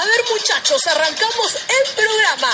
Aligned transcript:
A 0.00 0.02
ver 0.02 0.24
muchachos, 0.30 0.80
arrancamos 0.86 1.56
el 1.56 1.94
programa. 1.94 2.52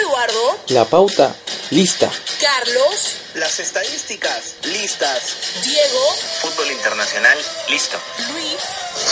Eduardo, 0.00 0.58
La 0.68 0.84
pauta, 0.84 1.34
lista. 1.70 2.08
Carlos, 2.40 3.16
Las 3.34 3.58
estadísticas, 3.58 4.54
listas. 4.62 5.18
Diego, 5.64 6.14
Fútbol 6.42 6.70
internacional, 6.70 7.36
listo. 7.70 7.96
Luis, 8.32 8.56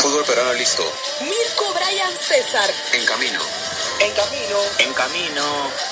Fútbol 0.03 0.23
peruano 0.25 0.53
listo. 0.53 0.85
Mirko, 1.23 1.75
Brian, 1.75 2.13
César. 2.21 2.71
En 2.93 3.05
camino. 3.07 3.41
En 3.99 4.13
camino. 4.13 4.59
En 4.79 4.93
camino. 4.95 5.43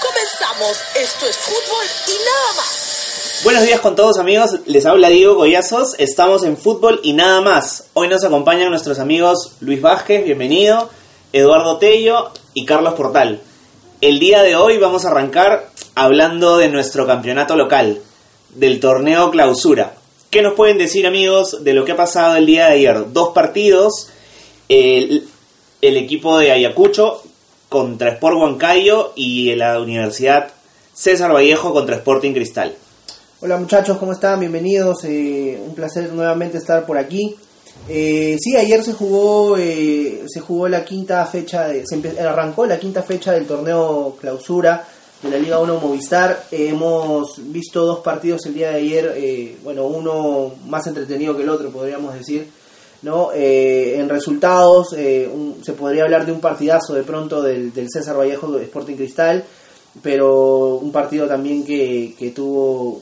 Comenzamos. 0.01 0.79
Esto 0.95 1.27
es 1.27 1.37
fútbol 1.37 1.87
y 2.07 2.13
nada 2.25 2.53
más. 2.59 3.41
Buenos 3.43 3.65
días 3.65 3.81
con 3.81 3.97
todos 3.97 4.19
amigos, 4.19 4.51
les 4.67 4.87
habla 4.87 5.09
Diego 5.09 5.35
Goyazos, 5.35 5.97
estamos 5.99 6.45
en 6.45 6.57
fútbol 6.57 7.01
y 7.03 7.13
nada 7.13 7.41
más. 7.41 7.87
Hoy 7.95 8.07
nos 8.07 8.23
acompañan 8.23 8.71
nuestros 8.71 9.01
amigos 9.01 9.55
Luis 9.59 9.83
Vázquez, 9.83 10.25
bienvenido, 10.25 10.89
Eduardo 11.33 11.79
Tello 11.79 12.31
y 12.53 12.67
Carlos 12.67 12.93
Portal. 12.93 13.41
El 14.03 14.19
día 14.19 14.43
de 14.43 14.55
hoy 14.55 14.77
vamos 14.77 15.05
a 15.05 15.11
arrancar 15.11 15.71
hablando 15.95 16.59
de 16.59 16.69
nuestro 16.69 17.07
campeonato 17.07 17.57
local, 17.57 18.01
del 18.51 18.81
torneo 18.81 19.31
clausura. 19.31 19.95
¿Qué 20.29 20.43
nos 20.43 20.53
pueden 20.55 20.77
decir 20.77 21.07
amigos 21.07 21.65
de 21.65 21.73
lo 21.73 21.87
que 21.87 21.93
ha 21.93 21.97
pasado 21.97 22.37
el 22.37 22.45
día 22.45 22.67
de 22.67 22.73
ayer? 22.73 23.13
Dos 23.15 23.31
partidos, 23.31 24.11
el, 24.69 25.27
equipo 25.81 26.37
de 26.37 26.53
Ayacucho 26.53 27.23
contra 27.71 28.11
Sport 28.11 28.37
Huancayo 28.37 29.13
y 29.17 29.55
la 29.55 29.81
Universidad 29.81 30.53
César 30.93 31.33
Vallejo 31.33 31.73
contra 31.73 31.97
Sporting 31.97 32.33
Cristal. 32.35 32.75
Hola 33.41 33.57
muchachos, 33.57 33.97
¿cómo 33.97 34.13
están? 34.13 34.39
Bienvenidos. 34.39 35.05
eh, 35.05 35.59
un 35.67 35.75
placer 35.75 36.13
nuevamente 36.13 36.59
estar 36.59 36.85
por 36.85 36.99
aquí. 36.99 37.37
Eh, 37.89 38.37
sí, 38.41 38.57
ayer 38.57 38.83
se 38.83 38.93
jugó 38.93 39.57
eh, 39.59 40.23
se 40.29 40.41
jugó 40.41 40.69
la 40.69 40.85
quinta 40.85 41.25
fecha, 41.27 41.67
de- 41.69 41.85
se 41.87 42.21
arrancó 42.21 42.65
la 42.67 42.79
quinta 42.79 43.03
fecha 43.03 43.33
del 43.33 43.47
torneo 43.47 44.17
clausura 44.21 44.87
de 45.23 45.31
la 45.31 45.39
Liga 45.39 45.59
1 45.59 45.81
Movistar. 45.81 46.45
Hemos 46.53 47.35
visto 47.53 47.85
dos 47.85 47.99
partidos 48.01 48.47
el 48.47 48.55
día 48.55 48.71
de 48.71 48.77
ayer, 48.77 49.13
eh, 49.17 49.57
bueno, 49.65 49.87
uno 49.87 50.53
más 50.67 50.87
entretenido 50.87 51.37
que 51.37 51.43
el 51.43 51.49
otro, 51.49 51.71
podríamos 51.71 52.15
decir. 52.15 52.49
¿no? 53.03 53.31
Eh, 53.35 53.97
en 53.99 54.09
resultados, 54.09 54.93
eh, 54.97 55.29
un- 55.33 55.57
se 55.65 55.73
podría 55.73 56.05
hablar 56.05 56.25
de 56.25 56.31
un 56.31 56.39
partidazo 56.41 56.95
de 56.95 57.03
pronto 57.03 57.43
del, 57.43 57.73
del 57.73 57.89
César 57.91 58.17
Vallejo 58.17 58.53
de 58.53 58.63
Sporting 58.63 58.95
Cristal, 58.95 59.45
pero 60.01 60.77
un 60.77 60.93
partido 60.93 61.27
también 61.27 61.65
que, 61.65 62.15
que 62.17 62.31
tuvo 62.31 63.01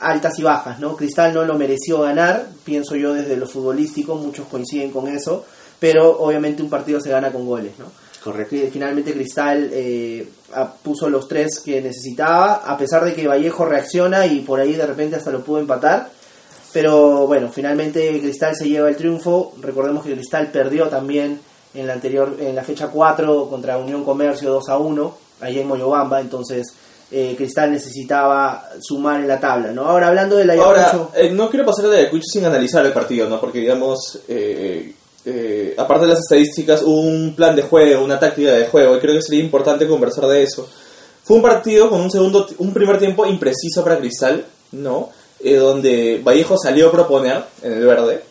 altas 0.00 0.38
y 0.38 0.42
bajas, 0.42 0.78
¿no? 0.78 0.96
Cristal 0.96 1.34
no 1.34 1.44
lo 1.44 1.56
mereció 1.56 2.00
ganar, 2.00 2.46
pienso 2.64 2.96
yo 2.96 3.14
desde 3.14 3.36
lo 3.36 3.46
futbolístico, 3.46 4.14
muchos 4.14 4.46
coinciden 4.46 4.90
con 4.90 5.08
eso, 5.08 5.44
pero 5.78 6.18
obviamente 6.20 6.62
un 6.62 6.70
partido 6.70 7.00
se 7.00 7.10
gana 7.10 7.32
con 7.32 7.46
goles, 7.46 7.72
¿no? 7.78 7.86
Correcto. 8.22 8.56
Que 8.56 8.70
Finalmente 8.70 9.12
Cristal 9.12 9.70
eh, 9.72 10.28
puso 10.82 11.08
los 11.08 11.28
tres 11.28 11.60
que 11.60 11.80
necesitaba, 11.80 12.54
a 12.56 12.76
pesar 12.76 13.04
de 13.04 13.14
que 13.14 13.26
Vallejo 13.26 13.64
reacciona 13.64 14.26
y 14.26 14.40
por 14.40 14.60
ahí 14.60 14.74
de 14.74 14.86
repente 14.86 15.16
hasta 15.16 15.30
lo 15.30 15.42
pudo 15.42 15.60
empatar. 15.60 16.10
Pero 16.72 17.26
bueno, 17.26 17.50
finalmente 17.50 18.20
Cristal 18.20 18.54
se 18.54 18.68
lleva 18.68 18.88
el 18.88 18.96
triunfo. 18.96 19.54
Recordemos 19.60 20.04
que 20.04 20.12
Cristal 20.12 20.50
perdió 20.50 20.88
también 20.88 21.40
en 21.74 21.86
la 21.86 21.94
anterior 21.94 22.36
en 22.40 22.54
la 22.54 22.64
fecha 22.64 22.88
4 22.88 23.48
contra 23.48 23.78
Unión 23.78 24.04
Comercio 24.04 24.50
2 24.50 24.68
a 24.68 24.78
1, 24.78 25.18
allá 25.40 25.60
en 25.60 25.68
Moyobamba, 25.68 26.20
entonces 26.20 26.74
eh, 27.10 27.34
Cristal 27.36 27.72
necesitaba 27.72 28.68
sumar 28.80 29.20
en 29.20 29.28
la 29.28 29.40
tabla, 29.40 29.72
¿no? 29.72 29.86
Ahora 29.86 30.08
hablando 30.08 30.36
del 30.36 30.50
Ahora, 30.50 30.90
Ayacucho, 30.90 31.12
eh, 31.14 31.30
no 31.30 31.48
quiero 31.48 31.64
pasar 31.64 31.88
de 31.88 31.98
Ayacucho 31.98 32.24
sin 32.30 32.44
analizar 32.44 32.84
el 32.84 32.92
partido, 32.92 33.28
¿no? 33.28 33.40
Porque, 33.40 33.60
digamos, 33.60 34.20
eh, 34.28 34.92
eh, 35.24 35.74
aparte 35.76 36.06
de 36.06 36.12
las 36.12 36.20
estadísticas, 36.20 36.82
hubo 36.82 37.00
un 37.00 37.34
plan 37.34 37.54
de 37.54 37.62
juego, 37.62 38.04
una 38.04 38.18
táctica 38.18 38.52
de 38.52 38.66
juego, 38.66 38.96
y 38.96 39.00
creo 39.00 39.14
que 39.14 39.22
sería 39.22 39.42
importante 39.42 39.86
conversar 39.86 40.26
de 40.26 40.42
eso. 40.42 40.68
Fue 41.24 41.36
un 41.36 41.42
partido 41.42 41.90
con 41.90 42.00
un 42.00 42.10
segundo, 42.10 42.46
un 42.58 42.72
primer 42.72 42.98
tiempo 42.98 43.26
impreciso 43.26 43.82
para 43.82 43.98
Cristal, 43.98 44.44
¿no? 44.72 45.10
Eh, 45.40 45.56
donde 45.56 46.20
Vallejo 46.24 46.56
salió 46.56 46.88
a 46.88 46.92
proponer 46.92 47.44
en 47.62 47.72
el 47.72 47.86
verde. 47.86 48.22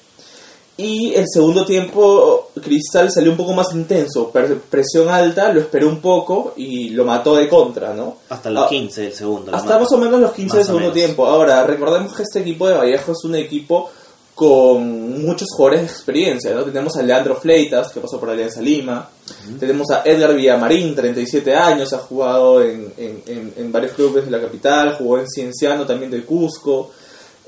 Y 0.80 1.14
el 1.16 1.26
segundo 1.28 1.66
tiempo, 1.66 2.52
Cristal 2.62 3.12
salió 3.12 3.32
un 3.32 3.38
poco 3.38 3.54
más 3.54 3.74
intenso, 3.74 4.32
presión 4.70 5.10
alta, 5.10 5.52
lo 5.52 5.60
esperó 5.62 5.88
un 5.90 6.00
poco 6.02 6.54
y 6.56 6.90
lo 6.90 7.04
mató 7.04 7.36
de 7.36 7.50
contra, 7.50 7.96
¿no? 7.96 8.18
Hasta 8.30 8.52
los 8.52 8.66
Ah, 8.66 8.70
15 8.70 9.02
del 9.02 9.14
segundo. 9.14 9.56
hasta 9.56 9.68
mata. 9.70 9.80
más 9.80 9.92
o 9.92 9.98
menos 9.98 10.20
los 10.20 10.34
15 10.34 10.50
Más 10.50 10.58
del 10.58 10.66
segundo 10.76 10.92
tiempo. 10.94 11.26
Ahora, 11.26 11.64
recordemos 11.66 12.14
que 12.16 12.22
este 12.22 12.40
equipo 12.42 12.68
de 12.68 12.78
Vallejo 12.78 13.12
es 13.14 13.24
un 13.24 13.36
equipo 13.36 13.90
con 14.36 15.26
muchos 15.26 15.48
jugadores 15.52 15.82
de 15.82 15.88
experiencia, 15.88 16.54
¿no? 16.54 16.64
Tenemos 16.64 16.96
a 16.96 17.02
Leandro 17.02 17.36
Fleitas, 17.38 17.92
que 17.92 18.00
pasó 18.00 18.20
por 18.20 18.30
Alianza 18.30 18.62
Lima. 18.62 19.10
Tenemos 19.60 19.90
a 19.90 20.04
Edgar 20.06 20.36
Villamarín, 20.36 20.94
37 20.94 21.56
años, 21.56 21.92
ha 21.94 21.98
jugado 21.98 22.62
en, 22.62 22.94
en- 22.98 23.24
en- 23.26 23.54
en 23.58 23.72
varios 23.72 23.94
clubes 23.94 24.26
de 24.26 24.30
la 24.32 24.40
capital, 24.40 24.94
jugó 24.96 25.18
en 25.18 25.28
Cienciano 25.28 25.88
también 25.88 26.12
del 26.12 26.24
Cusco. 26.24 26.92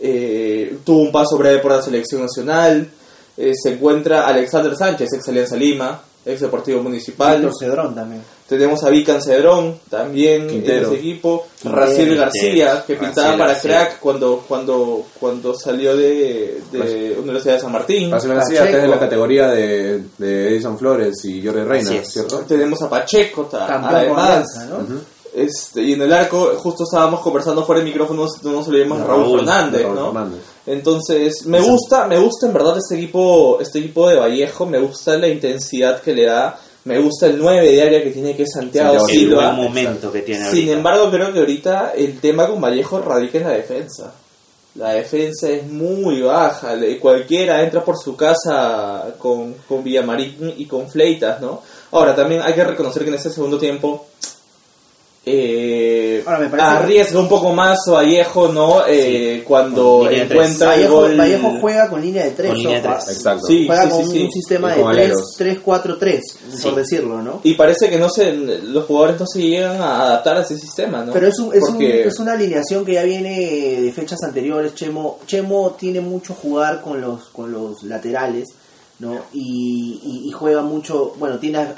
eh, 0.02 0.78
tuvo 0.86 1.02
un 1.02 1.12
paso 1.12 1.38
breve 1.38 1.60
por 1.60 1.72
la 1.74 1.82
selección 1.82 2.22
nacional. 2.22 2.90
Eh, 3.40 3.54
se 3.56 3.72
encuentra 3.74 4.28
Alexander 4.28 4.76
Sánchez, 4.76 5.08
ex 5.14 5.28
Alianza 5.30 5.56
Lima, 5.56 6.02
ex 6.26 6.42
Deportivo 6.42 6.84
Municipal. 6.84 7.40
Víctor 7.42 7.54
Cedrón 7.60 7.96
también. 7.96 8.22
Tenemos 8.48 8.84
a 8.84 8.90
Vican 8.90 9.22
Cedrón, 9.22 9.80
también 9.90 10.48
Quintero. 10.48 10.88
en 10.88 10.94
ese 10.94 10.96
equipo. 10.96 11.46
Quintero. 11.62 11.82
Raciel 11.86 12.16
García, 12.18 12.84
que 12.86 12.96
pintaba 12.96 13.14
Raciel 13.28 13.40
para 13.40 13.54
García. 13.54 13.72
crack 13.72 14.00
cuando, 14.00 14.44
cuando, 14.48 15.06
cuando 15.20 15.54
salió 15.54 15.96
de, 15.96 16.60
de 16.72 17.18
Universidad 17.22 17.54
de 17.56 17.60
San 17.62 17.72
Martín. 17.72 18.10
Paso 18.12 18.28
García 18.28 18.66
está 18.66 18.84
en 18.84 18.90
la 18.90 19.00
categoría 19.00 19.48
de, 19.50 20.04
de 20.18 20.48
Edison 20.50 20.78
Flores 20.80 21.24
y 21.26 21.46
Jordi 21.46 21.62
Reina. 21.64 22.04
¿cierto? 22.04 22.40
Tenemos 22.40 22.82
a 22.82 22.90
Pacheco, 22.90 23.44
ta- 23.46 23.68
Campeón 23.68 23.92
con 23.92 23.96
además. 24.20 24.30
Alianza, 24.58 24.66
¿no? 24.66 25.20
Este, 25.32 25.84
y 25.84 25.94
en 25.94 26.02
el 26.02 26.12
arco, 26.12 26.54
justo 26.58 26.86
estábamos 26.86 27.20
conversando 27.22 27.64
fuera 27.64 27.82
de 27.82 27.86
micrófonos, 27.86 28.44
no 28.44 28.52
nos 28.52 28.68
olvidemos 28.68 28.98
de 28.98 29.04
Raúl, 29.06 29.24
Raúl, 29.26 29.38
Fernández, 29.42 29.84
Raúl 29.84 29.96
¿no? 29.96 30.06
Fernández. 30.12 30.40
Entonces, 30.70 31.46
me 31.48 31.60
gusta, 31.60 32.08
me 32.08 32.20
gusta 32.20 32.46
en 32.46 32.54
verdad 32.54 32.78
este 32.78 32.96
equipo, 32.96 33.58
este 33.60 33.80
equipo 33.80 34.08
de 34.08 34.18
Vallejo, 34.18 34.68
me 34.68 34.78
gusta 34.80 35.18
la 35.18 35.28
intensidad 35.28 36.00
que 36.00 36.14
le 36.14 36.26
da, 36.26 36.60
me 36.86 37.00
gusta 37.00 37.26
el 37.26 37.40
9 37.40 37.72
de 37.72 37.82
área 37.82 38.04
que 38.04 38.12
tiene 38.12 38.36
que 38.36 38.44
es 38.44 38.52
Santiago, 38.54 39.00
Santiago 39.00 39.08
el 39.10 39.16
Silva. 39.16 39.54
buen 39.54 39.66
momento 39.66 40.12
que 40.12 40.22
tiene 40.22 40.46
Sin 40.46 40.60
ahorita. 40.60 40.74
embargo, 40.74 41.10
creo 41.10 41.34
que 41.34 41.40
ahorita 41.40 41.94
el 41.96 42.20
tema 42.20 42.48
con 42.48 42.62
Vallejo 42.62 43.00
radica 43.00 43.40
en 43.40 43.44
la 43.46 43.54
defensa. 43.54 44.14
La 44.76 44.94
defensa 44.94 45.50
es 45.50 45.66
muy 45.68 46.22
baja. 46.22 46.76
Cualquiera 47.02 47.64
entra 47.64 47.84
por 47.84 47.98
su 47.98 48.16
casa 48.16 49.16
con, 49.18 49.56
con 49.68 49.84
Villamarín 49.84 50.54
y 50.56 50.66
con 50.68 50.88
Fleitas, 50.88 51.42
¿no? 51.42 51.64
Ahora, 51.92 52.16
también 52.16 52.42
hay 52.44 52.54
que 52.54 52.64
reconocer 52.64 53.02
que 53.04 53.10
en 53.10 53.16
este 53.16 53.32
segundo 53.32 53.58
tiempo 53.58 54.06
eh, 55.32 56.24
Ahora, 56.26 56.40
me 56.40 56.48
parece- 56.50 56.68
arriesga 56.68 57.20
un 57.20 57.30
poco 57.30 57.54
más 57.54 57.78
Vallejo, 57.88 58.48
¿no? 58.50 58.82
Eh, 58.88 59.44
cuando 59.48 60.10
encuentra 60.10 60.74
el 60.76 60.82
Vallejo, 60.82 60.96
gol. 60.96 61.18
Vallejo 61.18 61.58
juega 61.62 61.90
con 61.90 62.02
línea 62.02 62.24
de 62.26 62.32
3. 62.32 62.50
Con 62.50 62.58
línea 62.58 62.82
de 62.82 62.88
tres. 62.88 63.10
Exacto. 63.10 63.46
Sí, 63.48 63.66
juega 63.68 63.84
sí, 63.84 63.90
con 63.90 64.06
sí, 64.06 64.12
sí. 64.12 64.24
un 64.26 64.32
sistema 64.32 64.74
de 64.76 64.82
con 64.82 64.92
3, 64.94 65.06
aleros. 65.06 65.36
3-4-3, 65.38 66.22
Sí. 66.54 66.64
por 66.64 66.76
decirlo, 66.76 67.22
¿no? 67.22 67.42
Y 67.44 67.54
parece 67.54 67.90
que 67.90 67.98
no 67.98 68.10
se, 68.10 68.32
los 68.34 68.86
jugadores 68.86 69.20
no 69.20 69.28
se 69.28 69.42
llegan 69.42 69.82
a 69.82 70.02
adaptar 70.08 70.38
a 70.38 70.42
ese 70.42 70.58
sistema, 70.58 71.04
¿no? 71.04 71.14
Pero 71.14 71.28
es, 71.28 71.40
un- 71.40 71.54
es, 71.54 71.64
un- 71.70 71.82
es 71.82 72.20
una 72.20 72.34
alineación 72.34 72.84
que 72.86 72.94
ya 72.94 73.04
viene 73.04 73.80
de 73.82 73.92
fechas 73.92 74.20
anteriores. 74.24 74.76
Chemo, 74.76 75.20
Chemo 75.28 75.76
tiene 75.80 76.02
mucho 76.02 76.34
jugar 76.34 76.82
con 76.82 77.00
los, 77.02 77.26
con 77.30 77.52
los 77.52 77.84
laterales, 77.84 78.50
¿no? 79.00 79.16
Y, 79.34 80.00
y- 80.04 80.28
y 80.28 80.32
juega 80.32 80.62
mucho, 80.62 81.14
bueno, 81.18 81.38
tiene 81.40 81.58
a, 81.60 81.74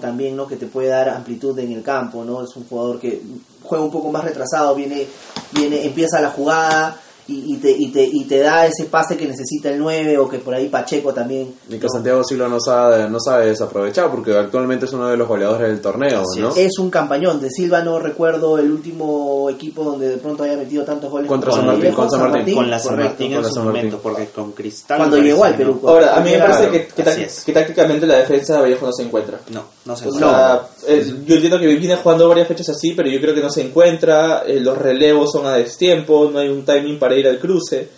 también, 0.00 0.36
¿no? 0.36 0.46
Que 0.46 0.56
te 0.56 0.66
puede 0.66 0.88
dar 0.88 1.08
amplitud 1.08 1.58
en 1.58 1.72
el 1.72 1.82
campo, 1.82 2.24
¿no? 2.24 2.42
Es 2.42 2.54
un 2.56 2.64
jugador 2.68 2.98
que 3.00 3.20
juega 3.62 3.84
un 3.84 3.90
poco 3.90 4.10
más 4.10 4.24
retrasado, 4.24 4.74
viene, 4.74 5.06
viene 5.52 5.84
empieza 5.84 6.20
la 6.20 6.30
jugada 6.30 7.00
y, 7.28 7.54
y 7.54 7.56
te, 7.58 7.70
y, 7.70 7.90
te, 7.92 8.02
y 8.04 8.24
te 8.24 8.38
da 8.40 8.66
ese 8.66 8.84
pase 8.86 9.16
que 9.16 9.26
necesita 9.26 9.70
el 9.70 9.78
9 9.78 10.18
o 10.18 10.28
que 10.28 10.38
por 10.38 10.54
ahí 10.54 10.68
Pacheco 10.68 11.12
también. 11.14 11.54
Y 11.68 11.78
que 11.78 11.86
¿no? 11.86 11.88
Santiago 11.88 12.24
Silva 12.24 12.48
no 12.48 12.58
sabe, 12.60 13.08
no 13.08 13.18
sabe 13.20 13.46
desaprovechar 13.46 14.10
porque 14.10 14.36
actualmente 14.36 14.86
es 14.86 14.92
uno 14.92 15.08
de 15.08 15.16
los 15.16 15.28
goleadores 15.28 15.68
del 15.68 15.80
torneo, 15.80 16.22
Así 16.22 16.40
¿no? 16.40 16.54
Es 16.56 16.78
un 16.78 16.90
campañón. 16.90 17.40
De 17.40 17.48
Silva 17.50 17.82
no 17.82 17.98
recuerdo 17.98 18.58
el 18.58 18.70
último 18.70 19.48
equipo 19.50 19.84
donde 19.84 20.08
de 20.08 20.16
pronto 20.18 20.42
haya 20.42 20.56
metido 20.56 20.84
tantos 20.84 21.10
goles. 21.10 21.28
Contra 21.28 21.52
San 21.52 21.66
Martín, 21.66 21.92
con 21.92 22.10
San 22.10 22.30
Martín. 22.30 22.54
Con 22.54 22.70
la 22.70 22.78
San. 22.78 22.96
Martín 22.98 23.32
en 23.32 23.44
su 23.44 23.50
San 23.50 23.64
Martín. 23.64 23.82
momento, 23.82 23.98
porque 24.02 24.26
con 24.26 24.52
Cristal. 24.52 24.98
Cuando 24.98 25.18
llegó 25.18 25.44
al 25.44 25.54
Perú. 25.56 25.78
no. 25.82 25.88
Ahora, 25.88 26.16
a 26.16 26.20
mí 26.20 26.30
me 26.30 26.36
Claro. 26.36 26.52
parece 26.54 26.70
que, 26.70 26.86
que, 27.04 27.28
que 27.46 27.52
tácticamente 27.52 28.06
la 28.06 28.16
defensa 28.16 28.54
de 28.56 28.60
Vallejo 28.62 28.86
no 28.86 28.92
se 28.92 29.02
encuentra. 29.04 29.38
No, 29.50 29.64
no 29.84 29.96
se 29.96 30.04
O 30.04 30.08
encuentra. 30.08 30.68
sea, 30.86 30.96
yo 31.26 31.34
entiendo 31.34 31.58
que 31.58 31.66
viene 31.74 31.96
jugando 31.96 32.28
varias 32.28 32.48
fechas 32.48 32.68
así, 32.70 32.92
pero 32.92 33.08
yo 33.08 33.20
creo 33.20 33.34
que 33.34 33.40
no 33.40 33.50
se 33.50 33.62
encuentra. 33.62 34.42
eh, 34.46 34.60
los 34.60 34.78
relevos 34.78 35.32
son 35.32 35.46
a 35.46 35.54
destiempo, 35.56 36.30
no 36.32 36.38
hay 36.38 36.48
un 36.48 36.64
timing 36.64 36.98
para 36.98 37.16
ir 37.16 37.26
al 37.28 37.38
cruce. 37.38 37.88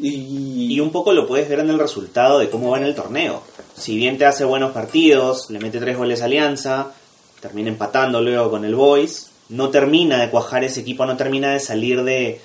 Y, 0.00 0.74
Y 0.74 0.80
un 0.80 0.90
poco 0.92 1.12
lo 1.12 1.26
puedes 1.26 1.48
ver 1.48 1.60
en 1.60 1.70
el 1.70 1.78
resultado 1.78 2.38
de 2.38 2.48
cómo 2.50 2.70
va 2.70 2.78
en 2.78 2.84
el 2.84 2.94
torneo. 2.94 3.42
Si 3.76 3.96
bien 3.96 4.18
te 4.18 4.26
hace 4.26 4.44
buenos 4.44 4.72
partidos, 4.72 5.50
le 5.50 5.58
mete 5.58 5.78
tres 5.80 5.96
goles 5.96 6.22
a 6.22 6.26
Alianza, 6.26 6.92
termina 7.40 7.68
empatando 7.68 8.20
luego 8.20 8.50
con 8.50 8.64
el 8.64 8.74
Boys, 8.74 9.30
no 9.50 9.70
termina 9.70 10.20
de 10.20 10.30
cuajar 10.30 10.62
ese 10.64 10.80
equipo, 10.80 11.06
no 11.06 11.16
termina 11.16 11.52
de 11.52 11.60
salir 11.60 12.02
de, 12.04 12.40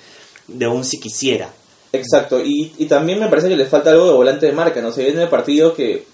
de 0.48 0.66
un 0.66 0.84
si 0.84 0.98
quisiera. 0.98 1.50
Exacto, 1.92 2.40
y, 2.40 2.72
y 2.78 2.86
también 2.86 3.20
me 3.20 3.28
parece 3.28 3.48
que 3.48 3.56
le 3.56 3.66
falta 3.66 3.90
algo 3.90 4.06
de 4.08 4.14
volante 4.14 4.46
de 4.46 4.52
marca, 4.52 4.80
¿no? 4.80 4.90
Se 4.90 5.04
viene 5.04 5.22
el 5.22 5.28
partido 5.28 5.74
que, 5.74 6.04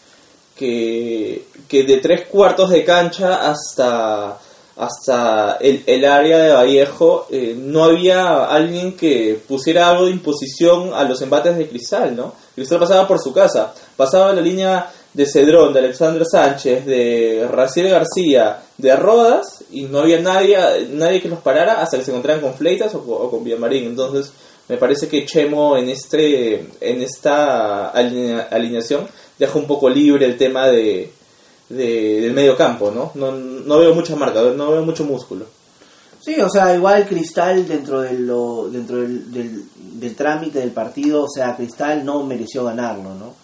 que, 0.61 1.47
que 1.67 1.85
de 1.85 1.97
tres 1.97 2.27
cuartos 2.29 2.69
de 2.69 2.85
cancha 2.85 3.51
hasta, 3.51 4.39
hasta 4.77 5.57
el, 5.59 5.83
el 5.87 6.05
área 6.05 6.39
de 6.39 6.53
Vallejo 6.53 7.27
eh, 7.31 7.55
no 7.57 7.85
había 7.85 8.45
alguien 8.45 8.95
que 8.97 9.41
pusiera 9.49 9.89
algo 9.89 10.05
de 10.05 10.13
imposición 10.13 10.93
a 10.95 11.03
los 11.05 11.23
embates 11.23 11.57
de 11.57 11.67
Cristal, 11.69 12.15
¿no? 12.15 12.35
Cristal 12.55 12.79
pasaba 12.79 13.09
por 13.09 13.19
su 13.19 13.33
casa, 13.33 13.73
pasaba 13.97 14.35
la 14.35 14.43
línea 14.43 14.91
de 15.15 15.27
Cedrón, 15.27 15.73
de 15.73 15.81
Alexandre 15.81 16.25
Sánchez, 16.31 16.85
de 16.85 17.49
Raciel 17.51 17.89
García, 17.89 18.63
de 18.79 18.95
Rodas, 18.95 19.65
y 19.73 19.83
no 19.85 20.01
había 20.01 20.21
nadie, 20.21 20.57
nadie 20.91 21.21
que 21.23 21.29
los 21.29 21.41
parara 21.41 21.81
hasta 21.81 21.97
que 21.97 22.05
se 22.05 22.11
encontraran 22.11 22.43
con 22.43 22.55
Fleitas 22.55 22.95
o, 22.95 22.99
o 22.99 23.31
con 23.31 23.43
Villamarín. 23.43 23.85
Entonces, 23.87 24.31
me 24.69 24.77
parece 24.77 25.09
que 25.09 25.27
Chemo 25.27 25.77
en 25.77 25.89
este 25.91 26.65
en 26.81 27.03
esta 27.03 27.91
alinea- 27.91 28.47
alineación 28.53 29.09
deja 29.41 29.59
un 29.59 29.67
poco 29.67 29.89
libre 29.91 30.25
el 30.27 30.37
tema 30.37 30.69
de, 30.69 31.11
de- 31.69 32.21
del 32.21 32.33
medio 32.33 32.57
campo, 32.57 32.93
¿no? 32.95 33.11
¿no? 33.17 33.33
No 33.33 33.79
veo 33.79 33.93
mucha 33.95 34.15
marca, 34.15 34.41
no 34.43 34.71
veo 34.71 34.83
mucho 34.85 35.05
músculo. 35.05 35.47
Sí, 36.21 36.39
o 36.39 36.49
sea, 36.51 36.75
igual 36.77 37.07
Cristal 37.07 37.67
dentro, 37.67 38.03
de 38.03 38.13
lo, 38.19 38.69
dentro 38.71 38.99
del, 38.99 39.33
del, 39.33 39.65
del 39.99 40.15
trámite 40.15 40.59
del 40.59 40.71
partido, 40.71 41.25
o 41.25 41.29
sea, 41.29 41.57
Cristal 41.57 42.05
no 42.05 42.23
mereció 42.23 42.63
ganarlo, 42.65 43.15
¿no? 43.15 43.35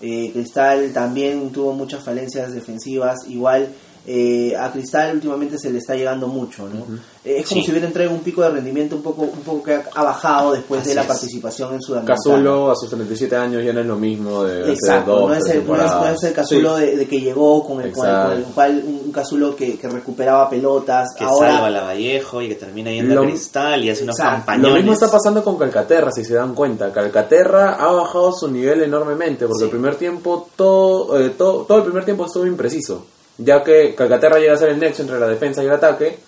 Eh, 0.00 0.30
Cristal 0.32 0.90
también 0.92 1.50
tuvo 1.52 1.72
muchas 1.72 2.02
falencias 2.02 2.52
defensivas, 2.52 3.20
igual 3.28 3.68
eh, 4.06 4.54
a 4.58 4.70
Cristal 4.72 5.14
últimamente 5.14 5.56
se 5.58 5.70
le 5.70 5.78
está 5.78 5.94
llegando 5.94 6.26
mucho, 6.26 6.68
¿no? 6.68 6.84
Es 7.24 7.48
como 7.48 7.60
Sí. 7.60 7.64
si 7.64 7.70
hubiera 7.70 7.86
entrado 7.86 8.10
en 8.10 8.16
un 8.16 8.22
pico 8.22 8.42
de 8.42 8.50
rendimiento 8.50 8.96
un 8.96 9.02
poco, 9.02 9.22
un 9.22 9.40
poco 9.40 9.62
que 9.62 9.74
ha, 9.94 10.02
bajado 10.04 10.52
después 10.52 10.80
Así 10.82 10.90
de 10.90 10.94
la 10.96 11.00
es. 11.02 11.06
participación 11.08 11.74
en 11.74 11.80
Sudamericana. 11.80 12.16
Casulo 12.22 12.70
a 12.70 12.76
sus 12.76 12.88
37 12.90 13.34
años 13.34 13.64
ya 13.64 13.72
no 13.72 13.80
es 13.80 13.86
lo 13.86 13.96
mismo 13.96 14.44
de 14.44 14.62
hace 14.62 14.72
Exacto, 14.72 15.12
dos, 15.20 15.28
no 15.30 15.34
es, 15.34 15.46
el, 15.46 15.46
no, 15.46 15.50
es, 15.50 15.56
no 15.68 15.74
temporadas. 15.84 16.16
es 16.18 16.24
el 16.24 16.32
Casulo 16.34 16.76
de, 16.76 16.96
de 16.98 17.08
que 17.08 17.20
llegó 17.20 17.64
con 17.66 17.80
el, 17.80 17.92
con 17.92 18.06
el, 18.06 18.14
con 18.22 18.32
el 18.32 18.44
cual 18.44 18.84
un 19.04 19.10
Casulo 19.12 19.56
que, 19.56 19.78
que 19.78 19.88
recuperaba 19.88 20.50
pelotas. 20.50 21.08
Que 21.16 21.24
Ahora, 21.24 21.50
salva 21.52 21.66
a 21.68 21.70
la 21.70 21.82
Vallejo 21.84 22.42
y 22.42 22.48
que 22.48 22.54
termina 22.56 22.90
yendo 22.90 23.14
Lo- 23.14 23.22
a 23.22 23.24
Cristal 23.24 23.82
y 23.84 23.90
hace 23.90 24.04
unos 24.04 24.18
Exacto. 24.18 24.36
campañones. 24.38 24.70
Lo 24.70 24.76
mismo 24.76 24.92
está 24.92 25.10
pasando 25.10 25.42
con 25.42 25.56
Calcaterra, 25.56 26.10
si 26.12 26.24
se 26.24 26.34
dan 26.34 26.54
cuenta. 26.54 26.92
Calcaterra 26.92 27.76
ha 27.76 27.90
bajado 27.90 28.32
su 28.32 28.50
nivel 28.50 28.82
enormemente, 28.82 29.46
porque 29.46 29.60
Sí. 29.60 29.64
el 29.64 29.70
primer 29.70 29.94
tiempo, 29.94 30.48
todo, 30.56 31.18
eh, 31.18 31.30
todo, 31.30 31.64
todo 31.64 31.78
el 31.78 31.84
primer 31.84 32.04
tiempo 32.04 32.26
estuvo 32.26 32.44
impreciso. 32.46 33.06
Ya 33.38 33.64
que 33.64 33.94
Calcaterra 33.94 34.38
llega 34.38 34.54
a 34.54 34.58
ser 34.58 34.68
el 34.68 34.78
nexo 34.78 35.02
entre 35.02 35.18
la 35.18 35.26
defensa 35.26 35.62
y 35.62 35.66
el 35.66 35.72
ataque, 35.72 36.18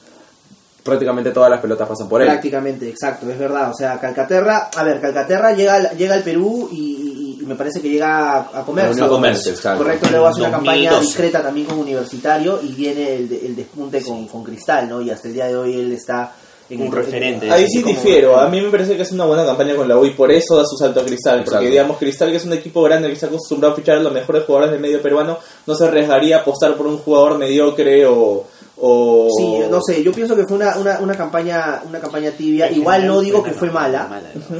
prácticamente 0.86 1.30
todas 1.32 1.50
las 1.50 1.60
pelotas 1.60 1.86
pasan 1.88 2.08
por 2.08 2.22
él. 2.22 2.28
Prácticamente, 2.28 2.88
exacto, 2.88 3.30
es 3.30 3.38
verdad. 3.38 3.70
O 3.70 3.74
sea, 3.74 3.98
Calcaterra, 4.00 4.70
a 4.74 4.82
ver, 4.84 5.00
Calcaterra 5.00 5.52
llega, 5.52 5.74
al- 5.74 5.90
llega 5.98 6.14
al 6.14 6.22
Perú 6.22 6.68
y, 6.72 6.76
y- 6.76 7.42
y 7.42 7.46
me 7.46 7.54
parece 7.56 7.80
que 7.82 7.90
llega 7.90 8.32
a, 8.38 8.60
a 8.60 8.64
comercio. 8.64 8.92
Unión 8.92 9.08
Comercio, 9.10 9.52
exacto. 9.52 9.82
Correcto, 9.84 10.08
luego 10.10 10.26
hace 10.26 10.40
una 10.40 10.50
campaña 10.52 10.90
2012. 10.92 11.06
discreta 11.06 11.42
también 11.42 11.66
con 11.66 11.78
Universitario 11.78 12.60
y 12.62 12.68
viene 12.72 13.14
el, 13.16 13.28
de- 13.28 13.46
el 13.46 13.54
despunte 13.56 14.02
con, 14.02 14.26
con 14.28 14.42
Cristal, 14.44 14.88
¿no? 14.88 15.00
Y 15.02 15.10
hasta 15.10 15.28
el 15.28 15.34
día 15.34 15.46
de 15.46 15.56
hoy 15.56 15.74
él 15.78 15.92
está 15.92 16.32
en 16.68 16.82
Un 16.82 16.90
referente. 16.90 17.48
Ahí 17.48 17.68
sí 17.68 17.80
como- 17.82 17.94
difiero, 17.94 18.36
a 18.40 18.48
mí 18.48 18.60
me 18.60 18.70
parece 18.70 18.96
que 18.96 19.02
es 19.02 19.12
una 19.12 19.24
buena 19.24 19.44
campaña 19.44 19.76
con 19.76 19.86
la 19.88 19.96
U 19.96 20.04
y 20.04 20.10
por 20.10 20.32
eso 20.32 20.56
da 20.56 20.64
su 20.64 20.76
salto 20.76 20.98
a 21.00 21.04
Cristal, 21.04 21.44
porque 21.44 21.68
digamos 21.70 21.96
Cristal 21.98 22.30
que 22.30 22.38
es 22.38 22.44
un 22.44 22.54
equipo 22.54 22.82
grande 22.82 23.06
que 23.06 23.14
está 23.14 23.26
acostumbrado 23.26 23.74
a 23.74 23.76
fichar 23.76 23.98
a 23.98 24.00
los 24.00 24.12
mejores 24.12 24.42
jugadores 24.44 24.72
del 24.72 24.80
medio 24.80 25.00
peruano, 25.00 25.38
no 25.64 25.74
se 25.76 25.84
arriesgaría 25.84 26.38
a 26.38 26.40
apostar 26.40 26.74
por 26.76 26.86
un 26.88 26.98
jugador 26.98 27.38
mediocre 27.38 28.04
o... 28.06 28.44
o 28.78 29.28
Sí, 29.36 29.60
no 29.70 29.80
sé, 29.80 30.02
yo 30.02 30.12
pienso 30.12 30.36
que 30.36 30.44
fue 30.44 30.56
una, 30.56 30.76
una, 30.76 30.98
una 31.00 31.14
campaña 31.14 31.82
una 31.86 31.98
campaña 32.00 32.30
tibia. 32.30 32.68
En 32.68 32.76
Igual 32.76 33.00
general 33.02 33.16
no 33.16 33.22
digo 33.22 33.42
que 33.42 33.52
fue 33.52 33.70
mala, 33.70 34.08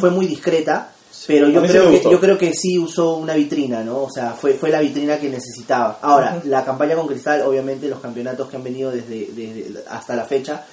fue 0.01 0.11
muy 0.11 0.27
discreta, 0.27 0.91
pero 1.27 1.49
yo 1.49 1.63
creo 1.63 1.91
que 1.91 2.03
yo 2.03 2.21
creo 2.21 2.39
que 2.39 2.53
sí 2.55 2.79
usó 2.79 3.17
una 3.17 3.35
vitrina, 3.35 3.83
¿no? 3.83 4.03
O 4.05 4.11
sea, 4.11 4.33
fue 4.33 4.55
fue 4.55 4.71
la 4.71 4.81
vitrina 4.81 5.19
que 5.19 5.29
necesitaba. 5.29 5.99
Ahora, 6.03 6.41
la 6.45 6.65
campaña 6.65 6.95
con 6.97 7.07
Cristal, 7.07 7.43
obviamente 7.43 7.89
los 7.89 8.01
campeonatos 8.01 8.49
que 8.49 8.57
han 8.57 8.65
venido 8.65 8.91
desde, 8.91 9.29
desde 9.33 9.85
hasta 9.91 10.15
la 10.17 10.25
fecha 10.25 10.65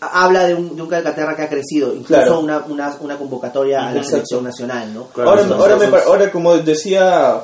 habla 0.00 0.46
de 0.46 0.54
un, 0.54 0.76
de 0.76 0.82
un 0.82 0.88
Calcaterra 0.88 1.34
que 1.34 1.42
ha 1.42 1.48
crecido, 1.48 1.92
incluso 1.92 2.22
Claro. 2.22 2.38
una, 2.40 2.58
una, 2.66 2.96
una 3.00 3.18
convocatoria 3.18 3.88
a 3.88 3.92
la 3.92 4.04
selección 4.04 4.44
nacional, 4.44 4.94
¿no? 4.94 5.08
Claro, 5.08 5.30
ahora, 5.30 5.42
ahora, 5.56 5.76
me 5.76 5.86
ahora, 5.98 6.30
como 6.30 6.56
decía 6.58 7.40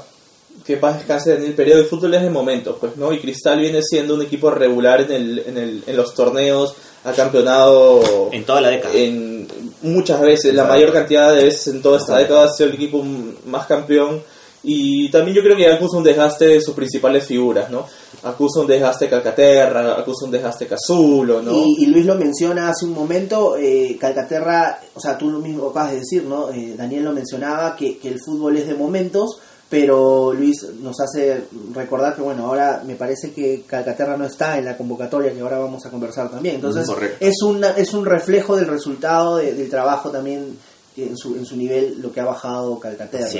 que 0.70 0.76
paz 0.76 0.98
descanse 0.98 1.34
en 1.34 1.42
el 1.44 1.54
periodo 1.54 1.78
de 1.82 1.84
fútbol 1.88 2.14
es 2.14 2.22
de 2.22 2.30
momentos, 2.30 2.76
pues, 2.78 2.96
¿no? 2.96 3.12
Y 3.12 3.18
Cristal 3.20 3.58
viene 3.60 3.82
siendo 3.82 4.14
un 4.14 4.22
equipo 4.22 4.50
regular 4.50 5.00
en, 5.00 5.12
el, 5.12 5.38
en, 5.40 5.58
el, 5.58 5.82
en 5.86 5.96
los 5.96 6.14
torneos, 6.14 6.74
ha 7.04 7.12
campeonado 7.12 8.28
En 8.30 8.44
toda 8.44 8.60
la 8.60 8.68
década. 8.68 8.94
en 8.94 9.48
muchas 9.82 10.20
veces, 10.20 10.54
la 10.54 10.62
Exacto. 10.62 10.72
mayor 10.74 10.92
cantidad 10.92 11.34
de 11.34 11.44
veces 11.44 11.74
en 11.74 11.82
toda 11.82 11.98
esta 11.98 12.18
década 12.18 12.44
ha 12.44 12.52
sido 12.52 12.68
el 12.68 12.74
equipo 12.76 13.02
más 13.46 13.66
campeón 13.66 14.22
y 14.62 15.10
también 15.10 15.34
yo 15.34 15.42
creo 15.42 15.56
que 15.56 15.66
acusa 15.72 15.96
un 15.96 16.04
desgaste 16.04 16.46
de 16.46 16.60
sus 16.60 16.74
principales 16.74 17.24
figuras, 17.26 17.70
¿no? 17.70 17.86
Acusa 18.24 18.60
un 18.60 18.66
desgaste 18.66 19.08
Calcaterra, 19.08 19.98
acusa 19.98 20.26
un 20.26 20.30
desgaste 20.30 20.66
Casulo, 20.66 21.40
¿no? 21.40 21.52
Y, 21.52 21.76
y 21.84 21.86
Luis 21.86 22.04
lo 22.04 22.14
menciona 22.14 22.68
hace 22.68 22.84
un 22.84 22.92
momento, 22.92 23.56
eh, 23.56 23.96
Calcaterra, 23.98 24.78
o 24.94 25.00
sea, 25.00 25.16
tú 25.16 25.30
lo 25.30 25.38
mismo 25.38 25.70
acabas 25.70 25.92
de 25.92 26.00
decir, 26.00 26.24
¿no? 26.24 26.50
Eh, 26.52 26.74
Daniel 26.76 27.04
lo 27.04 27.12
mencionaba, 27.12 27.74
que, 27.74 27.96
que 27.98 28.08
el 28.08 28.20
fútbol 28.20 28.58
es 28.58 28.66
de 28.66 28.74
momentos, 28.74 29.38
pero 29.70 30.32
Luis 30.34 30.66
nos 30.82 30.98
hace 31.00 31.44
recordar 31.72 32.16
que, 32.16 32.22
bueno, 32.22 32.46
ahora 32.46 32.82
me 32.84 32.96
parece 32.96 33.30
que 33.32 33.62
Calcaterra 33.66 34.16
no 34.16 34.24
está 34.26 34.58
en 34.58 34.64
la 34.64 34.76
convocatoria 34.76 35.32
que 35.32 35.40
ahora 35.40 35.58
vamos 35.58 35.86
a 35.86 35.90
conversar 35.90 36.28
también. 36.30 36.56
Entonces, 36.56 36.86
Correcto. 36.86 37.16
es, 37.24 37.40
una, 37.42 37.70
es 37.70 37.94
un 37.94 38.04
reflejo 38.04 38.56
del 38.56 38.66
resultado 38.66 39.36
de- 39.36 39.54
del 39.54 39.70
trabajo 39.70 40.10
también 40.10 40.58
en 40.96 41.16
su, 41.16 41.36
en 41.36 41.46
su 41.46 41.56
nivel, 41.56 42.02
lo 42.02 42.12
que 42.12 42.20
ha 42.20 42.24
bajado 42.24 42.78
Calcaterra, 42.80 43.24
¿no? 43.26 43.30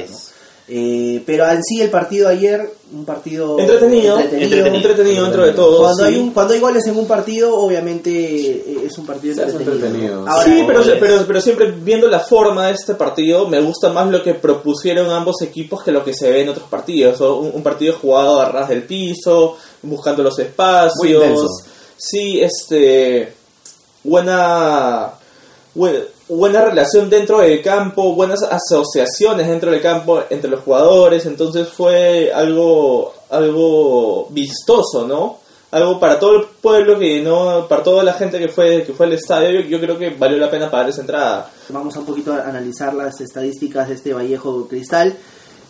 Eh, 0.73 1.21
pero 1.27 1.51
en 1.51 1.65
sí 1.65 1.81
el 1.83 1.91
partido 1.91 2.29
ayer, 2.29 2.73
un 2.93 3.05
partido 3.05 3.59
entretenido, 3.59 4.21
entretenido, 4.21 4.67
entretenido, 4.67 5.25
dentro 5.25 5.45
de 5.45 5.53
todo. 5.53 5.79
cuando, 5.81 6.07
sí. 6.07 6.13
hay 6.15 6.21
un, 6.21 6.31
cuando 6.31 6.55
hay 6.55 6.61
goles 6.61 6.87
en 6.87 6.97
un 6.97 7.09
partido, 7.09 7.57
obviamente 7.57 8.11
eh, 8.13 8.83
es 8.87 8.97
un 8.97 9.05
partido 9.05 9.35
Sí, 9.35 9.41
entretenido. 9.41 9.75
entretenido. 9.75 10.27
sí, 10.45 10.63
pero, 10.67 10.83
pero, 11.01 11.27
pero 11.27 11.41
siempre 11.41 11.73
viendo 11.73 12.07
la 12.07 12.21
forma 12.21 12.69
de 12.69 12.75
este 12.75 12.95
partido, 12.95 13.49
me 13.49 13.61
gusta 13.61 13.93
más 13.93 14.09
lo 14.11 14.23
que 14.23 14.35
propusieron 14.35 15.11
ambos 15.11 15.43
equipos 15.43 15.83
que 15.83 15.91
lo 15.91 16.05
que 16.05 16.15
se 16.15 16.31
ve 16.31 16.43
en 16.43 16.51
otros 16.51 16.69
partidos. 16.69 17.21
O 17.21 17.41
Un, 17.41 17.51
un 17.53 17.63
partido 17.65 17.95
jugado 18.01 18.41
a 18.41 18.49
ras 18.49 18.69
del 18.69 18.85
piso, 18.85 19.57
buscando 19.83 20.23
los 20.23 20.39
espacios. 20.39 21.51
Sí, 21.97 22.41
este. 22.41 23.33
Buena. 24.05 25.11
Buena, 25.75 25.99
buena 26.37 26.63
relación 26.65 27.11
dentro 27.11 27.41
del 27.41 27.61
campo, 27.63 28.15
buenas 28.15 28.41
asociaciones 28.43 29.49
dentro 29.49 29.71
del 29.71 29.83
campo 29.83 30.23
entre 30.31 30.51
los 30.51 30.61
jugadores, 30.61 31.27
entonces 31.27 31.69
fue 31.69 32.33
algo 32.33 33.13
algo 33.31 34.29
vistoso, 34.31 35.07
¿no? 35.07 35.39
Algo 35.73 36.01
para 36.01 36.19
todo 36.19 36.37
el 36.37 36.47
pueblo 36.61 36.99
que 36.99 37.21
no, 37.21 37.67
para 37.69 37.83
toda 37.83 38.03
la 38.03 38.15
gente 38.15 38.39
que 38.39 38.49
fue 38.49 38.85
que 38.85 38.93
fue 38.93 39.07
al 39.07 39.13
estadio, 39.13 39.61
yo, 39.61 39.81
creo 39.81 39.99
que 39.99 40.11
valió 40.11 40.39
la 40.39 40.51
pena 40.51 40.71
pagar 40.71 40.91
esa 40.91 41.01
entrada. 41.01 41.51
Vamos 41.69 41.97
a 41.97 42.01
un 42.01 42.07
poquito 42.07 42.33
a 42.33 42.43
analizar 42.49 42.95
las 42.95 43.21
estadísticas 43.21 43.89
de 43.89 43.95
este 43.95 44.13
Vallejo 44.13 44.67
Cristal. 44.69 45.17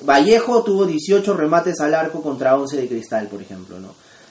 Vallejo 0.03 0.63
tuvo 0.63 0.87
18 0.87 1.35
remates 1.35 1.81
al 1.81 1.95
arco 1.95 2.23
contra 2.23 2.57
11 2.57 2.77
de 2.77 2.89
Cristal, 2.89 3.29
por 3.29 3.43
ejemplo, 3.43 3.79
¿no? 3.79 3.89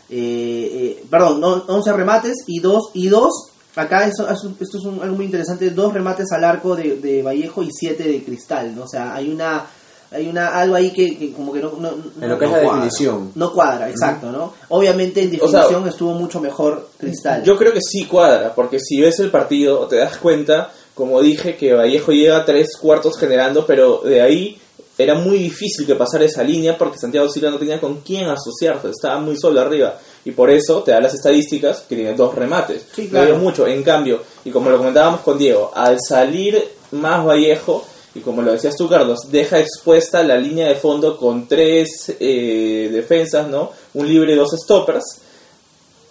Eh, 0.10 0.98
eh, 1.02 1.04
perdón, 1.10 1.40
no, 1.40 1.64
11 1.68 1.94
remates 1.94 2.38
y 2.48 2.60
dos 2.60 2.90
y 2.96 3.10
dos 3.10 3.49
acá 3.76 4.06
eso- 4.08 4.28
esto 4.30 4.78
es 4.78 4.84
un- 4.86 5.02
algo 5.02 5.16
muy 5.16 5.26
interesante, 5.26 5.70
dos 5.72 5.94
remates 5.94 6.32
al 6.32 6.44
arco 6.44 6.76
de, 6.76 6.98
de 6.98 7.22
Vallejo 7.24 7.64
y 7.64 7.70
siete 7.72 8.04
de 8.04 8.24
Cristal, 8.24 8.76
¿no? 8.76 8.84
O 8.84 8.88
sea, 8.88 9.14
hay 9.16 9.30
una 9.32 9.66
hay 10.12 10.28
una 10.28 10.48
algo 10.60 10.74
ahí 10.74 10.92
que, 10.92 11.16
que 11.16 11.32
como 11.34 11.54
que 11.54 11.60
no, 11.60 11.74
no, 11.80 11.90
En 12.20 12.30
lo 12.30 12.40
que 12.40 12.46
es 12.46 12.50
no 12.52 12.58
la 12.58 12.64
cuadra. 12.64 12.84
definición. 12.84 13.32
No 13.36 13.54
cuadra, 13.54 13.90
exacto, 13.92 14.32
¿no? 14.32 14.54
Obviamente 14.70 15.22
en 15.22 15.28
O 15.40 15.48
sea, 15.48 15.60
definición 15.62 15.88
estuvo 15.88 16.14
mucho 16.16 16.40
mejor 16.42 16.90
Cristal. 16.98 17.44
Yo 17.44 17.56
creo 17.56 17.72
que 17.72 17.80
sí 17.82 18.06
cuadra, 18.06 18.56
porque 18.56 18.80
si 18.80 19.00
ves 19.00 19.20
el 19.20 19.30
partido 19.30 19.86
te 19.88 19.98
das 19.98 20.18
cuenta, 20.18 20.72
como 20.96 21.22
dije, 21.22 21.56
que 21.56 21.74
Vallejo 21.74 22.12
llega 22.12 22.44
tres 22.44 22.76
cuartos 22.82 23.20
generando, 23.20 23.68
pero 23.68 24.02
de 24.04 24.20
ahí 24.20 24.58
era 24.98 25.14
muy 25.14 25.38
difícil 25.38 25.86
que 25.86 25.94
pasara 25.96 26.26
esa 26.26 26.42
línea 26.44 26.76
porque 26.76 26.98
Santiago 26.98 27.30
Silva 27.30 27.52
no 27.52 27.58
tenía 27.60 27.80
con 27.80 28.02
quién 28.02 28.26
asociarse, 28.30 28.90
estaba 28.90 29.20
muy 29.20 29.38
solo 29.38 29.62
arriba. 29.62 29.96
Y 30.26 30.32
por 30.32 30.50
eso 30.50 30.84
te 30.84 30.92
da 30.92 31.00
las 31.00 31.14
estadísticas 31.14 31.86
que 31.88 31.96
tiene 31.96 32.14
dos 32.14 32.36
remates. 32.36 32.86
Sí, 32.94 33.08
claro. 33.08 33.38
mucho. 33.38 33.66
En 33.68 33.84
cambio, 33.84 34.22
y 34.44 34.52
como 34.52 34.70
lo 34.70 34.78
comentábamos 34.78 35.22
con 35.22 35.38
Diego, 35.38 35.72
al 35.74 35.98
salir 36.00 36.62
más 36.92 37.26
Vallejo, 37.26 37.86
y 38.16 38.20
como 38.20 38.42
lo 38.42 38.52
decías 38.52 38.76
tú, 38.76 38.90
Carlos, 38.90 39.32
deja 39.32 39.60
expuesta 39.60 40.24
la 40.24 40.36
línea 40.36 40.68
de 40.68 40.76
fondo 40.76 41.18
con 41.18 41.48
tres 41.48 42.16
eh, 42.20 42.90
defensas, 42.92 43.48
¿no? 43.48 43.72
Un 43.94 44.08
libre 44.08 44.34
y 44.34 44.36
dos 44.36 44.50
stoppers. 44.52 45.04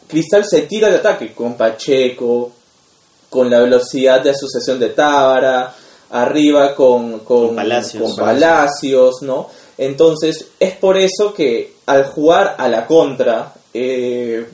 Cristal 0.06 0.44
se 0.46 0.62
tira 0.62 0.88
de 0.88 0.96
ataque 0.96 1.34
con 1.34 1.54
Pacheco, 1.54 2.52
con 3.28 3.50
la 3.50 3.60
velocidad 3.60 4.22
de 4.22 4.30
asociación 4.30 4.78
de 4.80 4.90
Tábara, 4.90 5.74
arriba 6.10 6.74
con, 6.74 7.20
con, 7.20 7.48
Con 7.48 7.56
Palacios. 7.56 8.02
con 8.02 8.24
Palacios, 8.24 9.22
¿no? 9.22 9.48
Entonces, 9.76 10.46
es 10.58 10.74
por 10.76 10.96
eso 10.96 11.34
que 11.34 11.74
al 11.86 12.06
jugar 12.06 12.56
a 12.58 12.68
la 12.68 12.86
contra, 12.86 13.52
eh, 13.74 14.46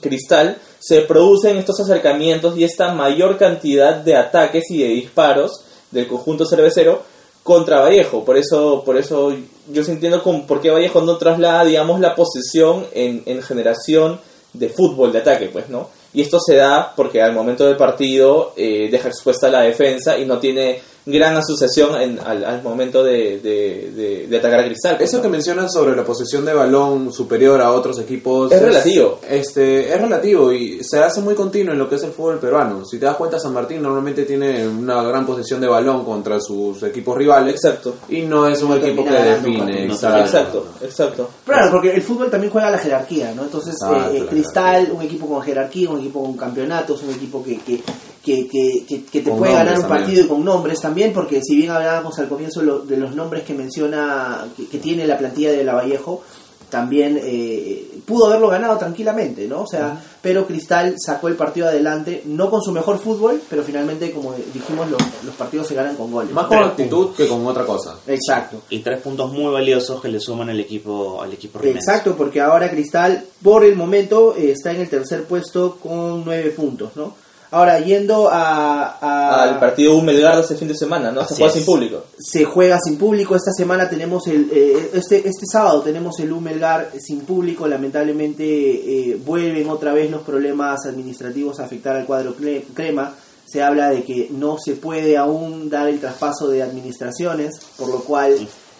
Cristal, 0.00 0.58
se 0.78 1.02
producen 1.02 1.56
estos 1.56 1.80
acercamientos 1.80 2.58
y 2.58 2.64
esta 2.64 2.92
mayor 2.92 3.38
cantidad 3.38 3.94
de 3.96 4.16
ataques 4.16 4.70
y 4.70 4.78
de 4.78 4.88
disparos 4.88 5.64
del 5.90 6.06
conjunto 6.06 6.44
cervecero 6.44 7.02
contra 7.42 7.80
Vallejo. 7.80 8.24
Por 8.24 8.36
eso, 8.36 8.82
por 8.84 8.96
eso 8.96 9.34
yo 9.72 9.84
sí 9.84 9.92
entiendo 9.92 10.22
con, 10.22 10.46
por 10.46 10.60
qué 10.60 10.70
Vallejo 10.70 11.00
no 11.00 11.16
traslada, 11.16 11.64
digamos, 11.64 12.00
la 12.00 12.14
posesión 12.14 12.86
en, 12.92 13.22
en 13.26 13.42
generación 13.42 14.20
de 14.52 14.68
fútbol 14.68 15.12
de 15.12 15.18
ataque, 15.18 15.48
pues, 15.52 15.68
¿no? 15.68 15.88
Y 16.14 16.22
esto 16.22 16.38
se 16.40 16.56
da 16.56 16.92
porque 16.94 17.20
al 17.20 17.32
momento 17.32 17.66
del 17.66 17.76
partido 17.76 18.52
eh, 18.56 18.88
deja 18.90 19.08
expuesta 19.08 19.50
la 19.50 19.62
defensa 19.62 20.16
y 20.16 20.24
no 20.24 20.38
tiene 20.38 20.80
gran 21.06 21.36
asociación 21.36 22.00
en- 22.00 22.18
al, 22.18 22.44
al 22.44 22.62
momento 22.62 23.04
de, 23.04 23.38
de, 23.40 23.90
de- 23.94 24.26
de 24.26 24.38
atacar 24.38 24.60
a 24.60 24.64
Cristal. 24.64 24.96
Eso 25.00 25.18
¿no? 25.18 25.22
que 25.22 25.28
mencionas 25.28 25.72
sobre 25.72 25.94
la 25.94 26.02
posesión 26.04 26.44
de 26.44 26.54
balón 26.54 27.12
superior 27.12 27.60
a 27.60 27.72
otros 27.72 27.98
equipos 27.98 28.50
Es 28.50 28.62
relativo. 28.62 29.20
Este, 29.28 29.92
es 29.92 30.00
relativo 30.00 30.50
y 30.52 30.82
se 30.82 30.98
hace 31.00 31.20
muy 31.20 31.34
continuo 31.34 31.72
en 31.72 31.78
lo 31.78 31.88
que 31.88 31.96
es 31.96 32.02
el 32.04 32.12
fútbol 32.12 32.38
peruano. 32.38 32.84
Si 32.86 32.98
te 32.98 33.04
das 33.06 33.16
cuenta, 33.16 33.38
San 33.38 33.52
Martín 33.52 33.82
normalmente 33.82 34.22
tiene 34.24 34.66
una 34.66 35.02
gran 35.02 35.26
posesión 35.26 35.60
de 35.60 35.66
balón 35.68 36.04
contra 36.04 36.40
sus 36.40 36.82
equipos 36.82 37.16
rivales. 37.18 37.54
Exacto. 37.54 37.94
Y 38.08 38.22
no 38.22 38.46
es 38.48 38.62
un 38.62 38.70
No 38.70 38.76
equipo 38.76 39.04
que 39.04 39.10
define. 39.10 39.58
partidos. 39.88 39.94
exacto. 40.02 40.24
Exacto, 40.24 40.66
exacto. 40.82 41.30
Claro, 41.44 41.70
porque 41.70 41.92
el 41.94 42.02
fútbol 42.02 42.30
también 42.30 42.50
juega 42.52 42.70
la 42.70 42.78
jerarquía, 42.78 43.32
¿no? 43.34 43.42
Entonces, 43.42 43.74
Ah, 43.82 44.08
eh, 44.12 44.24
Cristal, 44.28 44.90
un 44.92 45.02
equipo 45.02 45.26
con 45.28 45.42
jerarquía, 45.42 45.90
un 45.90 46.00
equipo 46.00 46.22
con 46.22 46.36
campeonatos, 46.36 47.02
un 47.02 47.10
equipo 47.14 47.42
que, 47.44 47.58
que, 47.58 47.82
que, 48.24 48.48
que, 48.48 48.84
que- 48.88 49.04
que 49.04 49.20
te 49.20 49.30
Con 49.30 49.38
puede 49.40 49.52
ganar 49.52 49.78
un 49.78 49.86
partido 49.88 50.24
y 50.24 50.28
con 50.28 50.44
nombres 50.44 50.80
también, 50.80 51.12
porque 51.12 51.40
si 51.42 51.56
bien 51.56 51.70
hablábamos 51.70 52.18
al 52.18 52.28
comienzo 52.28 52.62
lo- 52.62 52.80
de 52.80 52.96
los 52.96 53.14
nombres 53.14 53.42
que 53.44 53.54
menciona, 53.54 54.46
que, 54.56 54.66
que 54.66 54.78
tiene 54.78 55.06
la 55.06 55.18
plantilla 55.18 55.52
de 55.52 55.62
Lavallejo, 55.64 56.22
también 56.70 57.20
eh, 57.22 57.88
pudo 58.04 58.26
haberlo 58.26 58.48
ganado 58.48 58.76
tranquilamente, 58.78 59.46
¿no? 59.46 59.62
O 59.62 59.66
sea, 59.66 60.02
pero 60.20 60.44
Cristal 60.44 60.94
sacó 60.98 61.28
el 61.28 61.36
partido 61.36 61.68
adelante, 61.68 62.22
no 62.26 62.50
con 62.50 62.62
su 62.62 62.72
mejor 62.72 62.98
fútbol, 62.98 63.40
pero 63.48 63.62
finalmente, 63.62 64.10
como 64.10 64.34
dijimos, 64.52 64.90
los, 64.90 65.00
los 65.24 65.34
partidos 65.36 65.68
se 65.68 65.74
ganan 65.76 65.94
con 65.94 66.10
goles. 66.10 66.32
Más 66.32 66.46
con 66.46 66.58
actitud 66.58 67.10
que 67.14 67.28
con 67.28 67.46
otra 67.46 67.64
cosa. 67.64 67.98
Exacto. 68.08 68.62
Y 68.70 68.80
tres 68.80 69.00
puntos 69.02 69.30
muy 69.32 69.52
valiosos 69.52 70.00
que 70.00 70.08
le 70.08 70.18
suman 70.18 70.48
al 70.50 70.58
equipo 70.58 71.22
al 71.22 71.32
equipo. 71.32 71.60
Exacto, 71.62 72.16
porque 72.16 72.40
ahora 72.40 72.68
Cristal, 72.68 73.22
por 73.42 73.62
el 73.64 73.76
momento, 73.76 74.34
eh, 74.36 74.50
está 74.50 74.72
en 74.72 74.80
el 74.80 74.88
tercer 74.88 75.24
puesto 75.24 75.76
con 75.76 76.24
nueve 76.24 76.50
puntos, 76.50 76.90
¿no? 76.96 77.14
Ahora, 77.54 77.78
yendo 77.78 78.28
a... 78.28 78.98
a- 79.00 79.42
Al 79.44 79.58
partido 79.60 79.96
Humelgar 79.96 80.34
de 80.36 80.42
este 80.42 80.56
fin 80.56 80.66
de 80.68 80.74
semana, 80.76 81.12
¿no? 81.12 81.24
Se 81.24 81.34
juega 81.36 81.46
es. 81.48 81.54
sin 81.54 81.64
público. 81.64 82.04
Se 82.18 82.44
juega 82.44 82.78
sin 82.82 82.98
público. 82.98 83.36
Esta 83.36 83.52
semana 83.52 83.88
tenemos 83.88 84.26
el... 84.26 84.48
eh, 84.52 84.90
este, 84.94 85.18
este 85.28 85.46
sábado 85.50 85.80
tenemos 85.82 86.18
el 86.18 86.32
Humelgar 86.32 86.90
sin 87.00 87.20
público. 87.20 87.68
Lamentablemente 87.68 88.44
eh, 88.44 89.20
vuelven 89.24 89.68
otra 89.70 89.92
vez 89.92 90.10
los 90.10 90.22
problemas 90.22 90.84
administrativos 90.86 91.60
a 91.60 91.64
afectar 91.66 91.94
al 91.96 92.06
cuadro 92.06 92.34
crema. 92.74 93.14
Se 93.46 93.62
habla 93.62 93.90
de 93.90 94.02
que 94.02 94.28
no 94.32 94.56
se 94.58 94.72
puede 94.74 95.16
aún 95.16 95.70
dar 95.70 95.86
el 95.88 96.00
traspaso 96.00 96.48
de 96.48 96.62
administraciones, 96.62 97.52
por 97.78 97.88
lo 97.88 98.00
cual... 98.00 98.34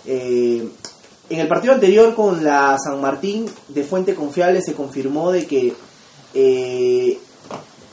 eh, 0.06 0.68
en 1.30 1.40
el 1.40 1.48
partido 1.48 1.72
anterior 1.72 2.14
con 2.14 2.44
la 2.44 2.76
San 2.78 3.00
Martín 3.00 3.46
de 3.68 3.82
fuente 3.82 4.14
confiable 4.14 4.60
se 4.60 4.74
confirmó 4.74 5.32
de 5.32 5.46
que 5.46 5.72
eh, 6.34 7.18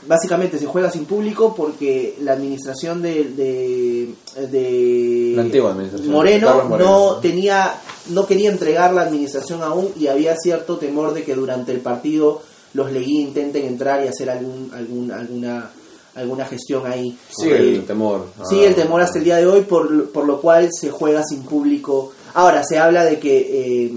básicamente 0.06 0.58
se 0.58 0.66
juega 0.66 0.90
sin 0.90 1.04
público 1.04 1.54
porque 1.56 2.16
la 2.20 2.32
administración 2.32 3.02
de, 3.02 3.24
de, 3.24 4.14
de 4.48 5.32
La 5.36 5.42
antigua 5.42 5.70
administración. 5.72 6.10
Moreno, 6.12 6.64
no 6.78 7.16
tenía 7.16 7.74
no 8.10 8.26
quería 8.26 8.50
entregar 8.50 8.92
la 8.92 9.02
administración 9.02 9.62
aún 9.62 9.90
y 9.98 10.08
había 10.08 10.34
cierto 10.36 10.76
temor 10.78 11.14
de 11.14 11.22
que 11.22 11.34
durante 11.34 11.72
el 11.72 11.80
partido 11.80 12.42
los 12.74 12.90
Leguí 12.90 13.20
intenten 13.20 13.64
entrar 13.66 14.04
y 14.04 14.08
hacer 14.08 14.30
algún 14.30 14.70
algún 14.74 15.10
alguna 15.12 15.70
alguna 16.14 16.44
gestión 16.46 16.86
ahí 16.86 17.16
Eh, 17.42 17.76
el 17.76 17.84
temor. 17.86 18.26
Sigue 18.48 18.66
el 18.66 18.72
Ah, 18.72 18.76
temor 18.76 19.00
hasta 19.00 19.18
el 19.18 19.24
día 19.24 19.36
de 19.36 19.46
hoy, 19.46 19.62
por, 19.62 20.10
por 20.10 20.26
lo 20.26 20.40
cual 20.40 20.68
se 20.72 20.90
juega 20.90 21.22
sin 21.24 21.42
público. 21.44 22.12
Ahora, 22.34 22.62
se 22.64 22.78
habla 22.78 23.04
de 23.04 23.18
que 23.18 23.38
eh, 23.86 23.96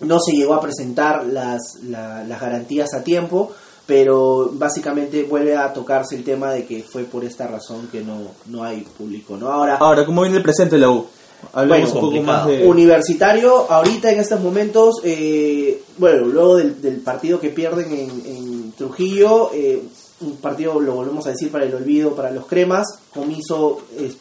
no 0.00 0.18
se 0.20 0.32
llegó 0.36 0.54
a 0.54 0.60
presentar 0.60 1.26
las, 1.26 1.60
la- 1.84 2.22
las 2.24 2.40
garantías 2.40 2.92
a 2.94 3.02
tiempo, 3.02 3.50
pero 3.86 4.50
básicamente 4.52 5.24
vuelve 5.24 5.56
a 5.56 5.72
tocarse 5.72 6.16
el 6.16 6.24
tema 6.24 6.52
de 6.52 6.64
que 6.64 6.82
fue 6.82 7.04
por 7.04 7.24
esta 7.24 7.46
razón 7.46 7.88
que 7.90 8.02
no, 8.02 8.18
no 8.46 8.62
hay 8.62 8.82
público. 8.82 9.36
¿no? 9.36 9.48
Ahora, 9.48 9.76
Ahora, 9.76 10.04
¿cómo 10.06 10.22
viene 10.22 10.36
el 10.36 10.42
presente 10.42 10.78
la 10.78 10.90
U? 10.90 11.06
Bueno, 11.52 11.86
un 11.86 11.92
poco 11.92 12.22
más 12.22 12.46
de... 12.46 12.64
Universitario, 12.64 13.70
ahorita 13.70 14.12
en 14.12 14.20
estos 14.20 14.40
momentos, 14.40 15.00
eh, 15.02 15.82
bueno, 15.98 16.26
luego 16.26 16.56
del, 16.56 16.80
del 16.80 17.00
partido 17.00 17.40
que 17.40 17.50
pierden 17.50 17.92
en, 17.92 18.10
en 18.26 18.72
Trujillo, 18.72 19.50
eh, 19.52 19.82
un 20.20 20.36
partido, 20.36 20.78
lo 20.80 20.94
volvemos 20.94 21.26
a 21.26 21.30
decir, 21.30 21.50
para 21.50 21.64
el 21.64 21.74
olvido, 21.74 22.14
para 22.14 22.30
los 22.30 22.46
cremas, 22.46 22.86
Comiso, 23.12 23.82
eh, 23.98 24.12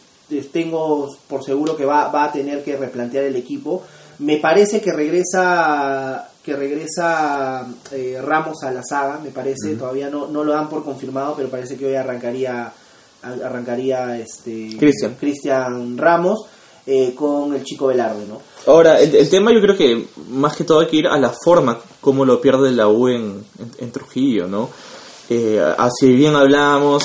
tengo 0.52 1.16
por 1.28 1.44
seguro 1.44 1.76
que 1.76 1.86
va, 1.86 2.08
va 2.08 2.26
a 2.26 2.32
tener 2.32 2.64
que 2.64 2.76
replantear 2.78 3.26
el 3.26 3.36
equipo. 3.36 3.84
Me 4.20 4.38
parece 4.38 4.82
que 4.82 4.92
regresa 4.92 6.31
que 6.44 6.56
regresa 6.56 7.68
eh, 7.92 8.20
Ramos 8.24 8.64
a 8.64 8.72
la 8.72 8.82
saga, 8.84 9.20
me 9.24 9.30
parece, 9.30 9.76
todavía 9.76 10.10
no, 10.10 10.28
no 10.28 10.44
lo 10.44 10.54
dan 10.54 10.70
por 10.70 10.84
confirmado, 10.84 11.36
pero 11.36 11.50
parece 11.50 11.78
que 11.78 11.86
hoy 11.86 11.96
arrancaría 11.96 12.72
arrancaría 13.24 14.18
este 14.18 14.76
Cristian. 14.80 15.16
Cristian 15.20 15.98
Ramos 15.98 16.40
eh, 16.88 17.14
con 17.16 17.54
el 17.54 17.64
chico 17.64 17.88
Velarde, 17.88 18.26
¿no? 18.28 18.42
Ahora, 18.66 19.00
el, 19.00 19.16
el 19.16 19.30
tema 19.30 19.54
yo 19.54 19.62
creo 19.62 19.78
que 19.78 20.08
más 20.30 20.56
que 20.56 20.64
todo 20.64 20.80
hay 20.80 20.88
que 20.88 20.98
ir 20.98 21.08
a 21.08 21.18
la 21.20 21.30
forma 21.44 21.78
como 22.00 22.26
lo 22.26 22.42
pierde 22.42 22.72
la 22.72 22.88
U 22.88 23.08
en, 23.08 23.44
en- 23.60 23.72
en 23.78 23.92
Trujillo, 23.92 24.48
¿no? 24.48 24.70
Eh, 25.30 25.64
así 25.78 26.12
bien 26.14 26.36
hablábamos 26.36 27.04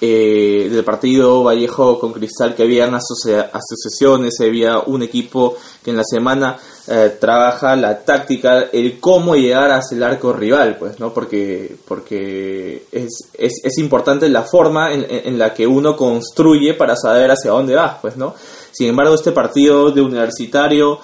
eh, 0.00 0.68
del 0.70 0.84
partido 0.84 1.42
Vallejo 1.42 1.98
con 1.98 2.12
Cristal, 2.12 2.54
que 2.54 2.64
habían 2.64 2.94
asocia- 2.94 3.50
asociaciones, 3.52 4.34
había 4.40 4.80
un 4.80 5.02
equipo 5.02 5.56
que 5.82 5.90
en 5.90 5.96
la 5.96 6.04
semana 6.04 6.56
eh, 6.88 7.16
trabaja 7.18 7.74
la 7.76 7.98
táctica, 8.04 8.66
el 8.72 9.00
cómo 9.00 9.34
llegar 9.34 9.70
hacia 9.70 9.96
el 9.96 10.02
arco 10.02 10.32
rival, 10.32 10.76
pues, 10.78 11.00
¿no? 11.00 11.12
Porque, 11.12 11.76
porque 11.88 12.86
es, 12.92 13.30
es, 13.34 13.60
es 13.64 13.78
importante 13.78 14.28
la 14.28 14.42
forma 14.42 14.92
en, 14.92 15.38
la 15.38 15.52
que 15.52 15.66
uno 15.66 15.96
construye 15.96 16.74
para 16.74 16.94
saber 16.94 17.30
hacia 17.30 17.50
dónde 17.50 17.74
vas, 17.74 17.98
pues, 18.00 18.16
¿no? 18.16 18.34
Sin 18.70 18.88
embargo, 18.88 19.14
este 19.14 19.32
partido 19.32 19.90
de 19.90 20.02
universitario, 20.02 21.00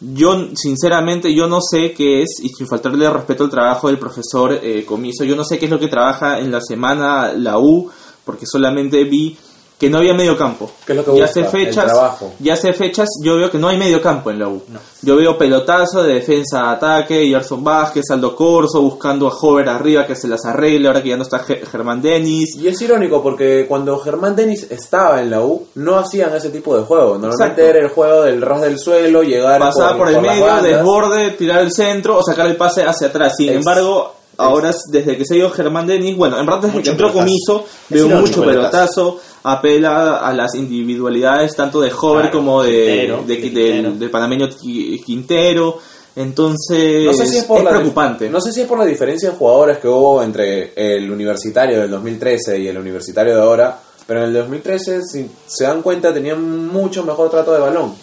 yo 0.00 0.48
sinceramente 0.54 1.32
yo 1.32 1.46
no 1.46 1.60
sé 1.60 1.92
qué 1.92 2.22
es, 2.22 2.40
y 2.42 2.48
sin 2.48 2.66
faltarle 2.66 3.08
respeto 3.08 3.44
al 3.44 3.50
trabajo 3.50 3.86
del 3.86 3.98
profesor 3.98 4.52
eh, 4.52 4.84
Comiso, 4.84 5.22
yo 5.24 5.36
no 5.36 5.44
sé 5.44 5.58
qué 5.58 5.66
es 5.66 5.70
lo 5.70 5.78
que 5.78 5.88
trabaja 5.88 6.40
en 6.40 6.50
la 6.50 6.60
semana 6.60 7.32
la 7.32 7.58
U, 7.58 7.88
porque 8.24 8.46
solamente 8.46 9.04
vi 9.04 9.36
que 9.78 9.90
no 9.90 9.98
había 9.98 10.14
medio 10.14 10.38
campo. 10.38 10.70
¿Qué 10.86 10.92
es 10.92 10.96
lo 10.98 11.04
que 11.04 11.18
ya 11.18 11.24
hace 11.24 11.40
El 11.40 11.46
fechas, 11.46 11.86
trabajo. 11.86 12.32
ya 12.38 12.52
hace 12.52 12.72
fechas, 12.72 13.08
yo 13.24 13.34
veo 13.36 13.50
que 13.50 13.58
no 13.58 13.66
hay 13.66 13.76
medio 13.76 14.00
campo 14.00 14.30
en 14.30 14.38
la 14.38 14.46
U. 14.46 14.62
Yo 15.02 15.16
veo 15.16 15.36
pelotazo 15.36 16.04
de 16.04 16.14
defensa 16.14 16.60
a 16.66 16.72
ataque, 16.74 17.26
Gerson 17.26 17.64
Vázquez, 17.64 18.04
Aldo 18.10 18.36
Corso, 18.36 18.80
buscando 18.80 19.26
a 19.26 19.32
Hover 19.36 19.68
arriba 19.68 20.06
que 20.06 20.14
se 20.14 20.28
las 20.28 20.44
arregle, 20.44 20.86
ahora 20.86 21.02
que 21.02 21.08
ya 21.08 21.16
no 21.16 21.24
está 21.24 21.40
Ge- 21.40 21.66
Germán 21.66 22.00
Denis. 22.00 22.54
Y 22.54 22.68
es 22.68 22.80
irónico 22.80 23.20
porque 23.24 23.66
cuando 23.68 23.98
Germán 23.98 24.36
Denis 24.36 24.68
estaba 24.70 25.20
en 25.20 25.30
la 25.30 25.40
U, 25.40 25.66
no 25.74 25.98
hacían 25.98 26.32
ese 26.36 26.50
tipo 26.50 26.76
de 26.76 26.84
juego. 26.84 27.18
Normalmente 27.18 27.62
Exacto. 27.62 27.62
era 27.62 27.78
el 27.80 27.88
juego 27.88 28.22
del 28.22 28.40
ras 28.40 28.60
del 28.60 28.78
suelo, 28.78 29.24
llegar 29.24 29.58
pasaba 29.58 29.98
por, 29.98 30.06
el 30.10 30.14
las 30.14 30.22
medio, 30.22 30.62
desborde, 30.62 31.30
tirar 31.32 31.60
el 31.60 31.72
centro 31.72 32.18
o 32.18 32.22
sacar 32.22 32.46
el 32.46 32.54
pase 32.54 32.84
hacia 32.84 33.08
atrás. 33.08 33.32
Sin 33.36 33.48
Es- 33.48 33.56
embargo, 33.56 34.14
ahora 34.38 34.70
es- 34.70 34.84
desde 34.90 35.16
que 35.16 35.24
se 35.24 35.34
dio 35.34 35.50
Germán 35.50 35.86
Denis, 35.86 36.16
bueno, 36.16 36.38
en 36.38 36.46
verdad 36.46 36.62
desde 36.62 36.74
Mucho 36.76 36.84
que 36.84 36.90
entró. 36.90 37.12
Comiso, 37.12 37.64
veo 37.88 38.08
mucho 38.08 38.44
pelotazo, 38.44 39.20
apela 39.44 40.18
a 40.18 40.32
las 40.32 40.54
individualidades 40.54 41.54
tanto 41.56 41.80
de 41.80 41.90
Hover 41.92 42.22
Claro, 42.30 42.38
como 42.38 42.62
de, 42.62 42.70
Quintero, 42.70 43.16
de- 43.16 43.22
de 43.22 43.26
del- 43.34 43.42
Quintero. 43.42 43.92
del 43.92 44.10
panameño 44.10 44.48
Qui- 44.48 45.02
Quintero. 45.04 45.78
Entonces, 46.14 47.06
No 47.06 47.12
sé 47.14 47.26
si 47.26 47.38
es, 47.38 47.44
por 47.44 47.62
la 47.62 47.70
dif- 47.70 47.74
preocupante. 47.74 48.28
No 48.30 48.40
sé 48.40 48.52
si 48.52 48.60
es 48.60 48.66
por 48.66 48.78
la 48.78 48.84
diferencia 48.84 49.30
de 49.30 49.36
jugadores 49.36 49.78
que 49.78 49.88
hubo 49.88 50.22
entre 50.22 50.72
el 50.76 51.10
universitario 51.10 51.80
del 51.80 51.90
2013 51.90 52.58
y 52.58 52.68
el 52.68 52.76
universitario 52.78 53.34
de 53.34 53.40
ahora, 53.42 53.78
pero 54.06 54.20
en 54.20 54.26
el 54.26 54.34
2013, 54.34 55.00
si 55.02 55.28
se 55.46 55.64
dan 55.64 55.80
cuenta, 55.82 56.12
tenían 56.12 56.66
mucho 56.68 57.02
mejor 57.04 57.30
trato 57.30 57.52
de 57.52 57.60
balón. 57.60 57.94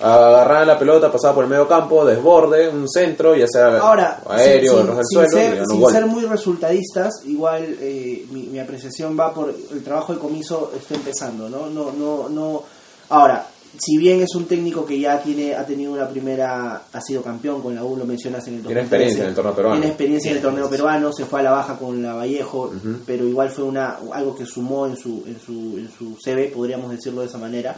Agarraban 0.00 0.66
la 0.66 0.78
pelota, 0.78 1.10
pasaba 1.10 1.34
por 1.34 1.44
el 1.44 1.50
medio 1.50 1.68
campo, 1.68 2.04
desborde, 2.04 2.68
un 2.68 2.88
centro, 2.88 3.36
ya 3.36 3.46
sea 3.46 3.78
Ahora, 3.78 4.20
aéreo, 4.28 4.78
sin, 4.78 4.96
del 4.96 5.04
suelo, 5.06 5.30
ser, 5.30 5.64
sin 5.66 6.08
muy 6.08 6.24
resultadistas, 6.24 7.22
igual 7.26 7.76
eh, 7.80 8.26
mi, 8.30 8.44
mi 8.44 8.58
apreciación 8.58 9.16
va 9.18 9.32
por 9.32 9.54
el 9.70 9.84
trabajo 9.84 10.12
de 10.12 10.18
comiso 10.18 10.72
está 10.76 10.94
empezando, 10.94 11.48
¿no? 11.48 11.68
No, 11.68 11.92
no, 11.92 12.28
no. 12.28 12.64
Ahora, 13.10 13.46
si 13.78 13.96
bien 13.98 14.20
es 14.20 14.34
un 14.34 14.46
técnico 14.46 14.84
que 14.84 14.98
ya 14.98 15.20
tiene, 15.20 15.54
ha 15.54 15.64
tenido 15.64 15.92
una 15.92 16.08
primera, 16.08 16.82
ha 16.92 17.00
sido 17.00 17.22
campeón 17.22 17.60
con 17.60 17.74
la 17.74 17.84
U, 17.84 17.96
lo 17.96 18.04
mencionas 18.04 18.46
en 18.46 18.54
el 18.54 18.62
2013. 18.62 18.68
Tiene 18.68 18.80
experiencia 18.80 19.22
en 19.22 19.28
el 19.28 19.34
torneo 19.34 19.54
peruano. 19.54 19.76
Tiene 19.76 19.88
experiencia 19.88 20.30
en 20.30 20.36
el 20.36 20.42
torneo 20.42 20.70
peruano, 20.70 21.12
se 21.12 21.24
fue 21.24 21.40
a 21.40 21.42
la 21.42 21.50
baja 21.50 21.76
con 21.76 22.02
la 22.02 22.14
Vallejo, 22.14 22.72
pero 23.06 23.26
igual 23.26 23.50
fue 23.50 23.64
una 23.64 23.98
algo 24.12 24.34
que 24.34 24.46
sumó 24.46 24.86
en 24.86 24.96
su, 24.96 25.24
en 25.26 25.40
su, 25.40 25.78
en 25.78 25.90
su 25.90 26.16
CV, 26.22 26.52
podríamos 26.54 26.90
decirlo 26.90 27.22
de 27.22 27.26
esa 27.26 27.38
manera. 27.38 27.76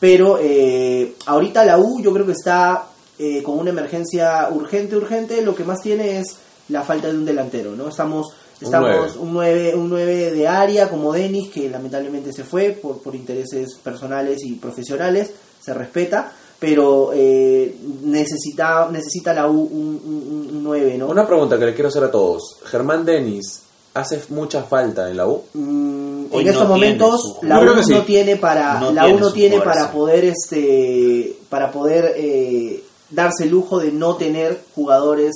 Pero 0.00 0.38
eh, 0.40 1.14
ahorita 1.26 1.64
la 1.64 1.78
U 1.78 2.00
yo 2.00 2.12
creo 2.12 2.24
que 2.26 2.32
está 2.32 2.86
eh, 3.18 3.42
con 3.42 3.58
una 3.58 3.70
emergencia 3.70 4.48
urgente, 4.50 4.96
urgente, 4.96 5.42
lo 5.42 5.54
que 5.54 5.64
más 5.64 5.80
tiene 5.82 6.18
es 6.20 6.36
la 6.68 6.82
falta 6.82 7.08
de 7.08 7.14
un 7.14 7.24
delantero, 7.24 7.74
¿no? 7.74 7.88
Estamos 7.88 8.26
Un 8.60 8.64
estamos 8.64 9.16
un 9.16 9.32
9 9.32 9.74
un 9.76 9.88
nueve 9.88 10.30
de 10.32 10.46
área 10.48 10.88
como 10.88 11.12
Denis 11.12 11.50
que 11.50 11.68
lamentablemente 11.70 12.32
se 12.32 12.44
fue 12.44 12.70
por, 12.70 12.98
por 13.02 13.14
intereses 13.14 13.74
personales 13.82 14.44
y 14.44 14.54
profesionales 14.54 15.32
se 15.60 15.74
respeta, 15.74 16.32
pero 16.60 17.10
eh, 17.14 17.74
necesita, 18.04 18.88
necesita 18.90 19.32
la 19.32 19.48
U 19.48 19.62
un, 19.62 20.00
un- 20.04 20.48
un 20.56 20.62
9, 20.64 20.98
¿no? 20.98 21.08
Una 21.08 21.26
pregunta 21.26 21.58
que 21.58 21.66
le 21.66 21.74
quiero 21.74 21.88
hacer 21.88 22.04
a 22.04 22.10
todos. 22.10 22.58
Germán 22.64 23.04
Denis, 23.04 23.62
¿hace 23.98 24.20
mucha 24.30 24.62
falta 24.62 25.10
en 25.10 25.16
la 25.16 25.26
U? 25.26 25.42
Mm, 25.54 26.26
en 26.32 26.44
no 26.44 26.50
estos 26.50 26.68
momentos 26.68 27.38
su- 27.40 27.46
la 27.46 27.60
U 27.60 27.82
sí. 27.82 27.92
no 27.92 28.02
tiene 28.02 28.36
para 28.36 28.80
No 28.80 28.92
la 28.92 29.04
tiene 29.04 29.24
U 29.26 29.30
tiene 29.32 29.56
fuerza. 29.56 29.72
para 29.72 29.92
poder 29.92 30.24
este 30.24 31.36
para 31.48 31.70
poder 31.72 32.14
eh, 32.16 32.82
darse 33.10 33.44
el 33.44 33.50
lujo 33.50 33.78
de 33.78 33.92
no 33.92 34.16
tener 34.16 34.60
jugadores 34.74 35.32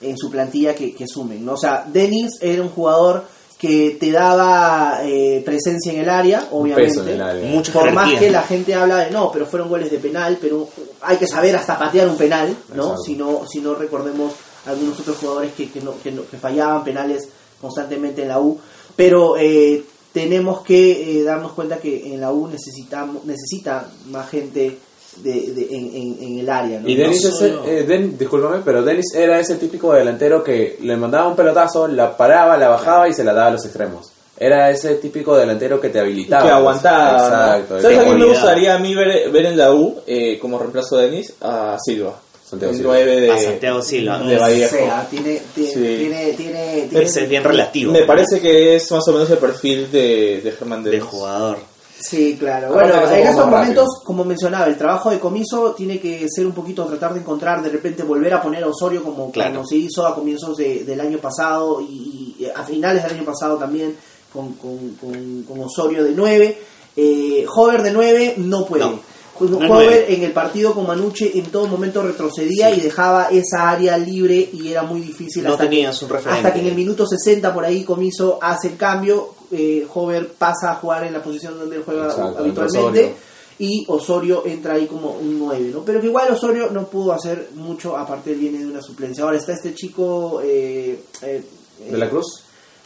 en 0.00 0.16
su 0.16 0.30
plantilla 0.30 0.74
que, 0.74 0.94
que 0.94 1.06
sumen 1.06 1.44
¿no? 1.44 1.52
o 1.52 1.56
sea 1.56 1.84
Denis 1.86 2.38
era 2.40 2.62
un 2.62 2.70
jugador 2.70 3.24
que 3.58 3.96
te 4.00 4.10
daba 4.10 5.00
eh, 5.04 5.40
presencia 5.44 5.92
en 5.92 6.00
el 6.00 6.08
área 6.10 6.48
obviamente 6.50 6.88
peso 6.90 7.02
en 7.02 7.08
el 7.10 7.22
área. 7.22 7.48
Mucha 7.48 7.72
por 7.72 7.92
más 7.92 8.12
que 8.18 8.28
la 8.30 8.42
gente 8.42 8.74
habla 8.74 8.96
de 8.98 9.10
no 9.12 9.30
pero 9.30 9.46
fueron 9.46 9.68
goles 9.68 9.90
de 9.90 9.98
penal 9.98 10.38
pero 10.40 10.68
hay 11.02 11.16
que 11.18 11.26
saber 11.28 11.54
hasta 11.54 11.78
patear 11.78 12.08
un 12.08 12.16
penal 12.16 12.48
no 12.74 12.82
Exacto. 12.84 13.02
si 13.04 13.14
no 13.16 13.42
si 13.48 13.60
no 13.60 13.74
recordemos 13.74 14.32
algunos 14.66 14.98
otros 15.00 15.16
jugadores 15.18 15.52
que, 15.54 15.70
que, 15.70 15.80
no, 15.80 15.92
que, 16.02 16.10
no- 16.12 16.22
que 16.28 16.36
fallaban 16.38 16.82
penales 16.84 17.28
constantemente 17.62 18.20
en 18.22 18.28
la 18.28 18.38
U 18.40 18.58
pero 18.94 19.38
eh, 19.38 19.82
tenemos 20.12 20.60
que 20.60 21.20
eh, 21.20 21.22
darnos 21.22 21.52
cuenta 21.52 21.78
que 21.78 22.12
en 22.12 22.20
la 22.20 22.30
U 22.32 22.46
necesitamos 22.48 23.24
necesita 23.24 23.88
más 24.10 24.28
gente 24.28 24.76
de, 25.22 25.32
de- 25.52 25.68
en, 25.70 25.94
en- 25.94 26.16
en 26.22 26.38
el 26.40 26.50
área 26.50 26.80
¿no? 26.80 26.88
Y 26.88 26.94
Denis, 26.96 27.24
No 27.24 27.30
solo- 27.30 27.64
eh, 27.66 27.84
Den- 27.84 28.18
discúlpame, 28.18 28.58
pero 28.64 28.82
Denis 28.82 29.14
era 29.14 29.38
ese 29.40 29.54
típico 29.56 29.92
delantero 29.94 30.42
que 30.44 30.76
le 30.82 30.96
mandaba 30.96 31.28
un 31.28 31.36
pelotazo, 31.36 31.86
la 31.88 32.16
paraba, 32.16 32.56
la 32.58 32.68
bajaba 32.68 33.08
y 33.08 33.14
se 33.14 33.22
la 33.24 33.32
daba 33.32 33.48
a 33.48 33.52
los 33.52 33.64
extremos. 33.64 34.10
Era 34.38 34.70
ese 34.70 34.94
típico 34.96 35.36
delantero 35.36 35.78
que 35.80 35.90
te 35.90 36.00
habilitaba. 36.00 36.44
que 36.44 36.50
aguantaba. 36.50 37.12
¿no? 37.18 37.24
Exacto. 37.26 37.80
¿Sabes 37.82 37.98
a 37.98 38.04
quién 38.04 38.18
me 38.18 38.24
gustaría 38.26 38.74
a 38.74 38.78
mí 38.78 38.94
ver, 38.94 39.30
ver 39.30 39.46
en 39.46 39.56
la 39.58 39.72
U 39.72 39.96
eh, 40.06 40.38
como 40.38 40.58
reemplazo 40.58 40.96
de 40.96 41.10
Denis? 41.10 41.34
A 41.42 41.76
Silva. 41.78 42.18
Santiago 42.52 42.74
Silva. 42.74 42.92
9 42.94 43.20
de, 43.20 43.30
A 43.30 43.38
Santiago 43.38 43.82
Silva. 43.82 44.18
de 44.18 44.36
O 44.36 44.40
Vallejo. 44.40 44.76
sea, 44.76 45.06
tiene, 45.10 45.42
tiene, 45.54 45.70
Sí. 45.72 45.78
tiene, 45.80 46.32
tiene, 46.34 46.86
tiene- 46.90 47.04
Ese 47.04 47.22
es 47.24 47.28
bien 47.28 47.42
relativo. 47.44 47.92
Me 47.92 48.02
parece 48.04 48.40
que 48.40 48.76
es 48.76 48.90
más 48.92 49.08
o 49.08 49.12
menos 49.12 49.30
el 49.30 49.38
perfil 49.38 49.90
de, 49.90 50.40
de 50.44 50.52
Germán 50.52 50.82
de 50.84 50.90
Denis. 50.90 51.06
jugador. 51.06 51.58
Sí, 51.98 52.36
claro. 52.38 52.72
Bueno, 52.72 52.94
en 52.94 53.26
estos 53.28 53.46
momentos, 53.46 53.86
rápido. 53.86 54.04
como 54.04 54.24
mencionaba, 54.24 54.66
el 54.66 54.76
trabajo 54.76 55.10
de 55.10 55.20
Comiso 55.20 55.72
tiene 55.72 56.00
que 56.00 56.26
ser 56.28 56.44
un 56.46 56.52
poquito 56.52 56.84
tratar 56.84 57.14
de 57.14 57.20
encontrar, 57.20 57.62
de 57.62 57.70
repente 57.70 58.02
volver 58.02 58.34
a 58.34 58.42
poner 58.42 58.64
a 58.64 58.66
Osorio 58.66 59.02
como 59.04 59.30
Claro. 59.30 59.54
como 59.54 59.66
se 59.66 59.76
hizo 59.76 60.04
a 60.06 60.12
comienzos 60.14 60.56
de- 60.56 60.82
del 60.84 61.00
año 61.00 61.18
pasado 61.18 61.80
y, 61.80 62.34
y 62.40 62.46
a 62.54 62.64
finales 62.64 63.04
del 63.04 63.12
año 63.14 63.24
pasado 63.24 63.56
también 63.56 63.94
con, 64.32 64.54
con, 64.54 64.96
con- 65.00 65.44
con 65.44 65.60
Osorio 65.60 66.02
de 66.02 66.10
9. 66.10 66.58
Eh, 66.96 67.46
Hover 67.54 67.82
de 67.82 67.92
9 67.92 68.34
no 68.38 68.66
puede. 68.66 68.84
No, 68.84 68.98
Nueve. 69.40 70.14
en 70.14 70.22
el 70.22 70.32
partido 70.32 70.74
con 70.74 70.86
Manuche 70.86 71.36
en 71.38 71.46
todo 71.46 71.66
momento 71.66 72.02
retrocedía 72.02 72.70
y 72.70 72.80
dejaba 72.80 73.28
esa 73.30 73.70
área 73.70 73.96
libre 73.96 74.50
y 74.52 74.68
era 74.68 74.82
muy 74.82 75.00
difícil 75.00 75.42
No 75.44 75.52
hasta, 75.52 75.64
tenías 75.64 75.98
que, 75.98 76.04
un 76.04 76.10
referente. 76.10 76.38
hasta 76.38 76.52
que 76.54 76.60
en 76.60 76.66
el 76.66 76.74
minuto 76.74 77.06
60 77.06 77.52
por 77.52 77.64
ahí 77.64 77.82
Comiso 77.84 78.38
hace 78.40 78.68
el 78.68 78.76
cambio, 78.76 79.34
eh, 79.50 79.86
Hover 79.92 80.28
pasa 80.32 80.72
a 80.72 80.74
jugar 80.76 81.04
en 81.04 81.12
la 81.12 81.22
posición 81.22 81.58
donde 81.58 81.76
él 81.76 81.82
juega 81.84 82.06
Exacto, 82.06 82.38
habitualmente 82.38 83.14
y 83.58 83.84
Osorio 83.88 84.44
entra 84.46 84.74
ahí 84.74 84.86
como 84.86 85.12
un 85.12 85.38
9, 85.38 85.70
¿no? 85.72 85.84
Pero 85.84 86.00
que 86.00 86.06
igual 86.06 86.32
Osorio 86.32 86.70
no 86.70 86.86
pudo 86.88 87.12
hacer 87.12 87.50
mucho, 87.54 87.96
aparte 87.96 88.32
él 88.32 88.38
viene 88.38 88.58
de 88.58 88.66
una 88.66 88.82
suplencia. 88.82 89.24
Ahora 89.24 89.36
está 89.36 89.52
este 89.52 89.74
chico 89.74 90.40
eh, 90.42 91.00
eh, 91.22 91.42
¿De 91.90 91.98
la 91.98 92.08
Cruz? 92.08 92.41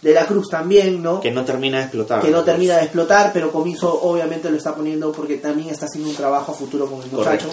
De 0.06 0.14
la 0.14 0.26
Cruz 0.26 0.48
también, 0.48 1.02
¿no? 1.02 1.20
Que 1.20 1.30
no 1.30 1.44
termina 1.44 1.78
de 1.78 1.84
explotar. 1.84 2.22
que 2.22 2.30
no 2.30 2.44
termina 2.44 2.76
de 2.76 2.82
explotar, 2.84 3.32
pero 3.32 3.50
Comiso 3.50 3.92
obviamente 4.02 4.48
lo 4.50 4.56
está 4.56 4.75
poniendo 4.75 5.10
porque 5.12 5.36
también 5.38 5.70
está 5.70 5.86
haciendo 5.86 6.10
un 6.10 6.16
trabajo 6.16 6.52
a 6.52 6.54
futuro 6.54 6.86
con 6.86 7.02
el 7.02 7.10
muchacho. 7.10 7.48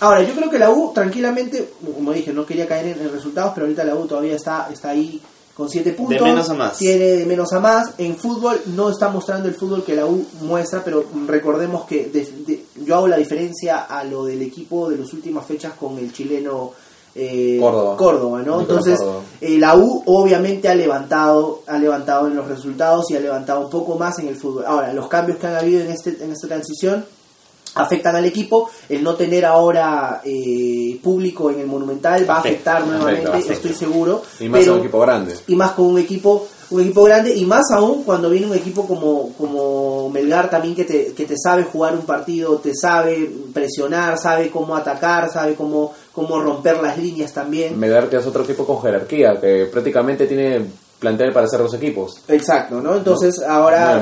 Ahora, 0.00 0.22
yo 0.22 0.34
creo 0.34 0.48
que 0.50 0.58
la 0.58 0.70
U 0.70 0.92
tranquilamente, 0.94 1.70
como 1.94 2.12
dije, 2.12 2.32
no 2.32 2.46
quería 2.46 2.66
caer 2.68 2.86
en, 2.96 3.00
en 3.00 3.12
resultados, 3.12 3.52
pero 3.54 3.66
ahorita 3.66 3.84
la 3.84 3.94
U 3.96 4.06
todavía 4.06 4.36
está, 4.36 4.68
está 4.72 4.90
ahí 4.90 5.20
con 5.54 5.68
7 5.68 5.92
puntos. 5.92 6.22
menos 6.22 6.48
a 6.48 6.54
más. 6.54 6.78
Tiene 6.78 7.04
de 7.04 7.26
menos 7.26 7.52
a 7.52 7.60
más. 7.60 7.90
En 7.98 8.16
fútbol 8.16 8.60
no 8.66 8.88
está 8.88 9.08
mostrando 9.08 9.48
el 9.48 9.54
fútbol 9.54 9.84
que 9.84 9.94
la 9.94 10.06
U 10.06 10.24
muestra, 10.42 10.82
pero 10.84 11.04
recordemos 11.26 11.84
que 11.84 12.06
de- 12.06 12.32
de- 12.46 12.64
yo 12.84 12.94
hago 12.94 13.08
la 13.08 13.16
diferencia 13.18 13.80
a 13.80 14.04
lo 14.04 14.24
del 14.24 14.40
equipo 14.42 14.88
de 14.88 14.96
las 14.98 15.12
últimas 15.12 15.44
fechas 15.44 15.72
con 15.78 15.98
el 15.98 16.12
chileno 16.12 16.72
eh, 17.14 17.58
Córdoba. 17.60 18.38
¿no? 18.42 18.60
Nicolás 18.60 18.60
Entonces, 18.60 18.98
Córdoba. 18.98 19.20
eh, 19.40 19.58
la 19.58 19.76
U 19.76 20.02
obviamente 20.06 20.68
ha 20.68 20.74
levantado, 20.74 21.62
ha 21.66 21.78
levantado 21.78 22.26
en 22.28 22.36
los 22.36 22.46
resultados 22.46 23.10
y 23.10 23.16
ha 23.16 23.20
levantado 23.20 23.60
un 23.60 23.70
poco 23.70 23.96
más 23.98 24.18
en 24.18 24.28
el 24.28 24.36
fútbol. 24.36 24.64
Ahora, 24.66 24.92
los 24.92 25.08
cambios 25.08 25.38
que 25.38 25.46
han 25.46 25.56
habido 25.56 25.80
en 25.82 25.90
este 25.90 26.16
en 26.22 26.30
esta 26.32 26.46
transición 26.48 27.04
afectan 27.74 28.16
al 28.16 28.24
equipo. 28.24 28.68
El 28.88 29.02
no 29.04 29.14
tener 29.14 29.44
ahora 29.44 30.20
eh, 30.24 30.98
público 31.02 31.50
en 31.50 31.60
el 31.60 31.66
Monumental 31.66 32.28
va 32.28 32.34
a 32.34 32.38
Afecta, 32.38 32.76
afectar 32.78 32.86
nuevamente, 32.86 33.20
afecta, 33.28 33.36
afecta. 33.38 33.52
estoy 33.52 33.72
seguro. 33.74 34.22
Y 34.40 34.48
más 34.48 34.60
pero, 34.60 34.74
un 34.74 34.80
equipo 34.80 35.00
grande. 35.00 35.36
y 35.46 35.54
más 35.56 35.72
con 35.72 35.86
un 35.86 35.98
equipo 35.98 36.46
un 36.70 36.80
equipo 36.80 37.02
grande 37.04 37.34
y 37.34 37.44
más 37.44 37.70
aún 37.72 38.04
cuando 38.04 38.30
viene 38.30 38.46
un 38.46 38.54
equipo 38.54 38.86
como 38.86 39.32
como 39.36 40.08
Melgar 40.10 40.48
también 40.48 40.74
que 40.74 40.84
te, 40.84 41.12
que 41.12 41.24
te 41.24 41.34
sabe 41.36 41.64
jugar 41.64 41.94
un 41.94 42.02
partido, 42.02 42.58
te 42.58 42.72
sabe 42.74 43.30
presionar, 43.52 44.18
sabe 44.18 44.50
cómo 44.50 44.76
atacar, 44.76 45.30
sabe 45.30 45.54
cómo 45.54 45.92
cómo 46.12 46.40
romper 46.40 46.80
las 46.82 46.98
líneas 46.98 47.32
también. 47.32 47.78
Melgar 47.78 48.08
que 48.08 48.16
es 48.16 48.26
otro 48.26 48.44
equipo 48.44 48.64
con 48.64 48.80
jerarquía, 48.80 49.40
que 49.40 49.68
prácticamente 49.70 50.26
tiene 50.26 50.66
plantel 51.00 51.32
para 51.32 51.46
hacer 51.46 51.58
dos 51.60 51.74
equipos. 51.74 52.20
Exacto, 52.28 52.80
¿no? 52.80 52.94
Entonces 52.94 53.38
No, 53.40 53.46
ahora 53.52 54.00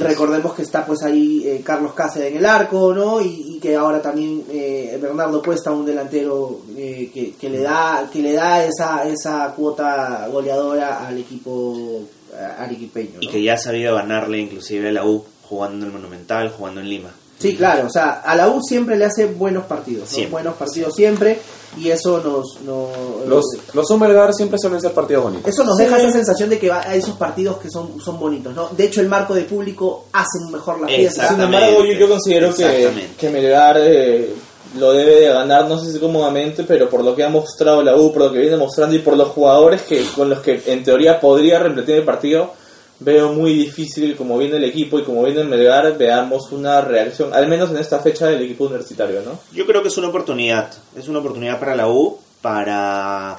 recordemos 0.00 0.54
que 0.54 0.62
está 0.62 0.84
pues 0.84 1.02
ahí 1.02 1.42
eh, 1.44 1.62
Carlos 1.64 1.94
Cáceres 1.94 2.30
en 2.30 2.38
el 2.38 2.46
arco, 2.46 2.94
¿no? 2.94 3.20
Y, 3.20 3.56
y 3.56 3.58
que 3.58 3.74
ahora 3.74 4.00
también 4.00 4.44
eh, 4.50 4.98
Bernardo 5.00 5.42
Cuesta, 5.42 5.72
un 5.72 5.86
delantero 5.86 6.60
eh, 6.76 7.10
que, 7.12 7.34
que 7.34 7.48
le 7.48 7.62
da 7.62 8.08
que 8.12 8.20
le 8.20 8.34
da 8.34 8.64
esa 8.64 9.08
esa 9.08 9.52
cuota 9.56 10.28
goleadora 10.30 11.06
al 11.06 11.18
equipo 11.18 12.02
eh, 12.32 12.48
arequipeño, 12.58 13.14
¿no? 13.14 13.22
Y 13.22 13.28
que 13.28 13.42
ya 13.42 13.54
ha 13.54 13.58
sabido 13.58 13.94
ganarle 13.94 14.38
inclusive 14.38 14.90
a 14.90 14.92
la 14.92 15.04
U 15.06 15.24
jugando 15.48 15.86
en 15.86 15.92
el 15.92 15.98
Monumental, 15.98 16.50
jugando 16.50 16.80
en 16.80 16.88
Lima. 16.88 17.10
Sí, 17.38 17.54
claro, 17.56 17.86
o 17.86 17.90
sea, 17.90 18.22
a 18.24 18.34
la 18.34 18.48
U 18.48 18.62
siempre 18.62 18.96
le 18.96 19.04
hace 19.04 19.26
buenos 19.26 19.66
partidos, 19.66 20.04
¿no? 20.04 20.14
Siempre, 20.14 20.32
buenos 20.32 20.54
partidos 20.54 20.94
siempre 20.94 21.38
y 21.76 21.90
eso 21.90 22.18
nos, 22.22 22.62
nos 22.62 23.26
Los, 23.28 23.44
los 23.74 23.90
un 23.90 24.00
Melgar 24.00 24.32
siempre 24.32 24.58
suelen 24.58 24.80
ser 24.80 24.92
partidos 24.92 25.24
bonitos. 25.24 25.52
eso 25.52 25.64
nos 25.64 25.76
deja 25.76 25.98
esa 25.98 26.12
sensación 26.12 26.48
de 26.48 26.58
que 26.58 26.70
va 26.70 26.80
a 26.80 26.94
esos 26.94 27.16
partidos 27.16 27.58
que 27.58 27.70
son, 27.70 28.00
son 28.00 28.18
bonitos, 28.18 28.54
¿no? 28.54 28.68
De 28.70 28.84
hecho, 28.84 29.00
el 29.02 29.08
marco 29.08 29.34
de 29.34 29.42
público 29.42 30.06
hace 30.12 30.38
mejor 30.50 30.80
la 30.80 30.88
fiesta. 30.88 31.28
Sin 31.28 31.40
embargo, 31.40 31.84
yo, 31.84 31.92
yo 31.92 32.08
considero 32.08 32.54
que, 32.54 33.08
que 33.18 33.28
Melgar 33.28 33.76
eh, 33.80 34.34
lo 34.78 34.92
debe 34.92 35.20
de 35.20 35.28
ganar, 35.28 35.68
no 35.68 35.78
sé 35.78 35.92
si 35.92 35.98
cómodamente, 35.98 36.64
pero 36.64 36.88
por 36.88 37.04
lo 37.04 37.14
que 37.14 37.24
ha 37.24 37.28
mostrado 37.28 37.82
la 37.82 37.96
U, 37.96 38.12
por 38.12 38.22
lo 38.22 38.32
que 38.32 38.38
viene 38.38 38.56
mostrando 38.56 38.96
y 38.96 39.00
por 39.00 39.16
los 39.16 39.28
jugadores 39.28 39.82
que 39.82 40.04
con 40.14 40.30
los 40.30 40.40
que 40.40 40.62
en 40.66 40.82
teoría 40.82 41.20
podría 41.20 41.58
repetir 41.58 41.96
el 41.96 42.04
partido, 42.04 42.52
veo 43.00 43.32
muy 43.32 43.52
difícil 43.54 44.16
como 44.16 44.38
viene 44.38 44.56
el 44.56 44.64
equipo 44.64 44.98
y 44.98 45.04
como 45.04 45.22
viene 45.22 45.40
el 45.42 45.48
Melgar, 45.48 45.96
veamos 45.98 46.50
una 46.52 46.80
reacción, 46.80 47.32
al 47.34 47.46
menos 47.48 47.70
en 47.70 47.76
esta 47.78 47.98
fecha 48.00 48.26
del 48.26 48.42
equipo 48.42 48.64
universitario, 48.64 49.20
¿no? 49.22 49.38
Yo 49.52 49.66
creo 49.66 49.82
que 49.82 49.88
es 49.88 49.98
una 49.98 50.08
oportunidad, 50.08 50.70
es 50.96 51.08
una 51.08 51.18
oportunidad 51.18 51.58
para 51.60 51.74
la 51.76 51.88
U 51.88 52.18
para 52.40 53.36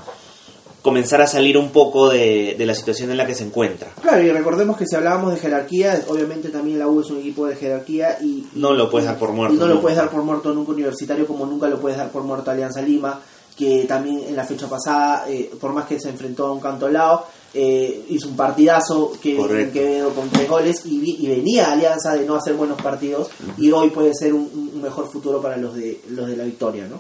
comenzar 0.82 1.22
a 1.22 1.28
salir 1.28 1.58
un 1.58 1.72
poco 1.72 2.10
de, 2.10 2.56
de 2.58 2.66
la 2.66 2.74
situación 2.74 3.12
en 3.12 3.18
la 3.18 3.26
que 3.26 3.36
se 3.36 3.44
encuentra. 3.44 3.90
Claro, 4.02 4.22
y 4.24 4.32
recordemos 4.32 4.78
que 4.78 4.86
si 4.86 4.96
hablábamos 4.96 5.34
de 5.34 5.40
jerarquía, 5.40 6.02
obviamente 6.08 6.48
también 6.50 6.80
la 6.80 6.88
U 6.88 7.02
es 7.02 7.10
un 7.10 7.18
equipo 7.20 7.46
de 7.46 7.56
jerarquía 7.58 8.18
y... 8.22 8.48
No 8.54 8.72
lo 8.74 8.90
puedes 8.90 9.08
dar 9.08 9.18
por 9.18 9.32
muerto 9.34 9.56
Y 9.56 9.58
no 9.60 9.66
lo 9.66 9.74
nunca. 9.74 9.82
puedes 9.82 9.98
dar 9.98 10.10
por 10.10 10.22
muerto 10.24 10.54
nunca 10.54 10.72
universitario 10.72 11.28
como 11.28 11.46
nunca 11.46 11.68
lo 11.68 11.80
puedes 11.80 11.98
dar 11.98 12.10
por 12.10 12.24
muerto 12.24 12.52
Alianza 12.52 12.82
Lima, 12.82 13.20
que 13.58 13.84
también 13.86 14.22
en 14.30 14.36
la 14.36 14.46
fecha 14.46 14.68
pasada, 14.70 15.26
eh, 15.28 15.52
por 15.60 15.74
más 15.74 15.86
que 15.88 16.00
se 16.00 16.10
enfrentó 16.10 16.46
a 16.48 16.54
un 16.54 16.62
cantolao, 16.62 17.26
eh, 17.60 18.06
hizo 18.10 18.28
un 18.30 18.36
partidazo 18.36 19.12
que 19.22 19.36
quedó 19.72 20.10
con 20.14 20.30
tres 20.30 20.48
goles 20.48 20.82
y, 20.86 21.18
y 21.26 21.28
venía 21.28 21.72
Alianza 21.72 22.14
de 22.14 22.26
no 22.26 22.36
hacer 22.36 22.54
buenos 22.54 22.80
partidos 22.82 23.30
y 23.58 23.72
hoy 23.72 23.90
puede 23.90 24.14
ser 24.14 24.34
un, 24.34 24.72
un 24.76 24.82
mejor 24.82 25.08
futuro 25.10 25.42
para 25.42 25.58
los 25.58 25.74
de 25.76 26.00
los 26.10 26.28
de 26.28 26.38
la 26.38 26.44
victoria, 26.44 26.88
¿no? 26.88 27.00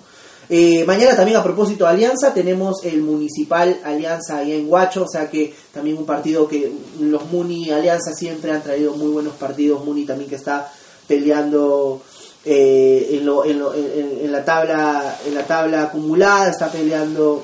Eh, 0.49 0.85
mañana 0.87 1.13
también 1.13 1.37
a 1.37 1.43
propósito 1.43 1.83
de 1.83 1.89
Alianza 1.91 2.33
tenemos 2.33 2.81
el 2.85 3.01
Municipal 3.01 3.81
Alianza 3.83 4.37
allá 4.37 4.55
en 4.55 4.69
Huacho, 4.71 5.03
o 5.03 5.07
sea 5.07 5.29
que 5.29 5.53
también 5.73 5.97
un 5.97 6.05
partido 6.05 6.47
que 6.47 6.71
los 7.01 7.25
Muni 7.31 7.69
Alianza 7.69 8.13
siempre 8.13 8.51
han 8.53 8.63
traído 8.63 8.93
muy 8.95 9.09
buenos 9.11 9.33
partidos, 9.35 9.83
Muni 9.83 10.05
también 10.05 10.29
que 10.29 10.37
está 10.37 10.71
peleando 11.05 12.01
eh, 12.45 13.09
en, 13.11 13.25
lo- 13.25 13.43
en 13.43 13.59
lo- 13.59 13.73
en- 13.73 14.19
en 14.23 14.31
la 14.31 14.45
tabla 14.45 15.19
en 15.27 15.35
la 15.35 15.43
tabla 15.45 15.83
acumulada, 15.83 16.49
está 16.49 16.71
peleando 16.71 17.43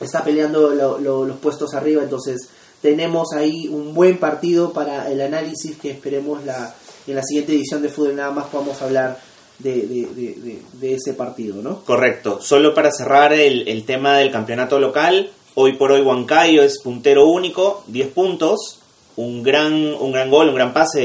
está 0.00 0.22
peleando 0.24 0.70
lo- 0.70 0.98
lo- 0.98 1.24
los 1.24 1.36
puestos 1.38 1.74
arriba, 1.74 2.02
entonces 2.02 2.48
tenemos 2.80 3.32
ahí 3.34 3.66
un 3.68 3.92
buen 3.94 4.18
partido 4.18 4.72
para 4.72 5.10
el 5.10 5.20
análisis 5.20 5.76
que 5.76 5.90
esperemos 5.90 6.44
la, 6.44 6.74
en 7.06 7.14
la 7.16 7.22
siguiente 7.22 7.52
edición 7.52 7.82
de 7.82 7.88
Fútbol 7.88 8.14
nada 8.16 8.30
más 8.30 8.46
podamos 8.46 8.80
hablar 8.82 9.18
de, 9.58 9.72
de- 9.88 10.58
de- 10.74 10.94
ese 10.94 11.14
partido, 11.14 11.60
¿no? 11.62 11.84
Correcto. 11.84 12.40
Solo 12.40 12.74
para 12.74 12.92
cerrar 12.92 13.32
el, 13.32 13.66
el 13.66 13.84
tema 13.84 14.16
del 14.18 14.30
campeonato 14.30 14.78
local, 14.78 15.30
hoy 15.56 15.72
por 15.72 15.90
hoy 15.90 16.00
Huancayo 16.02 16.62
es 16.62 16.78
puntero 16.80 17.26
único, 17.26 17.82
10 17.88 18.08
puntos. 18.08 18.78
un 19.16 19.42
gran, 19.42 19.72
un 19.94 20.12
gran 20.12 20.30
gol, 20.30 20.48
un 20.48 20.54
gran 20.54 20.72
pase 20.72 21.00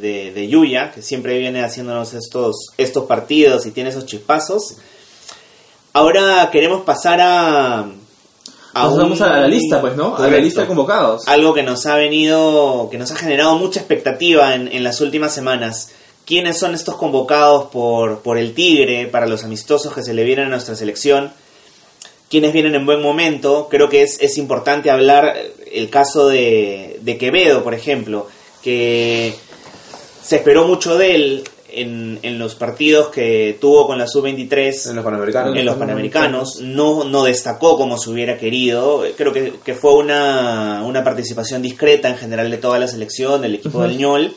de, 0.00 0.32
de 0.34 0.48
Yuya, 0.48 0.90
que 0.90 1.02
siempre 1.02 1.38
viene 1.38 1.62
haciéndonos 1.62 2.14
estos, 2.14 2.68
estos 2.78 3.04
partidos 3.04 3.66
y 3.66 3.72
tiene 3.72 3.90
esos 3.90 4.06
chispazos. 4.06 4.76
Ahora 5.92 6.48
queremos 6.50 6.82
pasar 6.84 7.20
a... 7.20 7.90
Nos 8.84 8.96
vamos 8.96 9.20
a 9.20 9.40
la 9.40 9.48
lista, 9.48 9.80
pues, 9.80 9.96
¿no? 9.96 10.16
A 10.16 10.28
la 10.28 10.38
lista 10.38 10.62
de 10.62 10.66
convocados. 10.66 11.26
Algo 11.28 11.54
que 11.54 11.62
nos 11.62 11.86
ha 11.86 11.96
venido, 11.96 12.88
que 12.90 12.98
nos 12.98 13.10
ha 13.10 13.16
generado 13.16 13.56
mucha 13.56 13.80
expectativa 13.80 14.54
en, 14.54 14.68
en 14.68 14.84
las 14.84 15.00
últimas 15.00 15.32
semanas. 15.32 15.90
¿Quiénes 16.24 16.58
son 16.58 16.74
estos 16.74 16.96
convocados 16.96 17.66
por, 17.66 18.20
por 18.20 18.36
el 18.36 18.52
Tigre 18.52 19.06
para 19.06 19.26
los 19.26 19.44
amistosos 19.44 19.94
que 19.94 20.02
se 20.02 20.12
le 20.12 20.24
vienen 20.24 20.46
a 20.46 20.50
nuestra 20.50 20.74
selección? 20.74 21.32
¿Quiénes 22.28 22.52
vienen 22.52 22.74
en 22.74 22.84
buen 22.84 23.00
momento? 23.00 23.68
Creo 23.70 23.88
que 23.88 24.02
es, 24.02 24.20
es 24.20 24.36
importante 24.36 24.90
hablar 24.90 25.34
el 25.72 25.88
caso 25.88 26.28
de, 26.28 26.98
de 27.00 27.16
Quevedo, 27.16 27.64
por 27.64 27.72
ejemplo, 27.72 28.26
que 28.62 29.34
se 30.22 30.36
esperó 30.36 30.66
mucho 30.66 30.98
de 30.98 31.14
él 31.14 31.44
en, 31.70 32.18
en 32.22 32.38
los 32.38 32.54
partidos 32.54 33.08
que 33.08 33.56
tuvo 33.60 33.86
con 33.86 33.98
la 33.98 34.06
Sub-23 34.06 34.90
En 34.90 34.96
los 34.96 35.04
Panamericanos. 35.04 35.56
en 35.56 35.66
los 35.66 35.76
Panamericanos, 35.76 36.60
no, 36.60 37.04
no 37.04 37.24
destacó 37.24 37.76
como 37.76 37.98
se 37.98 38.10
hubiera 38.10 38.38
querido. 38.38 39.04
Creo 39.16 39.32
que, 39.32 39.54
que 39.64 39.74
fue 39.74 39.94
una, 39.94 40.82
una 40.84 41.04
participación 41.04 41.62
discreta 41.62 42.08
en 42.08 42.16
general 42.16 42.50
de 42.50 42.56
toda 42.58 42.78
la 42.78 42.88
selección, 42.88 43.42
del 43.42 43.56
equipo 43.56 43.82
del 43.82 43.98
ñol. 43.98 44.34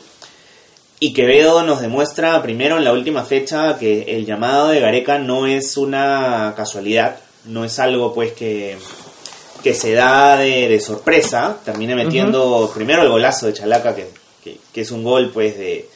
Y 1.00 1.12
Quevedo 1.12 1.64
nos 1.64 1.80
demuestra 1.80 2.40
primero 2.42 2.76
en 2.76 2.84
la 2.84 2.92
última 2.92 3.24
fecha 3.24 3.76
que 3.76 4.02
el 4.16 4.24
llamado 4.24 4.68
de 4.68 4.80
Gareca 4.80 5.18
no 5.18 5.46
es 5.46 5.76
una 5.76 6.54
casualidad, 6.56 7.16
no 7.46 7.64
es 7.64 7.78
algo 7.80 8.14
pues 8.14 8.32
que, 8.32 8.76
que 9.64 9.74
se 9.74 9.94
da 9.94 10.36
de, 10.36 10.68
de 10.68 10.80
sorpresa. 10.80 11.56
Termina 11.64 11.96
metiendo 11.96 12.70
primero 12.72 13.02
el 13.02 13.08
golazo 13.08 13.46
de 13.46 13.54
Chalaca, 13.54 13.96
que, 13.96 14.10
que, 14.44 14.58
que 14.72 14.80
es 14.82 14.92
un 14.92 15.02
gol 15.02 15.30
pues 15.34 15.58
de, 15.58 15.88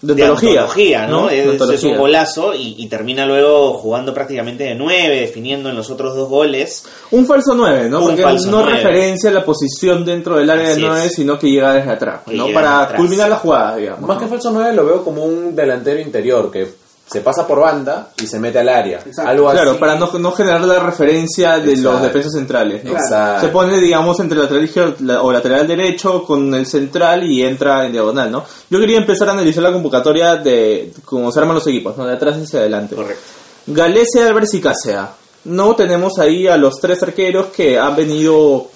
De 0.00 0.14
de 0.14 0.22
antología, 0.22 0.60
antología, 0.60 1.06
¿no? 1.08 1.26
De 1.26 1.56
Es, 1.56 1.60
es 1.60 1.84
un 1.84 1.96
golazo 1.96 2.54
y, 2.54 2.76
y 2.78 2.86
termina 2.86 3.26
luego 3.26 3.74
jugando 3.74 4.14
prácticamente 4.14 4.62
de 4.62 4.74
nueve, 4.76 5.20
definiendo 5.22 5.70
en 5.70 5.74
los 5.76 5.90
otros 5.90 6.14
dos 6.14 6.28
goles. 6.28 6.84
Un 7.10 7.26
falso 7.26 7.52
9, 7.56 7.88
¿no? 7.88 7.98
Un 8.00 8.06
Porque 8.06 8.22
falso 8.22 8.48
no 8.48 8.60
nueve. 8.62 8.76
referencia 8.76 9.30
la 9.32 9.44
posición 9.44 10.04
dentro 10.04 10.36
del 10.36 10.48
área 10.50 10.70
Así 10.70 10.80
del 10.80 10.90
9, 10.90 11.06
es. 11.06 11.14
sino 11.14 11.36
que 11.38 11.50
llega 11.50 11.74
desde 11.74 11.90
atrás, 11.90 12.20
Que 12.28 12.36
¿no? 12.36 12.46
Para 12.52 12.82
atrás. 12.82 13.00
culminar 13.00 13.28
la 13.28 13.36
jugada, 13.36 13.76
digamos. 13.76 14.06
Más 14.06 14.16
¿no? 14.18 14.22
que 14.22 14.28
falso 14.28 14.50
9 14.52 14.72
lo 14.72 14.84
veo 14.86 15.02
como 15.04 15.24
un 15.24 15.56
delantero 15.56 15.98
interior 16.00 16.48
que 16.50 16.68
se 17.10 17.20
pasa 17.22 17.46
por 17.46 17.60
banda 17.60 18.10
y 18.22 18.26
se 18.26 18.38
mete 18.38 18.58
al 18.58 18.68
área. 18.68 18.98
Exacto. 18.98 19.30
Algo 19.30 19.50
Claro, 19.50 19.70
así. 19.72 19.80
para 19.80 19.96
no, 19.96 20.10
no 20.18 20.32
generar 20.32 20.60
la 20.62 20.78
referencia 20.78 21.58
de 21.58 21.68
los 21.76 21.78
Exacto. 21.94 22.02
defensas 22.06 22.32
centrales. 22.34 22.84
¿no? 22.84 22.90
Exacto. 22.92 23.46
Se 23.46 23.48
pone, 23.52 23.78
digamos, 23.78 24.20
entre 24.20 24.38
lateral 24.38 24.64
izquierdo 24.64 25.22
o 25.24 25.32
lateral 25.32 25.66
derecho 25.66 26.22
con 26.24 26.52
el 26.54 26.66
central 26.66 27.24
y 27.24 27.42
entra 27.42 27.86
en 27.86 27.92
diagonal, 27.92 28.30
¿no? 28.30 28.44
Yo 28.68 28.78
quería 28.78 28.98
empezar 28.98 29.28
a 29.28 29.32
analizar 29.32 29.62
la 29.62 29.72
convocatoria 29.72 30.36
de 30.36 30.92
cómo 31.04 31.32
se 31.32 31.38
arman 31.40 31.54
los 31.54 31.66
equipos, 31.66 31.96
¿no? 31.96 32.06
De 32.06 32.14
atrás 32.14 32.36
hacia 32.36 32.60
adelante. 32.60 32.94
Correcto. 32.94 33.22
Galese, 33.66 34.22
Álvarez 34.22 34.52
y 34.54 34.60
Cácea. 34.60 35.10
No 35.44 35.74
tenemos 35.76 36.18
ahí 36.18 36.46
a 36.46 36.56
los 36.56 36.74
tres 36.80 37.02
arqueros 37.02 37.46
que 37.46 37.78
han 37.78 37.94
venido 37.96 38.68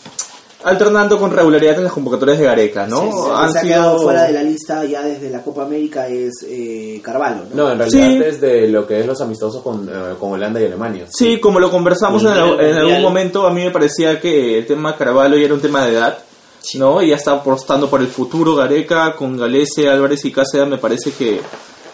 alternando 0.64 1.18
con 1.18 1.30
regularidad 1.30 1.76
en 1.78 1.84
las 1.84 1.92
convocatorias 1.92 2.38
de 2.38 2.44
Gareca, 2.44 2.86
¿no? 2.86 3.02
El 3.04 3.10
que 3.10 3.32
Han 3.42 3.52
se 3.52 3.58
ha 3.58 3.62
quedado 3.62 3.92
sido- 3.94 4.02
fuera 4.04 4.22
de 4.24 4.32
la 4.32 4.42
lista 4.42 4.84
ya 4.84 5.02
desde 5.02 5.30
la 5.30 5.42
Copa 5.42 5.62
América 5.64 6.06
es 6.08 6.32
eh, 6.48 7.00
Carvalho, 7.02 7.42
¿no? 7.52 7.64
No, 7.64 7.72
en 7.72 7.78
realidad 7.78 8.08
Sí. 8.08 8.18
desde 8.18 8.68
lo 8.68 8.86
que 8.86 9.00
es 9.00 9.06
los 9.06 9.20
amistosos 9.20 9.62
con, 9.62 9.88
eh, 9.88 10.14
con 10.18 10.32
Holanda 10.32 10.60
y 10.60 10.64
Alemania. 10.66 11.06
Sí, 11.10 11.40
como 11.40 11.58
lo 11.60 11.70
conversamos 11.70 12.22
en, 12.22 12.28
al- 12.28 12.60
en 12.60 12.76
algún 12.76 13.02
momento, 13.02 13.46
a 13.46 13.50
mí 13.52 13.64
me 13.64 13.70
parecía 13.70 14.20
que 14.20 14.58
el 14.58 14.66
tema 14.66 14.96
Carvalho 14.96 15.36
ya 15.36 15.44
era 15.46 15.54
un 15.54 15.60
tema 15.60 15.84
de 15.86 15.92
edad, 15.94 16.18
¿no? 16.74 17.02
Y 17.02 17.08
ya 17.08 17.16
está 17.16 17.32
apostando 17.32 17.90
por 17.90 18.00
el 18.00 18.06
futuro 18.08 18.54
Gareca 18.54 19.14
con 19.16 19.36
Galese, 19.36 19.88
Álvarez 19.88 20.24
y 20.24 20.30
Cáceres, 20.32 20.68
me 20.68 20.78
parece 20.78 21.10
que, 21.12 21.40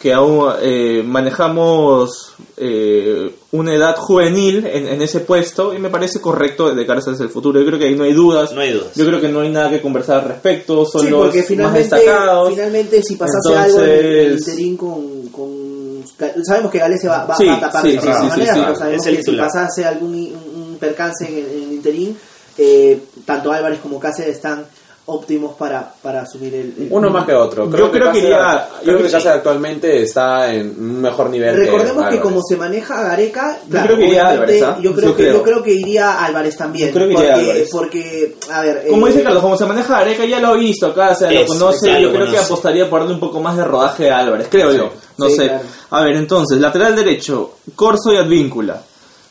que 0.00 0.12
aún 0.12 0.52
eh, 0.62 1.02
manejamos 1.04 2.34
eh, 2.56 3.34
una 3.52 3.74
edad 3.74 3.96
juvenil 3.96 4.64
en, 4.66 4.86
en 4.86 5.02
ese 5.02 5.20
puesto 5.20 5.74
y 5.74 5.78
me 5.78 5.90
parece 5.90 6.20
correcto 6.20 6.74
de 6.74 6.86
cara 6.86 7.00
hacia 7.00 7.12
el 7.20 7.28
futuro. 7.30 7.58
Yo 7.60 7.66
creo 7.66 7.78
que 7.78 7.86
ahí 7.86 7.94
no 7.96 8.04
hay 8.04 8.12
dudas. 8.12 8.52
No 8.52 8.60
hay 8.60 8.72
dudas. 8.72 8.94
Yo 8.94 9.04
creo 9.06 9.20
que 9.20 9.28
no 9.28 9.40
hay 9.40 9.50
nada 9.50 9.70
que 9.70 9.80
conversar 9.80 10.20
al 10.22 10.28
respecto, 10.28 10.84
son 10.86 11.02
Sí, 11.02 11.10
los 11.10 11.34
más 11.34 11.46
finalmente, 11.46 11.78
destacados. 11.96 12.50
finalmente 12.50 13.02
si 13.02 13.16
pasase 13.16 13.56
algo 13.56 13.78
en 13.80 13.90
el 13.90 14.32
interín 14.38 14.76
con, 14.76 15.28
con... 15.28 16.04
Sabemos 16.44 16.70
que 16.70 16.78
Galese 16.78 17.08
va, 17.08 17.24
va, 17.24 17.36
Sí, 17.36 17.46
va 17.46 17.54
a 17.56 17.60
tapar 17.60 17.82
sí, 17.82 17.88
de 17.92 18.00
sí, 18.00 18.06
todas 18.06 18.16
sí, 18.18 18.22
sí, 18.24 18.28
maneras, 18.30 18.54
sí. 18.56 18.62
pero 18.64 18.76
sabemos 18.76 19.06
que 19.06 19.22
si 19.22 19.36
pasase 19.36 19.84
algún 19.84 20.14
i- 20.14 20.32
un, 20.32 20.62
un 20.62 20.76
percance 20.78 21.26
en 21.28 21.34
el, 21.38 21.44
en 21.50 21.62
el 21.64 21.72
interín, 21.74 22.18
eh, 22.56 23.00
tanto 23.24 23.52
Álvarez 23.52 23.78
como 23.80 23.98
Cáceres 24.00 24.36
están 24.36 24.64
óptimos 25.10 25.54
para, 25.56 25.90
para 26.02 26.22
asumir 26.22 26.54
el... 26.54 26.60
el- 26.78 26.88
Uno 26.90 27.10
más 27.10 27.24
que 27.26 27.34
otro. 27.34 27.64
Yo 27.70 27.90
creo 27.90 28.12
que 28.12 28.18
Cáceres- 28.20 28.22
iría- 28.24 28.68
Creo 28.82 28.96
yo 28.96 29.02
que 29.02 29.08
sí. 29.08 29.12
Cáceres 29.14 29.36
actualmente 29.38 30.02
está 30.02 30.52
en 30.52 30.68
un 30.78 31.00
mejor 31.00 31.30
nivel. 31.30 31.56
Recordemos 31.56 32.06
que 32.08 32.20
como 32.20 32.40
se 32.42 32.56
maneja 32.56 33.02
Gareca, 33.02 33.58
claro, 33.70 33.86
creo 33.86 33.98
que 33.98 34.06
iría 34.06 34.28
obviamente, 34.28 34.42
Álvarez, 34.42 34.62
¿ah? 34.62 34.78
yo, 34.82 34.92
creo 34.94 35.08
Yo 35.10 35.16
que, 35.16 35.22
creo. 35.22 35.32
yo 35.34 35.42
creo 35.42 35.62
que 35.62 35.72
iría 35.72 36.24
Álvarez 36.24 36.56
también. 36.56 36.88
Yo 36.88 36.94
creo 36.94 37.08
que 37.08 37.14
porque, 37.14 37.26
iría 37.28 37.40
Álvarez. 37.42 37.68
porque, 37.72 38.36
a 38.52 38.60
ver... 38.62 38.86
Como 38.90 39.06
eh, 39.06 39.10
dice 39.10 39.22
Carlos, 39.24 39.42
como 39.42 39.56
se 39.56 39.64
maneja 39.66 39.98
Areca 39.98 40.24
ya 40.26 40.40
lo 40.40 40.48
ha 40.48 40.54
visto 40.54 40.86
acá, 40.88 41.10
o 41.10 41.14
sea, 41.14 41.30
lo 41.30 41.40
Es, 41.40 41.46
conoce, 41.48 42.02
yo 42.02 42.12
creo 42.12 42.30
que 42.30 42.38
apostaría 42.38 42.88
por 42.90 43.00
darle 43.00 43.14
un 43.14 43.20
poco 43.20 43.40
más 43.40 43.56
de 43.56 43.64
rodaje 43.64 44.10
a 44.10 44.18
Álvarez, 44.18 44.48
creo 44.50 44.72
yo, 44.72 44.90
no 45.16 45.28
Sí, 45.28 45.36
sé. 45.36 45.46
claro. 45.48 45.64
A 45.90 46.02
ver, 46.04 46.16
entonces, 46.16 46.58
lateral 46.60 46.94
derecho, 46.94 47.54
Corso 47.74 48.12
y 48.12 48.16
Advíncula. 48.18 48.82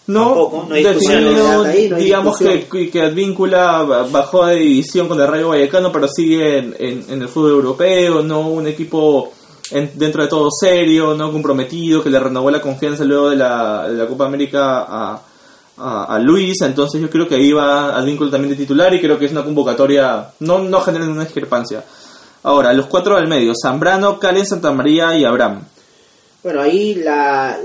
No, 0.08 0.24
Tampoco, 0.26 0.66
no 0.70 0.76
hay 0.76 0.84
discusión. 0.86 1.24
definido, 1.24 1.64
Ahí 1.64 1.90
no 1.90 1.96
hay 1.98 2.04
digamos 2.04 2.38
que, 2.40 2.90
que 2.90 3.02
Advíncula 3.02 3.82
bajó 4.12 4.46
de 4.46 4.56
división 4.56 5.08
con 5.10 5.20
el 5.20 5.28
Rayo 5.28 5.50
Vallecano, 5.50 5.92
pero 5.92 6.08
sigue 6.08 6.60
en, 6.60 6.76
en- 6.80 7.06
en 7.10 7.22
el 7.22 7.28
fútbol 7.28 7.52
europeo, 7.52 8.22
no 8.24 8.48
un 8.48 8.68
equipo 8.68 9.34
en- 9.72 9.92
dentro 9.96 10.24
de 10.24 10.30
todo 10.30 10.48
serio, 10.50 11.14
no 11.14 11.30
comprometido, 11.32 12.02
que 12.02 12.10
le 12.10 12.20
renovó 12.20 12.50
la 12.50 12.62
confianza 12.62 13.04
luego 13.04 13.30
de 13.32 13.36
la, 13.36 13.90
de 13.90 13.98
la 13.98 14.08
Copa 14.08 14.26
América 14.28 14.86
a, 14.88 15.22
a, 15.80 16.16
a 16.16 16.20
Luis, 16.20 16.62
entonces 16.62 17.02
yo 17.02 17.10
creo 17.10 17.28
que 17.28 17.36
ahí 17.36 17.52
va 17.52 17.96
Advíncula 17.98 18.32
también 18.32 18.52
de 18.52 18.58
titular 18.58 18.94
y 18.94 19.02
creo 19.02 19.20
que 19.20 19.26
es 19.26 19.32
una 19.34 19.44
convocatoria, 19.44 20.30
no, 20.40 20.60
no 20.60 20.80
genera 20.82 21.04
una 21.06 21.26
discrepancia. 21.26 21.84
Ahora, 22.44 22.72
los 22.72 22.86
cuatro 22.86 23.18
del 23.18 23.28
medio, 23.28 23.52
Zambrano, 23.62 24.18
Calen, 24.20 24.46
Santa 24.46 24.72
María 24.72 25.18
y 25.18 25.26
Abraham. 25.26 25.64
Bueno, 26.44 26.62
ahí 26.62 26.96
la, 26.96 27.58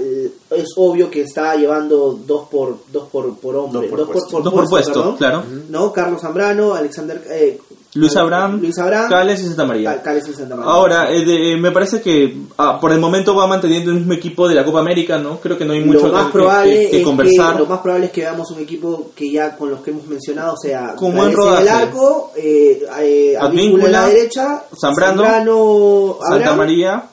es 0.54 0.68
obvio 0.76 1.10
que 1.10 1.22
está 1.22 1.54
llevando 1.56 2.18
dos 2.26 2.48
por 2.48 2.78
dos 2.92 3.08
por, 3.10 3.36
por 3.38 3.56
hombre, 3.56 3.88
Dos 3.88 3.90
por 3.90 3.98
dos 3.98 4.06
por, 4.08 4.16
puesto. 4.16 4.40
Dos 4.42 4.52
por 4.54 4.68
puesto, 4.68 4.92
perdón. 4.92 5.16
claro. 5.16 5.42
¿No? 5.68 5.92
Carlos 5.92 6.20
Zambrano, 6.20 6.74
Alexander 6.74 7.22
eh, 7.30 7.58
Luis 7.94 8.16
eh, 8.16 8.18
Abraham, 8.20 8.58
Luis 8.62 8.78
Abraham, 8.78 9.10
Cales 9.10 9.40
y 9.40 9.46
Santa 9.48 9.66
María. 9.66 9.90
Cal- 9.90 10.02
Cales 10.02 10.28
y 10.28 10.32
Santa 10.32 10.56
María. 10.56 10.72
Ahora, 10.72 11.10
eh, 11.12 11.24
de- 11.26 11.56
me 11.58 11.70
parece 11.72 12.00
que 12.00 12.34
ah, 12.56 12.78
por 12.80 12.90
el 12.92 12.98
momento 12.98 13.34
va 13.34 13.46
manteniendo 13.46 13.90
el 13.90 13.98
mismo 13.98 14.14
equipo 14.14 14.48
de 14.48 14.54
la 14.54 14.64
Copa 14.64 14.80
América, 14.80 15.18
¿no? 15.18 15.38
Creo 15.40 15.58
que 15.58 15.64
no 15.66 15.74
hay 15.74 15.84
mucho 15.84 16.06
lo 16.06 16.12
más 16.14 16.26
que, 16.26 16.32
probable 16.32 16.80
que- 16.84 16.90
que 16.90 16.98
es 17.00 17.04
conversar. 17.04 17.58
lo 17.60 17.66
más 17.66 17.80
probable 17.80 18.06
es 18.06 18.12
que 18.12 18.22
veamos 18.22 18.50
un 18.50 18.60
equipo 18.60 19.10
que 19.14 19.30
ya 19.30 19.54
con 19.56 19.70
los 19.70 19.80
que 19.82 19.90
hemos 19.90 20.06
mencionado, 20.06 20.54
o 20.54 20.56
sea, 20.56 20.94
Con 20.96 21.12
buen 21.12 21.24
en 21.26 21.30
el 21.32 21.36
rodaje. 21.36 21.68
arco, 21.68 22.32
eh, 22.36 22.82
eh, 23.00 23.36
Advíncula, 23.38 23.84
en 23.86 23.92
la 23.92 24.06
derecha, 24.06 24.64
Zambrano, 24.80 26.18
Santa 26.28 26.54
María. 26.54 27.04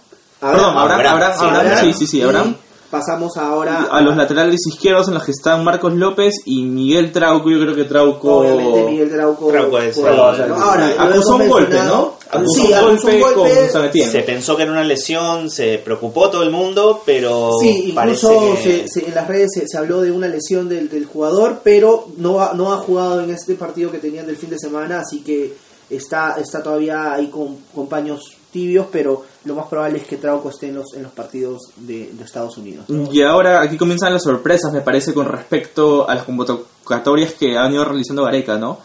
Abraham, 0.41 0.57
Perdón, 0.65 0.77
Abraham, 0.77 1.33
sí, 1.37 1.45
Abraham, 1.45 1.55
Abraham. 1.67 1.85
sí, 1.85 1.93
sí, 1.93 2.07
sí, 2.07 2.21
Abraham. 2.21 2.55
Y 2.55 2.68
pasamos 2.89 3.37
ahora 3.37 3.87
A 3.91 4.01
los 4.01 4.15
laterales 4.17 4.59
izquierdos 4.67 5.07
en 5.07 5.13
los 5.13 5.23
que 5.23 5.31
están 5.31 5.63
Marcos 5.63 5.93
López 5.93 6.33
y 6.45 6.63
Miguel 6.63 7.11
Trauco. 7.11 7.49
Yo 7.51 7.59
creo 7.61 7.75
que 7.75 7.83
Trauco. 7.85 8.37
Obviamente 8.39 8.83
Miguel 8.91 9.09
Trauco. 9.11 9.47
Trauco 9.47 9.79
es 9.79 9.97
por- 9.97 10.09
el- 10.09 10.15
¿no? 10.49 10.55
Ahora, 10.55 10.93
acusó 10.97 11.35
un 11.35 11.47
golpe, 11.47 11.75
¿no? 11.83 12.13
Acusó 12.31 12.61
Sí, 12.61 12.67
un 12.67 12.73
acusó 12.73 12.89
golpe 13.07 13.15
un 13.15 13.21
golpe. 13.21 13.55
con 13.61 13.69
San 13.71 13.85
Etienne. 13.85 14.11
Se 14.11 14.21
pensó 14.21 14.55
que 14.55 14.63
era 14.63 14.71
una 14.71 14.83
lesión, 14.83 15.49
se 15.49 15.77
preocupó 15.79 16.29
todo 16.29 16.43
el 16.43 16.51
mundo, 16.51 17.01
pero 17.05 17.51
Sí, 17.61 17.91
parece 17.95 18.27
incluso 18.27 18.55
que- 18.63 18.87
se- 18.87 18.87
se- 18.87 19.07
en 19.07 19.15
las 19.15 19.27
redes 19.27 19.49
se, 19.53 19.67
se 19.67 19.77
habló 19.77 20.01
de 20.01 20.11
una 20.11 20.27
lesión 20.27 20.67
del, 20.69 20.89
del 20.89 21.05
jugador, 21.05 21.61
pero 21.63 22.07
no 22.17 22.41
ha, 22.41 22.53
no 22.53 22.71
ha 22.73 22.77
jugado 22.77 23.21
en 23.21 23.29
este 23.31 23.55
partido 23.55 23.91
que 23.91 23.97
tenían 23.99 24.25
del 24.27 24.37
fin 24.37 24.49
de 24.49 24.59
semana, 24.59 24.99
así 24.99 25.21
que 25.21 25.53
está, 25.89 26.35
está 26.39 26.61
todavía 26.61 27.13
ahí 27.13 27.27
con, 27.27 27.57
con 27.73 27.87
paños 27.87 28.35
tibios, 28.51 28.87
pero 28.91 29.23
lo 29.45 29.55
más 29.55 29.67
probable 29.67 29.99
es 29.99 30.05
que 30.05 30.17
Trauco 30.17 30.49
esté 30.49 30.67
en 30.67 30.75
los, 30.75 30.93
en 30.95 31.03
los 31.03 31.11
partidos 31.11 31.61
de, 31.77 32.11
de 32.11 32.23
Estados 32.23 32.57
Unidos. 32.57 32.85
Y 32.89 33.21
ahora 33.21 33.61
aquí 33.61 33.77
comienzan 33.77 34.13
las 34.13 34.23
sorpresas, 34.23 34.71
me 34.73 34.81
parece, 34.81 35.13
con 35.13 35.25
respecto 35.25 36.09
a 36.09 36.15
las 36.15 36.25
convocatorias 36.25 37.33
que 37.33 37.57
han 37.57 37.73
ido 37.73 37.85
realizando 37.85 38.23
Gareca, 38.23 38.57
¿no? 38.57 38.79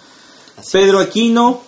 Pedro 0.72 1.00
Aquino, 1.00 1.60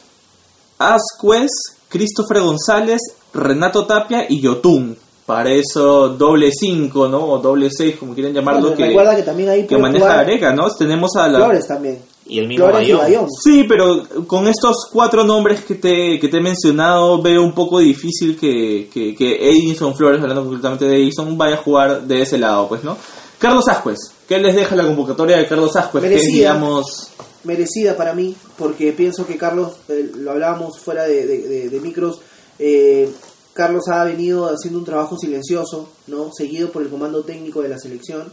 Ascuez, 0.79 1.51
Christopher 1.89 2.41
González, 2.43 3.01
Renato 3.35 3.87
Tapia 3.87 4.27
y 4.29 4.41
Yotun. 4.41 4.97
Para 5.27 5.51
eso 5.51 6.11
doble 6.11 6.53
5, 6.53 7.09
¿no? 7.09 7.27
O 7.27 7.39
doble 7.39 7.69
6, 7.69 7.97
como 7.97 8.15
quieren 8.15 8.33
llamarlo, 8.33 8.61
Bueno, 8.61 8.77
que, 8.77 8.87
recuerda 8.87 9.17
que 9.17 9.23
también 9.23 9.49
ahí 9.49 9.67
que 9.67 9.77
maneja 9.77 10.05
jugar 10.05 10.25
Gareca, 10.25 10.53
¿no? 10.53 10.71
Tenemos 10.71 11.17
a 11.17 11.27
la... 11.27 11.41
Flores 11.41 11.67
también. 11.67 11.99
Y 12.29 12.41
el 12.41 12.49
mismo 12.49 12.67
Bayón. 12.67 12.99
Bayón. 12.99 13.27
Sí, 13.43 13.65
pero 13.69 14.03
con 14.27 14.49
estos 14.49 14.89
cuatro 14.93 15.23
nombres 15.25 15.65
que 15.65 15.77
te, 15.77 16.19
que 16.19 16.29
te 16.29 16.39
he 16.39 16.41
mencionado, 16.41 17.23
veo 17.23 17.43
un 17.43 17.53
poco 17.55 17.79
difícil 17.79 18.37
que, 18.37 18.89
que, 18.93 19.15
que 19.15 19.49
Edison 19.49 19.95
Flores, 19.97 20.21
hablando 20.21 20.43
concretamente 20.45 20.87
de 20.87 20.97
Edison, 20.97 21.39
vaya 21.39 21.55
a 21.55 21.63
jugar 21.63 22.03
de 22.07 22.23
ese 22.23 22.37
lado, 22.39 22.69
pues, 22.69 22.83
¿no? 22.83 22.97
Carlos 23.39 23.69
Ascuez, 23.69 23.99
¿qué 24.27 24.39
les 24.39 24.57
deja 24.57 24.75
la 24.75 24.85
convocatoria 24.87 25.37
de 25.37 25.47
Carlos 25.47 25.77
Ascuez? 25.77 26.03
Que 26.03 26.09
es, 26.09 26.15
Merecida. 26.23 26.33
digamos, 26.55 27.11
merecida 27.45 27.97
para 27.97 28.13
mí, 28.13 28.35
porque 28.59 28.93
pienso 28.93 29.25
que 29.27 29.37
Carlos, 29.37 29.75
eh, 29.89 30.11
lo 30.17 30.33
hablábamos 30.33 30.81
fuera 30.81 31.05
de, 31.05 31.27
de- 31.27 31.47
de- 31.49 31.69
de 31.69 31.81
micros, 31.81 32.19
eh, 32.59 33.09
Carlos 33.53 33.85
ha 33.89 34.03
venido 34.05 34.47
haciendo 34.47 34.79
un 34.81 34.85
trabajo 34.85 35.17
silencioso, 35.17 35.89
¿no? 36.09 36.31
seguido 36.37 36.71
por 36.71 36.83
el 36.83 36.89
comando 36.89 37.23
técnico 37.23 37.63
de 37.63 37.69
la 37.69 37.79
selección. 37.79 38.33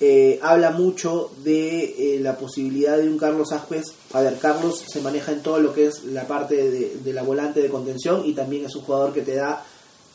Eh, 0.00 0.38
habla 0.42 0.70
mucho 0.70 1.30
de 1.42 2.16
eh, 2.16 2.20
la 2.20 2.36
posibilidad 2.38 2.96
de 2.96 3.08
un 3.08 3.18
Carlos 3.18 3.50
Ascuez. 3.52 3.86
A 4.12 4.20
ver, 4.20 4.38
Carlos 4.38 4.84
se 4.86 5.00
maneja 5.00 5.32
en 5.32 5.42
todo 5.42 5.58
lo 5.58 5.72
que 5.74 5.86
es 5.86 6.04
la 6.04 6.26
parte 6.26 6.54
de, 6.70 6.96
de 7.02 7.12
la 7.12 7.22
volante 7.24 7.60
de 7.60 7.68
contención 7.68 8.22
y 8.24 8.32
también 8.32 8.64
es 8.66 8.74
un 8.76 8.82
jugador 8.82 9.12
que 9.12 9.22
te 9.22 9.34
da 9.34 9.64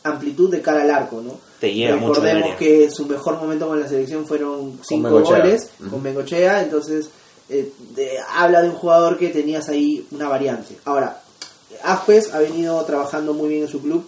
amplitud 0.03 0.49
de 0.49 0.61
cara 0.61 0.83
al 0.83 0.91
arco, 0.91 1.21
¿no? 1.21 1.37
Te 1.59 1.93
al 1.93 1.99
Recordemos 2.15 2.49
que 2.59 2.89
su 2.91 3.05
mejor 3.05 3.37
momento 3.37 3.67
con 3.67 3.79
la 3.79 3.87
selección 3.87 4.25
fueron 4.25 4.79
cinco 4.87 5.09
goles 5.43 5.69
con 5.89 6.03
Bengochea, 6.03 6.61
entonces 6.63 7.09
eh, 7.49 7.71
de- 7.95 8.17
habla 8.35 8.61
de 8.61 8.69
un 8.69 8.75
jugador 8.75 9.17
que 9.17 9.29
tenías 9.29 9.67
ahí 9.69 10.05
una 10.11 10.27
variante. 10.29 10.75
Ahora, 10.85 11.21
Ascuez 11.83 12.33
ha 12.33 12.39
venido 12.39 12.81
trabajando 12.85 13.33
muy 13.33 13.49
bien 13.49 13.63
en 13.63 13.67
su 13.69 13.81
club. 13.81 14.05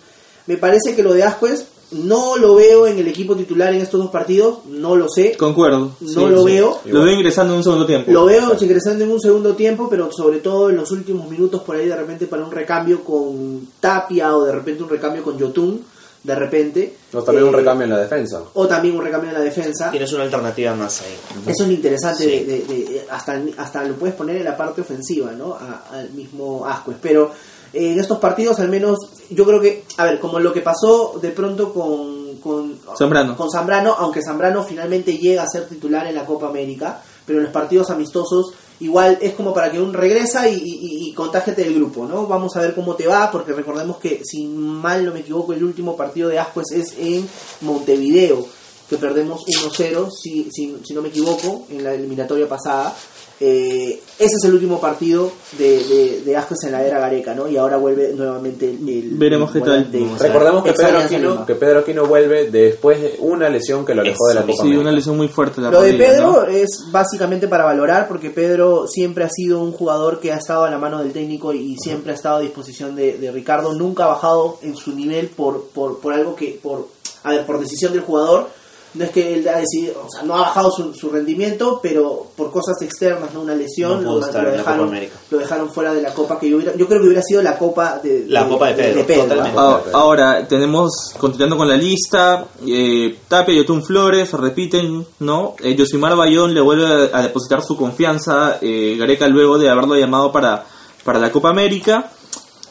Me 0.48 0.58
parece 0.58 0.96
que 0.96 1.04
lo 1.04 1.14
de 1.14 1.24
Ascuez 1.24 1.66
no 2.04 2.38
lo 2.38 2.56
veo 2.56 2.88
en 2.88 3.00
el 3.00 3.08
equipo 3.08 3.36
titular 3.36 3.74
en 3.74 3.82
estos 3.82 4.00
dos 4.00 4.10
partidos, 4.12 4.60
no 4.70 4.96
lo 4.96 5.08
sé, 5.10 5.36
Concuerdo. 5.38 5.92
no 6.02 6.28
lo 6.30 6.44
veo. 6.44 6.80
Lo 6.86 7.04
veo 7.04 7.14
ingresando 7.14 7.54
en 7.54 7.58
un 7.58 7.64
segundo 7.64 7.86
tiempo. 7.86 8.12
Lo 8.12 8.26
veo 8.26 8.56
ingresando 8.60 9.04
en 9.04 9.12
un 9.12 9.20
segundo 9.20 9.56
tiempo, 9.56 9.88
pero 9.90 10.10
sobre 10.12 10.40
todo 10.40 10.70
en 10.70 10.76
los 10.78 10.92
últimos 10.92 11.30
minutos 11.30 11.62
por 11.62 11.76
ahí 11.76 11.88
de 11.88 11.96
repente 11.96 12.28
para 12.28 12.44
un 12.46 12.52
recambio 12.52 13.04
con 13.04 13.68
Tapia 13.80 14.36
o 14.36 14.44
de 14.46 14.52
repente 14.52 14.84
un 14.84 14.90
recambio 14.90 15.24
con 15.24 15.38
Yotun, 15.38 15.82
de 16.24 16.34
repente. 16.36 16.98
No, 17.14 17.22
también 17.22 17.48
un 17.48 17.54
Eh, 17.54 17.58
recambio 17.58 17.84
en 17.84 17.90
la 17.92 18.00
defensa. 18.00 18.42
O 18.56 18.68
también 18.68 18.96
un 18.96 19.04
recambio 19.04 19.30
en 19.30 19.36
la 19.36 19.42
defensa. 19.44 19.92
Tienes 19.92 20.12
una 20.12 20.24
alternativa 20.24 20.74
más 20.74 21.02
ahí. 21.02 21.16
Eso 21.46 21.64
es 21.64 21.68
lo 21.70 21.74
interesante, 21.74 22.24
Sí. 22.24 22.30
de, 22.46 22.62
de- 22.62 22.84
de- 22.86 23.06
hasta, 23.12 23.40
hasta 23.58 23.84
lo 23.84 23.94
puedes 23.96 24.16
poner 24.16 24.38
en 24.38 24.44
la 24.46 24.58
parte 24.58 24.82
ofensiva, 24.82 25.32
¿no? 25.34 25.54
A- 25.54 25.84
al 25.92 26.10
mismo 26.12 26.66
Ascuez. 26.66 26.98
Pero 27.00 27.32
en 27.74 28.00
estos 28.00 28.20
partidos, 28.20 28.60
al 28.60 28.70
menos, 28.70 28.98
yo 29.30 29.46
creo 29.46 29.60
que, 29.62 29.84
a 29.98 30.06
ver, 30.06 30.20
como 30.20 30.40
lo 30.40 30.54
que 30.54 30.62
pasó 30.62 31.20
de 31.22 31.30
pronto 31.30 31.74
con, 31.74 32.38
con, 32.38 32.80
Zambrano. 32.98 33.36
con 33.36 33.50
Zambrano, 33.52 33.94
aunque 33.98 34.22
Zambrano 34.22 34.64
finalmente 34.64 35.18
llega 35.18 35.44
a 35.44 35.48
ser 35.48 35.68
titular 35.68 36.08
en 36.08 36.16
la 36.16 36.26
Copa 36.26 36.48
América, 36.48 37.02
pero 37.26 37.40
en 37.40 37.46
los 37.46 37.54
partidos 37.54 37.90
amistosos, 37.90 38.54
igual 38.80 39.18
es 39.22 39.34
como 39.34 39.54
para 39.54 39.72
que 39.72 39.80
un 39.82 39.94
regresa 39.94 40.48
y, 40.48 40.56
y, 40.56 41.10
y- 41.10 41.14
contágiate 41.14 41.64
del 41.64 41.76
grupo, 41.76 42.06
¿no? 42.06 42.28
Vamos 42.28 42.56
a 42.56 42.62
ver 42.62 42.76
cómo 42.76 42.96
te 42.96 43.08
va, 43.08 43.32
porque 43.32 43.52
recordemos 43.54 43.98
que, 43.98 44.22
si 44.24 44.46
mal 44.46 45.06
no 45.06 45.12
me 45.14 45.22
equivoco, 45.22 45.54
el 45.54 45.64
último 45.64 45.96
partido 45.98 46.30
de 46.30 46.40
Ascuez 46.40 46.72
es 46.72 46.94
en 47.00 47.28
Montevideo, 47.62 48.46
que 48.90 48.98
perdemos 48.98 49.42
1-0, 49.46 50.10
si, 50.12 50.50
si, 50.52 50.78
si 50.84 50.94
no 50.94 51.02
me 51.02 51.10
equivoco, 51.10 51.66
en 51.72 51.84
la 51.84 51.94
eliminatoria 51.94 52.48
pasada. 52.48 52.96
Eh, 53.38 54.00
ese 54.18 54.36
es 54.38 54.44
el 54.46 54.54
último 54.54 54.80
partido 54.80 55.30
de, 55.58 55.84
de, 55.84 56.22
de 56.22 56.38
Ascuez 56.38 56.64
en 56.64 56.72
la 56.72 56.86
era 56.86 57.00
Gareca, 57.02 57.36
¿no? 57.36 57.50
Y 57.50 57.58
ahora 57.58 57.76
vuelve 57.76 58.14
nuevamente 58.14 58.70
el... 58.70 58.88
el- 58.88 59.10
Veremos 59.18 59.52
qué 59.52 59.60
tal. 59.60 59.90
Recordemos 60.18 60.64
que 60.64 60.72
Pedro, 60.72 61.00
Aquino, 61.00 61.46
que 61.46 61.56
Pedro 61.56 61.80
Aquino 61.80 62.06
vuelve 62.06 62.50
después 62.50 63.02
de 63.02 63.16
una 63.20 63.50
lesión 63.50 63.84
que 63.86 63.94
lo 63.94 64.04
alejó 64.04 64.30
de 64.30 64.36
la 64.36 64.42
Copa 64.44 64.54
Sí, 64.54 64.62
América. 64.62 64.82
una 64.82 64.92
lesión 64.94 65.18
muy 65.18 65.28
fuerte. 65.28 65.60
La 65.60 65.70
Lo 65.70 65.82
de 65.82 65.96
Pedro 65.96 66.44
¿no? 66.44 66.48
es 66.48 66.70
básicamente 66.92 67.50
para 67.50 67.66
valorar 67.66 68.08
porque 68.08 68.30
Pedro 68.30 68.86
siempre 68.88 69.26
ha 69.26 69.30
sido 69.30 69.60
un 69.62 69.74
jugador 69.74 70.22
que 70.22 70.32
ha 70.32 70.38
estado 70.38 70.64
a 70.64 70.70
la 70.72 70.78
mano 70.78 71.00
del 71.04 71.12
técnico 71.12 71.52
y 71.52 71.76
siempre 71.78 72.14
ha 72.14 72.16
estado 72.16 72.38
a 72.38 72.42
disposición 72.42 72.96
de, 72.96 73.18
de 73.18 73.32
Ricardo. 73.32 73.74
Nunca 73.74 74.06
ha 74.06 74.08
bajado 74.08 74.60
en 74.62 74.78
su 74.78 74.94
nivel 74.96 75.28
por, 75.28 75.66
por, 75.74 76.00
por 76.00 76.14
algo 76.14 76.38
que, 76.38 76.58
por, 76.64 76.88
a 77.24 77.32
ver, 77.32 77.46
por 77.46 77.60
decisión 77.60 77.92
del 77.92 78.02
jugador. 78.04 78.48
No 78.96 79.04
es 79.04 79.12
que 79.12 79.36
él 79.36 79.48
ha 79.48 79.58
decidido, 79.60 80.04
o 80.06 80.10
sea, 80.10 80.24
no 80.24 80.36
ha 80.36 80.42
bajado 80.42 80.72
su, 80.72 80.94
su 80.94 81.10
rendimiento, 81.10 81.80
pero 81.84 82.28
por 82.36 82.50
cosas 82.52 82.82
externas, 82.82 83.34
¿no? 83.34 83.42
Una 83.42 83.54
lesión, 83.54 84.04
No 84.04 84.16
lo, 84.16 84.26
estar 84.26 84.44
lo 84.44 84.52
en 84.52 84.58
la 84.58 84.64
Copa 84.64 84.72
dejaron, 84.72 85.10
lo 85.32 85.38
dejaron 85.38 85.70
fuera 85.70 85.94
de 85.94 86.02
la 86.02 86.14
copa 86.14 86.40
que 86.40 86.50
yo 86.50 86.56
hubiera, 86.58 86.76
yo 86.76 86.88
creo 86.88 87.02
que 87.02 87.08
hubiera 87.08 87.22
sido 87.22 87.42
la 87.42 87.58
copa 87.58 88.00
de, 88.02 88.26
La 88.28 88.48
copa 88.48 88.72
de 88.72 89.04
Pedro. 89.04 89.44
¿ah? 89.44 89.54
Ah, 89.58 89.82
Ahora, 89.94 90.48
tenemos, 90.48 91.14
continuando 91.18 91.58
con 91.58 91.68
la 91.68 91.76
lista, 91.78 92.46
eh, 92.66 93.18
Tapia 93.28 93.54
y 93.54 93.60
Otún 93.60 93.84
Flores 93.84 94.32
repiten, 94.32 95.06
¿no? 95.20 95.56
Eh, 95.62 95.76
Yosimar 95.76 96.16
Bayón 96.16 96.54
le 96.54 96.62
vuelve 96.62 96.86
a, 97.14 97.18
a 97.20 97.22
depositar 97.24 97.62
su 97.64 97.76
confianza, 97.76 98.60
eh, 98.62 98.96
Gareca 98.98 99.28
luego 99.28 99.58
de 99.58 99.70
haberlo 99.70 99.96
llamado 99.96 100.32
para, 100.32 100.66
para 101.04 101.20
la 101.20 101.32
Copa 101.32 101.50
América. 101.50 102.12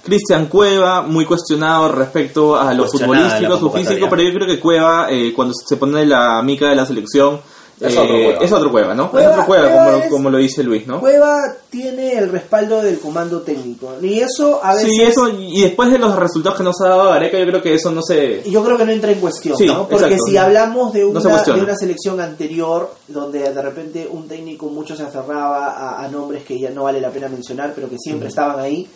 Cristian 0.04 0.46
Cueva, 0.46 1.02
muy 1.02 1.24
cuestionado 1.24 1.90
respecto 1.90 2.56
a 2.56 2.74
lo 2.74 2.86
futbolístico, 2.86 3.58
su 3.58 3.70
físico, 3.70 4.06
pero 4.10 4.22
yo 4.22 4.34
creo 4.34 4.46
que 4.46 4.60
Cueva, 4.60 5.10
eh, 5.10 5.32
cuando 5.34 5.54
se 5.54 5.76
pone 5.76 6.04
la 6.04 6.42
mica 6.42 6.68
de 6.68 6.76
la 6.76 6.84
selección, 6.84 7.40
Es 7.80 7.94
eh, 7.94 7.98
otro 7.98 8.14
Cueva. 8.14 8.44
es 8.44 8.52
otro 8.52 8.70
Cueva, 8.70 8.94
¿no? 8.94 9.10
Cueva- 9.10 9.26
es 9.26 9.32
otro 9.32 9.46
Cueva, 9.46 9.68
Cueva 9.68 9.84
como, 9.92 9.96
es- 10.04 10.10
como 10.10 10.30
lo 10.30 10.38
dice 10.38 10.62
Luis, 10.62 10.86
¿no? 10.86 11.00
Cueva 11.00 11.42
tiene 11.70 12.12
el 12.18 12.30
respaldo 12.30 12.80
del 12.82 13.00
comando 13.00 13.40
técnico. 13.42 13.94
Y 14.00 14.20
eso 14.20 14.60
a 14.62 14.74
veces... 14.74 14.90
Sí, 14.90 15.02
eso, 15.02 15.28
y 15.28 15.60
después 15.62 15.90
de 15.90 15.98
los 15.98 16.14
resultados 16.16 16.56
que 16.56 16.62
nos 16.64 16.80
ha 16.80 16.88
dado 16.88 17.10
Gareca, 17.10 17.36
yo 17.38 17.46
creo 17.46 17.60
que 17.62 17.74
eso 17.74 17.90
no 17.90 18.00
se... 18.02 18.42
yo 18.48 18.62
creo 18.64 18.78
que 18.78 18.84
no 18.84 18.92
entra 18.92 19.10
en 19.10 19.18
cuestión, 19.20 19.56
Sí, 19.56 19.66
¿no? 19.66 19.88
Porque 19.88 20.04
exacto. 20.14 20.24
si 20.26 20.36
hablamos 20.36 20.92
de 20.92 21.00
No 21.02 21.08
una, 21.08 21.20
se 21.20 21.28
cuestiona. 21.30 21.58
de 21.58 21.64
una 21.64 21.76
selección 21.76 22.20
anterior, 22.20 22.94
donde 23.08 23.40
de 23.40 23.62
repente 23.62 24.08
un 24.10 24.28
técnico 24.28 24.66
mucho 24.66 24.94
se 24.96 25.02
aferraba 25.02 25.66
a, 25.72 26.04
a 26.04 26.08
nombres 26.08 26.44
que 26.44 26.58
ya 26.58 26.70
no 26.70 26.84
vale 26.84 27.00
la 27.00 27.10
pena 27.10 27.28
mencionar, 27.28 27.72
pero 27.74 27.88
que 27.90 27.98
siempre 27.98 28.28
estaban 28.28 28.60
ahí, 28.60 28.86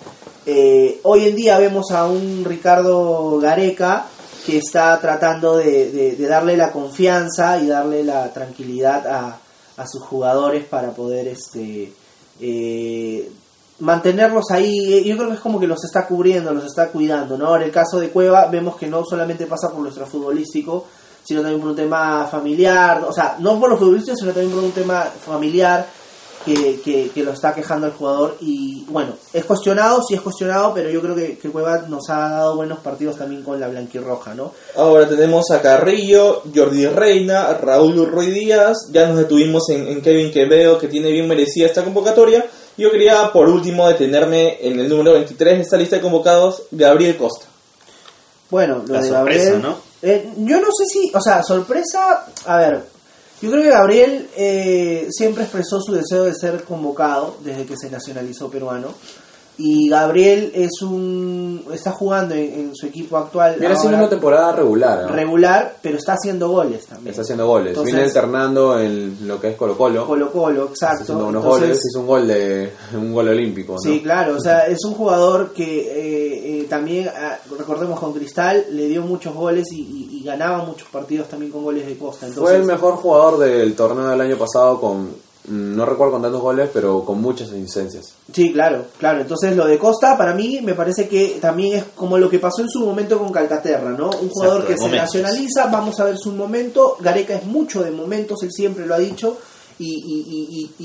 eh, 0.47 1.01
hoy 1.03 1.27
en 1.27 1.35
día 1.37 1.59
vemos 1.59 1.91
a 1.91 2.07
un 2.07 2.45
Ricardo 2.45 3.39
Gareca 3.41 4.07
que 4.49 4.57
está 4.59 4.99
tratando 4.99 5.57
de, 5.59 5.91
de- 5.93 6.17
de 6.17 6.27
darle 6.27 6.57
la 6.57 6.73
confianza 6.73 7.61
y 7.61 7.67
darle 7.67 8.03
la 8.03 8.33
tranquilidad 8.33 9.07
a, 9.07 9.39
a 9.77 9.87
sus 9.87 10.03
jugadores 10.03 10.65
para 10.65 10.93
poder 10.93 11.29
este 11.29 11.93
eh, 12.41 13.31
mantenerlos 13.81 14.47
ahí, 14.51 15.05
yo 15.05 15.17
creo 15.17 15.29
que 15.29 15.35
es 15.35 15.41
como 15.41 15.61
que 15.61 15.67
los 15.67 15.85
está 15.85 16.07
cubriendo, 16.07 16.53
los 16.55 16.65
está 16.65 16.89
cuidando, 16.89 17.37
¿no? 17.37 17.55
En 17.57 17.63
el 17.63 17.71
caso 17.71 18.01
de 18.01 18.09
Cueva 18.11 18.47
vemos 18.47 18.77
que 18.77 18.87
no 18.87 19.05
solamente 19.05 19.47
pasa 19.47 19.71
por 19.71 19.81
nuestro 19.81 20.07
futbolístico, 20.07 20.87
sino 21.23 21.43
también 21.43 21.61
por 21.61 21.71
un 21.71 21.77
tema 21.77 22.27
familiar, 22.27 23.05
o 23.07 23.13
sea, 23.13 23.37
no 23.39 23.61
por 23.61 23.69
lo 23.69 23.77
futbolístico, 23.77 24.17
sino 24.17 24.33
también 24.33 24.53
por 24.55 24.65
un 24.65 24.73
tema 24.73 25.03
familiar 25.03 25.87
que, 26.45 26.81
que, 26.81 27.11
que 27.11 27.23
lo 27.23 27.33
está 27.33 27.55
quejando 27.55 27.87
el 27.87 27.93
jugador 27.93 28.37
y 28.41 28.85
bueno, 28.89 29.15
es 29.33 29.45
cuestionado, 29.45 30.03
sí 30.07 30.15
es 30.15 30.21
cuestionado, 30.21 30.73
pero 30.75 30.91
yo 30.91 31.01
creo 31.01 31.15
que, 31.15 31.39
que 31.39 31.51
Cueva 31.51 31.85
nos 31.89 32.09
ha 32.11 32.31
dado 32.31 32.57
buenos 32.57 32.79
partidos 32.79 33.17
también 33.17 33.43
con 33.43 33.61
la 33.61 33.69
blanquirroja, 33.69 34.35
¿no? 34.35 34.53
Ahora 34.77 35.09
tenemos 35.09 35.51
a 35.51 35.61
Carrillo, 35.61 36.43
Jordi 36.55 36.87
Reina, 36.87 37.53
Raúl 37.55 38.07
Ruiz 38.07 38.33
Díaz, 38.33 38.89
ya 38.91 39.07
nos 39.09 39.19
detuvimos 39.19 39.69
en, 39.71 39.87
en 39.89 40.01
Kevin 40.01 40.31
Quevedo, 40.31 40.79
que 40.79 40.89
tiene 40.89 41.11
bien 41.11 41.29
merecida 41.29 41.67
esta 41.67 41.85
convocatoria. 41.85 42.47
Yo 42.77 42.91
quería 42.93 43.33
por 43.33 43.49
último 43.49 43.89
detenerme 43.89 44.59
en 44.61 44.79
el 44.79 44.89
número 44.89 45.15
23 45.15 45.57
de 45.57 45.63
esta 45.63 45.77
lista 45.77 45.97
de 45.97 46.03
convocados, 46.03 46.63
Gabriel 46.71 47.17
Costa. 47.17 47.47
Bueno, 48.51 48.83
lo 48.87 48.95
La 48.95 49.03
de 49.03 49.09
sorpresa, 49.09 49.45
Gabriel. 49.45 49.63
¿no? 49.63 49.77
eh, 50.03 50.33
yo 50.39 50.61
no 50.61 50.69
sé 50.73 50.85
si, 50.87 51.11
o 51.13 51.21
sea, 51.21 51.43
sorpresa. 51.43 52.27
A 52.47 52.57
ver, 52.57 52.85
yo 53.41 53.51
creo 53.51 53.63
que 53.63 53.71
Gabriel 53.71 54.29
eh, 54.37 55.09
siempre 55.11 55.45
expresó 55.45 55.81
su 55.81 55.93
deseo 55.93 56.25
de 56.25 56.35
ser 56.35 56.65
convocado 56.65 57.37
desde 57.45 57.67
que 57.67 57.77
se 57.77 57.91
nacionalizó 57.91 58.51
peruano. 58.51 58.93
Y 59.61 59.89
Gabriel 59.89 60.53
es 60.55 60.81
un 60.83 61.65
está 61.73 61.91
jugando 61.91 62.33
en, 62.35 62.45
en 62.61 62.77
su 62.77 62.87
equipo 62.87 63.17
actual 63.17 63.57
Viene 63.59 63.75
haciendo 63.75 63.99
una 63.99 64.09
temporada 64.09 64.53
regular. 64.53 65.03
¿no? 65.03 65.09
regular, 65.09 65.75
pero 65.83 65.99
está 65.99 66.13
haciendo 66.13 66.49
goles 66.49 66.87
también. 66.87 67.09
Está 67.11 67.23
haciendo 67.23 67.45
goles. 67.47 67.71
Entonces- 67.71 67.93
Viene 67.93 68.07
alternando 68.07 68.79
en 68.79 69.19
lo 69.27 69.41
que 69.41 69.49
es 69.49 69.57
Colo 69.57 69.77
Colo. 69.77 70.07
Colo 70.07 70.31
Colo, 70.31 70.61
Está 70.73 70.73
exacto. 70.93 71.03
haciendo 71.03 71.27
unos 71.27 71.43
Entonces, 71.45 71.69
goles. 71.69 71.83
Hizo 71.91 72.01
un 72.01 72.07
gol 72.07 72.27
de 72.29 72.73
un 72.97 73.13
gol 73.13 73.29
olímpico. 73.29 73.73
¿no? 73.73 73.79
Sí, 73.81 74.01
claro, 74.01 74.37
o 74.37 74.41
sea, 74.41 74.67
es 74.69 74.79
un 74.85 74.95
jugador 74.95 75.53
que 75.53 75.65
eh, 75.81 76.61
eh, 76.61 76.67
también, 76.71 77.09
ah, 77.09 77.37
recordemos 77.59 77.99
con 77.99 78.13
Cristal, 78.13 78.65
le 78.71 78.87
dio 78.87 79.03
muchos 79.03 79.35
goles 79.35 79.67
y, 79.73 79.81
y- 79.81 80.19
y 80.21 80.25
ganaba 80.25 80.65
muchos 80.65 80.89
partidos 80.89 81.29
también 81.29 81.51
con 81.51 81.65
goles 81.65 81.85
de 81.87 81.97
Costa. 81.99 82.27
Entonces, 82.27 82.49
Fue 82.49 82.61
el 82.61 82.65
mejor 82.67 82.95
jugador 82.95 83.39
del 83.39 83.75
torneo 83.75 84.07
del 84.09 84.21
año 84.21 84.37
pasado 84.37 84.81
con 84.81 85.09
no 85.51 85.85
recuerdo 85.87 86.13
con 86.15 86.23
tantos 86.23 86.41
goles, 86.41 86.71
pero 86.73 87.05
con 87.05 87.21
muchas 87.21 87.49
asistencias. 87.51 88.13
Sí, 88.33 88.53
claro, 88.53 88.85
claro. 88.99 89.21
Entonces 89.21 89.57
lo 89.57 89.67
de 89.67 89.79
Costa 89.79 90.17
para 90.19 90.35
mí 90.35 90.61
me 90.63 90.75
parece 90.75 91.09
que 91.09 91.39
también 91.41 91.79
es 91.79 91.85
como 91.95 92.19
lo 92.19 92.29
que 92.29 92.39
pasó 92.39 92.63
en 92.63 92.69
su 92.69 92.81
momento 92.81 93.19
con 93.19 93.33
Calcaterra, 93.33 93.91
¿no? 93.91 94.11
Un 94.11 94.29
jugador 94.29 94.61
Exacto, 94.63 94.67
que 94.69 94.75
se 94.77 94.83
momentos. 94.85 95.15
nacionaliza, 95.15 95.67
vamos 95.67 95.99
a 96.01 96.05
ver 96.05 96.19
su 96.19 96.33
momento. 96.33 96.97
Gareca 97.01 97.35
es 97.35 97.45
mucho 97.45 97.83
de 97.83 97.91
momentos, 97.91 98.43
él 98.43 98.53
siempre 98.53 98.87
lo 98.87 98.95
ha 98.95 98.99
dicho, 98.99 99.39
y, 99.79 99.95
y, 99.95 100.71
y, 100.79 100.85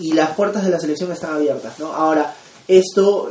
y- 0.00 0.08
y 0.08 0.12
las 0.12 0.30
puertas 0.30 0.64
de 0.64 0.70
la 0.70 0.78
selección 0.78 1.10
están 1.12 1.34
abiertas, 1.34 1.78
¿no? 1.78 1.92
Ahora, 1.92 2.34
esto, 2.68 3.30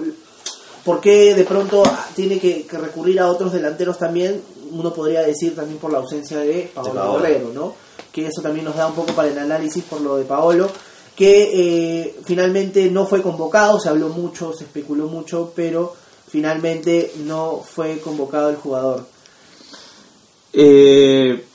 ¿por 0.84 1.00
qué 1.00 1.34
de 1.36 1.44
pronto 1.44 1.84
tiene 2.16 2.40
que, 2.40 2.66
que 2.66 2.78
recurrir 2.78 3.20
a 3.20 3.28
otros 3.30 3.54
delanteros 3.54 3.98
también? 3.98 4.42
Uno 4.72 4.92
podría 4.94 5.22
decir 5.22 5.56
también 5.56 5.78
por 5.80 5.92
la 5.92 6.00
ausencia 6.00 6.40
de 6.40 6.72
Paolo. 6.74 7.20
Guerrero, 7.20 7.52
¿no? 7.54 7.74
Que 8.14 8.28
eso 8.28 8.42
también 8.42 8.64
nos 8.64 8.78
da 8.78 8.88
un 8.88 8.94
poco 8.94 9.12
para 9.12 9.28
el 9.28 9.38
análisis 9.38 9.84
por 9.84 10.00
lo 10.00 10.16
de 10.16 10.24
Paolo 10.24 10.70
que 11.16 12.06
eh, 12.06 12.16
finalmente 12.26 12.90
no 12.90 13.06
fue 13.06 13.22
convocado, 13.22 13.80
se 13.80 13.90
habló 13.90 14.10
mucho, 14.10 14.52
se 14.52 14.64
especuló 14.64 15.08
mucho, 15.08 15.52
pero 15.56 15.94
finalmente 16.28 17.14
no 17.18 17.62
fue 17.64 18.00
convocado 18.00 18.50
el 18.50 18.56
jugador. 18.56 19.06
Eh, 20.54 21.46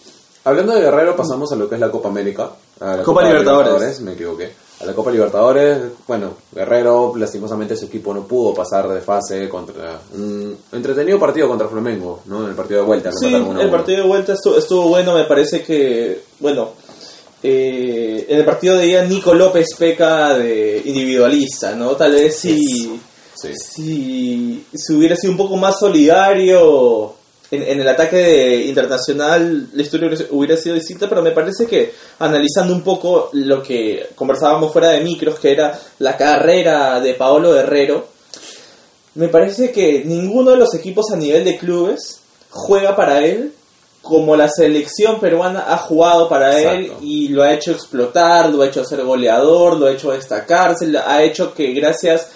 Hablando 0.44 0.72
de 0.72 0.80
Guerrero, 0.80 1.14
pasamos 1.14 1.52
a 1.52 1.56
lo 1.56 1.68
que 1.68 1.74
es 1.74 1.80
la 1.80 1.90
Copa 1.90 2.08
América. 2.08 2.50
a 2.80 2.96
la 2.96 3.02
Copa 3.02 3.22
Libertadores. 3.22 4.00
me 4.00 4.12
equivoqué. 4.12 4.52
A 4.80 4.84
la 4.84 4.94
Copa 4.94 5.10
Libertadores. 5.10 5.78
Bueno, 6.06 6.34
Guerrero, 6.52 7.12
lastimosamente 7.16 7.76
su 7.76 7.86
equipo 7.86 8.14
no 8.14 8.24
pudo 8.26 8.54
pasar 8.54 8.88
de 8.88 9.00
fase 9.00 9.48
contra 9.48 10.00
un 10.14 10.56
entretenido 10.72 11.18
partido 11.18 11.48
contra 11.48 11.68
Flamengo, 11.68 12.20
¿no? 12.26 12.44
En 12.44 12.50
el 12.50 12.54
partido 12.54 12.80
de 12.80 12.86
vuelta. 12.86 13.10
Sí, 13.12 13.32
el 13.34 13.70
partido 13.70 14.02
de 14.02 14.08
vuelta 14.08 14.32
estuvo, 14.34 14.56
estuvo 14.56 14.88
bueno, 14.88 15.14
me 15.14 15.24
parece 15.24 15.62
que, 15.62 16.22
bueno, 16.40 16.70
eh, 17.42 18.26
en 18.28 18.38
el 18.38 18.44
partido 18.44 18.76
de 18.76 18.86
ida 18.86 19.04
Nico 19.04 19.34
López 19.34 19.66
peca 19.78 20.36
de 20.36 20.82
individualista, 20.84 21.74
¿no? 21.74 21.90
Tal 21.96 22.12
vez 22.12 22.36
si, 22.36 23.00
Sí. 23.34 23.52
si, 23.54 24.64
si 24.74 24.94
hubiera 24.94 25.14
sido 25.14 25.30
un 25.32 25.36
poco 25.36 25.56
más 25.56 25.78
solidario 25.78 27.14
en, 27.50 27.62
en 27.62 27.80
el 27.80 27.88
ataque 27.88 28.64
internacional, 28.66 29.68
la 29.72 29.82
historia 29.82 30.10
hubiera- 30.30 30.56
sido 30.56 30.74
distinta, 30.74 31.08
pero 31.08 31.22
me 31.22 31.30
parece 31.32 31.66
que 31.66 31.92
analizando 32.18 32.74
un 32.74 32.82
poco 32.82 33.30
lo 33.32 33.62
que 33.62 34.08
conversábamos 34.14 34.72
fuera 34.72 34.88
de 34.90 35.00
micros, 35.00 35.38
que 35.38 35.52
era 35.52 35.78
la 36.00 36.16
carrera 36.16 37.00
de 37.00 37.14
Paolo 37.14 37.56
Herrero, 37.58 38.08
me 39.14 39.28
parece 39.28 39.72
que 39.72 40.04
ninguno 40.04 40.52
de 40.52 40.58
los 40.58 40.74
equipos 40.74 41.06
a 41.12 41.16
nivel 41.16 41.44
de 41.44 41.56
clubes 41.58 42.20
juega 42.50 42.94
para 42.94 43.24
él 43.24 43.52
como 44.02 44.36
la 44.36 44.48
selección 44.48 45.18
peruana 45.20 45.64
ha 45.68 45.76
jugado 45.76 46.28
para 46.28 46.56
él 46.58 46.92
y 47.02 47.28
lo 47.28 47.42
ha 47.42 47.52
hecho 47.52 47.72
explotar, 47.72 48.48
lo 48.48 48.62
ha 48.62 48.66
hecho 48.68 48.84
ser 48.84 49.02
goleador, 49.04 49.76
lo 49.78 49.86
ha 49.86 49.92
hecho 49.92 50.12
destacarse, 50.12 50.86
lo- 50.86 51.00
ha 51.06 51.22
hecho 51.22 51.52
que 51.52 51.72
gracias 51.72 52.28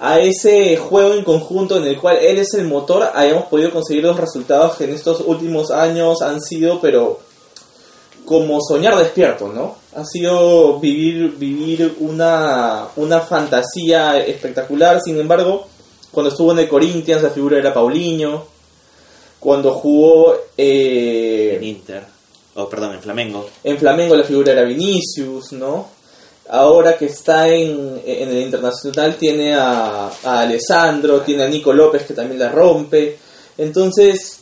a 0.00 0.20
ese 0.20 0.76
juego 0.76 1.14
en 1.14 1.24
conjunto 1.24 1.76
en 1.76 1.84
el 1.84 2.00
cual 2.00 2.18
él 2.18 2.38
es 2.38 2.54
el 2.54 2.66
motor 2.66 3.10
hayamos 3.14 3.46
podido 3.46 3.72
conseguir 3.72 4.04
los 4.04 4.16
resultados 4.16 4.76
que 4.76 4.84
en 4.84 4.92
estos 4.92 5.20
últimos 5.20 5.70
años 5.70 6.22
han 6.22 6.40
sido 6.40 6.80
pero 6.80 7.18
como 8.28 8.58
soñar 8.60 8.96
despierto, 8.98 9.48
¿no? 9.48 9.76
Ha 9.96 10.04
sido 10.04 10.78
vivir, 10.78 11.36
vivir 11.38 11.96
una, 12.00 12.88
una 12.96 13.20
fantasía 13.20 14.18
espectacular, 14.18 15.00
sin 15.02 15.18
embargo, 15.18 15.66
cuando 16.12 16.30
estuvo 16.30 16.52
en 16.52 16.58
el 16.58 16.68
Corinthians 16.68 17.22
la 17.22 17.30
figura 17.30 17.58
era 17.58 17.72
Paulinho, 17.72 18.44
cuando 19.40 19.72
jugó 19.72 20.34
eh, 20.56 21.54
En 21.56 21.64
Inter. 21.64 22.04
O 22.54 22.68
perdón, 22.68 22.94
en 22.94 23.00
Flamengo. 23.00 23.48
en 23.64 23.78
Flamengo 23.78 24.14
la 24.14 24.24
figura 24.24 24.52
era 24.52 24.64
Vinicius, 24.64 25.52
¿no? 25.52 25.97
Ahora 26.50 26.96
que 26.96 27.06
está 27.06 27.48
en, 27.48 28.00
en 28.04 28.28
el 28.28 28.42
internacional 28.42 29.16
tiene 29.16 29.54
a, 29.54 30.10
a 30.24 30.40
Alessandro, 30.40 31.20
tiene 31.20 31.44
a 31.44 31.48
Nico 31.48 31.72
López 31.72 32.04
que 32.04 32.14
también 32.14 32.40
la 32.40 32.48
rompe. 32.48 33.18
Entonces, 33.58 34.38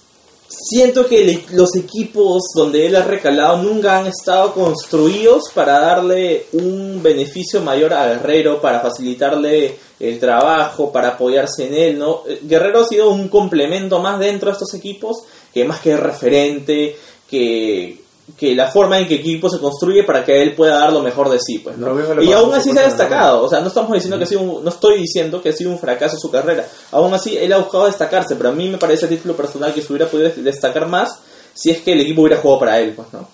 siento 0.48 1.06
que 1.06 1.44
los 1.52 1.74
equipos 1.74 2.42
donde 2.54 2.86
él 2.86 2.96
ha 2.96 3.02
recalado 3.02 3.62
nunca 3.62 3.98
han 3.98 4.06
estado 4.06 4.54
construidos 4.54 5.44
para 5.54 5.80
darle 5.80 6.46
un 6.52 7.02
beneficio 7.02 7.60
mayor 7.62 7.92
a 7.92 8.08
Guerrero, 8.08 8.60
para 8.60 8.80
facilitarle 8.80 9.76
el 9.98 10.20
trabajo, 10.20 10.92
para 10.92 11.08
apoyarse 11.08 11.66
en 11.66 11.74
él, 11.74 11.98
¿no? 11.98 12.22
Eh, 12.28 12.40
Guerrero 12.42 12.80
ha 12.80 12.84
sido 12.84 13.10
un 13.10 13.28
complemento 13.28 13.98
más 14.00 14.18
dentro 14.18 14.48
de 14.48 14.52
estos 14.52 14.74
equipos, 14.74 15.24
que 15.52 15.64
más 15.64 15.80
que 15.80 15.96
referente, 15.96 16.96
que, 17.28 18.05
que 18.36 18.54
la 18.56 18.70
forma 18.70 18.98
en 18.98 19.06
que 19.06 19.14
el 19.14 19.20
equipo 19.20 19.48
se 19.48 19.58
construye 19.60 20.02
para 20.02 20.24
que 20.24 20.42
él 20.42 20.54
pueda 20.54 20.78
dar 20.78 20.92
lo 20.92 21.00
mejor 21.00 21.28
de 21.30 21.38
sí, 21.38 21.58
pues, 21.60 21.76
Y 22.24 22.32
aún 22.32 22.52
así 22.54 22.72
se 22.72 22.80
ha 22.80 22.82
destacado, 22.84 23.44
o 23.44 23.48
sea, 23.48 23.60
no 23.60 23.68
estamos 23.68 23.92
diciendo 23.92 24.18
que 24.18 24.24
ha 24.24 24.26
sido 24.26 24.40
un- 24.40 24.64
no 24.64 24.70
estoy 24.70 24.98
diciendo 24.98 25.40
que 25.40 25.50
ha 25.50 25.52
sido 25.52 25.70
un 25.70 25.78
fracaso 25.78 26.16
su 26.18 26.30
carrera. 26.30 26.66
Aún 26.90 27.14
así 27.14 27.36
él 27.38 27.52
ha 27.52 27.58
buscado 27.58 27.86
destacarse, 27.86 28.34
pero 28.34 28.48
a 28.48 28.52
mí 28.52 28.68
me 28.68 28.78
parece 28.78 29.06
a 29.06 29.08
título 29.08 29.36
personal 29.36 29.72
que 29.72 29.80
se 29.80 29.92
hubiera 29.92 30.10
podido 30.10 30.30
destacar 30.36 30.88
más 30.88 31.20
si 31.54 31.70
es 31.70 31.80
que 31.82 31.92
el 31.92 32.00
equipo 32.00 32.22
hubiera 32.22 32.40
jugado 32.40 32.60
para 32.60 32.80
él, 32.80 32.92
pues, 32.94 33.08
¿no? 33.12 33.28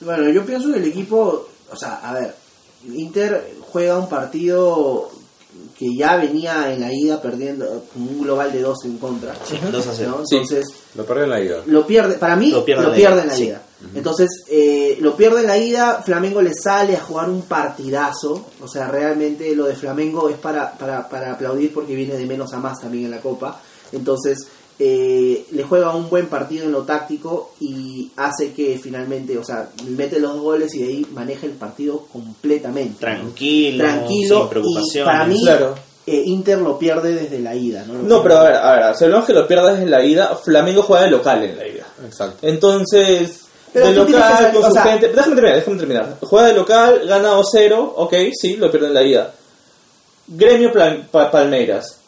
Bueno, 0.00 0.28
yo 0.30 0.44
pienso 0.44 0.72
que 0.72 0.78
el 0.78 0.86
equipo, 0.86 1.46
o 1.70 1.76
sea, 1.76 1.96
a 2.02 2.14
ver, 2.14 2.34
Inter 2.92 3.54
juega 3.70 3.98
un 3.98 4.08
partido 4.08 5.10
que 5.82 5.96
ya 5.96 6.14
venía 6.14 6.72
en 6.72 6.80
la 6.80 6.92
ida 6.92 7.20
perdiendo 7.20 7.66
con 7.92 8.02
un 8.02 8.22
global 8.22 8.52
de 8.52 8.60
2 8.60 8.84
en 8.84 8.98
contra. 8.98 9.34
2 9.72 9.86
a 9.88 9.92
0. 9.92 10.16
¿no? 10.16 10.24
Sí. 10.24 10.36
Entonces, 10.36 10.66
Lo 10.94 11.04
perdió 11.04 11.24
en 11.24 11.30
la 11.30 11.40
ida. 11.40 11.56
lo 11.66 11.84
pierde, 11.84 12.14
para 12.18 12.36
mí 12.36 12.50
Lo 12.50 12.58
lo 12.58 12.64
pierde 12.64 12.92
pierde, 12.94 13.22
en 13.22 13.26
la 13.26 13.38
ida. 13.38 13.62
Entonces, 13.92 14.44
eh, 14.48 14.96
lo 15.00 15.16
pierde 15.16 15.40
en 15.40 15.48
la 15.48 15.58
ida, 15.58 16.00
Flamengo 16.04 16.40
le 16.40 16.54
sale 16.54 16.96
a 16.96 17.00
jugar 17.00 17.28
un 17.28 17.42
partidazo, 17.42 18.46
o 18.60 18.68
sea, 18.68 18.86
realmente 18.86 19.56
lo 19.56 19.64
de 19.64 19.74
Flamengo 19.74 20.28
es 20.28 20.36
para, 20.36 20.72
para, 20.78 21.08
para 21.08 21.32
aplaudir 21.32 21.74
porque 21.74 21.96
viene 21.96 22.16
de 22.16 22.26
menos 22.26 22.52
a 22.52 22.58
más 22.58 22.80
también 22.80 23.06
en 23.06 23.10
la 23.10 23.20
Copa. 23.20 23.60
Entonces, 23.90 24.46
eh, 24.84 25.44
le 25.52 25.62
juega 25.62 25.94
un 25.94 26.10
buen 26.10 26.26
partido 26.26 26.64
en 26.64 26.72
lo 26.72 26.82
táctico 26.82 27.52
y 27.60 28.10
hace 28.16 28.52
que 28.52 28.80
finalmente, 28.82 29.38
o 29.38 29.44
sea, 29.44 29.68
mete 29.86 30.18
los 30.18 30.32
dos 30.32 30.42
goles 30.42 30.74
y 30.74 30.78
de 30.80 30.84
ahí 30.88 31.06
maneja 31.12 31.46
el 31.46 31.52
partido 31.52 32.06
completamente. 32.12 32.94
¿no? 33.06 33.12
Tranquilo, 33.18 33.84
Tranquilo, 33.84 34.38
sin 34.40 34.48
preocupaciones. 34.48 34.94
y 34.94 35.04
para 35.04 35.24
mí, 35.26 35.40
Claro. 35.40 35.74
eh, 36.06 36.22
Inter 36.26 36.58
lo 36.58 36.78
pierde 36.80 37.12
desde 37.14 37.38
la 37.38 37.54
ida. 37.54 37.84
No, 37.86 37.94
No, 38.02 38.22
pero 38.24 38.38
a 38.38 38.42
ver, 38.44 38.54
a 38.56 38.86
ver, 38.88 38.96
si 38.96 39.04
hablamos 39.04 39.26
que 39.26 39.32
lo 39.34 39.46
pierdas 39.46 39.78
en 39.78 39.90
la 39.90 40.02
ida, 40.04 40.34
Flamengo 40.34 40.82
juega 40.82 41.04
de 41.04 41.10
local 41.12 41.44
en 41.44 41.56
la 41.56 41.68
ida. 41.68 41.86
Exacto. 42.04 42.38
Entonces, 42.44 43.40
Pero 43.72 43.86
de 43.86 43.92
local, 43.94 44.52
con 44.52 44.64
o 44.64 44.66
su 44.66 44.72
sea- 44.72 44.82
gente. 44.82 45.08
Déjame 45.08 45.34
terminar, 45.36 45.56
déjame 45.56 45.78
terminar. 45.78 46.16
Juega 46.22 46.48
de 46.48 46.54
local, 46.54 47.02
gana 47.06 47.28
2-0, 47.34 47.92
ok, 47.96 48.14
sí, 48.34 48.56
lo 48.56 48.68
pierde 48.70 48.88
en 48.88 48.94
la 48.94 49.02
ida. 49.04 49.34
Gremio 50.26 50.72
Palmeiras. 51.10 51.98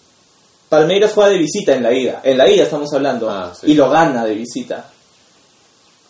Palmeiras 0.76 1.12
juega 1.14 1.30
de 1.30 1.38
visita 1.38 1.74
en 1.74 1.82
la 1.82 1.92
ida. 1.92 2.20
En 2.24 2.36
la 2.38 2.48
ida 2.50 2.64
estamos 2.64 2.92
hablando. 2.92 3.28
Ah, 3.30 3.52
sí. 3.58 3.70
Y 3.72 3.74
lo 3.74 3.88
gana 3.90 4.24
de 4.24 4.34
visita. 4.34 4.90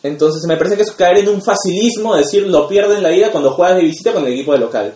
Entonces 0.03 0.42
me 0.46 0.57
parece 0.57 0.77
que 0.77 0.83
es 0.83 0.90
caer 0.92 1.18
en 1.18 1.29
un 1.31 1.42
facilismo 1.42 2.14
decir 2.14 2.46
lo 2.46 2.68
pierde 2.68 2.96
en 2.96 3.03
la 3.03 3.12
ida 3.12 3.31
cuando 3.31 3.53
juegas 3.53 3.77
de 3.77 3.83
visita 3.85 4.12
con 4.12 4.27
el 4.27 4.33
equipo 4.35 4.53
de 4.53 4.59
local. 4.59 4.94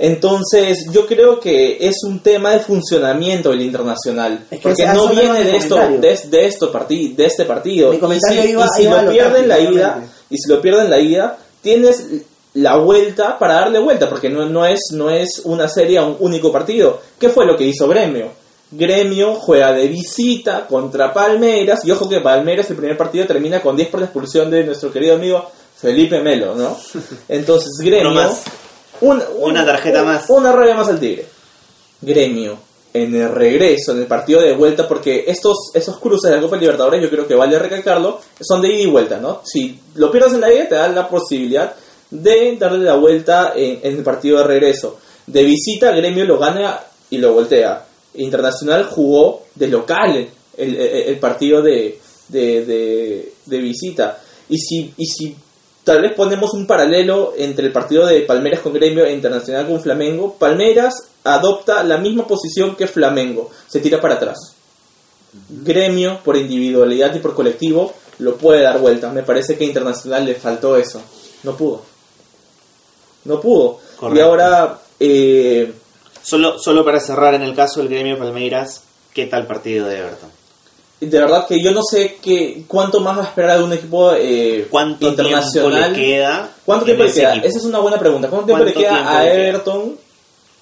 Entonces, 0.00 0.86
yo 0.92 1.06
creo 1.06 1.40
que 1.40 1.76
es 1.80 1.96
un 2.04 2.20
tema 2.20 2.52
de 2.52 2.60
funcionamiento 2.60 3.50
del 3.50 3.62
internacional. 3.62 4.44
Es 4.48 4.58
que 4.60 4.62
porque 4.68 4.86
a 4.86 4.94
no 4.94 5.08
viene 5.08 5.42
de, 5.44 5.56
esto, 5.56 5.74
de, 6.00 6.16
de 6.28 6.46
esto 6.46 6.70
de 7.16 7.26
este 7.26 7.44
partido. 7.44 7.90
Mi 7.90 7.98
Y 8.16 8.20
si, 8.20 8.48
iba- 8.52 8.64
y 8.64 8.68
si 8.76 8.82
iba 8.84 8.98
a 8.98 9.02
lo 9.02 9.06
lo 9.08 9.12
pierde 9.12 9.38
en 9.40 9.48
la 9.48 9.58
ida, 9.58 10.04
y 10.30 10.36
si 10.38 10.48
lo 10.48 10.60
pierde 10.62 10.82
en 10.82 10.90
la 10.90 11.00
ida, 11.00 11.38
tienes 11.62 12.04
la 12.54 12.76
vuelta 12.76 13.38
para 13.40 13.54
darle 13.54 13.80
vuelta, 13.80 14.08
porque 14.08 14.28
no, 14.30 14.46
no, 14.46 14.64
es, 14.64 14.78
no 14.92 15.10
es 15.10 15.42
una 15.44 15.68
serie 15.68 15.98
a 15.98 16.04
un 16.04 16.16
único 16.20 16.52
partido. 16.52 17.00
¿Qué 17.18 17.28
fue 17.28 17.44
lo 17.44 17.56
que 17.56 17.64
hizo 17.64 17.88
Gremio? 17.88 18.30
Gremio 18.70 19.34
juega 19.34 19.72
de 19.72 19.88
visita 19.88 20.66
contra 20.66 21.12
Palmeiras, 21.12 21.80
y 21.84 21.90
ojo 21.90 22.08
que 22.08 22.20
Palmeiras 22.20 22.68
el 22.70 22.76
primer 22.76 22.96
partido 22.96 23.26
termina 23.26 23.60
con 23.62 23.76
10 23.76 23.88
por 23.88 24.00
la 24.00 24.06
expulsión 24.06 24.50
de 24.50 24.64
nuestro 24.64 24.92
querido 24.92 25.14
amigo 25.16 25.50
Felipe 25.80 26.20
Melo, 26.20 26.54
¿no? 26.54 26.76
Entonces 27.28 27.70
Gremio... 27.80 28.10
Más. 28.10 28.42
un- 29.00 29.22
Una 29.38 29.64
tarjeta 29.64 30.02
más. 30.02 30.28
Una 30.28 30.52
raya 30.52 30.74
más 30.74 30.88
al 30.88 31.00
Tigre. 31.00 31.26
Gremio, 32.00 32.58
en 32.92 33.14
el 33.14 33.28
regreso, 33.30 33.92
en 33.92 33.98
el 34.00 34.06
partido 34.06 34.40
de 34.40 34.54
vuelta, 34.54 34.86
porque 34.86 35.24
estos, 35.26 35.70
esos 35.74 35.98
cruces 35.98 36.30
de 36.30 36.36
la 36.36 36.42
Copa 36.42 36.56
Libertadores, 36.56 37.02
yo 37.02 37.10
creo 37.10 37.26
que 37.26 37.34
vale 37.34 37.58
recalcarlo, 37.58 38.20
son 38.40 38.60
de 38.60 38.68
ida 38.72 38.82
y 38.82 38.86
vuelta, 38.86 39.18
¿no? 39.18 39.40
Si 39.44 39.78
lo 39.94 40.10
pierdes 40.10 40.34
en 40.34 40.40
la 40.40 40.52
ida, 40.52 40.68
te 40.68 40.74
da 40.74 40.88
la 40.88 41.08
posibilidad 41.08 41.74
de 42.10 42.56
darle 42.58 42.84
la 42.84 42.94
vuelta 42.96 43.52
en, 43.56 43.80
en 43.82 43.96
el 43.96 44.02
partido 44.02 44.38
de 44.38 44.44
regreso. 44.44 44.98
De 45.26 45.42
visita, 45.42 45.90
Gremio 45.92 46.24
lo 46.24 46.38
gana 46.38 46.80
y 47.10 47.18
lo 47.18 47.32
voltea. 47.32 47.84
Internacional 48.14 48.84
jugó 48.84 49.44
de 49.54 49.68
local 49.68 50.16
el, 50.56 50.76
el- 50.76 50.76
el 51.08 51.18
partido 51.18 51.62
de, 51.62 51.98
de, 52.28 52.64
de- 52.64 53.32
de 53.46 53.58
visita. 53.58 54.18
Y 54.48 54.58
si, 54.58 54.92
y 54.96 55.06
si 55.06 55.36
tal 55.84 56.02
vez 56.02 56.12
ponemos 56.14 56.52
un 56.54 56.66
paralelo 56.66 57.34
entre 57.36 57.66
el 57.66 57.72
partido 57.72 58.06
de 58.06 58.20
Palmeiras 58.22 58.60
con 58.60 58.72
Gremio 58.72 59.04
e 59.04 59.12
Internacional 59.12 59.66
con 59.66 59.80
Flamengo, 59.80 60.34
Palmeiras 60.38 60.94
adopta 61.24 61.82
la 61.84 61.98
misma 61.98 62.26
posición 62.26 62.74
que 62.76 62.86
Flamengo, 62.86 63.50
se 63.68 63.80
tira 63.80 64.00
para 64.00 64.14
atrás. 64.14 64.38
Gremio, 65.50 66.20
por 66.24 66.36
individualidad 66.36 67.14
y 67.14 67.18
por 67.18 67.34
colectivo, 67.34 67.92
lo 68.18 68.36
puede 68.36 68.62
dar 68.62 68.78
vuelta. 68.80 69.10
Me 69.12 69.22
parece 69.22 69.56
que 69.56 69.64
a 69.64 69.68
Internacional 69.68 70.24
le 70.24 70.34
faltó 70.34 70.76
eso. 70.76 71.00
No 71.44 71.54
pudo. 71.56 71.82
No 73.24 73.40
pudo. 73.40 73.80
Y 74.14 74.20
ahora, 74.20 74.78
eh, 74.98 75.72
Solo, 76.22 76.58
solo 76.58 76.84
para 76.84 77.00
cerrar 77.00 77.34
en 77.34 77.42
el 77.42 77.54
caso 77.54 77.80
del 77.80 77.88
gremio 77.88 78.18
Palmeiras, 78.18 78.82
¿qué 79.14 79.26
tal 79.26 79.46
partido 79.46 79.86
de 79.86 79.98
Everton? 79.98 80.38
de 81.00 81.18
verdad 81.18 81.46
que 81.46 81.62
yo 81.62 81.70
no 81.70 81.82
sé 81.82 82.16
qué, 82.20 82.64
cuánto 82.66 83.00
más 83.00 83.16
va 83.16 83.22
a 83.22 83.26
esperar 83.26 83.58
de 83.58 83.64
un 83.64 83.72
equipo 83.72 84.12
eh, 84.14 84.66
¿Cuánto 84.68 84.98
tiempo 84.98 85.22
internacional. 85.22 85.92
le 85.92 85.98
queda? 85.98 86.50
¿Cuánto 86.64 86.84
tiempo 86.84 87.04
le 87.04 87.12
queda? 87.12 87.30
equipo? 87.32 87.46
Esa 87.46 87.58
es 87.58 87.64
una 87.64 87.78
buena 87.78 87.98
pregunta. 87.98 88.28
¿Cuánto 88.28 88.46
tiempo 88.46 88.64
le 88.64 88.72
¿Cuánto 88.72 88.88
queda 88.88 88.98
tiempo 88.98 89.16
a 89.16 89.22
queda? 89.22 89.34
Everton 89.34 89.98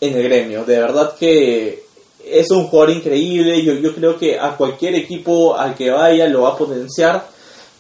en 0.01 0.15
el 0.15 0.23
gremio? 0.23 0.65
De 0.65 0.79
verdad 0.79 1.15
que 1.19 1.85
es 2.23 2.51
un 2.51 2.67
jugador 2.67 2.95
increíble. 2.95 3.63
Yo, 3.63 3.75
yo 3.75 3.95
creo 3.95 4.19
que 4.19 4.39
a 4.39 4.57
cualquier 4.57 4.95
equipo 4.97 5.57
al 5.57 5.75
que 5.75 5.91
vaya 5.91 6.29
lo 6.29 6.43
va 6.43 6.51
a 6.51 6.59
potenciar. 6.59 7.27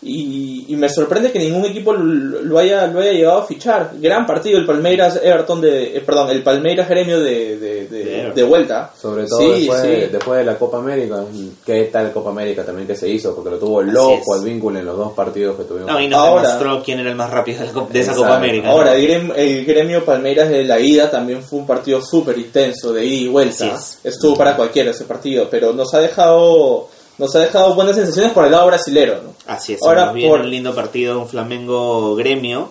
Y, 0.08 0.66
y 0.68 0.76
me 0.76 0.88
sorprende 0.88 1.32
que 1.32 1.38
ningún 1.38 1.64
equipo 1.64 1.92
lo, 1.92 2.42
lo 2.42 2.58
haya 2.58 2.86
lo 2.86 3.00
haya 3.00 3.12
llegado 3.12 3.38
a 3.38 3.46
fichar. 3.46 3.90
Gran 4.00 4.24
partido 4.26 4.58
el 4.58 4.66
Palmeiras 4.66 5.20
Everton 5.22 5.60
de 5.60 5.96
eh, 5.96 6.00
perdón, 6.00 6.30
el 6.30 6.42
Palmeiras 6.42 6.88
Gremio 6.88 7.18
de, 7.20 7.58
de, 7.58 7.86
de- 8.34 8.42
vuelta. 8.44 8.92
Sobre 9.00 9.26
todo 9.26 9.40
Sí, 9.40 9.60
después, 9.66 9.80
sí. 9.82 9.88
después 10.12 10.38
de 10.38 10.44
la 10.44 10.56
Copa 10.56 10.78
América, 10.78 11.24
¿qué 11.64 11.84
tal 11.92 12.12
Copa 12.12 12.30
América 12.30 12.64
también 12.64 12.86
que 12.86 12.94
se 12.94 13.08
hizo? 13.08 13.34
Porque 13.34 13.50
lo 13.50 13.58
tuvo 13.58 13.82
loco 13.82 14.36
el 14.36 14.44
vínculo 14.44 14.78
en 14.78 14.86
los 14.86 14.96
dos 14.96 15.12
partidos 15.12 15.56
que 15.56 15.64
tuvimos. 15.64 15.90
No, 15.90 16.00
y 16.00 16.08
nos 16.08 16.20
Ahora- 16.20 16.42
demostró 16.42 16.82
quién 16.84 17.00
era 17.00 17.10
el 17.10 17.16
más 17.16 17.30
rápido 17.30 17.60
de, 17.60 17.66
la 17.66 17.72
Copa- 17.72 17.92
de 17.92 18.00
esa. 18.00 18.14
Copa 18.14 18.36
América. 18.36 18.66
¿no? 18.68 18.72
Ahora, 18.72 18.94
el 18.94 19.02
gremio, 19.06 19.34
el 19.34 19.64
gremio 19.64 20.04
Palmeiras 20.04 20.48
de 20.48 20.64
la 20.64 20.78
ida 20.78 21.10
también 21.10 21.42
fue 21.42 21.58
un 21.58 21.66
partido 21.66 22.00
súper 22.00 22.38
intenso, 22.38 22.92
de 22.92 23.04
ida 23.04 23.16
y 23.24 23.28
vuelta. 23.28 23.76
Estuvo 24.04 24.36
para 24.36 24.54
cualquiera 24.56 24.90
ese 24.92 25.04
partido, 25.04 25.48
pero 25.50 25.72
nos 25.72 25.92
ha 25.94 25.98
dejado 26.00 26.88
nos 27.18 27.34
ha 27.36 27.40
dejado 27.40 27.74
buenas 27.74 27.96
sensaciones 27.96 28.32
por 28.32 28.44
el 28.44 28.52
lado 28.52 28.66
brasilero. 28.66 29.22
¿no? 29.22 29.34
Así 29.46 29.74
es, 29.74 29.80
Ahora, 29.82 30.12
viene 30.12 30.30
por- 30.30 30.40
un 30.40 30.50
lindo 30.50 30.74
partido, 30.74 31.18
un 31.20 31.28
Flamengo 31.28 32.14
gremio, 32.16 32.70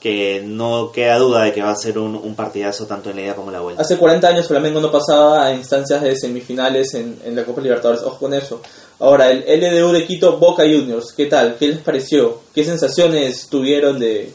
que 0.00 0.42
no 0.44 0.92
queda 0.92 1.18
duda 1.18 1.42
de 1.44 1.52
que 1.52 1.62
va 1.62 1.72
a 1.72 1.76
ser 1.76 1.98
un, 1.98 2.14
un 2.16 2.34
partidazo 2.34 2.86
tanto 2.86 3.10
en 3.10 3.16
la 3.16 3.22
ida 3.22 3.34
como 3.34 3.48
en 3.48 3.54
la 3.54 3.60
vuelta. 3.60 3.82
Hace 3.82 3.98
40 3.98 4.28
años 4.28 4.48
Flamengo 4.48 4.80
no 4.80 4.90
pasaba 4.90 5.44
a 5.44 5.52
instancias 5.52 6.00
de 6.00 6.16
semifinales 6.16 6.94
en, 6.94 7.18
en 7.22 7.36
la 7.36 7.44
Copa 7.44 7.60
Libertadores. 7.60 8.02
Ojo 8.02 8.18
con 8.18 8.32
eso. 8.32 8.62
Ahora, 8.98 9.30
el 9.30 9.44
LDU 9.60 9.92
de 9.92 10.06
Quito, 10.06 10.38
Boca 10.38 10.62
Juniors. 10.62 11.12
¿Qué 11.12 11.26
tal? 11.26 11.56
¿Qué 11.58 11.68
les 11.68 11.78
pareció? 11.80 12.38
¿Qué 12.54 12.64
sensaciones 12.64 13.46
tuvieron 13.50 13.98
de...? 13.98 14.32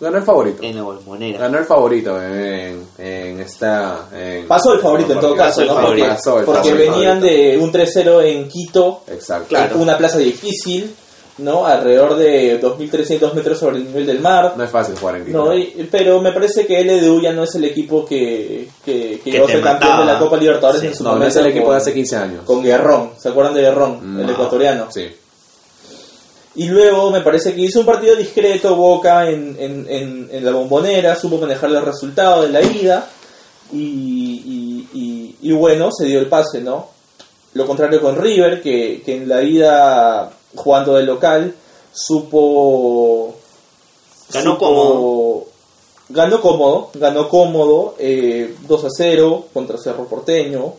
Ganó 0.00 0.16
el 0.18 0.22
favorito. 0.22 0.62
En 0.62 0.76
la 0.76 0.82
bombonera. 0.82 1.38
Ganó 1.40 1.58
el 1.58 1.64
favorito 1.64 2.22
en, 2.22 2.84
en 2.98 3.40
esta. 3.40 4.08
en- 4.14 4.46
Pasó 4.46 4.72
el 4.74 4.80
favorito 4.80 5.12
en 5.12 5.20
todo 5.20 5.34
caso, 5.34 5.64
¿no? 5.64 5.80
Porque, 5.80 6.04
Pasó 6.04 6.38
el 6.38 6.44
porque 6.44 6.68
favorito. 6.70 6.92
venían 6.92 7.20
de 7.20 7.58
un 7.60 7.72
3-0 7.72 8.22
en 8.24 8.48
Quito, 8.48 9.02
Exacto. 9.08 9.48
Claro. 9.48 9.76
una 9.78 9.98
plaza 9.98 10.18
difícil, 10.18 10.94
¿no? 11.38 11.66
Alrededor 11.66 12.14
de 12.16 12.60
2.300 12.60 13.32
metros 13.34 13.58
sobre 13.58 13.78
el 13.78 13.86
nivel 13.86 14.06
del 14.06 14.20
mar. 14.20 14.54
No 14.56 14.62
es 14.62 14.70
fácil 14.70 14.94
jugar 14.96 15.16
en 15.16 15.26
Quito. 15.26 15.44
No, 15.46 15.56
y- 15.56 15.88
pero 15.90 16.20
me 16.20 16.30
parece 16.30 16.64
que 16.64 16.80
LDU 16.84 17.20
ya 17.20 17.32
no 17.32 17.42
es 17.42 17.54
el 17.56 17.64
equipo 17.64 18.06
que, 18.06 18.68
que, 18.84 19.20
que 19.24 19.30
Que 19.32 19.60
campeón 19.60 19.98
de 20.00 20.04
la 20.12 20.18
Copa 20.20 20.36
Libertadores 20.36 20.80
Sí. 20.80 20.86
en 20.86 20.94
su 20.94 21.02
No, 21.02 21.10
no 21.10 21.16
momento. 21.16 21.38
es 21.40 21.44
el 21.44 21.50
equipo 21.50 21.64
con, 21.66 21.74
de 21.74 21.80
hace 21.80 21.92
15 21.92 22.16
años. 22.16 22.44
con 22.44 22.62
Guerrón. 22.62 23.10
¿Se 23.18 23.30
acuerdan 23.30 23.54
de 23.54 23.62
Guerrón? 23.62 23.98
El 24.20 24.26
No. 24.26 24.32
ecuatoriano. 24.32 24.86
Sí. 24.92 25.06
Y 26.54 26.66
luego 26.66 27.10
me 27.10 27.20
parece 27.20 27.54
que 27.54 27.60
hizo 27.62 27.80
un 27.80 27.86
partido 27.86 28.16
discreto 28.16 28.74
Boca 28.74 29.28
en, 29.28 29.56
en, 29.58 29.86
en, 29.88 30.28
en 30.32 30.44
la 30.44 30.50
bombonera, 30.52 31.14
supo 31.14 31.38
manejar 31.38 31.70
el 31.70 31.82
resultado 31.82 32.42
de 32.42 32.48
la 32.48 32.62
ida 32.62 33.08
y, 33.72 33.78
y, 33.78 34.88
y- 34.92 35.36
y 35.40 35.52
bueno, 35.52 35.90
se 35.92 36.06
dio 36.06 36.18
el 36.18 36.26
pase, 36.28 36.60
¿no? 36.60 36.88
Lo 37.54 37.66
contrario 37.66 38.00
con 38.00 38.16
River, 38.16 38.60
que, 38.60 39.02
que 39.04 39.16
en 39.16 39.28
la 39.28 39.42
ida 39.42 40.30
jugando 40.56 40.94
de 40.94 41.04
local 41.04 41.54
supo... 41.92 43.34
Ganó 44.32 44.52
supo- 44.52 44.58
cómodo. 44.58 45.44
Ganó 46.10 46.40
cómodo, 46.40 46.90
ganó 46.94 47.28
cómodo, 47.28 47.94
eh, 47.98 48.54
2 48.66 48.84
a 48.84 48.88
0 48.90 49.46
contra 49.52 49.76
Cerro 49.78 50.06
Porteño 50.06 50.72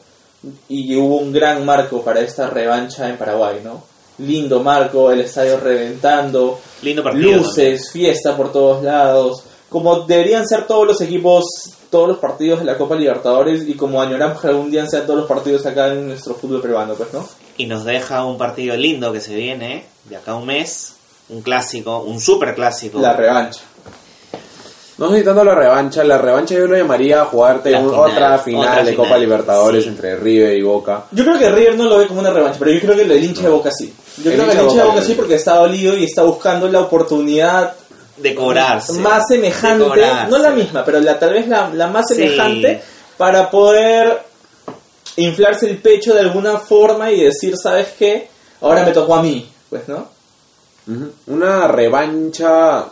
y 0.68 0.96
hubo 0.96 1.18
un 1.18 1.32
gran 1.32 1.64
marco 1.66 2.02
para 2.02 2.22
esta 2.22 2.50
revancha 2.50 3.08
en 3.10 3.18
Paraguay, 3.18 3.62
¿no? 3.64 3.84
Lindo 4.20 4.62
marco, 4.62 5.12
el 5.12 5.22
estadio 5.22 5.60
reventando, 5.60 6.60
Lindo 6.82 7.04
partido. 7.04 7.38
luces, 7.38 7.90
fiesta 7.92 8.36
por 8.36 8.52
todos 8.52 8.84
lados, 8.84 9.44
como 9.70 10.02
deberían 10.02 10.48
ser 10.48 10.66
todos 10.68 10.86
los 10.88 11.02
equipos, 11.02 11.46
todos 11.90 12.08
los 12.10 12.18
partidos 12.18 12.60
de 12.60 12.66
la 12.66 12.78
Copa 12.78 12.96
Libertadores 12.96 13.68
y 13.68 13.76
como 13.76 14.02
añoramos 14.02 14.42
que 14.42 14.48
algún 14.48 14.70
día 14.72 14.86
sean 14.88 15.06
todos 15.06 15.20
los 15.20 15.28
partidos 15.28 15.66
acá 15.66 15.88
en 15.88 16.08
nuestro 16.08 16.36
fútbol 16.36 16.62
peruano, 16.62 16.96
pues, 16.96 17.14
¿no? 17.14 17.28
Y 17.58 17.66
nos 17.66 17.86
deja 17.86 18.26
un 18.26 18.38
partido 18.38 18.76
lindo 18.76 19.12
que 19.12 19.22
se 19.22 19.36
viene 19.36 19.86
de 20.06 20.18
acá 20.18 20.32
a 20.32 20.36
un 20.36 20.46
mes. 20.46 20.96
Un 21.30 21.44
clásico, 21.44 22.00
un 22.00 22.20
super 22.20 22.56
clásico. 22.56 23.00
La 23.00 23.14
revancha. 23.14 23.62
No 25.00 25.10
sé 25.10 25.20
si 25.20 25.24
tanto 25.24 25.44
la 25.44 25.56
revancha. 25.56 26.04
La 26.04 26.18
revancha 26.18 26.56
yo 26.56 26.68
lo 26.68 26.76
llamaría 26.78 27.24
jugarte 27.26 27.72
La 27.72 27.80
un- 27.80 27.90
final, 27.90 28.10
otra 28.12 28.38
final 28.40 28.62
otra 28.62 28.76
de 28.84 28.92
final, 28.92 28.96
Copa 29.08 29.18
Libertadores 29.18 29.84
sí. 29.84 29.90
entre 29.90 30.16
River 30.18 30.58
y 30.58 30.62
Boca. 30.62 31.04
Yo 31.12 31.24
creo 31.24 31.40
que 31.40 31.50
River 31.50 31.76
no 31.78 31.86
lo 31.86 31.98
ve 32.00 32.08
como 32.08 32.20
una 32.20 32.30
revancha, 32.32 32.58
pero 32.60 32.72
yo 32.72 32.80
creo 32.82 32.96
que 32.96 33.02
el 33.04 33.24
hincha 33.24 33.44
de 33.44 33.50
Boca 33.50 33.72
sí. 33.72 33.94
Yo 34.24 34.32
El 34.32 34.38
creo 34.38 34.50
que 34.52 34.58
el 34.58 34.64
hincha 34.66 34.82
de 34.84 34.90
Boca 34.90 35.02
sí 35.02 35.14
porque 35.14 35.36
está 35.36 35.56
dolido 35.56 35.96
y 35.96 36.04
está 36.04 36.24
buscando 36.24 36.68
la 36.68 36.82
oportunidad 36.82 37.74
de 38.18 38.36
cobrarse. 38.36 38.94
más 39.00 39.24
semejante, 39.30 39.86
cobrarse. 39.86 40.30
no 40.32 40.38
la 40.38 40.50
misma, 40.52 40.84
pero 40.84 41.00
la, 41.00 41.18
tal 41.18 41.32
vez 41.34 41.48
la, 41.48 41.70
la 41.74 41.88
más 41.88 42.06
Sí. 42.10 42.16
semejante 42.16 42.82
para 43.18 43.50
poder 43.50 44.20
inflarse 45.16 45.70
el 45.70 45.78
pecho 45.78 46.14
de 46.14 46.20
alguna 46.22 46.58
forma 46.58 47.10
y 47.12 47.24
decir, 47.24 47.56
¿sabes 47.58 47.88
qué? 47.98 48.28
Ahora 48.62 48.84
me 48.84 48.92
tocó 48.92 49.16
a 49.16 49.22
mí, 49.24 49.50
pues, 49.70 49.88
¿no? 49.88 50.08
Una 51.28 51.68
revancha 51.68 52.86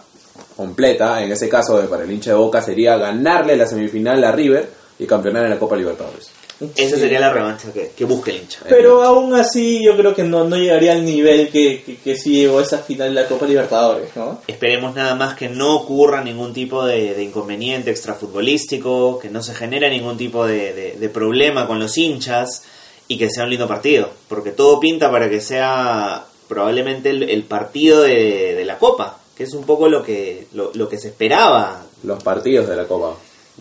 completa, 0.57 1.23
en 1.23 1.31
ese 1.31 1.47
caso 1.47 1.79
de 1.79 1.87
para 1.87 2.03
el 2.03 2.11
hincha 2.11 2.31
de 2.31 2.35
Boca, 2.37 2.61
sería 2.61 2.97
ganarle 2.97 3.55
la 3.55 3.65
semifinal 3.67 4.21
a 4.25 4.31
River 4.33 4.67
y 4.99 5.05
campeonar 5.05 5.45
en 5.45 5.51
la 5.51 5.59
Copa 5.59 5.77
Libertadores. 5.77 6.31
Esa 6.75 6.95
Sí. 6.95 7.01
sería 7.03 7.19
la 7.19 7.31
revancha 7.31 7.71
que, 7.71 7.91
que 7.95 8.03
busca 8.03 8.31
el 8.31 8.37
hincha. 8.37 8.61
Pero 8.67 9.03
aún 9.03 9.35
así 9.35 9.79
yo 9.85 9.95
creo 9.95 10.15
que 10.15 10.23
no, 10.23 10.43
no 10.45 10.55
llegaría 10.57 10.93
al 10.93 11.05
nivel 11.05 11.49
que, 11.49 11.83
que, 11.85 11.97
que 11.97 12.15
sí 12.15 12.31
llegó 12.31 12.59
esa 12.59 12.79
final 12.79 13.13
de 13.13 13.21
la 13.21 13.27
Copa 13.27 13.45
Libertadores, 13.45 14.09
¿no? 14.15 14.41
Esperemos 14.47 14.95
nada 14.95 15.13
más 15.13 15.35
que 15.35 15.49
no 15.49 15.75
ocurra 15.75 16.23
ningún 16.23 16.53
tipo 16.53 16.83
de, 16.83 17.13
de 17.13 17.21
inconveniente 17.23 17.91
extrafutbolístico, 17.91 19.19
que 19.19 19.29
no 19.29 19.43
se 19.43 19.53
genere 19.53 19.89
ningún 19.91 20.17
tipo 20.17 20.47
de, 20.47 20.73
de- 20.73 20.91
de 20.99 21.09
problema 21.09 21.67
con 21.67 21.79
los 21.79 21.95
hinchas 21.97 22.63
y 23.07 23.19
que 23.19 23.29
sea 23.29 23.43
un 23.43 23.51
lindo 23.51 23.67
partido, 23.67 24.09
porque 24.27 24.49
todo 24.51 24.79
pinta 24.79 25.11
para 25.11 25.29
que 25.29 25.41
sea 25.41 26.25
probablemente 26.47 27.09
el, 27.11 27.23
el 27.23 27.43
partido 27.43 28.01
de, 28.01 28.55
de 28.55 28.65
la 28.65 28.77
Copa, 28.79 29.19
que 29.37 29.43
es 29.43 29.53
un 29.53 29.65
poco 29.65 29.87
lo 29.87 30.01
que, 30.01 30.47
lo, 30.53 30.71
lo 30.73 30.89
que 30.89 30.97
se 30.97 31.09
esperaba, 31.09 31.83
Los 32.03 32.23
partidos 32.23 32.67
de 32.67 32.75
la 32.75 32.85
Copa. 32.85 33.15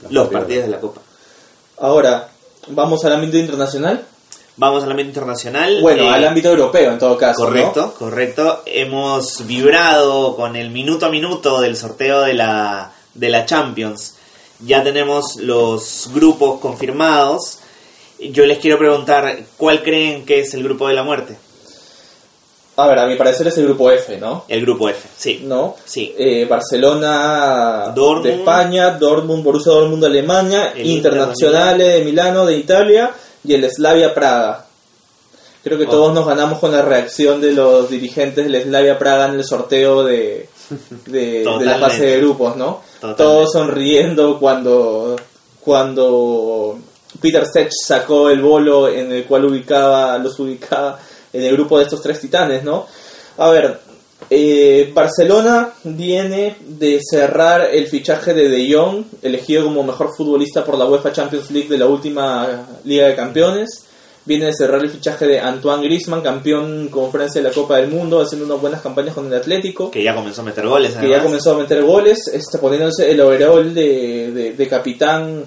los 0.09 0.29
partidos 0.29 0.65
de 0.65 0.71
la 0.71 0.81
Copa. 0.81 1.03
Ahora, 1.79 2.31
vamos 2.69 3.05
al 3.05 3.13
ámbito 3.13 3.37
internacional. 3.37 4.07
Vamos 4.57 4.83
al 4.85 4.91
ámbito 4.93 5.09
internacional. 5.09 5.83
Bueno, 5.83 6.05
eh, 6.05 6.09
al 6.09 6.27
ámbito 6.27 6.49
europeo 6.49 6.93
en 6.93 6.99
todo 6.99 7.19
caso. 7.19 7.43
¿no? 7.45 7.49
Correcto, 7.51 7.95
correcto. 7.99 8.63
Hemos 8.65 9.47
vibrado 9.47 10.35
con 10.35 10.57
el 10.57 10.71
minuto 10.71 11.05
a 11.05 11.11
minuto 11.11 11.61
del 11.61 11.77
sorteo 11.77 12.23
de 12.23 12.33
la, 12.33 12.93
de 13.13 13.29
la 13.29 13.45
Champions. 13.45 14.15
Ya 14.61 14.83
tenemos 14.83 15.37
los 15.37 16.09
grupos 16.15 16.59
confirmados. 16.59 17.59
Yo 18.19 18.47
les 18.47 18.59
quiero 18.59 18.79
preguntar, 18.79 19.41
¿cuál 19.59 19.83
creen 19.83 20.25
que 20.25 20.41
es 20.41 20.55
el 20.55 20.63
grupo 20.65 20.89
de 20.89 20.95
la 20.95 21.03
muerte? 21.03 21.37
A 22.79 22.87
ver, 22.89 22.99
a 22.99 23.07
mi 23.07 23.17
parecer 23.17 23.47
es 23.47 23.57
el 23.59 23.65
grupo 23.65 23.91
F, 23.91 24.19
¿no? 24.19 24.45
El 24.49 24.61
grupo 24.61 24.89
F, 24.89 25.09
sí. 25.17 25.43
¿No? 25.45 25.77
Sí. 25.85 26.15
Eh, 26.19 26.45
Barcelona 26.49 27.93
Dortmund. 27.95 28.27
de 28.27 28.35
España, 28.35 28.91
Dortmund, 28.91 29.43
Borussia 29.43 29.73
Dortmund 29.73 30.03
de 30.03 30.09
Alemania, 30.09 30.73
El 30.77 30.87
Internazionale 30.87 31.85
de 31.85 32.05
Milano 32.05 32.45
de 32.45 32.57
Italia 32.57 33.11
y 33.45 33.55
el 33.55 33.71
Slavia 33.71 34.13
Praga. 34.13 34.67
Creo 35.65 35.79
que 35.79 35.87
Oh. 35.87 35.91
todos 35.91 36.15
nos 36.15 36.27
ganamos 36.27 36.59
con 36.59 36.71
la 36.71 36.83
reacción 36.83 37.41
de 37.41 37.53
los 37.53 37.89
dirigentes 37.91 38.45
del 38.45 38.63
Slavia 38.63 38.99
Praga 38.99 39.27
en 39.27 39.35
el 39.37 39.45
sorteo 39.45 40.05
de, 40.05 40.49
de, 41.07 41.45
de 41.45 41.65
la 41.65 41.79
fase 41.79 42.05
de 42.07 42.19
grupos, 42.19 42.57
¿no? 42.57 42.83
Totalmente. 43.01 43.23
Todos 43.23 43.53
sonriendo 43.53 44.39
cuando, 44.39 45.17
cuando 45.65 46.79
Peter 47.21 47.45
Sech 47.47 47.71
sacó 47.73 48.29
el 48.31 48.41
bolo 48.43 48.89
en 48.89 49.11
el 49.13 49.25
cual 49.25 49.47
ubicaba, 49.47 50.19
los 50.19 50.39
ubicaba 50.39 50.99
en 51.37 51.43
el 51.45 51.53
grupo 51.57 51.79
de 51.79 51.85
estos 51.85 52.03
tres 52.03 52.21
titanes, 52.21 52.65
¿no? 52.65 52.87
A 53.39 53.51
ver, 53.51 53.79
eh, 54.31 54.91
Barcelona 54.95 55.71
viene 55.85 56.57
de 56.67 57.01
cerrar 57.09 57.69
el 57.73 57.87
fichaje 57.87 58.35
de 58.35 58.49
De 58.49 58.73
Jong, 58.75 59.05
elegido 59.23 59.65
como 59.65 59.83
mejor 59.83 60.11
futbolista 60.17 60.65
por 60.65 60.79
la 60.79 60.87
UEFA 60.87 61.13
Champions 61.13 61.51
League 61.51 61.69
de 61.69 61.79
la 61.79 61.87
última 61.87 62.67
Liga 62.85 63.07
de 63.09 63.15
Campeones. 63.15 63.83
Viene 64.25 64.47
de 64.47 64.55
cerrar 64.55 64.83
el 64.83 64.91
fichaje 64.91 65.25
de 65.25 65.39
Antoine 65.39 65.85
Griezmann, 65.85 66.21
campeón 66.21 66.89
con 66.89 67.13
Francia 67.13 67.41
de 67.41 67.49
la 67.49 67.55
Copa 67.55 67.77
del 67.77 67.89
Mundo, 67.89 68.21
haciendo 68.21 68.45
unas 68.47 68.61
buenas 68.61 68.81
campañas 68.81 69.15
con 69.15 69.27
el 69.29 69.35
Atlético 69.35 69.89
Que 69.93 70.03
ya 70.03 70.17
comenzó 70.17 70.41
a 70.41 70.45
meter 70.47 70.67
goles. 70.67 70.95
que 70.95 71.03
ya 71.03 71.03
además. 71.03 71.23
comenzó 71.23 71.53
a 71.55 71.59
meter 71.59 71.85
goles, 71.85 72.19
este, 72.33 72.59
poniéndose 72.59 73.09
el 73.09 73.21
overall 73.21 73.73
de, 73.73 74.33
de, 74.33 74.53
de 74.55 74.69
capitán 74.69 75.45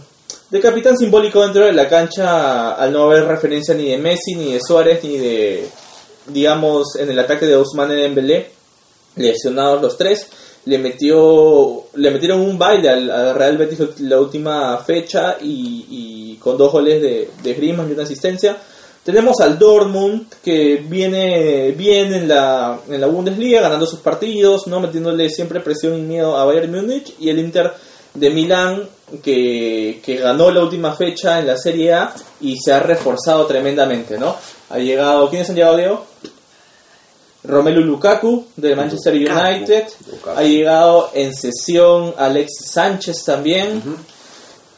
de 0.49 0.59
capitán 0.61 0.97
simbólico 0.97 1.43
dentro 1.43 1.65
de 1.65 1.73
la 1.73 1.89
cancha 1.89 2.71
al 2.71 2.91
no 2.93 3.03
haber 3.03 3.25
referencia 3.25 3.73
ni 3.75 3.89
de 3.91 3.97
Messi, 3.97 4.33
ni 4.35 4.53
de 4.53 4.59
Suárez, 4.65 5.03
ni 5.03 5.17
de, 5.17 5.67
digamos, 6.31 6.95
en 6.97 7.09
el 7.09 7.19
ataque 7.19 7.45
de 7.45 7.55
Ousmane 7.55 7.95
Dembélé, 7.95 8.51
lesionados 9.15 9.81
los 9.81 9.97
tres, 9.97 10.27
le 10.65 10.77
metió 10.77 11.83
le 11.95 12.11
metieron 12.11 12.41
un 12.41 12.57
baile 12.57 12.89
al, 12.89 13.09
al 13.09 13.35
Real 13.35 13.57
Betis 13.57 13.99
la 14.01 14.19
última 14.19 14.77
fecha 14.79 15.37
y, 15.41 16.37
con 16.39 16.57
dos 16.57 16.71
goles 16.71 17.01
de, 17.01 17.29
de 17.43 17.51
y 17.51 17.71
una 17.71 18.03
asistencia. 18.03 18.57
Tenemos 19.03 19.39
al 19.39 19.57
Dortmund 19.57 20.27
que 20.43 20.83
viene 20.87 21.71
bien 21.71 22.13
en 22.13 22.27
la, 22.27 22.79
en 22.87 23.01
la 23.01 23.07
Bundesliga, 23.07 23.61
ganando 23.61 23.85
sus 23.85 23.99
partidos, 23.99 24.67
no 24.67 24.79
metiéndole 24.79 25.29
siempre 25.29 25.61
presión 25.61 25.97
y 25.97 26.01
miedo 26.01 26.37
a 26.37 26.45
Bayern 26.45 26.71
Múnich. 26.71 27.15
Y 27.19 27.29
el 27.29 27.39
Inter 27.39 27.71
de 28.13 28.29
Milán 28.29 28.87
que, 29.23 30.01
que 30.03 30.17
ganó 30.17 30.51
la 30.51 30.61
última 30.61 30.95
fecha 30.95 31.39
en 31.39 31.47
la 31.47 31.57
Serie 31.57 31.93
A 31.93 32.13
y 32.41 32.57
se 32.57 32.73
ha 32.73 32.79
reforzado 32.79 33.45
tremendamente, 33.45 34.17
¿no? 34.17 34.35
Ha 34.69 34.77
llegado, 34.77 35.29
¿quiénes 35.29 35.49
han 35.49 35.55
llegado, 35.55 35.77
Diego? 35.77 36.05
Romelu 37.43 37.81
Lukaku 37.81 38.47
del 38.55 38.75
Manchester. 38.75 39.13
United. 39.13 39.87
Lukaku. 40.11 40.39
Ha 40.39 40.43
llegado 40.43 41.11
en 41.13 41.33
sesión 41.33 42.13
Alexis 42.17 42.71
Sánchez 42.71 43.23
también. 43.25 43.81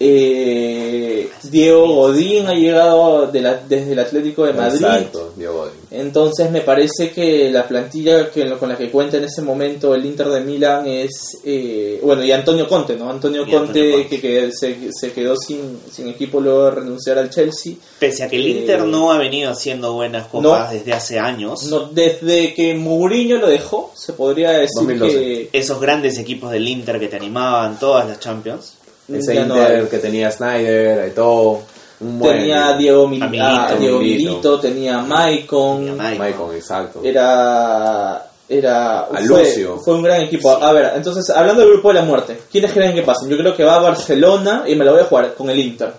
Eh, 0.03 1.29
Diego 1.43 1.87
Godín 1.87 2.47
ha 2.47 2.53
llegado 2.53 3.27
de 3.27 3.41
la- 3.41 3.55
desde 3.67 3.91
el 3.93 3.99
Atlético 3.99 4.45
de 4.45 4.53
Madrid. 4.53 4.81
Exacto, 4.83 5.33
Diego 5.35 5.53
Godín. 5.53 5.73
Entonces 5.91 6.49
me 6.51 6.61
parece 6.61 7.11
que 7.11 7.49
la 7.51 7.67
plantilla 7.67 8.29
que, 8.29 8.49
con 8.57 8.69
la 8.69 8.77
que 8.77 8.89
cuenta 8.89 9.17
en 9.17 9.25
ese 9.25 9.41
momento 9.41 9.93
el 9.93 10.05
Inter 10.05 10.29
de 10.29 10.41
Milán 10.41 10.87
es, 10.87 11.37
eh, 11.45 11.99
bueno, 12.03 12.23
y 12.23 12.31
Antonio 12.31 12.67
Conte, 12.67 12.95
¿no? 12.95 13.09
Antonio 13.09 13.41
Conte, 13.43 13.57
Antonio 13.57 13.91
Conte. 13.97 14.09
que, 14.09 14.21
que 14.21 14.51
se, 14.51 14.91
se 14.93 15.11
quedó 15.11 15.35
sin, 15.35 15.79
sin 15.91 16.07
equipo 16.07 16.39
luego 16.39 16.65
de 16.65 16.71
renunciar 16.71 17.17
al 17.17 17.29
Chelsea. 17.29 17.73
Pese 17.99 18.23
a 18.23 18.29
que 18.29 18.37
el 18.37 18.45
Eh, 18.45 18.49
Inter 18.61 18.83
no 18.85 19.11
ha 19.11 19.17
venido 19.17 19.51
haciendo 19.51 19.93
buenas 19.93 20.27
copas 20.27 20.67
no. 20.71 20.73
desde 20.77 20.93
hace 20.93 21.19
años, 21.19 21.63
No, 21.63 21.87
desde 21.91 22.53
que 22.53 22.73
Mourinho 22.75 23.37
lo 23.37 23.47
dejó, 23.47 23.91
se 23.95 24.13
podría 24.13 24.51
decir 24.51 24.69
2012. 24.75 25.13
que 25.13 25.49
esos 25.53 25.79
grandes 25.81 26.17
equipos 26.17 26.51
del 26.51 26.67
Inter 26.67 26.99
que 26.99 27.07
te 27.07 27.17
animaban 27.17 27.77
todas 27.79 28.07
las 28.07 28.19
Champions, 28.19 28.75
Ese 29.09 29.35
ya 29.35 29.41
Inter 29.41 29.89
que 29.89 29.97
tenía 29.97 30.31
Snyder 30.31 31.07
y 31.09 31.11
todo. 31.11 31.61
Un 31.99 32.17
buen 32.19 32.37
tenía. 32.37 32.73
Diego, 32.77 33.07
Mil- 33.07 33.21
Amiguito, 33.23 33.45
ah, 33.49 33.75
Diego 33.77 33.99
Milito. 33.99 34.29
Milito, 34.31 34.59
tenía 34.59 34.97
Maicon, 34.99 35.97
Maicon. 35.97 36.55
Exacto. 36.55 37.01
era 37.03 38.25
era 38.49 39.07
fue, 39.27 39.45
fue 39.83 39.93
un 39.95 40.03
gran 40.03 40.21
equipo. 40.21 40.51
A 40.51 40.73
ver, 40.73 40.91
entonces 40.95 41.29
hablando 41.29 41.61
del 41.61 41.71
grupo 41.73 41.89
de 41.89 41.93
la 41.95 42.01
muerte, 42.03 42.37
¿quiénes 42.51 42.71
creen 42.73 42.93
que 42.95 43.03
pasan? 43.03 43.29
Yo 43.29 43.37
creo 43.37 43.55
que 43.55 43.63
va 43.63 43.75
a 43.75 43.79
Barcelona 43.79 44.63
y 44.67 44.75
me 44.75 44.83
lo 44.83 44.91
voy 44.93 45.01
a 45.01 45.05
jugar 45.05 45.33
con 45.35 45.49
el 45.49 45.59
Inter. 45.59 45.93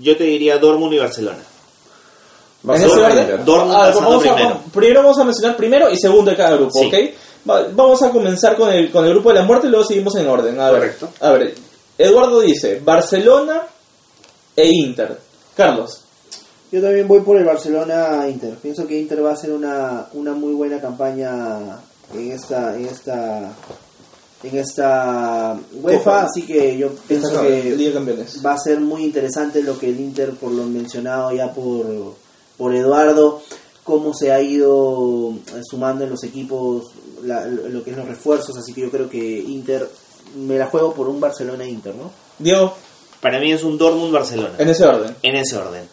yo 0.00 0.16
te 0.16 0.24
diría 0.24 0.58
Dortmund 0.58 0.94
y 0.94 0.98
Barcelona. 0.98 1.38
¿En 2.64 2.70
ese 2.74 2.82
Barcelona, 2.86 3.08
orden? 3.08 3.20
Inter. 3.24 3.44
Dortmund 3.44 3.72
Ah, 3.74 3.78
pasando 3.86 4.08
vamos 4.10 4.16
a- 4.16 4.28
primero. 4.28 4.48
vamos- 4.48 4.62
primero 4.72 5.02
vamos 5.02 5.18
a 5.18 5.24
mencionar 5.24 5.56
primero 5.56 5.90
y 5.90 5.96
segundo 5.96 6.30
de 6.30 6.36
cada 6.36 6.56
grupo, 6.56 6.78
Sí. 6.80 6.86
¿ok? 6.86 6.94
Va- 7.50 7.66
vamos 7.72 8.02
a 8.02 8.10
comenzar 8.10 8.56
con 8.56 8.70
el, 8.72 8.90
con 8.90 9.04
el 9.04 9.12
grupo 9.12 9.28
de 9.30 9.34
la 9.36 9.42
muerte 9.42 9.66
y 9.66 9.70
luego 9.70 9.84
seguimos 9.84 10.14
en 10.16 10.28
orden. 10.28 10.58
A 10.60 10.70
ver, 10.70 10.80
Correcto. 10.80 11.08
a 11.20 11.30
ver, 11.32 11.54
Eduardo 11.98 12.40
dice 12.40 12.80
Barcelona 12.84 13.62
e 14.56 14.68
Inter. 14.68 15.18
Carlos, 15.56 16.02
Yo 16.70 16.80
también 16.80 17.08
voy 17.08 17.20
por 17.20 17.36
el 17.36 17.44
Barcelona-Inter. 17.44 18.54
Pienso 18.62 18.86
que 18.86 18.98
Inter 19.00 19.24
va 19.24 19.30
a 19.30 19.34
hacer 19.34 19.50
una, 19.52 20.06
una 20.12 20.34
muy 20.34 20.52
buena 20.54 20.80
campaña 20.80 21.80
en 22.14 22.30
esta 22.32 22.76
en 22.76 22.86
esta 22.86 23.52
en 24.44 24.56
esta 24.56 25.58
UEFA, 25.72 26.22
así 26.22 26.42
que 26.46 26.76
yo 26.78 26.90
pienso 27.08 27.42
que 27.42 27.74
Liga 27.74 27.88
de 27.90 27.94
Campeones. 27.94 28.40
va 28.44 28.52
a 28.52 28.58
ser 28.58 28.78
muy 28.80 29.02
interesante 29.04 29.62
lo 29.62 29.76
que 29.78 29.88
el 29.88 29.98
Inter, 29.98 30.30
por 30.34 30.52
lo 30.52 30.62
mencionado 30.64 31.32
ya 31.32 31.52
por, 31.52 32.14
por 32.56 32.72
Eduardo, 32.74 33.42
cómo 33.82 34.14
se 34.14 34.30
ha 34.30 34.40
ido 34.40 35.32
eh, 35.32 35.60
sumando 35.68 36.04
en 36.04 36.10
los 36.10 36.22
equipos 36.22 36.84
la- 37.24 37.46
lo 37.46 37.82
que 37.82 37.90
es 37.90 37.96
los 37.96 38.06
refuerzos, 38.06 38.56
así 38.56 38.72
que 38.72 38.82
yo 38.82 38.90
creo 38.92 39.08
que 39.10 39.18
Inter, 39.40 39.88
me 40.36 40.56
la 40.58 40.66
juego 40.66 40.92
por 40.94 41.08
un 41.08 41.20
Barcelona-Inter, 41.20 41.94
¿no? 41.94 42.10
Diego, 42.38 42.74
Para 43.20 43.40
mí 43.40 43.50
es 43.52 43.62
un 43.64 43.76
Dortmund-Barcelona. 43.78 44.54
en 44.58 44.68
ese 44.68 44.84
orden. 44.86 45.16
En 45.22 45.34
ese 45.36 45.56
orden. 45.56 45.88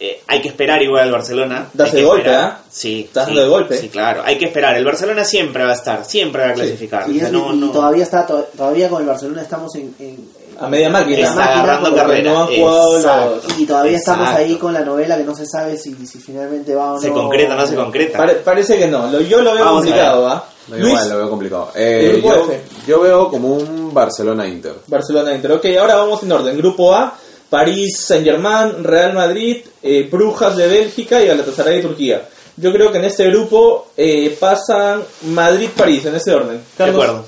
Eh, 0.00 0.22
hay 0.28 0.40
que 0.40 0.48
esperar 0.48 0.80
igual 0.82 1.02
al 1.04 1.10
Barcelona. 1.12 1.68
Das 1.72 1.90
que 1.90 2.04
golpe. 2.04 2.30
¿ah? 2.30 2.60
Sí. 2.70 3.10
Das 3.12 3.26
sí, 3.26 3.34
de 3.34 3.46
golpe. 3.48 3.78
Sí, 3.78 3.88
claro. 3.88 4.22
Hay 4.24 4.38
que 4.38 4.44
esperar. 4.44 4.76
El 4.76 4.84
Barcelona 4.84 5.24
siempre 5.24 5.64
va 5.64 5.70
a 5.70 5.74
estar, 5.74 6.04
siempre 6.04 6.42
va 6.42 6.50
a 6.50 6.52
clasificar. 6.54 7.08
Y, 7.10 7.16
O 7.16 7.18
sea, 7.18 7.26
es- 7.26 7.32
no- 7.32 7.52
y 7.52 7.56
no- 7.56 7.70
todavía 7.70 8.04
está 8.04 8.24
to- 8.24 8.46
todavía 8.56 8.88
con 8.88 9.00
el 9.02 9.08
Barcelona 9.08 9.42
estamos 9.42 9.74
en, 9.74 9.92
en- 9.98 10.28
A 10.60 10.68
media 10.68 10.88
máquina. 10.90 11.18
Está 11.18 11.34
máquina 11.34 11.62
agarrando 11.62 11.94
carrera. 11.96 12.32
no 12.32 12.40
han 12.42 12.46
jugado 12.46 12.96
Exacto. 12.96 13.40
los- 13.48 13.58
y 13.58 13.66
todavía 13.66 13.96
estamos 13.96 14.28
ahí 14.28 14.54
con 14.56 14.72
la 14.72 14.80
novela 14.80 15.16
que 15.16 15.24
no 15.24 15.34
se 15.34 15.46
sabe 15.46 15.76
si, 15.76 15.94
si 16.06 16.18
finalmente 16.20 16.74
va 16.76 16.92
o 16.92 16.94
no. 16.94 17.00
Se 17.00 17.10
concreta 17.10 17.54
o 17.54 17.56
no 17.56 17.66
se 17.66 17.74
concreta. 17.74 18.18
Pare- 18.18 18.34
parece 18.34 18.78
que 18.78 18.86
no. 18.86 19.10
Lo- 19.10 19.20
yo 19.22 19.40
lo 19.40 19.52
veo 19.54 19.64
Vamos 19.64 19.82
complicado. 19.84 20.28
¿ah? 20.28 20.44
Luis, 20.70 20.84
igual, 20.86 21.08
lo 21.10 21.16
veo 21.16 21.30
complicado. 21.30 21.70
Eh, 21.74 22.00
¿El 22.04 22.12
grupo 22.22 22.34
yo, 22.34 22.44
F? 22.52 22.60
yo 22.86 23.00
veo 23.00 23.28
como 23.30 23.54
un 23.54 23.92
Barcelona-Inter. 23.94 24.74
Barcelona 24.86 25.34
Inter. 25.34 25.52
Ok, 25.52 25.64
ahora 25.80 25.96
vamos 25.96 26.22
en 26.22 26.32
orden. 26.32 26.56
Grupo 26.56 26.94
A, 26.94 27.16
París 27.50 28.00
Saint-Germain, 28.00 28.84
Real 28.84 29.14
Madrid, 29.14 29.58
eh, 29.82 30.08
Brujas 30.10 30.56
de 30.56 30.66
Bélgica 30.68 31.22
y 31.22 31.26
Galatasaray 31.28 31.76
de 31.76 31.82
Turquía. 31.82 32.28
Yo 32.56 32.72
creo 32.72 32.90
que 32.92 32.98
en 32.98 33.04
este 33.04 33.26
grupo 33.30 33.88
eh, 33.96 34.36
pasan 34.38 35.02
Madrid-París, 35.28 36.04
en 36.06 36.16
ese 36.16 36.34
orden. 36.34 36.60
De 36.76 36.84
acuerdo. 36.84 37.24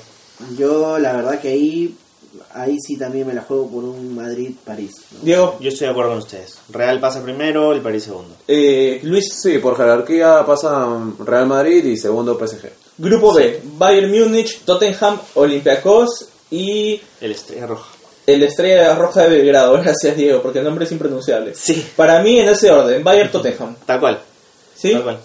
Yo 0.57 0.97
la 0.99 1.13
verdad 1.13 1.39
que 1.39 1.49
ahí 1.49 1.95
ahí 2.53 2.77
sí 2.85 2.97
también 2.97 3.27
me 3.27 3.33
la 3.33 3.41
juego 3.41 3.67
por 3.69 3.83
un 3.83 4.15
Madrid-París. 4.15 4.91
¿no? 5.13 5.19
Diego, 5.21 5.57
Yo 5.59 5.69
estoy 5.69 5.85
de 5.87 5.91
acuerdo 5.91 6.11
con 6.11 6.19
ustedes. 6.19 6.57
Real 6.69 6.99
pasa 6.99 7.21
primero, 7.23 7.71
el 7.73 7.81
París 7.81 8.03
segundo. 8.03 8.35
eh, 8.47 8.99
Luis, 9.03 9.25
Sí, 9.41 9.57
por 9.59 9.75
jerarquía 9.77 10.43
pasan 10.45 11.15
Real 11.25 11.45
Madrid 11.47 11.83
y 11.85 11.97
segundo 11.97 12.37
PSG. 12.37 12.69
Grupo 12.97 13.33
B, 13.33 13.61
Bayern 13.77 14.11
Múnich, 14.11 14.59
Tottenham, 14.63 15.19
Olympiacos 15.35 16.27
y 16.51 17.01
El 17.19 17.31
Estrella 17.31 17.65
Roja. 17.67 17.89
el 18.27 18.43
Estrella 18.43 18.95
Roja 18.95 19.23
de 19.23 19.29
Belgrado. 19.29 19.73
Gracias, 19.81 20.15
Diego, 20.15 20.41
porque 20.41 20.59
el 20.59 20.65
nombre 20.65 20.85
es 20.85 20.91
impronunciable. 20.91 21.53
Sí. 21.55 21.85
Para 21.95 22.21
mí, 22.21 22.39
en 22.39 22.49
ese 22.49 22.69
orden, 22.71 23.03
Bayern-Tottenham. 23.03 23.75
Tal 23.85 23.99
cual. 23.99 24.19
¿Sí? 24.75 24.91
Tal 24.93 25.03
cual. 25.03 25.19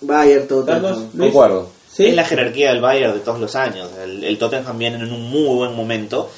Bayern, 0.00 0.46
Tottenham. 0.46 1.10
Concuerdo. 1.18 1.68
¿Sí? 1.92 2.06
Es 2.06 2.14
la 2.14 2.24
jerarquía 2.24 2.70
del 2.70 2.80
Bayern 2.82 3.14
de 3.14 3.20
todos 3.20 3.40
los 3.40 3.54
años. 3.56 3.88
El, 4.02 4.22
el 4.22 4.38
Tottenham 4.38 4.78
viene 4.78 4.96
en 4.96 5.10
un 5.12 5.22
muy 5.30 5.56
buen 5.56 5.74
momento. 5.74 6.30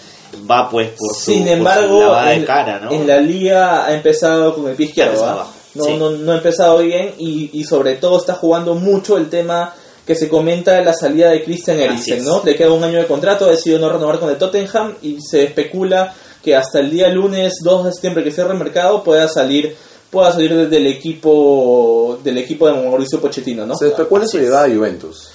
Va 0.48 0.68
pues 0.70 0.90
por 0.90 1.14
su, 1.16 1.32
Sin 1.32 1.38
por 1.40 1.48
su 1.48 1.52
embargo, 1.54 2.00
lavada 2.00 2.34
en, 2.34 2.40
de 2.40 2.46
cara, 2.46 2.78
¿no? 2.80 2.92
en 2.92 3.06
la 3.06 3.16
liga 3.18 3.86
ha 3.86 3.94
empezado 3.94 4.54
con 4.54 4.68
el 4.68 4.76
pie 4.76 4.86
izquierdo. 4.86 5.24
¿ah? 5.24 5.46
No, 5.74 5.84
sí. 5.84 5.96
no, 5.96 6.10
no 6.10 6.32
ha 6.32 6.36
empezado 6.36 6.78
bien 6.78 7.14
y, 7.18 7.50
y 7.58 7.64
sobre 7.64 7.96
todo 7.96 8.18
está 8.18 8.34
jugando 8.34 8.74
mucho 8.74 9.16
el 9.16 9.28
tema 9.30 9.74
que 10.08 10.14
se 10.14 10.26
comenta 10.26 10.80
la 10.80 10.94
salida 10.94 11.28
de 11.28 11.44
Christian 11.44 11.78
Eriksen. 11.78 12.24
¿no? 12.24 12.42
Le 12.42 12.56
queda 12.56 12.72
un 12.72 12.82
año 12.82 12.98
de 12.98 13.06
contrato, 13.06 13.44
ha 13.44 13.50
decidido 13.50 13.78
no 13.78 13.92
renovar 13.92 14.18
con 14.18 14.30
el 14.30 14.38
Tottenham 14.38 14.94
y 15.02 15.18
se 15.20 15.44
especula 15.44 16.14
que 16.42 16.56
hasta 16.56 16.80
el 16.80 16.90
día 16.90 17.10
lunes 17.10 17.56
2 17.62 17.84
de 17.84 17.92
septiembre 17.92 18.24
que 18.24 18.30
cierre 18.30 18.52
el 18.52 18.58
mercado 18.58 19.04
pueda 19.04 19.28
salir 19.28 19.76
pueda 20.08 20.32
salir 20.32 20.56
desde 20.56 20.78
el 20.78 20.86
equipo 20.86 22.18
del 22.24 22.38
equipo 22.38 22.66
de 22.66 22.72
Mauricio 22.72 23.20
Pochettino, 23.20 23.66
¿no? 23.66 23.76
Se 23.76 23.88
especula 23.88 24.26
su 24.26 24.38
llegada 24.38 24.64
a 24.64 24.74
Juventus. 24.74 25.28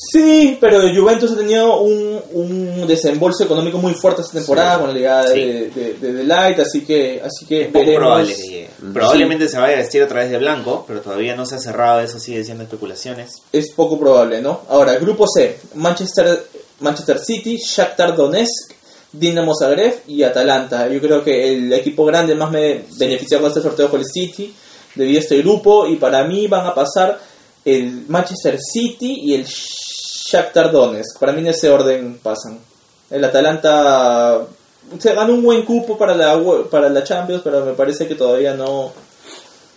Sí, 0.00 0.56
pero 0.60 0.80
Juventus 0.94 1.32
ha 1.32 1.36
tenido 1.36 1.80
un, 1.80 2.20
un 2.32 2.86
desembolso 2.86 3.42
económico 3.42 3.78
muy 3.78 3.94
fuerte 3.94 4.22
esta 4.22 4.34
temporada 4.38 4.74
Sí. 4.76 4.80
con 4.80 4.88
la 4.90 4.94
llegada 4.94 5.32
Sí. 5.32 5.40
de, 5.40 5.96
de, 6.00 6.24
Light, 6.24 6.60
así 6.60 6.82
que, 6.84 7.20
así 7.24 7.44
que 7.46 7.62
Es 7.62 7.66
poco 7.68 7.78
veremos. 7.80 7.98
probable. 8.06 8.68
Probablemente 8.92 9.48
se 9.48 9.58
vaya 9.58 9.74
a 9.74 9.78
vestir 9.78 10.02
a 10.02 10.08
través 10.08 10.30
de 10.30 10.38
blanco, 10.38 10.84
pero 10.86 11.00
todavía 11.00 11.34
no 11.34 11.44
se 11.46 11.56
ha 11.56 11.58
cerrado, 11.58 12.00
eso 12.00 12.20
sigue 12.20 12.44
siendo 12.44 12.62
especulaciones. 12.62 13.42
Es 13.52 13.72
poco 13.72 13.98
probable, 13.98 14.40
¿no? 14.40 14.60
Ahora, 14.68 14.94
grupo 14.98 15.26
C, 15.26 15.58
Manchester, 15.74 16.44
Manchester 16.80 17.18
City, 17.18 17.56
Shakhtar 17.56 18.14
Donetsk, 18.14 18.74
Dinamo 19.10 19.52
Zagreb 19.58 20.02
y 20.06 20.22
Atalanta. 20.22 20.86
Yo 20.88 21.00
creo 21.00 21.24
que 21.24 21.54
el 21.54 21.72
equipo 21.72 22.04
grande 22.04 22.34
más 22.36 22.50
me 22.52 22.82
beneficiado 22.98 23.42
con 23.42 23.48
este 23.50 23.62
sorteo 23.62 23.88
fue 23.88 23.98
el 23.98 24.04
City, 24.06 24.54
debido 24.94 25.18
a 25.18 25.22
este 25.22 25.38
grupo, 25.38 25.86
y 25.88 25.96
para 25.96 26.22
mí 26.24 26.46
van 26.46 26.66
a 26.66 26.74
pasar 26.74 27.18
el 27.64 28.04
Manchester 28.06 28.58
City 28.60 29.20
y 29.24 29.34
el 29.34 29.44
Shakhtar 30.30 30.70
Donetsk. 30.72 31.18
Para 31.18 31.32
mí 31.32 31.40
en 31.40 31.48
ese 31.48 31.70
orden 31.70 32.18
pasan. 32.22 32.58
El 33.10 33.24
Atalanta 33.24 34.40
se 34.98 35.14
ganó 35.14 35.34
un 35.34 35.42
buen 35.42 35.62
cupo 35.64 35.96
para 35.96 36.14
la 36.14 36.38
para 36.70 36.88
la 36.88 37.02
Champions, 37.04 37.42
pero 37.42 37.64
me 37.64 37.72
parece 37.72 38.06
que 38.06 38.14
todavía 38.14 38.54
no 38.54 38.92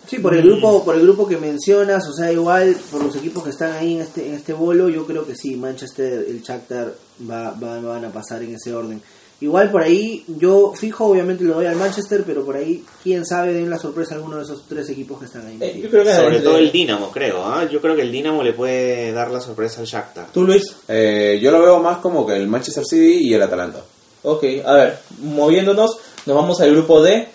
Sí, 0.06 0.18
por 0.18 0.34
el 0.34 0.42
grupo, 0.42 0.84
por 0.84 0.96
el 0.96 1.02
grupo 1.02 1.26
que 1.28 1.38
mencionas, 1.38 2.06
o 2.08 2.12
sea, 2.12 2.30
igual 2.30 2.76
por 2.90 3.02
los 3.04 3.14
equipos 3.16 3.44
que 3.44 3.50
están 3.50 3.72
ahí 3.72 3.94
en 3.94 4.00
este, 4.02 4.26
en 4.28 4.34
este 4.34 4.52
bolo, 4.52 4.88
yo 4.88 5.06
creo 5.06 5.24
que 5.24 5.34
sí, 5.36 5.56
Manchester, 5.56 6.26
el 6.28 6.42
Shakhtar 6.42 6.92
va, 7.30 7.52
va- 7.52 7.80
van 7.80 8.04
a 8.04 8.10
pasar 8.12 8.42
en 8.42 8.54
ese 8.56 8.74
orden. 8.74 9.00
Igual 9.42 9.70
por 9.70 9.82
ahí, 9.82 10.24
yo 10.38 10.72
fijo, 10.74 11.06
obviamente 11.06 11.42
lo 11.44 11.54
doy 11.54 11.66
al 11.66 11.74
Manchester, 11.76 12.22
pero 12.24 12.44
por 12.44 12.56
ahí, 12.56 12.84
quién 13.02 13.26
sabe, 13.26 13.52
den 13.52 13.68
la 13.68 13.78
sorpresa 13.78 14.14
a 14.14 14.18
alguno 14.18 14.36
de 14.36 14.44
esos 14.44 14.62
tres 14.68 14.88
equipos 14.88 15.18
que 15.18 15.24
están 15.24 15.46
ahí. 15.46 15.58
Eh, 15.60 15.80
yo 15.82 15.90
creo 15.90 16.04
que 16.04 16.12
Sobre 16.14 16.26
entre- 16.36 16.40
todo 16.42 16.58
el 16.58 16.70
Dinamo, 16.70 17.10
creo. 17.10 17.44
¿ah? 17.44 17.68
Yo 17.70 17.80
creo 17.80 17.96
que 17.96 18.02
el 18.02 18.12
Dinamo 18.12 18.42
le 18.42 18.52
puede 18.52 19.10
dar 19.12 19.30
la 19.32 19.40
sorpresa 19.40 19.80
al 19.80 19.86
Shakhtar. 19.86 20.28
¿Tú 20.32 20.44
Luis? 20.44 20.62
Eh, 20.88 21.40
yo 21.42 21.50
lo 21.50 21.60
veo 21.60 21.80
más 21.80 21.98
como 21.98 22.24
que 22.26 22.36
el 22.36 22.46
Manchester 22.46 22.84
City 22.84 23.28
y 23.28 23.34
el 23.34 23.42
Atalanta. 23.42 23.80
Ok, 24.22 24.44
a 24.64 24.74
ver, 24.74 24.98
moviéndonos, 25.20 25.96
nos 26.26 26.36
vamos 26.36 26.60
al 26.60 26.70
grupo 26.72 27.02
D. 27.02 27.28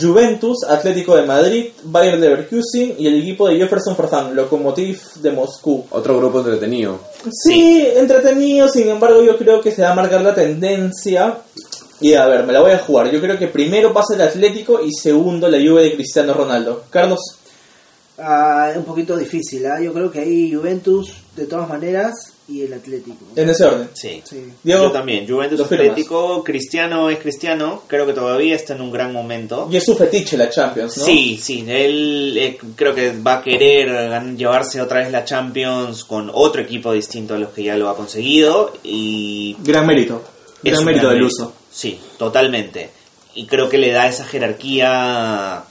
Juventus, 0.00 0.64
Atlético 0.68 1.16
de 1.16 1.26
Madrid, 1.26 1.66
Bayern 1.84 2.20
Leverkusen 2.20 2.94
y 2.98 3.06
el 3.06 3.20
equipo 3.20 3.48
de 3.48 3.56
Jefferson 3.56 3.96
Farfán, 3.96 4.34
Lokomotiv 4.34 5.00
de 5.16 5.30
Moscú. 5.32 5.84
Otro 5.90 6.18
grupo 6.18 6.38
entretenido. 6.38 6.98
Sí, 7.30 7.86
entretenido, 7.96 8.68
sin 8.68 8.88
embargo 8.88 9.22
yo 9.22 9.36
creo 9.36 9.60
que 9.60 9.72
se 9.72 9.82
va 9.82 9.90
a 9.90 9.94
marcar 9.94 10.20
la 10.22 10.34
tendencia. 10.34 11.38
Y 12.00 12.14
a 12.14 12.26
ver, 12.26 12.44
me 12.44 12.52
la 12.52 12.60
voy 12.60 12.72
a 12.72 12.78
jugar. 12.78 13.10
Yo 13.10 13.20
creo 13.20 13.38
que 13.38 13.46
primero 13.48 13.92
pasa 13.92 14.14
el 14.14 14.22
Atlético 14.22 14.80
y 14.82 14.92
segundo 14.92 15.48
la 15.48 15.58
Juve 15.58 15.84
de 15.84 15.94
Cristiano 15.94 16.34
Ronaldo. 16.34 16.84
Carlos, 16.90 17.20
Ah, 18.18 18.68
es 18.70 18.76
un 18.76 18.84
poquito 18.84 19.16
difícil, 19.16 19.64
¿ah? 19.66 19.80
yo 19.80 19.92
creo 19.92 20.10
que 20.10 20.20
ahí 20.20 20.52
Juventus, 20.52 21.14
de 21.34 21.46
todas 21.46 21.68
maneras, 21.68 22.31
y 22.52 22.62
el 22.62 22.72
Atlético. 22.74 23.16
En 23.36 23.48
ese 23.48 23.64
orden. 23.64 23.88
Sí. 23.94 24.22
Sí. 24.24 24.44
Diego, 24.62 24.84
Yo 24.84 24.92
también. 24.92 25.26
Juventus. 25.26 25.60
Atlético, 25.60 26.42
Cristiano 26.44 27.08
es 27.10 27.18
Cristiano. 27.18 27.82
Creo 27.86 28.06
que 28.06 28.12
todavía 28.12 28.54
está 28.54 28.74
en 28.74 28.82
un 28.82 28.90
gran 28.92 29.12
momento. 29.12 29.68
Y 29.70 29.76
es 29.76 29.84
su 29.84 29.96
fetiche 29.96 30.36
la 30.36 30.50
Champions, 30.50 30.98
¿no? 30.98 31.04
Sí, 31.04 31.38
sí, 31.42 31.64
él 31.66 32.34
eh, 32.38 32.58
creo 32.76 32.94
que 32.94 33.12
va 33.20 33.34
a 33.38 33.42
querer 33.42 34.36
llevarse 34.36 34.80
otra 34.80 34.98
vez 35.00 35.10
la 35.10 35.24
Champions 35.24 36.04
con 36.04 36.30
otro 36.32 36.62
equipo 36.62 36.92
distinto 36.92 37.34
a 37.34 37.38
los 37.38 37.50
que 37.50 37.62
ya 37.64 37.76
lo 37.76 37.88
ha 37.88 37.96
conseguido 37.96 38.72
y 38.82 39.56
Gran 39.64 39.86
mérito. 39.86 40.22
es 40.62 40.72
Gran 40.72 40.84
mérito 40.84 41.06
gran 41.06 41.14
del 41.16 41.22
mérito. 41.24 41.42
uso. 41.44 41.54
Sí, 41.70 41.98
totalmente. 42.18 42.90
Y 43.34 43.46
creo 43.46 43.68
que 43.68 43.78
le 43.78 43.90
da 43.92 44.06
esa 44.08 44.24
jerarquía 44.26 45.64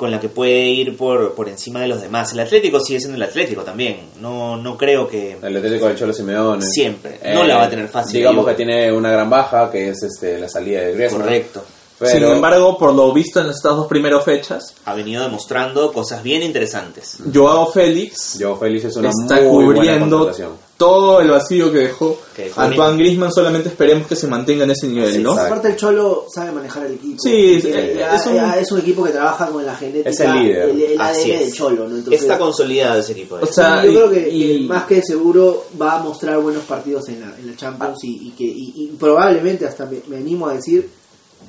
con 0.00 0.10
la 0.10 0.18
que 0.18 0.30
puede 0.30 0.62
ir 0.70 0.96
por, 0.96 1.34
por 1.34 1.46
encima 1.46 1.82
de 1.82 1.86
los 1.88 2.00
demás. 2.00 2.32
El 2.32 2.40
Atlético 2.40 2.80
sigue 2.80 3.00
siendo 3.00 3.16
el 3.16 3.22
Atlético 3.22 3.64
también. 3.64 3.98
No, 4.18 4.56
no 4.56 4.78
creo 4.78 5.06
que 5.06 5.36
El 5.42 5.58
Atlético 5.58 5.88
del 5.88 5.98
Cholo 5.98 6.14
Simeone. 6.14 6.62
siempre. 6.64 7.18
No 7.34 7.44
la 7.44 7.58
va 7.58 7.64
a 7.64 7.68
tener 7.68 7.86
fácil. 7.86 8.16
Digamos 8.16 8.46
que 8.46 8.54
tiene 8.54 8.90
una 8.90 9.10
gran 9.10 9.28
baja, 9.28 9.70
que 9.70 9.90
es 9.90 10.02
este 10.02 10.38
la 10.38 10.48
salida 10.48 10.80
de 10.80 10.94
Griezmann. 10.94 11.20
Correcto. 11.24 11.62
Pero, 12.00 12.12
Sin 12.12 12.22
embargo, 12.24 12.78
por 12.78 12.94
lo 12.94 13.12
visto 13.12 13.40
en 13.40 13.50
estas 13.50 13.76
dos 13.76 13.86
primeras 13.86 14.24
fechas, 14.24 14.74
Ha 14.86 14.94
venido 14.94 15.22
demostrando 15.22 15.92
cosas 15.92 16.22
bien 16.22 16.42
interesantes. 16.42 17.18
Joao 17.32 17.70
Félix 17.70 18.38
Joao 18.40 18.56
Félix 18.56 18.86
es 18.86 18.96
una 18.96 19.10
está 19.10 19.36
muy 19.42 19.66
buena 19.66 19.74
cubriendo 19.80 20.16
contratación. 20.18 20.52
todo 20.78 21.20
el 21.20 21.30
vacío 21.30 21.70
que 21.70 21.78
dejó 21.80 22.18
Que 22.34 22.44
dejó 22.44 22.60
Antoine 22.62 22.96
Griezmann. 22.96 23.30
Solamente 23.30 23.68
esperemos 23.68 24.06
que 24.06 24.16
se 24.16 24.26
mantenga 24.28 24.64
en 24.64 24.70
ese 24.70 24.86
nivel, 24.86 25.22
¿no? 25.22 25.32
exacto. 25.32 25.52
Aparte 25.52 25.68
el 25.68 25.76
Cholo 25.76 26.24
sabe 26.34 26.52
manejar 26.52 26.86
el 26.86 26.94
equipo. 26.94 27.16
Sí, 27.22 27.60
Ya- 27.60 27.68
eh, 27.80 27.94
ya- 27.98 28.14
es 28.16 28.26
un- 28.26 28.34
ya 28.34 28.58
es 28.58 28.72
un 28.72 28.78
equipo 28.80 29.04
que 29.04 29.10
trabaja 29.10 29.46
con 29.48 29.66
la 29.66 29.76
genética, 29.76 30.08
Es 30.08 30.20
el 30.20 30.32
líder. 30.32 30.68
el, 30.70 30.82
el 30.82 31.00
Así 31.02 31.20
ADN 31.32 31.34
es. 31.34 31.40
del 31.40 31.52
Cholo, 31.52 31.86
¿no? 31.88 31.96
Entonces, 31.96 32.22
Está 32.22 32.38
consolidado 32.38 33.00
ese 33.00 33.12
equipo. 33.12 33.36
O 33.42 33.46
sea, 33.46 33.84
yo 33.84 33.90
y- 33.90 33.94
creo 33.94 34.10
que, 34.10 34.28
y- 34.30 34.62
que 34.62 34.68
más 34.68 34.86
que 34.86 35.02
seguro 35.02 35.66
va 35.80 35.96
a 35.98 36.02
mostrar 36.02 36.38
buenos 36.40 36.64
partidos 36.64 37.06
en 37.10 37.20
la, 37.20 37.26
en 37.38 37.46
la 37.46 37.56
Champions 37.56 38.02
y, 38.04 38.28
y 38.28 38.30
que 38.30 38.44
y, 38.44 38.72
y 38.76 38.86
probablemente 38.98 39.66
hasta 39.66 39.84
me, 39.84 39.98
me 40.08 40.16
animo 40.16 40.46
a 40.48 40.54
decir 40.54 40.88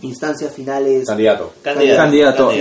instancias 0.02 0.54
finales. 0.54 1.06
Candidato. 1.08 1.52
Candidato. 1.62 1.98
candidato. 2.48 2.52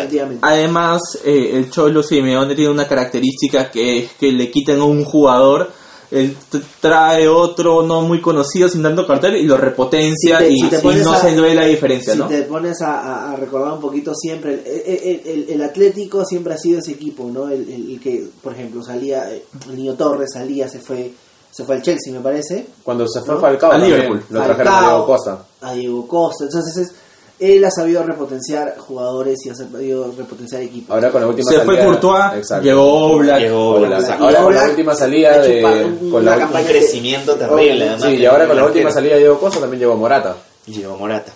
Además, 0.42 1.00
eh, 1.24 1.50
el 1.54 1.70
Cholo 1.70 2.02
Simeone 2.02 2.54
tiene 2.54 2.70
una 2.70 2.86
característica 2.88 3.70
que 3.70 3.98
es 4.04 4.12
que 4.12 4.32
le 4.32 4.50
quitan 4.50 4.80
a 4.80 4.84
un 4.84 5.04
jugador, 5.04 5.70
él 6.10 6.36
trae 6.80 7.28
otro 7.28 7.82
no 7.86 8.02
muy 8.02 8.20
conocido 8.20 8.68
sin 8.68 8.82
tanto 8.82 9.06
cartel 9.06 9.36
y 9.36 9.44
lo 9.44 9.56
repotencia 9.56 10.38
Si 10.38 10.44
te- 10.44 10.50
y, 10.52 10.56
si 10.56 10.68
te 10.68 10.78
y 10.78 10.80
pones 10.80 11.04
no 11.04 11.12
a- 11.12 11.20
se 11.20 11.40
ve 11.40 11.54
la 11.54 11.64
diferencia, 11.66 12.14
si 12.14 12.18
¿no? 12.18 12.26
te 12.26 12.42
pones 12.42 12.80
a, 12.82 13.36
recordar 13.36 13.72
un 13.74 13.80
poquito 13.80 14.12
siempre, 14.14 14.54
el, 14.54 14.60
el- 14.64 15.22
el- 15.24 15.46
el 15.50 15.62
Atlético 15.62 16.24
siempre 16.24 16.54
ha 16.54 16.58
sido 16.58 16.80
ese 16.80 16.92
equipo, 16.92 17.30
¿no? 17.32 17.48
El, 17.48 17.62
el- 17.70 17.92
el 17.92 18.00
que, 18.00 18.24
por 18.42 18.52
ejemplo, 18.54 18.82
salía, 18.82 19.32
eh, 19.32 19.44
el 19.68 19.76
niño 19.76 19.94
Torres 19.94 20.30
salía, 20.32 20.68
se 20.68 20.80
fue 20.80 21.12
se 21.52 21.64
fue 21.64 21.74
al 21.76 21.82
Chelsea, 21.82 22.12
me 22.12 22.20
parece. 22.20 22.64
Cuando 22.84 23.08
se 23.08 23.20
fue 23.22 23.34
¿No? 23.34 23.40
Falcao 23.40 23.72
A 23.72 23.78
Liverpool. 23.78 24.22
lo 24.30 24.40
trajeron 24.40 24.72
a 24.72 24.80
Diego 24.82 25.06
Costa. 25.06 25.44
A 25.62 25.72
Diego 25.72 26.06
Costa. 26.06 26.44
Entonces, 26.44 26.76
es- 26.76 26.94
él 27.40 27.64
ha 27.64 27.70
sabido 27.70 28.02
repotenciar 28.04 28.76
jugadores 28.78 29.38
y 29.46 29.48
ha 29.50 29.54
sabido 29.54 30.12
repotenciar 30.16 30.62
equipos. 30.62 30.94
Ahora 30.94 31.10
con 31.10 31.20
la 31.22 31.26
última 31.28 31.50
Se 31.50 31.56
salida... 31.58 31.74
fue 31.74 31.84
Courtois, 31.84 32.24
Exacto. 32.36 32.64
llegó 32.64 32.92
Oblak. 33.12 33.40
Llegó. 33.40 33.76
Ahora 33.76 33.98
Y 34.40 34.42
con 34.42 34.54
la 34.54 34.64
última 34.64 34.94
salida 34.94 35.38
de... 35.40 35.62
con 35.62 36.14
una 36.14 36.30
la, 36.32 36.38
campaña 36.38 36.64
Un 36.66 36.70
crecimiento 36.70 37.34
terrible, 37.34 37.88
además. 37.88 38.02
sí, 38.02 38.08
y 38.12 38.16
de- 38.18 38.26
ahora 38.28 38.46
con 38.46 38.56
la 38.56 38.64
última 38.66 38.90
salida 38.90 39.12
de 39.14 39.18
Diego 39.20 39.38
Costa 39.40 39.58
también 39.60 39.80
llegó 39.80 39.96
Morata. 39.96 40.36
Llegó 40.66 40.96
Morata. 40.96 41.32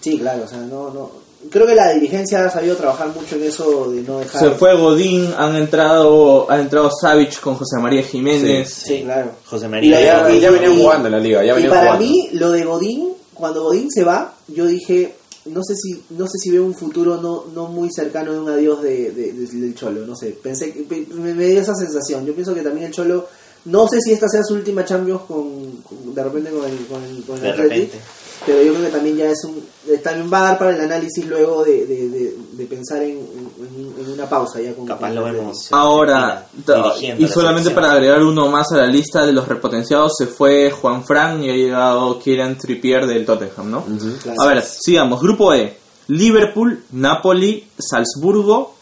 Sí, 0.00 0.18
claro, 0.18 0.44
o 0.44 0.48
sea, 0.48 0.58
no, 0.58 0.90
no. 0.90 1.10
Creo 1.50 1.66
que 1.66 1.74
la 1.74 1.92
dirigencia 1.92 2.44
ha 2.44 2.50
sabido 2.50 2.74
trabajar 2.76 3.08
mucho 3.08 3.36
en 3.36 3.44
eso 3.44 3.90
de 3.90 4.02
no 4.02 4.18
dejar. 4.18 4.40
Se 4.42 4.50
fue 4.52 4.74
Godín, 4.76 5.32
han 5.38 5.54
entrado, 5.54 6.50
ha 6.50 6.58
entrado 6.60 6.90
Savic 6.90 7.40
con 7.40 7.54
José 7.54 7.78
María 7.80 8.02
Jiménez. 8.02 8.68
Sí, 8.72 9.02
claro. 9.04 9.30
José 9.46 9.66
Y 9.66 9.68
María. 9.68 10.00
Ya, 10.00 10.30
y- 10.30 10.40
ya 10.40 10.50
venían 10.50 10.72
y- 10.72 10.82
jugando 10.82 11.06
en 11.08 11.12
la 11.12 11.20
liga, 11.20 11.44
ya 11.44 11.58
y 11.58 11.68
para 11.68 11.82
jugando. 11.82 12.04
mí, 12.04 12.28
lo 12.32 12.50
de 12.50 12.64
Godín, 12.64 13.08
cuando 13.32 13.62
Godín 13.62 13.90
se 13.90 14.02
va, 14.02 14.34
yo 14.48 14.66
dije, 14.66 15.14
no 15.48 15.62
sé 15.64 15.74
si 15.76 16.02
no 16.10 16.26
sé 16.26 16.38
si 16.38 16.50
veo 16.50 16.64
un 16.64 16.74
futuro 16.74 17.20
no, 17.20 17.44
no 17.54 17.68
muy 17.68 17.88
cercano 17.92 18.32
de 18.32 18.40
un 18.40 18.48
adiós 18.48 18.82
de, 18.82 19.10
de- 19.12 19.32
de- 19.32 19.46
del 19.46 19.74
Cholo, 19.74 20.06
no 20.06 20.14
sé, 20.16 20.36
pensé 20.42 20.74
me, 21.14 21.34
me 21.34 21.46
dio 21.46 21.60
esa 21.60 21.74
sensación. 21.74 22.24
Yo 22.26 22.34
pienso 22.34 22.54
que 22.54 22.62
también 22.62 22.86
el 22.86 22.92
Cholo, 22.92 23.26
no 23.66 23.88
sé 23.88 24.00
si 24.00 24.12
esta 24.12 24.28
sea 24.28 24.42
su 24.44 24.54
última 24.54 24.84
Champions 24.84 25.22
con, 25.22 25.76
con- 25.82 26.14
de 26.14 26.22
repente 26.22 26.50
con 26.50 26.64
el, 26.70 26.76
con 26.86 27.02
el, 27.02 27.22
con 27.24 27.36
el 27.38 27.42
Atleti, 27.50 27.68
repente. 27.74 27.98
Pero 28.46 28.62
yo 28.62 28.72
creo 28.74 28.86
que 28.86 28.90
también 28.92 29.16
ya 29.16 29.28
es 29.30 29.44
un 29.44 29.62
también 30.02 30.32
va 30.32 30.38
a 30.38 30.42
dar 30.50 30.58
para 30.58 30.70
el 30.74 30.80
análisis 30.80 31.26
luego 31.26 31.62
de, 31.64 31.84
de, 31.86 32.08
de- 32.08 32.36
de 32.52 32.64
pensar 32.66 33.02
en, 33.02 33.18
en- 33.18 33.94
en 34.04 34.10
una 34.12 34.28
pausa 34.28 34.60
ya 34.60 34.72
con 34.74 34.86
Capaz 34.86 35.10
lo 35.10 35.24
vemos. 35.24 35.68
Ahora, 35.72 36.46
Mira, 36.66 37.16
y 37.18 37.22
la 37.22 37.28
solamente 37.28 37.70
para 37.70 37.92
agregar 37.92 38.22
uno 38.22 38.48
más 38.48 38.72
a 38.72 38.76
la 38.78 38.86
lista 38.86 39.24
de 39.26 39.32
los 39.32 39.46
repotenciados, 39.46 40.12
se 40.18 40.26
fue 40.26 40.70
Juan 40.70 41.04
Fran 41.04 41.42
y 41.44 41.50
ha 41.50 41.54
llegado 41.54 42.18
Kieran 42.18 42.56
Trippier 42.58 43.06
del 43.06 43.24
Tottenham, 43.26 43.70
¿no? 43.70 43.84
Claro. 44.22 44.40
A 44.40 44.46
ver, 44.46 44.62
sigamos. 44.62 45.20
Grupo 45.20 45.52
E. 45.54 45.76
Liverpool, 46.08 46.84
Napoli, 46.92 47.66
Salzburgo, 47.78 48.74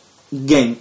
Genk. 0.47 0.79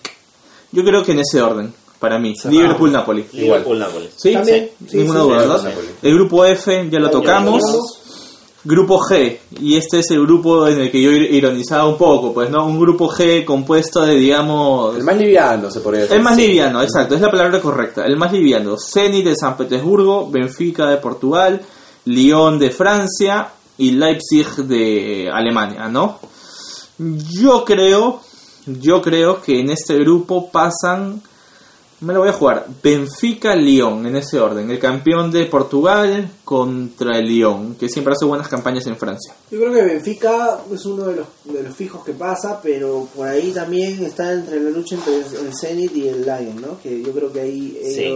Yo 0.72 0.84
creo 0.84 1.04
que 1.04 1.12
en 1.14 1.20
ese 1.20 1.42
orden, 1.42 1.74
para 2.00 2.20
mí. 2.20 2.34
Liverpool, 2.50 2.92
Napoli. 2.92 3.26
Liverpool, 3.34 3.80
Nápoles. 3.80 4.10
¿Sí? 4.18 4.34
También, 4.34 4.70
sí, 4.88 4.98
Ninguna 4.98 5.20
sí, 5.22 5.26
duda, 5.28 5.40
sí, 5.40 5.48
¿verdad? 5.48 5.72
sí. 6.02 6.08
El 6.08 6.14
grupo 6.16 6.46
F 6.46 6.90
ya 6.92 7.00
lo 7.00 7.10
tocamos. 7.10 7.62
Grupo 8.66 8.98
G, 9.00 9.40
y 9.60 9.76
este 9.76 10.00
es 10.00 10.12
el 10.12 10.22
grupo 10.22 10.66
en 10.68 10.80
el 10.80 10.90
que 10.92 11.02
yo 11.02 11.12
ir- 11.12 11.30
ironizaba 11.32 11.86
un 11.86 11.98
poco, 11.98 12.34
pues, 12.34 12.50
¿no? 12.50 12.66
Un 12.66 12.80
grupo 12.80 13.10
G 13.10 13.44
compuesto 13.44 14.02
de, 14.06 14.16
digamos... 14.16 14.96
El 14.96 15.04
más 15.04 15.18
liviano, 15.18 15.70
se 15.70 15.82
podría 15.82 16.04
decir. 16.04 16.16
El 16.18 16.24
más 16.24 16.36
Sí. 16.38 16.48
liviano, 16.48 16.82
exacto, 16.82 17.16
es 17.16 17.22
la 17.22 17.30
palabra 17.30 17.60
correcta. 17.60 18.06
El 18.06 18.16
más 18.16 18.32
liviano. 18.32 18.78
Zenit 18.78 19.26
de 19.26 19.36
San 19.36 19.58
Petersburgo, 19.58 20.30
Benfica 20.32 20.88
de 20.88 20.96
Portugal, 20.98 21.62
Lyon 22.06 22.58
de 22.58 22.72
Francia 22.72 23.50
y 23.78 23.92
Leipzig 23.92 24.48
de 24.56 25.30
Alemania, 25.30 25.90
¿no? 25.90 26.20
Yo 26.98 27.66
creo, 27.66 28.22
yo 28.66 29.02
creo 29.02 29.42
que 29.42 29.60
en 29.60 29.72
este 29.72 29.96
grupo 29.98 30.50
pasan, 30.52 31.22
me 32.04 32.14
lo 32.14 32.20
voy 32.20 32.30
a 32.30 32.34
jugar, 32.34 32.68
Benfica-Lyon 32.84 34.06
en 34.06 34.16
ese 34.18 34.40
orden. 34.40 34.70
El 34.70 34.80
campeón 34.80 35.32
de 35.32 35.46
Portugal 35.46 36.30
contra 36.44 37.18
el 37.18 37.26
Lyon, 37.26 37.76
que 37.76 37.88
siempre 37.88 38.14
hace 38.14 38.26
buenas 38.26 38.50
campañas 38.50 38.86
en 38.88 38.98
Francia. 38.98 39.34
Yo 39.50 39.60
creo 39.60 39.74
que 39.74 39.82
Benfica 39.84 40.60
es 40.72 40.86
uno 40.86 41.06
de 41.06 41.16
los, 41.16 41.28
de 41.46 41.64
los 41.64 41.76
fijos 41.76 42.04
que 42.04 42.14
pasa, 42.14 42.60
pero 42.62 43.08
por 43.16 43.28
ahí 43.28 43.52
también 43.52 44.04
está 44.04 44.34
entre 44.34 44.60
la 44.60 44.70
lucha 44.70 44.96
entre 44.96 45.16
el 45.18 45.56
Zenit 45.60 45.96
y 45.96 46.10
el 46.10 46.22
Lion, 46.24 46.62
¿no? 46.62 46.82
Que 46.82 47.02
yo 47.02 47.12
creo 47.14 47.32
que 47.32 47.42
ahí 47.42 47.80
Sí. 47.84 48.14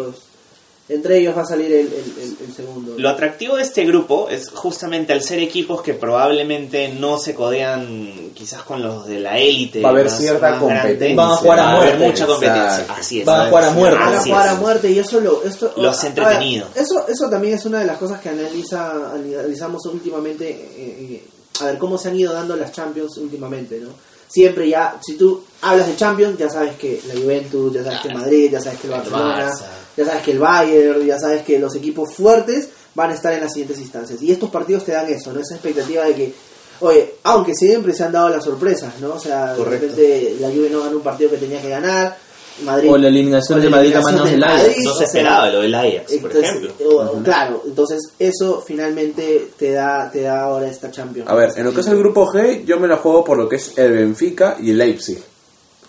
Entre 0.89 1.17
ellos 1.19 1.35
va 1.37 1.41
a 1.41 1.45
salir 1.45 1.71
el, 1.71 1.87
el- 1.87 2.13
el- 2.21 2.37
el 2.47 2.53
segundo. 2.55 2.93
Lo 2.97 3.09
atractivo 3.09 3.57
de 3.57 3.63
este 3.63 3.83
grupo 3.85 4.29
es 4.29 4.49
justamente 4.49 5.11
al 5.13 5.21
ser 5.21 5.39
equipos 5.39 5.81
que 5.81 5.93
probablemente 5.93 6.89
no 6.89 7.19
se 7.19 7.33
codean 7.35 8.31
quizás 8.33 8.61
con 8.63 8.81
los 8.81 9.05
de 9.05 9.19
la 9.19 9.37
élite. 9.37 9.81
Va 9.81 9.89
a 9.89 9.91
haber 9.91 10.05
más- 10.05 10.17
cierta 10.17 10.49
más 10.51 10.59
competencia. 10.59 11.15
Van 11.15 11.31
a 11.31 11.35
jugar 11.35 11.59
a 11.59 11.63
Va 11.63 11.69
a 11.69 11.75
haber 11.77 11.97
muerte. 11.97 12.07
mucha 12.07 12.25
competencia. 12.25 12.63
Exacto. 12.79 12.93
Así 12.97 13.19
es. 13.19 13.25
Van 13.25 13.41
a 13.41 13.45
jugar 13.49 13.63
a 13.65 13.71
muerte. 13.71 13.99
Van 13.99 14.13
a 14.15 14.21
jugar 14.23 14.47
a 14.49 14.55
muerte 14.55 14.89
y 14.91 14.99
eso 14.99 15.19
lo 15.19 15.43
esto 15.43 15.73
Lo 15.75 15.89
hace 15.89 16.07
a 16.07 16.09
ver, 16.11 16.19
entretenido. 16.19 16.67
eso 16.75 17.05
eso 17.07 17.29
también 17.29 17.55
es 17.55 17.65
una 17.65 17.79
de 17.79 17.85
las 17.85 17.97
cosas 17.97 18.21
que 18.21 18.29
analiza 18.29 18.91
analizamos 19.13 19.85
últimamente 19.87 20.49
eh, 20.49 20.67
eh, 20.77 21.23
a 21.61 21.65
ver 21.65 21.77
cómo 21.77 21.97
se 21.97 22.07
han 22.09 22.15
ido 22.17 22.31
dando 22.33 22.55
las 22.55 22.71
Champions 22.71 23.17
últimamente 23.17 23.79
no 23.79 23.89
siempre 24.29 24.69
ya 24.69 24.97
si 25.05 25.17
tú 25.17 25.43
hablas 25.61 25.87
de 25.87 25.95
Champions 25.95 26.37
ya 26.37 26.49
sabes 26.49 26.75
que 26.77 27.01
la 27.07 27.13
Juventus 27.19 27.73
ya 27.73 27.83
sabes 27.83 27.99
que 28.01 28.07
el 28.09 28.13
Madrid 28.15 28.49
ya 28.51 28.61
sabes 28.61 28.79
que 28.79 28.87
el 28.87 28.93
El 28.93 28.99
Barcelona. 28.99 29.51
Ya 29.97 30.05
sabes 30.05 30.21
que 30.23 30.31
el 30.31 30.39
Bayern 30.39 31.05
ya 31.05 31.19
sabes 31.19 31.41
que 31.43 31.59
los 31.59 31.75
equipos 31.75 32.13
fuertes 32.13 32.69
van 32.95 33.09
a 33.11 33.13
estar 33.15 33.33
en 33.33 33.41
las 33.41 33.51
siguientes 33.51 33.79
instancias 33.79 34.21
y 34.21 34.31
estos 34.31 34.49
partidos 34.49 34.85
te 34.85 34.91
dan 34.93 35.07
eso 35.11 35.33
no 35.33 35.39
esa 35.41 35.55
expectativa 35.55 36.05
de 36.05 36.13
que 36.15 36.33
Oye, 36.79 37.15
aunque 37.23 37.55
siempre 37.55 37.91
se 37.91 38.03
han 38.03 38.11
dado 38.11 38.29
las 38.29 38.43
sorpresas, 38.43 38.99
¿no? 39.01 39.15
O 39.15 39.19
sea, 39.19 39.55
Correcto. 39.57 39.87
de 39.87 39.93
repente 40.03 40.35
la 40.39 40.47
Juve 40.49 40.69
no 40.69 40.81
ganó 40.83 40.97
un 40.97 41.01
partido 41.01 41.31
que 41.31 41.37
tenía 41.37 41.59
que 41.59 41.69
ganar, 41.69 42.15
Madrid 42.63 42.91
O 42.91 42.97
la 42.99 43.07
eliminación 43.07 43.57
o 43.57 43.61
de 43.63 43.69
Madrid 43.69 43.95
a 43.95 44.01
manos 44.01 44.29
del 44.29 44.43
Ajax. 44.43 44.77
No 44.83 44.91
se 44.91 44.97
sea, 44.99 45.07
esperaba 45.07 45.49
lo 45.49 45.61
del 45.61 45.73
Ajax, 45.73 46.03
por 46.21 46.31
entonces, 46.31 46.43
ejemplo. 46.43 46.73
o- 46.87 47.23
Claro, 47.23 47.63
entonces 47.65 47.99
eso 48.19 48.63
finalmente 48.65 49.47
te 49.57 49.71
da 49.71 50.11
te 50.11 50.21
da 50.21 50.43
ahora 50.43 50.67
esta 50.67 50.91
Champions. 50.91 51.27
A 51.27 51.33
ver, 51.33 51.53
en 51.55 51.63
lo 51.63 51.73
que 51.73 51.81
es 51.81 51.87
el 51.87 51.97
grupo 51.97 52.27
G, 52.27 52.63
yo 52.63 52.79
me 52.79 52.87
la 52.87 52.97
juego 52.97 53.23
por 53.23 53.37
lo 53.39 53.49
que 53.49 53.55
es 53.55 53.75
el 53.75 53.93
Benfica 53.93 54.57
y 54.61 54.69
el 54.69 54.77
Leipzig. 54.77 55.17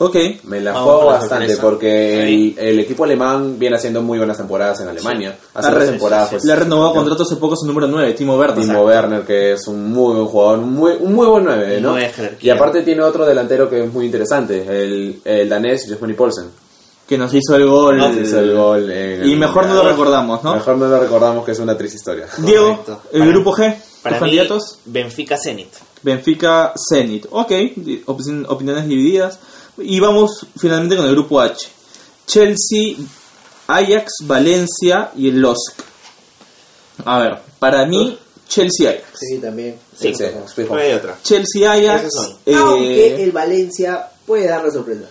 Ok. 0.01 0.17
Me 0.45 0.61
la 0.61 0.73
Vamos 0.73 0.85
juego 0.85 1.01
por 1.03 1.13
la 1.13 1.19
bastante 1.19 1.47
sorpresa. 1.57 1.63
porque 1.63 2.25
Sí. 2.27 2.55
el, 2.57 2.67
el 2.69 2.79
equipo 2.81 3.05
alemán 3.05 3.59
viene 3.59 3.77
haciendo 3.77 4.01
muy 4.01 4.19
buenas 4.19 4.37
temporadas 4.37 4.81
en 4.81 4.89
Alemania. 4.89 5.37
Hace 5.55 5.69
Ha 5.69 5.75
dos 5.75 5.85
temporadas. 5.87 6.29
pues, 6.31 6.45
Le 6.45 6.53
ha 6.53 6.57
renovado 6.57 6.95
contrato 6.95 7.23
hace 7.25 7.37
poco 7.37 7.57
su 7.57 7.67
número 7.67 7.89
9, 7.89 8.13
Timo 8.13 8.37
Werner. 8.37 8.65
Timo 8.65 8.83
Werner, 8.85 9.23
que 9.23 9.53
es 9.55 9.67
un 9.67 9.91
muy 9.93 10.15
buen 10.15 10.27
jugador, 10.27 10.59
un 10.61 10.73
muy, 10.73 10.93
un 11.01 11.15
muy 11.15 11.27
buen 11.27 11.45
9, 11.45 11.81
¿no? 11.81 11.91
Nueve 11.91 12.13
jerarquía. 12.15 12.55
Y 12.55 12.57
aparte 12.57 12.83
tiene 12.83 13.03
otro 13.03 13.27
delantero 13.27 13.69
que 13.69 13.83
es 13.85 13.93
muy 13.93 14.07
interesante, 14.07 14.65
el, 14.69 15.21
el 15.25 15.49
danés 15.49 15.85
Jesper 15.89 16.15
Paulsen. 16.17 16.45
Que 17.07 17.17
nos 17.19 17.33
hizo 17.35 17.57
el 17.57 17.67
gol. 17.67 17.97
No, 17.97 18.13
Hizo 18.21 18.39
el 18.39 18.55
gol 18.55 18.91
en 18.91 19.27
Y 19.27 19.33
el 19.33 19.39
mejor 19.39 19.63
no 19.65 19.69
lo 19.71 19.75
Mundial. 19.77 19.93
recordamos, 19.97 20.45
¿no? 20.45 20.55
Mejor 20.55 20.77
no 20.77 20.87
lo 20.89 21.01
recordamos 21.01 21.45
que 21.45 21.53
es 21.53 21.59
una 21.59 21.75
triste 21.77 21.97
historia. 21.97 22.27
Diego, 22.37 22.69
Correcto. 22.85 23.01
el 23.15 23.19
Para- 23.21 23.31
grupo 23.33 23.53
G, 23.55 23.77
Para 24.03 24.17
los 24.17 24.23
mí, 24.23 24.29
candidatos. 24.37 24.79
Benfica 24.85 25.39
Zenit. 25.43 25.71
Benfica, 26.03 26.73
Zenit. 26.93 27.27
Ok, 27.31 27.49
di- 27.77 28.03
opin- 28.07 28.45
opiniones 28.49 28.87
divididas. 28.87 29.39
Y 29.81 30.01
vamos 30.01 30.47
finalmente 30.59 30.97
con 30.97 31.07
el 31.07 31.13
grupo 31.13 31.41
H. 31.41 31.69
Chelsea, 32.27 32.95
Ajax, 33.67 34.13
Valencia 34.25 35.11
y 35.17 35.29
el 35.29 35.41
LOSC. 35.41 35.75
A 37.05 37.19
ver, 37.21 37.39
para 37.59 37.87
mí, 37.87 38.19
Chelsea 38.49 38.91
Ajax. 38.91 39.05
Sí, 39.21 39.39
también. 39.39 39.77
Sí, 39.97 40.13
Sí, 40.15 40.25
no 40.69 40.75
hay 40.77 40.93
otra. 40.93 41.17
Chelsea 41.23 41.71
Ajax. 41.71 42.11
Eh, 42.47 42.55
Aunque 42.55 43.25
el 43.25 43.33
Valencia 43.33 44.09
puede 44.27 44.49
dar 44.49 44.65
la 44.65 44.71
sorpresa. 44.71 45.07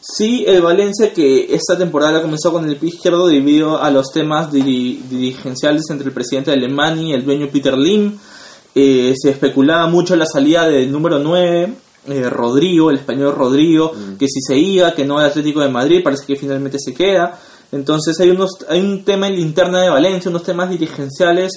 Sí, 0.00 0.44
el 0.46 0.62
Valencia 0.62 1.12
que 1.12 1.54
esta 1.54 1.78
temporada 1.78 2.20
comenzó 2.22 2.52
con 2.52 2.68
el 2.68 2.76
pie 2.76 2.88
izquierdo 2.90 3.28
debido 3.28 3.80
a 3.80 3.90
los 3.90 4.10
temas 4.12 4.50
diri- 4.50 5.00
dirigenciales 5.08 5.84
entre 5.90 6.08
el 6.08 6.12
presidente 6.14 6.50
de 6.50 6.56
Alemania 6.56 7.08
y 7.08 7.12
el 7.12 7.24
dueño 7.24 7.48
Peter 7.52 7.76
Lim. 7.78 8.18
Eh, 8.74 9.14
se 9.16 9.30
especulaba 9.30 9.86
mucho 9.86 10.16
la 10.16 10.26
salida 10.26 10.66
del 10.66 10.90
número 10.90 11.18
9, 11.18 11.74
eh, 12.06 12.28
Rodrigo, 12.28 12.90
el 12.90 12.98
español 12.98 13.34
Rodrigo, 13.34 13.92
que 14.18 14.26
si 14.26 14.40
se 14.40 14.56
iba, 14.56 14.94
que 14.94 15.04
no 15.04 15.18
al 15.18 15.26
Atlético 15.26 15.60
de 15.60 15.68
Madrid, 15.68 16.02
parece 16.02 16.26
que 16.26 16.36
finalmente 16.36 16.78
se 16.78 16.94
queda. 16.94 17.38
Entonces 17.70 18.18
hay, 18.20 18.30
unos, 18.30 18.50
hay 18.68 18.80
un 18.80 19.04
tema 19.04 19.28
en 19.28 19.34
la 19.34 19.40
interna 19.40 19.82
de 19.82 19.90
Valencia, 19.90 20.30
unos 20.30 20.42
temas 20.42 20.68
dirigenciales 20.68 21.52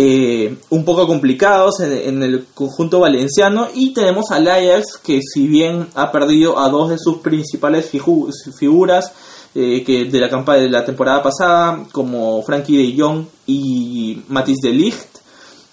eh, 0.00 0.56
un 0.70 0.84
poco 0.84 1.08
complicados 1.08 1.80
en, 1.80 1.92
en 1.92 2.22
el 2.22 2.46
conjunto 2.54 3.00
valenciano 3.00 3.66
y 3.74 3.92
tenemos 3.92 4.30
al 4.30 4.46
Ajax 4.46 4.96
que 5.02 5.18
si 5.20 5.48
bien 5.48 5.88
ha 5.96 6.12
perdido 6.12 6.56
a 6.56 6.68
dos 6.68 6.90
de 6.90 6.98
sus 6.98 7.18
principales 7.18 7.90
figuras 7.90 9.12
eh, 9.56 9.82
que 9.82 10.04
de 10.04 10.20
la 10.20 10.30
campaña 10.30 10.62
de 10.62 10.70
la 10.70 10.84
temporada 10.84 11.20
pasada 11.20 11.84
como 11.90 12.40
Frankie 12.44 12.76
de 12.76 13.02
Jong 13.02 13.24
y 13.48 14.22
Matis 14.28 14.58
de 14.62 14.70
Ligt 14.70 15.17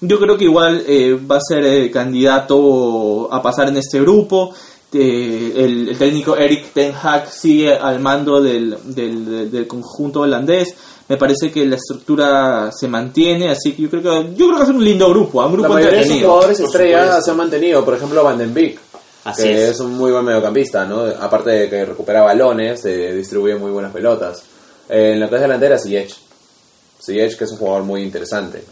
yo 0.02 0.20
creo 0.20 0.38
que 0.38 0.46
igual 0.46 0.84
eh, 0.88 1.18
va 1.30 1.38
a 1.38 1.42
ser 1.42 1.66
eh, 1.66 1.90
candidato 1.92 3.32
a 3.32 3.42
pasar 3.42 3.70
en 3.70 3.78
este 3.78 4.00
grupo. 4.02 4.54
Eh, 4.94 5.54
el, 5.58 5.90
el 5.90 5.98
técnico 5.98 6.38
Eric 6.38 6.72
Ten 6.74 6.94
Hag 7.02 7.30
sigue 7.30 7.74
al 7.74 8.00
mando 8.00 8.42
del, 8.42 8.78
del, 8.86 9.68
conjunto 9.68 10.22
holandés. 10.22 10.74
Me 11.08 11.18
parece 11.18 11.52
que 11.52 11.66
la 11.66 11.76
estructura 11.76 12.72
se 12.72 12.88
mantiene, 12.88 13.50
así 13.50 13.74
que 13.74 13.84
yo 13.84 13.90
creo 13.90 14.02
que 14.02 14.30
yo 14.36 14.48
creo 14.48 14.52
que 14.52 14.58
va 14.58 14.64
a 14.64 14.66
ser 14.66 14.76
un 14.76 14.84
lindo 14.86 15.10
grupo, 15.10 15.40
un 15.40 15.46
La 15.46 15.52
grupo 15.52 15.74
mayoría 15.74 16.00
de 16.00 16.08
sus 16.08 16.22
jugadores 16.22 16.58
supuesto. 16.58 17.22
se 17.22 17.32
han 17.32 17.38
mantenido. 17.38 17.84
Por 17.86 17.94
ejemplo, 17.96 18.24
Van 18.24 18.38
den 18.38 18.54
Beek, 18.54 18.80
Así 19.26 19.44
que 19.44 19.64
es. 19.66 19.70
es. 19.72 19.80
un 19.82 19.98
muy 19.98 20.12
buen 20.12 20.24
mediocampista, 20.24 20.86
¿no? 20.86 21.02
Aparte 21.02 21.50
de 21.52 21.70
que 21.70 21.86
recupera 21.86 22.22
balones, 22.22 22.86
eh, 22.86 23.14
distribuye 23.14 23.56
muy 23.56 23.72
buenas 23.72 23.92
pelotas. 23.92 24.44
Eh, 24.88 25.12
en 25.14 25.20
la 25.20 25.28
clase 25.28 25.44
delantera, 25.44 25.78
Ziyech. 25.78 26.16
Ziyech, 27.04 27.38
que 27.38 27.44
es 27.44 27.52
un 27.52 27.58
jugador 27.58 27.84
muy 27.84 28.02
interesante. 28.02 28.64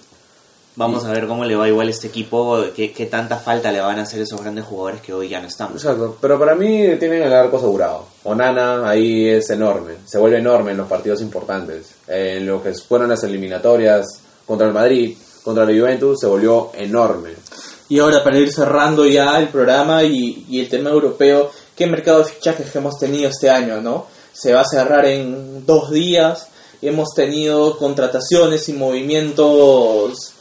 Vamos 0.76 1.06
a 1.06 1.12
ver 1.12 1.28
cómo 1.28 1.46
le 1.46 1.56
va 1.56 1.68
igual 1.68 1.88
a 1.88 1.92
este 1.92 2.08
equipo, 2.08 2.66
qué, 2.76 2.92
qué 2.92 3.06
tanta 3.06 3.38
falta 3.38 3.72
le 3.72 3.80
van 3.80 4.00
a 4.00 4.04
hacer 4.04 4.22
esos 4.22 4.42
grandes 4.42 4.66
jugadores 4.66 5.02
que 5.02 5.14
hoy 5.14 5.30
ya 5.30 5.40
no 5.40 5.48
están. 5.48 5.72
Exacto, 5.72 6.18
pero 6.20 6.40
para 6.40 6.56
mí 6.56 6.88
tienen 6.98 7.22
el 7.22 7.32
arco 7.32 7.58
asegurado. 7.58 8.06
Onana 8.24 8.90
ahí 8.90 9.30
es 9.30 9.52
enorme, 9.52 9.94
se 10.06 10.18
vuelve 10.18 10.40
enorme 10.40 10.72
en 10.72 10.78
los 10.78 10.88
partidos 10.88 11.22
importantes. 11.22 11.94
En 12.08 12.48
lo 12.48 12.64
que 12.64 12.74
fueron 12.74 13.10
las 13.10 13.24
eliminatorias 13.24 14.20
contra 14.48 14.66
el 14.66 14.74
Madrid, 14.74 15.16
contra 15.44 15.64
la 15.64 15.80
Juventus, 15.80 16.20
se 16.20 16.26
volvió 16.26 16.72
enorme. 16.74 17.34
Y 17.90 18.00
ahora 18.00 18.24
para 18.24 18.40
ir 18.40 18.52
cerrando 18.52 19.06
ya 19.06 19.38
el 19.38 19.50
programa 19.50 20.04
y, 20.04 20.48
y 20.50 20.60
el 20.60 20.70
tema 20.70 20.90
europeo, 20.90 21.52
¿qué 21.76 21.86
mercado 21.86 22.20
de 22.20 22.32
fichajes 22.32 22.76
hemos 22.76 22.98
tenido 22.98 23.30
este 23.30 23.48
año, 23.48 23.80
no? 23.80 24.08
Se 24.32 24.54
va 24.54 24.62
a 24.62 24.66
cerrar 24.66 25.06
en 25.06 25.68
dos 25.68 25.92
días, 25.92 26.48
hemos 26.82 27.14
tenido 27.14 27.78
contrataciones 27.78 28.68
y 28.70 28.74
movimientos, 28.74 30.33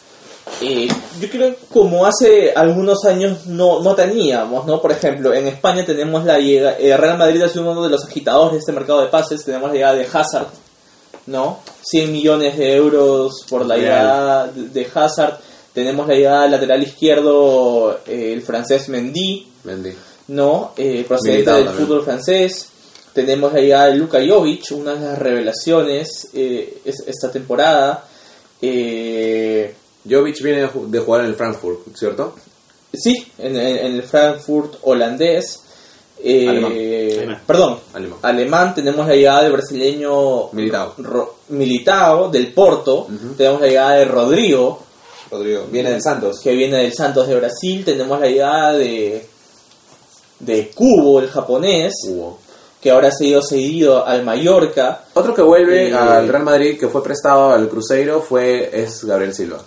eh, 0.61 0.89
yo 1.21 1.29
creo 1.31 1.55
como 1.73 2.07
hace 2.07 2.53
algunos 2.55 3.05
años 3.05 3.47
no, 3.47 3.81
no 3.81 3.95
teníamos, 3.95 4.67
¿no? 4.67 4.81
Por 4.81 4.93
ejemplo, 4.93 5.33
en 5.35 5.49
España 5.49 5.85
tenemos 5.85 6.25
la 6.25 6.39
llegada, 6.39 6.77
eh, 6.79 6.97
Real 6.97 7.19
Madrid 7.19 7.43
ha 7.43 7.49
sido 7.49 7.71
uno 7.71 7.83
de 7.83 7.91
los 7.91 8.05
agitadores 8.05 8.53
de 8.53 8.59
este 8.59 8.73
mercado 8.73 9.01
de 9.01 9.09
pases, 9.09 9.45
tenemos 9.45 9.69
la 9.71 9.75
llegada 9.75 9.95
de 9.95 10.07
Hazard, 10.13 10.47
¿no? 11.27 11.61
100 11.83 12.13
millones 12.13 12.57
de 12.59 12.75
euros 12.77 13.45
por 13.49 13.65
la 13.67 13.75
Real. 13.77 13.83
llegada 13.85 14.47
de 14.55 14.87
Hazard. 14.95 15.39
Tenemos 15.73 16.07
la 16.07 16.15
llegada 16.15 16.43
del 16.43 16.51
lateral 16.51 16.83
izquierdo, 16.83 18.01
eh, 18.07 18.33
el 18.35 18.43
francés 18.43 18.89
Mendy, 18.91 19.47
Mendy. 19.65 19.93
¿no? 20.29 20.73
Eh, 20.77 21.05
procedente 21.09 21.51
del 21.51 21.65
también. 21.65 21.87
fútbol 21.87 22.05
francés. 22.05 22.69
Tenemos 23.15 23.53
la 23.53 23.61
llegada 23.61 23.87
de 23.87 23.95
Luka 23.97 24.19
Jovic, 24.27 24.65
una 24.73 24.95
de 24.95 25.01
las 25.07 25.19
revelaciones 25.19 26.29
eh, 26.35 26.79
es- 26.85 27.05
esta 27.07 27.31
temporada. 27.33 28.05
Eh, 28.61 29.75
Jovic 30.09 30.43
viene 30.43 30.63
de 30.63 30.69
ju- 30.69 30.87
de 30.89 30.99
jugar 30.99 31.23
en 31.23 31.29
el 31.29 31.35
Frankfurt, 31.37 31.95
¿cierto? 31.97 32.35
sí, 32.93 33.27
en, 33.39 33.57
en- 33.57 33.79
en 33.87 33.93
el 33.95 34.03
Frankfurt 34.03 34.75
holandés. 34.83 35.61
Eh, 36.25 36.49
Alemán. 36.49 36.73
Alemán. 36.73 37.43
Perdón, 37.47 37.79
Alemán. 37.95 38.19
alemán. 38.23 38.75
Tenemos 38.75 39.07
la 39.09 39.15
llegada 39.15 39.43
del 39.43 39.53
brasileño 39.53 40.51
Militao. 40.53 40.95
Ro- 40.99 41.35
Militao, 41.49 42.29
del 42.31 42.53
Porto. 42.53 43.09
Tenemos 43.37 43.61
la 43.61 43.67
llegada 43.67 43.93
de 43.97 44.05
Rodrigo, 44.05 44.83
Rodrigo. 45.31 45.67
Viene 45.71 45.91
del 45.91 46.03
Santos. 46.03 46.39
que 46.41 46.53
viene 46.53 46.77
del 46.77 46.93
Santos 46.95 47.27
de 47.27 47.35
Brasil. 47.37 47.85
Tenemos 47.85 48.21
la 48.21 48.27
llegada 48.29 48.73
de, 48.75 49.27
de 50.41 50.71
Kubo, 50.71 51.21
el 51.21 51.29
japonés, 51.29 51.95
Hubo. 52.09 52.39
que 52.81 52.91
ahora 52.91 53.09
ha 53.09 53.13
sido 53.13 53.43
cedido 53.43 54.07
al 54.07 54.25
Mallorca. 54.25 55.05
Otro 55.15 55.35
que 55.35 55.43
vuelve 55.43 55.89
Eh, 55.89 55.95
al 55.95 56.29
Real 56.29 56.45
Madrid, 56.45 56.79
que 56.79 56.89
fue 56.89 57.03
prestado 57.03 57.51
al 57.51 57.69
Cruzeiro, 57.69 58.21
fue 58.21 58.71
es 58.73 59.05
Gabriel 59.05 59.35
Silva, 59.35 59.61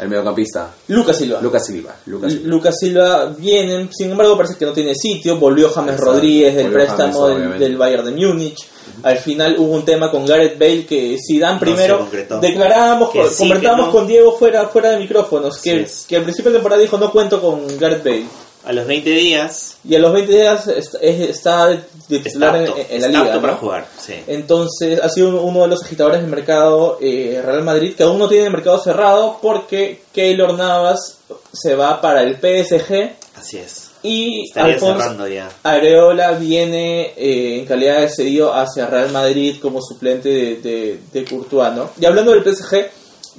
el 0.00 0.08
mediocampista. 0.08 0.70
Lucas 0.88 1.18
Silva. 1.18 1.40
Lucas 1.40 1.66
Silva. 1.66 1.94
Lucas 2.06 2.32
Silva. 2.32 2.48
Lucas 2.48 2.74
Silva 2.78 3.34
viene, 3.36 3.88
sin 3.92 4.10
embargo 4.10 4.36
parece 4.36 4.56
que 4.56 4.64
no 4.64 4.72
tiene 4.72 4.94
sitio, 4.94 5.36
volvió 5.38 5.68
James 5.70 5.92
Exacto, 5.92 6.12
Rodríguez 6.12 6.54
del 6.54 6.64
volvió 6.64 6.78
préstamo 6.78 7.26
James, 7.26 7.60
del, 7.60 7.76
Bayern 7.76 8.04
de 8.06 8.12
Múnich. 8.12 8.66
Al 9.02 9.18
final 9.18 9.56
hubo 9.58 9.72
un 9.74 9.84
tema 9.84 10.10
con 10.10 10.26
Gareth 10.26 10.58
Bale 10.58 10.86
que 10.86 11.16
Zidane 11.24 11.54
No 11.54 11.60
primero 11.60 12.08
declarábamos, 12.40 13.10
sí, 13.30 13.38
conversábamos 13.38 13.86
no. 13.86 13.92
con 13.92 14.06
Diego 14.06 14.36
fuera, 14.36 14.68
fuera 14.68 14.90
de 14.90 14.98
micrófonos, 14.98 15.58
que, 15.58 15.86
que 16.08 16.16
al 16.16 16.22
principio 16.22 16.50
de 16.50 16.58
temporada 16.58 16.80
dijo 16.80 16.98
no 16.98 17.12
cuento 17.12 17.40
con 17.40 17.66
Gareth 17.78 18.04
Bale. 18.04 18.26
A 18.64 18.72
los 18.72 18.86
20 18.86 19.08
días 19.10 19.76
Y 19.88 19.94
a 19.94 19.98
los 19.98 20.12
20 20.12 20.32
días 20.32 20.68
est- 20.68 20.94
es- 21.00 21.30
está 21.30 21.68
de 21.68 21.78
titular 22.08 22.56
en, 22.56 22.62
apto, 22.68 22.76
en 22.76 22.86
la 22.88 22.94
está 22.94 23.08
liga. 23.08 23.20
apto 23.22 23.40
para 23.40 23.52
¿no? 23.54 23.58
jugar. 23.58 23.86
Sí. 23.98 24.14
Entonces 24.26 25.00
ha 25.02 25.08
sido 25.08 25.42
uno- 25.42 25.62
de 25.62 25.68
los 25.68 25.82
agitadores 25.82 26.20
del 26.20 26.30
mercado 26.30 26.98
eh, 27.00 27.40
Real 27.44 27.62
Madrid 27.62 27.94
que 27.96 28.02
aún 28.02 28.18
no 28.18 28.28
tiene 28.28 28.46
el 28.46 28.52
mercado 28.52 28.78
cerrado 28.82 29.38
porque 29.40 30.02
Keylor 30.12 30.54
Navas 30.54 31.18
se 31.52 31.74
va 31.74 32.00
para 32.00 32.22
el 32.22 32.36
PSG 32.36 33.12
Así 33.38 33.56
es. 33.58 33.90
y 34.02 34.44
Estaría 34.48 34.74
Alfonso 34.74 35.00
cerrando 35.00 35.28
ya. 35.28 35.48
Areola 35.62 36.32
viene 36.32 37.12
eh, 37.16 37.60
en 37.60 37.64
calidad 37.66 38.00
de 38.00 38.08
cedido 38.10 38.52
hacia 38.52 38.86
Real 38.86 39.10
Madrid 39.10 39.56
como 39.62 39.80
suplente 39.80 40.28
de, 40.28 40.56
de, 40.56 40.98
de 41.12 41.24
Courtois, 41.24 41.72
¿no? 41.72 41.90
Y 41.98 42.04
hablando 42.04 42.32
del 42.32 42.42
PSG, 42.44 42.86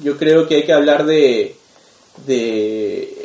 yo 0.03 0.17
creo 0.17 0.47
que 0.47 0.55
hay 0.55 0.63
que 0.63 0.73
hablar 0.73 1.05
de, 1.05 1.55
de 2.25 3.21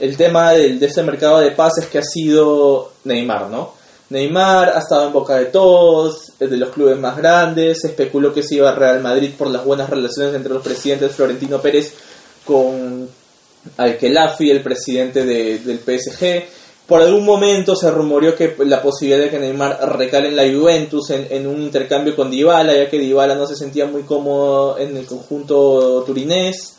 el, 0.00 0.16
tema 0.16 0.52
del, 0.52 0.78
de 0.78 0.86
ese 0.86 1.02
mercado 1.02 1.40
de 1.40 1.52
pases 1.52 1.86
que 1.86 1.98
ha 1.98 2.02
sido 2.02 2.92
Neymar, 3.04 3.48
¿no? 3.50 3.72
Neymar 4.10 4.70
ha 4.76 4.80
estado 4.80 5.06
en 5.06 5.12
boca 5.12 5.36
de 5.36 5.46
todos, 5.46 6.32
de 6.38 6.56
los 6.56 6.70
clubes 6.70 6.98
más 6.98 7.16
grandes, 7.16 7.80
se 7.80 7.88
especuló 7.88 8.32
que 8.34 8.42
se 8.42 8.56
iba 8.56 8.70
a 8.70 8.74
Real 8.74 9.00
Madrid 9.00 9.30
por 9.36 9.48
las 9.48 9.64
buenas 9.64 9.88
relaciones 9.90 10.34
entre 10.34 10.52
los 10.52 10.62
presidentes 10.62 11.12
Florentino 11.12 11.60
Pérez 11.60 11.94
con 12.44 13.08
Al-Khelafi, 13.78 14.50
el 14.50 14.62
presidente 14.62 15.24
de- 15.24 15.58
del 15.58 15.78
PSG. 15.78 16.44
Por 16.86 17.00
algún 17.00 17.24
momento 17.24 17.74
se 17.74 17.90
rumoreó 17.90 18.36
que 18.36 18.54
la 18.66 18.82
posibilidad 18.82 19.24
de 19.24 19.30
que 19.30 19.38
Neymar 19.38 19.78
recale 19.96 20.28
en 20.28 20.36
la 20.36 20.42
Juventus 20.44 21.08
en, 21.10 21.26
en 21.30 21.46
un 21.46 21.62
intercambio 21.62 22.14
con 22.14 22.30
Dybala, 22.30 22.74
ya 22.74 22.90
que 22.90 22.98
Dybala 22.98 23.34
no 23.34 23.46
se 23.46 23.56
sentía 23.56 23.86
muy 23.86 24.02
cómodo 24.02 24.76
en 24.78 24.94
el 24.98 25.06
conjunto 25.06 26.02
turinés. 26.04 26.73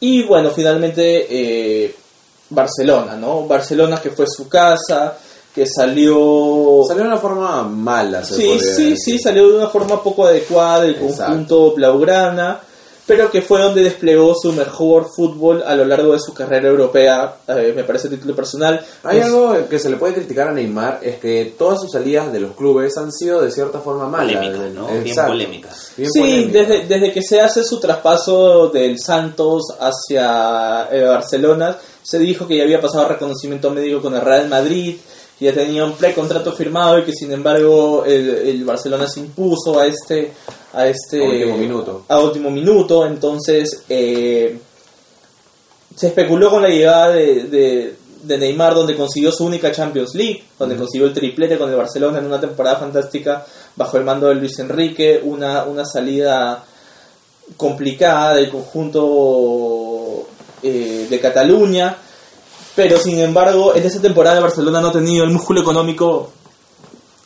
Y 0.00 0.22
bueno, 0.24 0.50
finalmente 0.50 1.26
eh, 1.28 1.94
Barcelona, 2.50 3.16
¿no? 3.16 3.46
Barcelona 3.46 4.00
que 4.00 4.10
fue 4.10 4.26
su 4.26 4.48
casa, 4.48 5.16
que 5.54 5.66
salió... 5.66 6.82
Salió 6.86 7.02
de 7.02 7.08
una 7.08 7.18
forma 7.18 7.62
mala, 7.64 8.24
se 8.24 8.34
Sí, 8.34 8.58
sí, 8.58 8.90
decir. 8.90 8.98
sí, 8.98 9.18
salió 9.18 9.48
de 9.50 9.58
una 9.58 9.68
forma 9.68 10.02
poco 10.02 10.26
adecuada 10.26 10.82
del 10.82 10.96
conjunto 10.96 11.72
blaugrana, 11.74 12.60
pero 13.10 13.28
que 13.28 13.42
fue 13.42 13.60
donde 13.60 13.82
desplegó 13.82 14.36
su 14.40 14.52
mejor 14.52 15.10
fútbol 15.12 15.64
a 15.66 15.74
lo 15.74 15.84
largo 15.84 16.12
de 16.12 16.20
su 16.20 16.32
carrera 16.32 16.68
europea, 16.68 17.38
eh, 17.48 17.72
me 17.74 17.82
parece 17.82 18.06
a 18.06 18.10
título 18.10 18.36
personal. 18.36 18.80
Hay 19.02 19.18
algo 19.18 19.68
que 19.68 19.80
se 19.80 19.90
le 19.90 19.96
puede 19.96 20.14
criticar 20.14 20.46
a 20.46 20.52
Neymar, 20.52 21.00
es 21.02 21.18
que 21.18 21.56
todas 21.58 21.80
sus 21.80 21.90
salidas 21.90 22.32
de 22.32 22.38
los 22.38 22.54
clubes 22.54 22.96
han 22.96 23.10
sido 23.10 23.42
de 23.42 23.50
cierta 23.50 23.80
forma 23.80 24.06
malas. 24.06 24.36
Polémicas, 24.36 24.70
¿no? 24.70 24.86
Bien 25.02 25.16
polémicas. 25.26 25.92
Bien 25.96 26.08
sí, 26.08 26.44
desde, 26.52 26.86
desde 26.86 27.12
que 27.12 27.20
se 27.20 27.40
hace 27.40 27.64
su 27.64 27.80
traspaso 27.80 28.68
del 28.68 28.96
Santos 29.00 29.64
hacia 29.80 30.86
eh, 30.92 31.02
Barcelona, 31.02 31.76
se 32.04 32.20
dijo 32.20 32.46
que 32.46 32.58
ya 32.58 32.62
había 32.62 32.80
pasado 32.80 33.08
reconocimiento 33.08 33.72
médico 33.72 34.00
con 34.00 34.14
el 34.14 34.20
Real 34.20 34.48
Madrid, 34.48 34.94
que 35.40 35.46
ya 35.46 35.54
tenía 35.54 35.86
un 35.86 35.94
precontrato 35.94 36.52
firmado 36.52 36.98
y 36.98 37.04
que 37.04 37.12
sin 37.14 37.32
embargo 37.32 38.04
el, 38.04 38.28
el 38.28 38.62
Barcelona 38.64 39.08
se 39.08 39.20
impuso 39.20 39.80
a 39.80 39.86
este 39.86 40.32
a 40.74 40.86
este 40.86 41.24
A 41.24 41.28
último 41.30 41.56
minuto. 41.56 42.04
a 42.06 42.20
último 42.20 42.50
minuto, 42.50 43.06
entonces 43.06 43.82
eh, 43.88 44.58
se 45.96 46.06
especuló 46.08 46.50
con 46.50 46.62
la 46.62 46.68
llegada 46.68 47.12
de, 47.12 47.44
de, 47.44 47.94
de 48.22 48.38
Neymar 48.38 48.74
donde 48.74 48.94
consiguió 48.94 49.32
su 49.32 49.46
única 49.46 49.72
Champions 49.72 50.14
League, 50.14 50.44
donde 50.58 50.76
consiguió 50.76 51.06
el 51.06 51.14
triplete 51.14 51.56
con 51.56 51.70
el 51.70 51.76
Barcelona 51.76 52.18
en 52.18 52.26
una 52.26 52.38
temporada 52.38 52.76
fantástica 52.76 53.44
bajo 53.76 53.96
el 53.96 54.04
mando 54.04 54.28
de 54.28 54.34
Luis 54.34 54.58
Enrique, 54.58 55.20
una, 55.24 55.64
una 55.64 55.86
salida 55.86 56.62
complicada 57.56 58.34
del 58.34 58.50
conjunto 58.50 60.26
eh, 60.62 61.06
de 61.08 61.18
Cataluña, 61.18 61.96
pero 62.74 62.98
sin 62.98 63.18
embargo 63.18 63.74
en 63.74 63.84
esa 63.84 64.00
temporada 64.00 64.36
el 64.36 64.42
Barcelona 64.42 64.80
no 64.80 64.88
ha 64.88 64.92
tenido 64.92 65.24
el 65.24 65.30
músculo 65.30 65.60
económico 65.60 66.30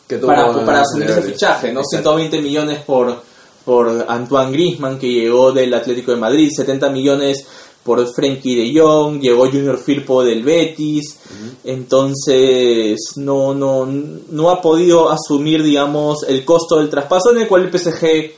Que 0.07 0.19
para, 0.19 0.53
para 0.65 0.83
asumir 0.83 1.11
ese 1.11 1.23
fichaje, 1.23 1.73
¿no? 1.73 1.81
Exacto. 1.81 2.17
120 2.17 2.43
millones 2.43 2.83
por, 2.85 3.23
por 3.65 4.07
Antoine 4.09 4.53
Griezmann, 4.53 4.99
que 4.99 5.09
llegó 5.09 5.53
del 5.53 5.73
Atlético 5.75 6.13
de 6.13 6.19
Madrid, 6.19 6.51
70 6.55 6.91
millones 6.91 7.47
por 7.85 8.07
Frenkie 8.15 8.57
de 8.57 8.81
Jong, 8.81 9.21
llegó 9.21 9.47
Junior 9.47 9.79
Firpo 9.79 10.25
del 10.25 10.43
Betis, 10.43 11.19
entonces 11.65 12.99
no, 13.17 13.55
no, 13.55 13.87
no 13.87 14.51
ha 14.51 14.63
podido 14.63 15.11
asumir, 15.11 15.63
digamos, 15.63 16.25
el 16.27 16.47
costo 16.47 16.77
del 16.77 16.89
traspaso 16.89 17.33
en 17.33 17.43
el 17.43 17.49
cual 17.49 17.65
el 17.65 17.79
PSG 17.79 18.33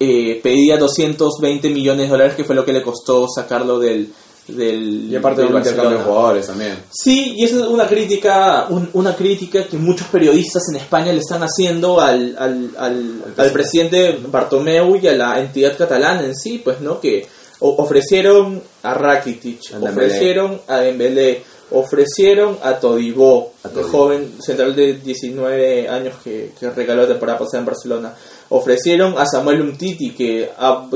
eh, 0.00 0.40
pedía 0.42 0.78
220 0.78 1.68
millones 1.68 2.06
de 2.06 2.10
dólares, 2.10 2.34
que 2.34 2.44
fue 2.44 2.54
lo 2.54 2.64
que 2.64 2.72
le 2.72 2.82
costó 2.82 3.28
sacarlo 3.28 3.78
del, 3.78 4.10
del 4.48 5.10
Y 5.12 5.16
aparte 5.16 5.42
de 5.42 5.46
un 5.48 5.56
intercambio 5.58 5.98
de 5.98 6.04
jugadores 6.04 6.46
también. 6.46 6.76
Sí, 6.90 7.34
y 7.36 7.44
esa 7.44 7.56
es 7.56 7.62
una 7.66 7.86
crítica, 7.86 8.66
un- 8.68 8.90
una 8.94 9.14
crítica 9.14 9.64
que 9.66 9.76
muchos 9.76 10.08
periodistas 10.08 10.62
en 10.70 10.76
España 10.76 11.12
le 11.12 11.20
están 11.20 11.42
haciendo 11.42 12.00
al, 12.00 12.36
al, 12.38 12.70
al, 12.78 13.22
al 13.36 13.50
presidente 13.52 14.18
Bartomeu 14.26 14.96
y 14.96 15.06
a 15.06 15.12
la 15.12 15.38
entidad 15.38 15.76
catalana 15.76 16.24
en 16.24 16.34
sí, 16.34 16.60
pues, 16.64 16.80
¿no? 16.80 17.00
Que 17.00 17.26
ofrecieron 17.60 18.62
a 18.82 18.94
Rakitic, 18.94 19.74
A 19.74 19.78
ofrecieron 19.78 20.60
a 20.66 20.78
Dembélé, 20.78 21.42
ofrecieron 21.72 22.56
a 22.62 22.74
Todibó, 22.80 23.52
A 23.64 23.68
el 23.68 23.84
joven 23.84 24.32
central 24.40 24.74
de 24.74 24.94
19 24.94 25.88
años 25.88 26.14
que, 26.24 26.52
que 26.58 26.70
regaló 26.70 27.02
la 27.02 27.08
temporada 27.08 27.38
pasada 27.38 27.58
en 27.60 27.66
Barcelona. 27.66 28.14
Ofrecieron 28.50 29.14
a 29.16 29.26
Samuel 29.26 29.62
Umtiti, 29.62 30.10
que, 30.10 30.50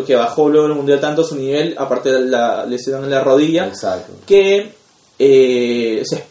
que 0.07 0.15
bajó 0.17 0.49
luego 0.49 0.67
del 0.67 0.77
Mundial 0.77 1.01
tanto 1.01 1.23
su 1.23 1.37
nivel, 1.37 1.75
aparte 1.79 2.11
de 2.11 2.21
la 2.23 2.67
lesión 2.67 3.05
en 3.05 3.11
la 3.11 3.23
rodilla, 3.23 3.67
Exacto. 3.67 4.13
que 4.27 4.73
eh, 5.19 6.03
se 6.05 6.25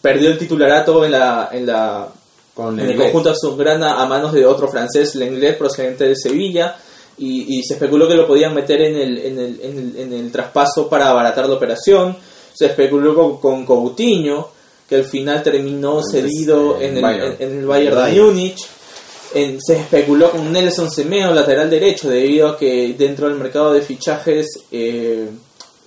perdió 0.00 0.28
el 0.30 0.38
titularato 0.38 1.04
en 1.04 1.12
la 1.12 1.48
en 1.50 1.66
la 1.66 2.08
Con 2.54 2.78
en 2.78 2.90
el 2.90 2.96
conjunto 2.96 3.30
azulgrana 3.30 4.02
a 4.02 4.06
manos 4.06 4.32
de 4.32 4.44
otro 4.44 4.68
francés 4.68 5.14
Lenglet 5.14 5.56
procedente 5.56 6.04
de 6.06 6.14
Sevilla 6.14 6.76
y, 7.18 7.58
y 7.58 7.62
se 7.62 7.74
especuló 7.74 8.06
que 8.06 8.14
lo 8.14 8.26
podían 8.26 8.54
meter 8.54 8.82
en 8.82 8.96
el, 8.96 9.18
en 9.18 9.38
el, 9.38 9.60
en 9.62 9.78
el, 9.78 9.96
en 9.98 10.12
el 10.12 10.30
traspaso 10.30 10.88
para 10.88 11.08
abaratar 11.08 11.48
la 11.48 11.54
operación 11.54 12.16
se 12.52 12.66
especuló 12.66 13.14
con, 13.14 13.38
con 13.38 13.64
Coutinho 13.66 14.50
que 14.88 14.96
al 14.96 15.04
final 15.04 15.42
terminó 15.42 15.98
Antes, 15.98 16.12
cedido 16.12 16.78
eh, 16.80 16.88
en 16.88 16.96
el, 16.96 17.02
Bayern. 17.02 17.36
en, 17.38 17.58
el 17.58 17.66
Bayern 17.66 18.04
de. 18.04 18.20
Múnich 18.20 18.66
en- 19.34 19.60
se 19.60 19.76
especuló 19.76 20.30
con 20.30 20.52
Nelson 20.52 20.90
Semeo, 20.90 21.34
lateral 21.34 21.68
derecho, 21.70 22.08
debido 22.08 22.48
a 22.48 22.58
que 22.58 22.94
dentro 22.98 23.28
del 23.28 23.38
mercado 23.38 23.72
de 23.72 23.82
fichajes 23.82 24.46
eh, 24.72 25.28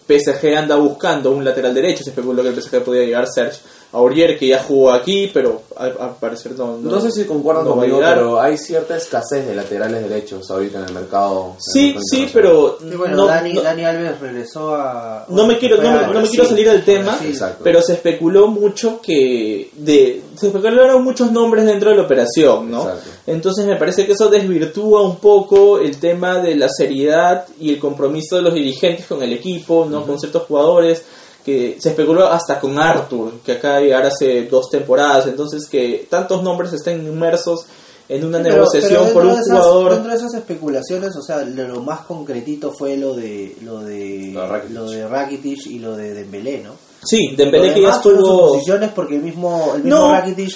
PSG 0.07 0.55
anda 0.57 0.75
buscando 0.75 1.31
un 1.31 1.43
lateral 1.45 1.73
derecho. 1.73 2.03
Se 2.03 2.09
especuló 2.09 2.41
que 2.43 2.49
el 2.49 2.55
PSG 2.61 2.81
podía 2.83 3.03
llegar 3.03 3.27
Serge 3.27 3.59
Aurier, 3.91 4.37
que 4.37 4.47
ya 4.47 4.61
jugó 4.61 4.91
aquí, 4.91 5.31
pero 5.33 5.63
al, 5.75 5.95
al 5.99 6.15
parecer 6.19 6.51
no, 6.55 6.77
no. 6.77 6.91
No 6.91 7.01
sé 7.01 7.11
si 7.11 7.25
concuerdan 7.25 7.65
no 7.65 7.71
va 7.71 7.77
a 7.77 7.79
conmigo, 7.87 7.99
pero 8.13 8.39
hay 8.39 8.55
cierta 8.57 8.95
escasez 8.95 9.47
de 9.47 9.55
laterales 9.55 10.07
derechos 10.07 10.49
ahorita 10.51 10.77
en 10.79 10.85
el 10.85 10.93
mercado. 10.93 11.55
el 11.57 11.63
Sí, 11.73 11.95
sí, 12.11 12.29
pero 12.31 12.77
Y 12.81 12.95
bueno, 12.95 13.15
no, 13.15 13.25
Dani, 13.25 13.53
no- 13.53 13.61
Dani 13.63 13.85
Alves 13.85 14.19
regresó 14.19 14.75
a. 14.75 15.25
no 15.29 15.47
me 15.47 15.57
quiero, 15.57 15.77
no, 15.77 15.91
me- 16.21 16.29
quiero 16.29 16.45
salir 16.45 16.69
del 16.69 16.85
tema, 16.85 17.17
pero 17.63 17.81
se 17.81 17.93
especuló 17.93 18.47
mucho 18.47 18.99
que 19.01 19.71
de 19.75 20.21
se 20.35 20.47
especularon 20.47 21.03
muchos 21.03 21.31
nombres 21.31 21.65
dentro 21.65 21.89
de 21.89 21.97
la 21.97 22.03
operación, 22.03 22.69
¿no? 22.69 22.83
Exacto. 22.83 23.09
Entonces 23.25 23.65
me 23.65 23.75
parece 23.75 24.05
que 24.05 24.11
eso 24.13 24.29
desvirtúa 24.29 25.01
un 25.01 25.15
poco 25.17 25.79
el 25.79 25.97
tema 25.99 26.37
de 26.39 26.55
la 26.55 26.69
seriedad 26.69 27.45
y 27.59 27.71
el 27.71 27.79
compromiso 27.79 28.35
de 28.35 28.43
los 28.43 28.53
dirigentes 28.53 29.07
con 29.07 29.21
el 29.23 29.33
equipo, 29.33 29.87
¿no? 29.89 30.05
Con 30.05 30.19
ciertos 30.19 30.43
jugadores 30.43 31.03
que 31.45 31.77
se 31.79 31.89
especuló 31.89 32.27
hasta 32.27 32.59
con 32.59 32.77
Arthur, 32.77 33.39
que 33.45 33.53
acaba 33.53 33.77
de 33.77 33.83
llegar 33.85 34.05
hace 34.05 34.43
dos 34.45 34.69
temporadas, 34.69 35.27
entonces 35.27 35.67
que 35.69 36.07
tantos 36.09 36.43
nombres 36.43 36.73
estén 36.73 37.05
inmersos 37.05 37.65
en 38.07 38.25
una 38.25 38.39
Sí, 38.39 38.43
pero- 38.45 38.55
negociación 38.55 39.01
pero 39.05 39.13
por 39.13 39.25
un 39.25 39.35
de 39.35 39.41
esas- 39.41 39.47
jugador. 39.59 39.91
Dentro 39.93 40.11
de 40.11 40.17
esas 40.17 40.33
especulaciones, 40.33 41.15
o 41.15 41.21
sea, 41.21 41.43
lo, 41.45 41.67
lo 41.67 41.81
más 41.81 42.01
concretito 42.01 42.71
fue 42.71 42.97
lo 42.97 43.13
de 43.15 43.55
lo 43.63 43.79
de 43.81 44.31
Lo 44.33 44.41
de 44.41 44.47
Rakitic. 44.47 44.75
lo 44.75 44.89
de 44.89 45.07
Rakitic 45.07 45.65
y 45.67 45.79
lo 45.79 45.95
de 45.95 46.13
Dembélé, 46.13 46.61
¿no? 46.63 46.71
Sí, 47.01 47.33
Dembélé 47.37 47.73
que 47.73 47.81
ya 47.83 47.91
estuvo 47.91 48.19
suposiciones 48.25 48.89
porque 48.93 49.15
el 49.15 49.21
mismo 49.21 49.73
el 49.75 49.83
mismo 49.83 49.99
No. 49.99 50.11
Rakitic 50.11 50.53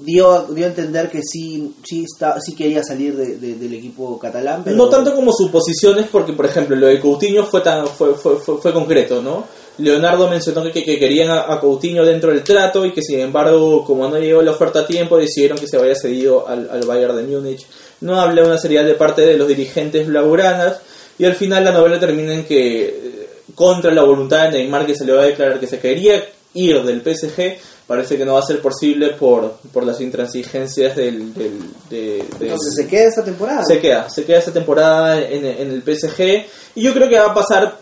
dio 0.00 0.42
dio 0.50 0.66
a 0.66 0.68
entender 0.68 1.08
que 1.10 1.20
sí 1.22 1.74
sí 1.84 2.04
está, 2.04 2.38
sí 2.40 2.54
quería 2.54 2.82
salir 2.82 3.16
de- 3.16 3.36
de- 3.36 3.54
del 3.54 3.72
equipo 3.74 4.18
catalán, 4.18 4.62
pero 4.64 4.76
No 4.76 4.88
tanto 4.88 5.14
como 5.14 5.32
suposiciones, 5.32 6.06
porque 6.10 6.32
por 6.32 6.46
ejemplo 6.46 6.76
lo 6.76 6.88
de 6.88 7.00
Coutinho 7.00 7.44
fue 7.46 7.60
tan 7.62 7.86
fue, 7.86 8.14
fue, 8.14 8.36
fue, 8.38 8.58
fue 8.58 8.72
concreto, 8.72 9.22
¿no? 9.22 9.44
Leonardo 9.78 10.28
mencionó 10.28 10.64
que, 10.72 10.84
que 10.84 10.98
querían 10.98 11.30
a, 11.30 11.52
a 11.52 11.60
Coutinho 11.60 12.04
dentro 12.04 12.30
del 12.30 12.42
trato 12.42 12.84
y 12.84 12.92
que 12.92 13.02
sin 13.02 13.20
embargo, 13.20 13.84
como 13.84 14.08
no 14.08 14.18
llegó 14.18 14.42
la 14.42 14.50
oferta 14.52 14.80
a 14.80 14.86
tiempo, 14.86 15.16
decidieron 15.16 15.58
que 15.58 15.66
se 15.68 15.78
vaya 15.78 15.94
cedido 15.94 16.46
al, 16.48 16.68
al 16.70 16.80
Bayern 16.86 17.16
de 17.16 17.22
Múnich. 17.22 17.64
No 18.00 18.20
habla 18.20 18.44
una 18.44 18.58
seriedad 18.58 18.84
de 18.84 18.94
parte 18.94 19.22
de 19.22 19.36
los 19.36 19.48
dirigentes 19.48 20.06
blaugranas 20.06 20.78
y 21.18 21.24
al 21.24 21.34
final 21.34 21.64
la 21.64 21.72
novela 21.72 21.98
termina 21.98 22.32
en 22.34 22.44
que 22.44 22.84
eh, 22.86 23.28
contra 23.54 23.90
la 23.92 24.02
voluntad 24.02 24.44
de 24.50 24.58
Neymar 24.58 24.86
que 24.86 24.94
se 24.96 25.04
le 25.04 25.12
va 25.12 25.22
a 25.22 25.26
declarar 25.26 25.58
que 25.60 25.66
se 25.66 25.78
quería 25.80 26.24
ir 26.54 26.82
del 26.82 27.00
PSG, 27.02 27.56
parece 27.86 28.16
que 28.16 28.24
no 28.24 28.34
va 28.34 28.40
a 28.40 28.46
ser 28.46 28.60
posible 28.60 29.10
por, 29.10 29.54
por 29.72 29.84
las 29.84 30.00
intransigencias 30.00 30.96
del, 30.96 31.32
del, 31.34 31.58
de- 31.90 32.18
entonces 32.40 32.74
se 32.76 32.86
queda 32.86 33.08
esta 33.08 33.24
temporada. 33.24 33.62
se 33.64 33.78
queda, 33.78 34.08
se 34.10 34.24
queda 34.24 34.38
esta 34.38 34.52
temporada 34.52 35.20
en, 35.20 35.44
en 35.44 35.70
el 35.70 35.82
PSG 35.82 36.44
y 36.74 36.82
yo 36.82 36.92
creo 36.94 37.08
que 37.08 37.18
va 37.18 37.26
a 37.26 37.34
pasar, 37.34 37.76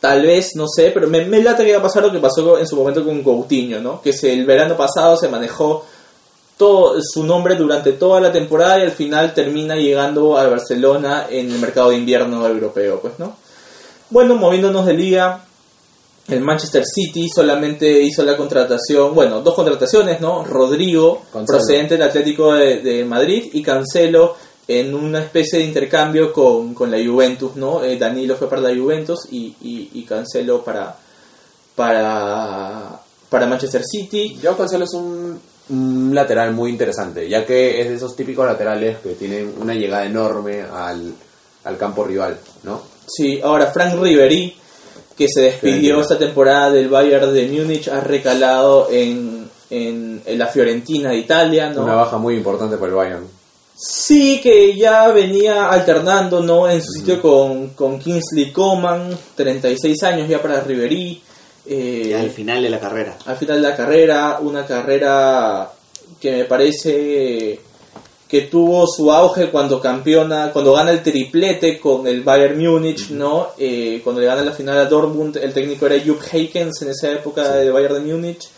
tal 0.00 0.22
vez, 0.22 0.54
no 0.54 0.66
sé, 0.68 0.90
pero 0.92 1.08
me, 1.08 1.24
me 1.24 1.42
late 1.42 1.64
que 1.64 1.72
va 1.72 1.78
a 1.78 1.82
pasar 1.82 2.02
lo 2.04 2.12
que 2.12 2.18
pasó 2.18 2.58
en 2.58 2.66
su 2.66 2.76
momento 2.76 3.04
con 3.04 3.22
Coutinho, 3.22 3.80
¿no? 3.80 4.00
Que 4.00 4.12
se, 4.12 4.32
el 4.32 4.46
verano 4.46 4.76
pasado 4.76 5.16
se 5.16 5.28
manejó 5.28 5.84
todo 6.56 7.00
su 7.00 7.24
nombre 7.24 7.54
durante 7.54 7.92
toda 7.92 8.20
la 8.20 8.32
temporada 8.32 8.78
y 8.80 8.82
al 8.82 8.90
final 8.90 9.32
termina 9.32 9.76
llegando 9.76 10.36
al 10.36 10.50
Barcelona 10.50 11.26
en 11.30 11.50
el 11.50 11.58
mercado 11.58 11.90
de 11.90 11.96
invierno 11.96 12.46
europeo, 12.46 13.00
pues, 13.00 13.18
¿no? 13.18 13.36
Bueno, 14.10 14.36
moviéndonos 14.36 14.86
de 14.86 14.94
liga, 14.94 15.44
el 16.28 16.40
Manchester 16.40 16.84
City 16.84 17.28
solamente 17.28 18.02
hizo 18.02 18.22
la 18.22 18.36
contratación, 18.36 19.14
bueno, 19.14 19.40
dos 19.40 19.54
contrataciones, 19.54 20.20
¿no? 20.20 20.44
Rodrigo, 20.44 21.22
Cancelo. 21.32 21.46
procedente 21.46 21.94
del 21.96 22.08
Atlético 22.08 22.52
de, 22.52 22.80
de 22.80 23.04
Madrid, 23.04 23.50
y 23.52 23.62
Cancelo 23.62 24.36
en 24.70 24.94
una 24.94 25.20
especie 25.20 25.60
de 25.60 25.64
intercambio 25.64 26.30
con, 26.30 26.74
con 26.74 26.90
la 26.90 26.98
Juventus, 26.98 27.56
¿no? 27.56 27.82
Eh, 27.82 27.96
Danilo 27.96 28.36
fue 28.36 28.50
para 28.50 28.60
la 28.60 28.78
Juventus 28.78 29.26
y, 29.30 29.56
y, 29.62 29.90
y 29.94 30.02
Cancelo 30.04 30.62
para, 30.62 30.94
para, 31.74 33.00
para 33.30 33.46
Manchester 33.46 33.82
City. 33.82 34.38
Joao 34.42 34.58
Cancelo 34.58 34.84
es 34.84 34.92
un, 34.92 35.40
un 35.70 36.14
lateral 36.14 36.52
muy 36.52 36.70
interesante, 36.70 37.26
ya 37.26 37.46
que 37.46 37.80
es 37.80 37.88
de 37.88 37.94
esos 37.94 38.14
típicos 38.14 38.44
laterales 38.46 38.98
que 38.98 39.14
tienen 39.14 39.54
una 39.58 39.72
llegada 39.72 40.04
enorme 40.04 40.60
al, 40.60 41.14
al 41.64 41.78
campo 41.78 42.04
rival, 42.04 42.38
¿no? 42.64 42.82
Sí, 43.06 43.40
ahora 43.42 43.68
Frank 43.68 43.98
Ribery, 43.98 44.54
que 45.16 45.28
se 45.28 45.40
despidió 45.40 46.02
esta 46.02 46.18
temporada 46.18 46.70
del 46.72 46.90
Bayern 46.90 47.32
de 47.32 47.48
Múnich, 47.48 47.88
ha 47.88 48.00
recalado 48.00 48.88
en, 48.90 49.48
en, 49.70 50.22
en 50.26 50.38
la 50.38 50.46
Fiorentina 50.48 51.08
de 51.08 51.16
Italia, 51.16 51.70
¿no? 51.70 51.84
Una 51.84 51.94
baja 51.94 52.18
muy 52.18 52.36
importante 52.36 52.76
para 52.76 52.90
el 52.90 52.94
Bayern. 52.94 53.37
Sí, 53.80 54.40
que 54.42 54.74
ya 54.76 55.06
venía 55.08 55.68
alternando, 55.68 56.40
¿no? 56.40 56.68
En 56.68 56.82
su 56.82 56.90
sitio 56.90 57.22
con, 57.22 57.68
con 57.70 58.00
Kingsley 58.00 58.50
Coman, 58.50 59.16
36 59.36 60.02
años 60.02 60.28
ya 60.28 60.42
para 60.42 60.60
Ribery. 60.62 61.22
eh, 61.64 62.16
al 62.18 62.30
final 62.30 62.60
de 62.60 62.70
la 62.70 62.80
carrera. 62.80 63.16
al 63.24 63.36
final 63.36 63.62
de 63.62 63.68
la 63.68 63.76
carrera, 63.76 64.38
una 64.40 64.66
carrera 64.66 65.70
que 66.20 66.32
me 66.32 66.44
parece 66.46 67.60
que 68.28 68.40
tuvo 68.42 68.84
su 68.88 69.12
auge 69.12 69.48
cuando 69.48 69.80
campeona, 69.80 70.50
cuando 70.52 70.72
gana 70.72 70.90
el 70.90 71.02
triplete 71.02 71.78
con 71.78 72.06
el 72.08 72.22
Bayern 72.22 72.58
Múnich, 72.58 73.10
¿no? 73.10 73.50
Eh, 73.58 74.00
cuando 74.02 74.20
le 74.20 74.26
gana 74.26 74.42
la 74.42 74.52
final 74.52 74.76
a 74.76 74.86
Dortmund, 74.86 75.36
el 75.36 75.52
técnico 75.52 75.86
era 75.86 76.02
Jupp 76.04 76.20
Heykens 76.32 76.82
en 76.82 76.90
esa 76.90 77.12
época 77.12 77.52
de 77.52 77.70
Bayern 77.70 77.94
de 77.94 78.12
Múnich. 78.12 78.48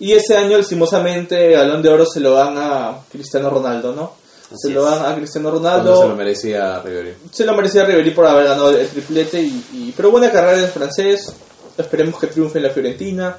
Y 0.00 0.12
ese 0.12 0.36
año, 0.36 0.58
lastimosamente, 0.58 1.46
el 1.46 1.52
Galón 1.52 1.80
de 1.80 1.88
Oro 1.88 2.04
se 2.06 2.20
lo 2.20 2.32
dan 2.32 2.56
a 2.58 2.98
Cristiano 3.10 3.50
Ronaldo, 3.50 3.94
¿no? 3.94 4.12
Se 4.56 4.70
lo 4.70 4.82
dan 4.84 5.04
a 5.04 5.14
Cristiano 5.16 5.50
Cuando 5.50 5.68
Ronaldo. 5.70 6.02
se 6.02 6.08
lo 6.08 6.16
merecía 6.16 6.80
Ribery. 6.80 7.14
se 7.30 7.44
lo 7.44 7.54
merecía 7.54 7.84
Ribery 7.84 8.10
por 8.12 8.26
haber 8.26 8.44
ganado 8.46 8.70
el 8.70 8.88
triplete 8.88 9.40
y, 9.42 9.64
y- 9.72 9.94
pero 9.96 10.10
buena 10.10 10.30
carrera 10.30 10.56
del 10.58 10.70
francés. 10.70 11.32
Esperemos 11.76 12.18
que 12.20 12.26
triunfe 12.28 12.58
en 12.58 12.64
la 12.64 12.70
Fiorentina. 12.70 13.36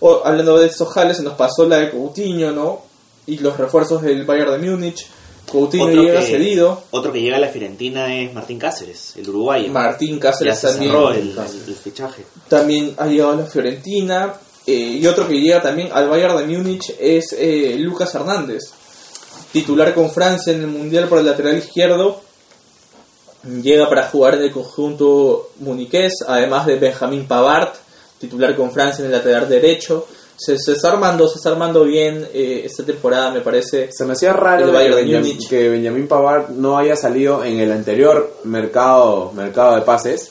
O, 0.00 0.22
hablando 0.24 0.58
de 0.58 0.66
estos 0.66 0.88
jales 0.92 1.16
se 1.18 1.22
nos 1.22 1.34
pasó 1.34 1.66
la 1.66 1.78
de 1.78 1.90
Coutinho 1.90 2.52
no 2.52 2.82
y 3.26 3.38
los 3.38 3.56
refuerzos 3.58 4.02
del 4.02 4.24
Bayern 4.24 4.60
de 4.60 4.70
Múnich. 4.70 5.06
Coutinho 5.50 5.86
Otro 5.86 6.02
llega 6.02 6.20
que- 6.20 6.26
cedido. 6.26 6.82
Otro 6.90 7.12
que 7.12 7.20
llega 7.20 7.36
a 7.36 7.40
la 7.40 7.48
Fiorentina 7.48 8.14
es 8.14 8.32
Martín 8.32 8.58
Cáceres, 8.58 9.14
el 9.16 9.28
uruguayo. 9.28 9.68
Martín 9.72 10.16
ya 10.16 10.20
Cáceres 10.30 10.58
se 10.58 10.68
también. 10.68 10.90
cerró 10.92 11.10
el, 11.10 11.18
el- 11.30 11.68
el 11.68 11.74
fichaje. 11.74 12.24
también 12.48 12.94
ha 12.98 13.06
llegado 13.06 13.32
a 13.32 13.36
la 13.36 13.44
Fiorentina. 13.46 14.34
Eh, 14.66 14.72
y 15.00 15.06
otro 15.06 15.26
que 15.26 15.40
llega 15.40 15.60
también 15.60 15.88
al 15.92 16.08
Bayern 16.08 16.36
de 16.36 16.56
Múnich 16.56 16.94
es 17.00 17.34
eh, 17.36 17.74
Lucas 17.78 18.14
Hernández 18.14 18.70
titular 19.52 19.94
con 19.94 20.10
Francia 20.10 20.52
en 20.52 20.60
el 20.60 20.66
Mundial 20.68 21.08
por 21.08 21.18
el 21.18 21.26
lateral 21.26 21.56
izquierdo 21.58 22.20
llega 23.62 23.88
para 23.88 24.08
jugar 24.08 24.34
en 24.34 24.42
el 24.42 24.52
conjunto 24.52 25.50
muniqués, 25.60 26.12
además 26.26 26.66
de 26.66 26.76
Benjamín 26.76 27.26
Pavard, 27.26 27.70
titular 28.18 28.54
con 28.54 28.70
Francia 28.70 29.02
en 29.02 29.10
el 29.10 29.16
lateral 29.16 29.48
derecho. 29.48 30.06
Se, 30.36 30.58
se 30.58 30.72
está 30.72 30.92
armando, 30.92 31.28
se 31.28 31.36
está 31.36 31.50
armando 31.50 31.84
bien 31.84 32.26
eh, 32.32 32.62
esta 32.64 32.82
temporada, 32.84 33.30
me 33.30 33.40
parece. 33.40 33.90
Se 33.92 34.04
me 34.06 34.12
hacía 34.12 34.32
raro 34.32 34.64
El 34.64 34.70
que, 34.70 34.76
Bayern 34.76 34.94
de 34.96 35.02
Benjam- 35.04 35.18
Múnich. 35.20 35.48
que 35.48 35.68
Benjamín 35.68 36.08
Pavard 36.08 36.48
no 36.50 36.78
haya 36.78 36.96
salido 36.96 37.44
en 37.44 37.60
el 37.60 37.70
anterior 37.72 38.36
mercado 38.44 39.32
mercado 39.32 39.76
de 39.76 39.82
pases 39.82 40.30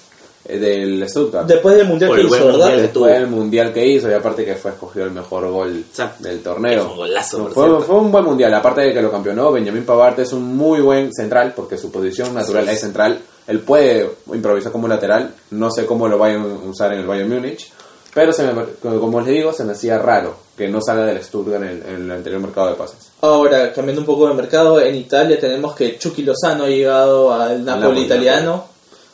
del 0.58 1.08
Stuttgart. 1.10 1.46
Después 1.48 1.76
del 1.76 1.88
mundial 1.88 2.10
Por 2.10 2.18
que 2.20 2.26
hizo, 2.26 2.32
¿verdad? 2.46 2.52
mundial. 2.60 2.82
Después 2.82 3.14
del 3.14 3.28
mundial 3.28 3.74
que 3.74 3.86
hizo 3.88 4.10
y 4.10 4.14
aparte 4.14 4.46
que 4.46 4.56
fue 4.56 4.72
escogido 4.72 5.06
el 5.06 5.12
mejor 5.12 5.48
gol 5.52 5.84
Exacto. 5.90 6.24
del 6.24 6.42
torneo. 6.42 6.84
Fue 6.84 6.92
un 6.92 6.98
golazo, 6.98 7.50
fue 7.50 7.96
un 7.98 8.12
buen 8.12 8.24
mundial, 8.26 8.54
aparte 8.54 8.82
de 8.82 8.94
que 8.94 9.02
lo 9.02 9.12
campeonó, 9.12 9.52
Benjamín 9.52 9.86
Pavard 9.86 10.20
es 10.20 10.34
un 10.34 10.56
muy 10.58 10.80
buen 10.82 11.14
central 11.14 11.54
porque 11.56 11.78
su 11.78 11.92
posición 11.92 12.34
natural 12.34 12.68
es 12.70 12.80
central. 12.80 13.20
Él 13.48 13.60
puede 13.60 14.10
improvisar 14.34 14.72
como 14.72 14.88
lateral, 14.88 15.34
no 15.52 15.70
sé 15.72 15.86
cómo 15.86 16.08
lo 16.08 16.18
vayan 16.18 16.42
a 16.42 16.70
usar 16.70 16.94
en 16.94 17.00
el 17.00 17.08
Bayern 17.08 17.30
Múnich, 17.30 17.72
pero 18.14 18.32
se 18.32 18.44
me- 18.52 18.64
como 19.00 19.22
les 19.22 19.30
digo, 19.34 19.54
se 19.54 19.64
me 19.64 19.72
hacía 19.74 19.98
raro 19.98 20.36
que 20.58 20.68
no 20.68 20.80
salga 20.82 21.06
del 21.06 21.24
Stuttgart 21.24 21.64
en 21.64 21.70
el, 21.70 21.84
en 21.84 21.96
el 22.06 22.12
anterior 22.12 22.42
mercado 22.42 22.70
de 22.70 22.76
pases. 22.76 23.12
Ahora, 23.22 23.72
cambiando 23.74 24.02
un 24.02 24.06
poco 24.06 24.28
de 24.28 24.34
mercado, 24.34 24.80
en 24.82 24.94
Italia 24.96 25.40
tenemos 25.40 25.74
que 25.76 25.98
Chucky 25.98 26.24
Lozano 26.24 26.66
ha 26.66 26.68
llegado 26.70 27.34
al 27.34 27.64
Napoli 27.64 27.82
Napoli, 27.84 28.02
italiano. 28.02 28.66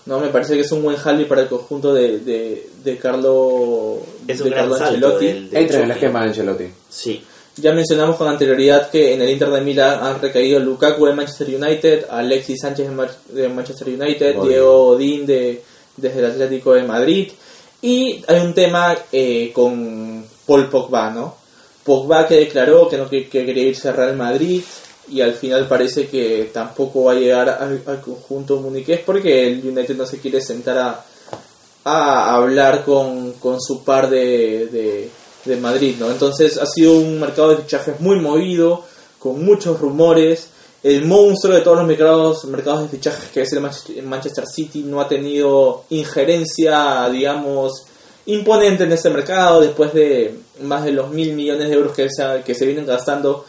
No, 0.06 0.20
me 0.20 0.28
parece 0.30 0.54
que 0.56 0.62
es 0.62 0.72
un 0.72 0.84
buen 0.84 0.98
jale 0.98 1.26
para 1.26 1.42
el 1.42 1.48
conjunto 1.48 1.94
de, 1.94 2.20
de, 2.20 2.70
de 2.84 2.98
Carlo, 2.98 3.98
Es 4.28 4.40
un 4.40 4.46
de 4.46 4.50
gran 4.52 4.64
Carlo 4.70 4.78
salto 4.78 4.94
Ancelotti. 5.08 5.26
del, 5.26 5.50
del 5.50 5.62
Entra 5.64 5.78
en 5.80 5.86
el 5.86 5.92
esquema 5.92 6.22
de 6.22 6.28
Ancelotti. 6.28 6.66
Sí. 6.90 7.24
Ya 7.58 7.72
mencionamos 7.74 8.16
con 8.18 8.28
anterioridad 8.28 8.90
que 8.90 9.14
en 9.14 9.22
el 9.22 9.30
Inter 9.30 9.50
de 9.50 9.62
Milán 9.62 10.04
han 10.04 10.22
recaído 10.22 10.60
Lukaku 10.60 11.06
de 11.06 11.14
Manchester 11.14 11.48
United, 11.56 12.06
Alexis 12.10 12.60
Sánchez 12.62 12.88
de 12.90 12.94
Ma- 12.94 13.18
de 13.30 13.50
Manchester 13.50 13.88
United. 13.88 14.36
Diego 14.44 14.88
Odín 14.90 15.26
de, 15.26 15.64
desde 15.96 16.20
el 16.20 16.26
Atlético 16.26 16.74
de 16.74 16.84
Madrid. 16.84 17.32
Y 17.82 18.22
hay 18.28 18.42
un 18.46 18.54
tema 18.54 18.96
eh, 19.12 19.52
con 19.54 20.26
Paul 20.46 20.70
Pogba, 20.70 21.10
¿no? 21.12 21.36
Pogba 21.84 22.28
que 22.28 22.36
declaró 22.36 22.90
que 22.90 22.98
no 22.98 23.10
que, 23.10 23.28
que 23.30 23.46
quería 23.46 23.64
irse 23.64 23.88
al 23.90 23.96
Real 23.96 24.16
Madrid 24.18 24.62
y 25.10 25.22
al 25.22 25.34
final 25.34 25.68
parece 25.68 26.08
que 26.08 26.50
tampoco 26.54 27.06
va 27.06 27.12
a 27.14 27.16
llegar 27.16 27.50
al, 27.50 27.82
al 27.86 28.02
conjunto 28.02 28.58
muniqués 28.58 29.02
porque 29.06 29.48
el 29.48 29.68
United 29.68 29.96
no 29.96 30.06
se 30.06 30.20
quiere 30.20 30.42
sentar 30.42 30.78
a, 30.78 31.06
a 31.84 32.36
hablar 32.36 32.84
con, 32.84 33.34
con 33.34 33.62
su 33.62 33.84
par 33.84 34.10
de, 34.10 34.68
de, 34.72 35.10
de 35.46 35.56
Madrid, 35.58 35.96
¿no? 36.00 36.10
Entonces 36.10 36.58
ha 36.58 36.66
sido 36.66 36.94
un 36.94 37.20
mercado 37.20 37.50
de 37.50 37.58
fichajes 37.58 38.00
muy 38.00 38.20
movido, 38.20 38.84
con 39.20 39.44
muchos 39.44 39.80
rumores. 39.80 40.48
El 40.84 41.06
monstruo 41.06 41.56
de 41.56 41.62
todos 41.62 41.78
los 41.78 41.88
mercados, 41.88 42.46
mercados 42.46 42.84
de 42.84 42.90
fichajes 42.90 43.30
que 43.32 43.42
es 43.42 43.52
el 43.54 44.04
Manchester- 44.04 44.46
City 44.46 44.84
no 44.84 45.02
ha 45.02 45.08
tenido 45.08 45.84
injerencia, 45.90 47.10
digamos, 47.10 47.86
imponente 48.28 48.84
en 48.84 48.92
este 48.92 49.10
mercado 49.10 49.62
después 49.62 49.94
de 49.94 50.36
más 50.62 50.84
de 50.84 50.92
los 50.92 51.10
mil 51.10 51.34
millones 51.34 51.70
de 51.70 51.76
euros 51.76 51.94
que 51.96 52.08
se, 52.10 52.42
que 52.46 52.54
se 52.56 52.66
vienen 52.66 52.86
gastando 52.86 53.46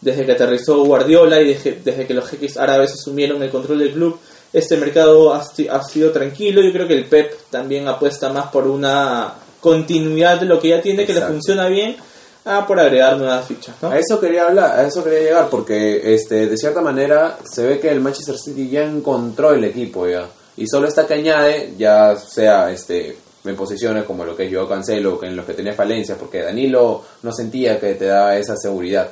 desde 0.00 0.24
que 0.24 0.32
aterrizó 0.32 0.82
Guardiola 0.84 1.40
y 1.40 1.48
desde, 1.48 1.80
desde 1.84 2.06
que 2.06 2.14
los 2.14 2.28
jeques 2.28 2.56
árabes 2.56 2.92
asumieron 2.92 3.42
el 3.42 3.50
control 3.50 3.80
del 3.80 3.92
club. 3.92 4.18
Este 4.52 4.76
mercado 4.76 5.32
ha, 5.32 5.40
ha 5.70 5.82
sido 5.84 6.10
tranquilo. 6.10 6.62
Yo 6.62 6.72
creo 6.72 6.88
que 6.88 6.94
el 6.94 7.06
Pep 7.06 7.32
también 7.50 7.86
apuesta 7.86 8.32
más 8.32 8.48
por 8.48 8.66
una 8.66 9.34
continuidad 9.60 10.40
de 10.40 10.46
lo 10.46 10.58
que 10.58 10.68
ya 10.68 10.82
tiene, 10.82 11.04
que 11.04 11.12
le 11.12 11.18
Exacto. 11.18 11.34
funciona 11.34 11.68
bien, 11.68 11.96
a 12.44 12.66
por 12.66 12.80
agregar 12.80 13.16
nuevas 13.18 13.46
fichas. 13.46 13.76
¿no? 13.82 13.90
A 13.90 13.98
eso 13.98 14.18
quería 14.18 14.46
hablar, 14.46 14.78
a 14.80 14.86
eso 14.86 15.04
quería 15.04 15.20
llegar, 15.20 15.48
porque 15.50 16.14
este, 16.14 16.46
de 16.46 16.56
cierta 16.56 16.80
manera 16.80 17.38
se 17.44 17.66
ve 17.66 17.78
que 17.78 17.90
el 17.90 18.00
Manchester 18.00 18.38
City 18.38 18.68
ya 18.68 18.82
encontró 18.82 19.52
el 19.52 19.64
equipo 19.64 20.08
ya. 20.08 20.26
Y 20.56 20.66
solo 20.66 20.88
está 20.88 21.06
que 21.06 21.14
añade, 21.14 21.74
ya 21.78 22.16
sea 22.16 22.70
este 22.70 23.16
en 23.42 23.56
posiciones 23.56 24.04
como 24.04 24.24
lo 24.24 24.36
que 24.36 24.50
yo 24.50 24.68
Cancelo, 24.68 25.18
que 25.18 25.26
en 25.26 25.36
los 25.36 25.46
que 25.46 25.54
tenía 25.54 25.72
falencias, 25.72 26.18
porque 26.18 26.42
Danilo 26.42 27.02
no 27.22 27.32
sentía 27.32 27.80
que 27.80 27.94
te 27.94 28.06
daba 28.06 28.36
esa 28.36 28.56
seguridad. 28.56 29.10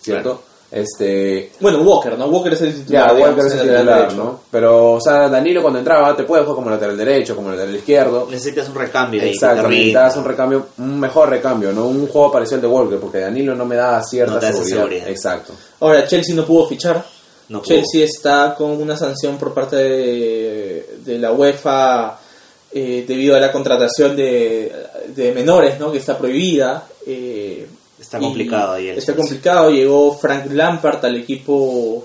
¿Cierto? 0.00 0.42
Este 0.72 1.50
Bueno, 1.58 1.82
Walker, 1.82 2.16
¿no? 2.16 2.26
Walker 2.26 2.52
es 2.52 2.60
el 2.62 2.74
titular. 2.74 3.08
ya, 3.08 3.14
digamos, 3.14 3.36
Walker 3.36 3.46
es 3.46 3.52
en 3.54 3.60
el 3.60 3.66
lateral 3.66 3.82
titular, 3.86 4.02
derecho. 4.08 4.24
¿no? 4.24 4.40
Pero, 4.52 4.92
o 4.92 5.00
sea, 5.00 5.28
Danilo 5.28 5.62
cuando 5.62 5.78
entraba 5.80 6.16
te 6.16 6.22
puede 6.22 6.42
jugar 6.44 6.54
como 6.56 6.70
lateral 6.70 6.96
derecho, 6.96 7.34
como 7.34 7.50
lateral 7.50 7.74
izquierdo. 7.74 8.28
Necesitas 8.30 8.68
un 8.68 8.74
recambio. 8.76 9.20
Exacto, 9.20 9.68
necesitabas 9.68 10.16
un 10.16 10.24
recambio, 10.24 10.66
un 10.78 11.00
mejor 11.00 11.28
recambio, 11.28 11.72
no 11.72 11.86
un 11.86 12.06
juego 12.06 12.30
parecido 12.30 12.56
al 12.56 12.62
de 12.62 12.68
Walker, 12.68 12.98
porque 13.00 13.18
Danilo 13.18 13.56
no 13.56 13.64
me 13.64 13.74
daba 13.74 14.00
cierta 14.04 14.34
No 14.34 14.40
da 14.40 14.52
seguridad. 14.52 14.76
seguridad. 14.76 15.08
Exacto. 15.08 15.52
Ahora, 15.80 16.06
Chelsea 16.06 16.34
no 16.36 16.44
pudo 16.44 16.68
fichar. 16.68 17.04
No 17.48 17.60
pudo. 17.60 17.68
Chelsea 17.68 18.04
está 18.04 18.54
con 18.56 18.70
una 18.80 18.96
sanción 18.96 19.36
por 19.38 19.52
parte 19.52 19.74
de, 19.74 20.86
de 21.04 21.18
la 21.18 21.32
UEFA 21.32 22.16
eh, 22.72 23.04
debido 23.08 23.34
a 23.34 23.40
la 23.40 23.50
contratación 23.50 24.14
de, 24.14 24.72
de 25.08 25.32
menores, 25.32 25.80
¿no? 25.80 25.90
Que 25.90 25.98
está 25.98 26.16
prohibida. 26.16 26.86
eh, 27.04 27.49
Está 28.00 28.18
y 28.18 28.22
complicado 28.22 28.72
ahí 28.72 28.88
el 28.88 28.98
Está 28.98 29.12
Chelsea. 29.12 29.16
complicado. 29.28 29.70
Llegó 29.70 30.16
Frank 30.16 30.46
Lampard 30.52 31.04
al 31.04 31.16
equipo 31.16 32.04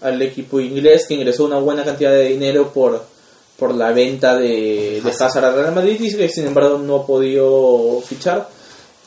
al 0.00 0.20
equipo 0.22 0.60
inglés 0.60 1.06
que 1.06 1.14
ingresó 1.14 1.44
una 1.44 1.58
buena 1.58 1.84
cantidad 1.84 2.10
de 2.12 2.28
dinero 2.28 2.72
por 2.72 3.04
por 3.58 3.74
la 3.74 3.92
venta 3.92 4.36
de, 4.36 5.00
de 5.02 5.10
Hazard 5.10 5.44
al 5.44 5.54
Real 5.54 5.74
Madrid 5.74 5.98
y 6.00 6.14
que 6.16 6.28
sin 6.28 6.46
embargo 6.46 6.78
no 6.78 6.96
ha 6.96 7.06
podido 7.06 8.02
fichar. 8.06 8.48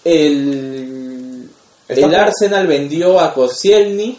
El, 0.04 1.50
el 1.90 2.16
Arsenal 2.16 2.66
vendió 2.68 3.20
a 3.20 3.34
Koscielny 3.34 4.18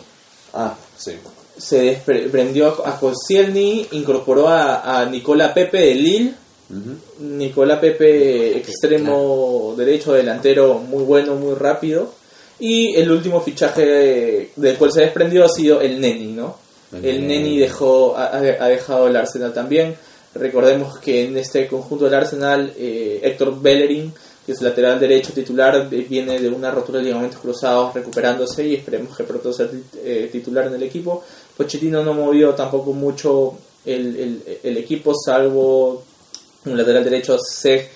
Ah, 0.53 0.75
sí. 0.97 1.13
se 1.57 1.79
desprendió 1.83 2.87
a 2.87 2.99
Koscielny, 2.99 3.89
incorporó 3.93 4.49
a, 4.49 5.01
a 5.01 5.07
Nicola 5.07 5.53
Pepe 5.55 5.79
de 5.79 5.95
Lille. 5.95 6.35
Nicola 7.21 7.81
Pepe, 7.81 8.57
extremo 8.57 9.75
derecho, 9.77 10.13
delantero 10.13 10.75
muy 10.79 11.03
bueno, 11.05 11.35
muy 11.37 11.55
rápido. 11.55 12.13
Y 12.61 12.95
el 12.97 13.11
último 13.11 13.41
fichaje 13.41 14.51
del 14.57 14.77
cual 14.77 14.93
se 14.93 15.03
desprendió 15.03 15.45
ha 15.45 15.49
sido 15.49 15.81
el 15.81 16.01
Neni, 16.01 16.33
¿no? 16.33 16.57
El 16.93 17.05
El 17.05 17.27
Neni. 17.27 17.59
Dejó, 17.59 18.17
ha, 18.17 18.37
ha 18.37 18.69
dejado 18.69 19.07
el 19.07 19.17
Arsenal 19.17 19.53
también. 19.53 19.95
Recordemos 20.35 20.99
que 20.99 21.25
en 21.25 21.37
este 21.39 21.67
conjunto 21.69 22.05
del 22.07 22.15
Arsenal, 22.15 22.73
eh, 22.77 23.21
Héctor 23.23 23.61
Bellerin, 23.61 24.13
que 24.45 24.53
es 24.53 24.61
lateral 24.63 24.99
derecho 24.99 25.33
titular, 25.33 25.89
eh, 25.91 26.07
viene 26.09 26.39
de 26.41 26.49
una 26.49 26.71
rotura 26.71 26.99
de 26.99 27.05
ligamentos 27.07 27.39
cruzados 27.41 27.95
recuperándose 27.95 28.67
y 28.67 28.75
esperemos 28.75 29.17
que 29.17 29.25
pronto 29.25 29.53
sea 29.53 29.69
eh, 30.03 30.29
titular 30.33 30.67
en 30.67 30.75
el 30.75 30.83
equipo. 30.83 31.23
Pochettino 31.57 32.03
no 32.03 32.13
movió 32.15 32.55
tampoco 32.55 32.93
mucho 32.93 33.55
el, 33.87 34.17
el- 34.17 34.59
el 34.63 34.77
equipo, 34.77 35.13
salvo 35.15 36.03
un 36.71 36.79
lateral 36.79 37.05
derecho, 37.05 37.37
Se- 37.39 37.89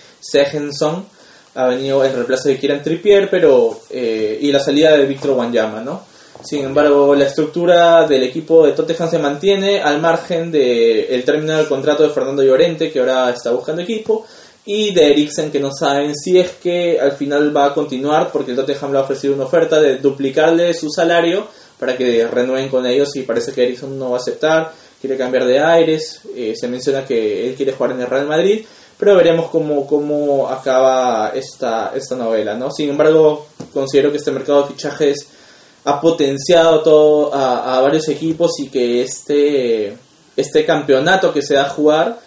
ha 1.55 1.67
venido 1.67 2.05
en 2.05 2.15
reemplazo 2.15 2.49
de 2.49 2.59
Kieran 2.59 2.83
Trippier, 2.83 3.29
pero 3.31 3.81
eh, 3.91 4.39
y 4.41 4.51
la 4.51 4.59
salida 4.61 4.97
de 4.97 5.05
Víctor 5.07 5.33
Wanyama, 5.33 5.81
¿no? 5.81 6.03
Sin 6.43 6.65
embargo, 6.65 7.15
la 7.15 7.27
estructura 7.27 8.07
del 8.07 8.23
equipo 8.25 8.67
de 8.67 8.73
Tottenham 8.73 9.11
se 9.11 9.19
mantiene 9.19 9.81
al 9.83 10.01
margen 10.01 10.51
del 10.51 11.07
el 11.11 11.25
término 11.25 11.57
del 11.57 11.69
contrato 11.69 12.03
de 12.03 12.09
Fernando 12.11 12.43
Llorente, 12.43 12.91
que 12.91 12.99
ahora 13.01 13.31
está 13.31 13.51
buscando 13.53 13.83
equipo, 13.83 14.27
y 14.65 14.93
de 14.95 15.11
Eriksen, 15.13 15.51
que 15.51 15.61
no 15.61 15.71
saben 15.73 16.15
si 16.17 16.39
es 16.39 16.53
que 16.53 16.99
al 17.01 17.13
final 17.13 17.55
va 17.55 17.67
a 17.67 17.75
continuar, 17.75 18.31
porque 18.33 18.53
el 18.53 18.57
Tottenham 18.57 18.93
le 18.93 18.99
ha 18.99 19.03
ofrecido 19.03 19.35
una 19.35 19.45
oferta 19.45 19.81
de 19.81 19.99
duplicarle 19.99 20.73
su 20.75 20.89
salario 20.91 21.47
para 21.79 21.97
que 21.97 22.27
renueven 22.27 22.69
con 22.69 22.87
ellos, 22.87 23.15
y 23.17 23.23
parece 23.23 23.53
que 23.53 23.63
Eriksen 23.65 23.99
no 23.99 24.11
va 24.11 24.17
a 24.17 24.21
aceptar, 24.21 24.73
quiere 25.03 25.19
cambiar 25.19 25.45
de 25.45 25.59
aires, 25.59 26.21
eh, 26.37 26.55
se 26.57 26.69
menciona 26.69 27.05
que 27.05 27.49
él 27.49 27.57
quiere 27.57 27.73
jugar 27.73 27.91
en 27.91 28.03
el 28.03 28.07
Real 28.07 28.27
Madrid, 28.27 28.65
pero 28.97 29.17
veremos 29.17 29.51
cómo, 29.51 29.85
cómo 29.85 30.49
acaba 30.49 31.33
esta, 31.35 31.93
esta 31.93 32.15
novela, 32.15 32.55
¿no? 32.55 32.71
Sin 32.71 32.89
embargo, 32.89 33.49
considero 33.75 34.13
que 34.13 34.19
este 34.19 34.31
mercado 34.31 34.63
de 34.63 34.69
fichajes 34.69 35.27
ha 35.85 36.01
potenciado 36.01 36.83
todo 36.83 37.35
a, 37.35 37.77
a 37.77 37.81
varios 37.81 38.09
equipos 38.09 38.53
y 38.61 38.69
que 38.69 39.03
este, 39.03 39.99
este 40.37 40.65
campeonato 40.65 41.33
que 41.33 41.43
se 41.43 41.55
da 41.55 41.63
a 41.67 41.71
jugar 41.71 42.21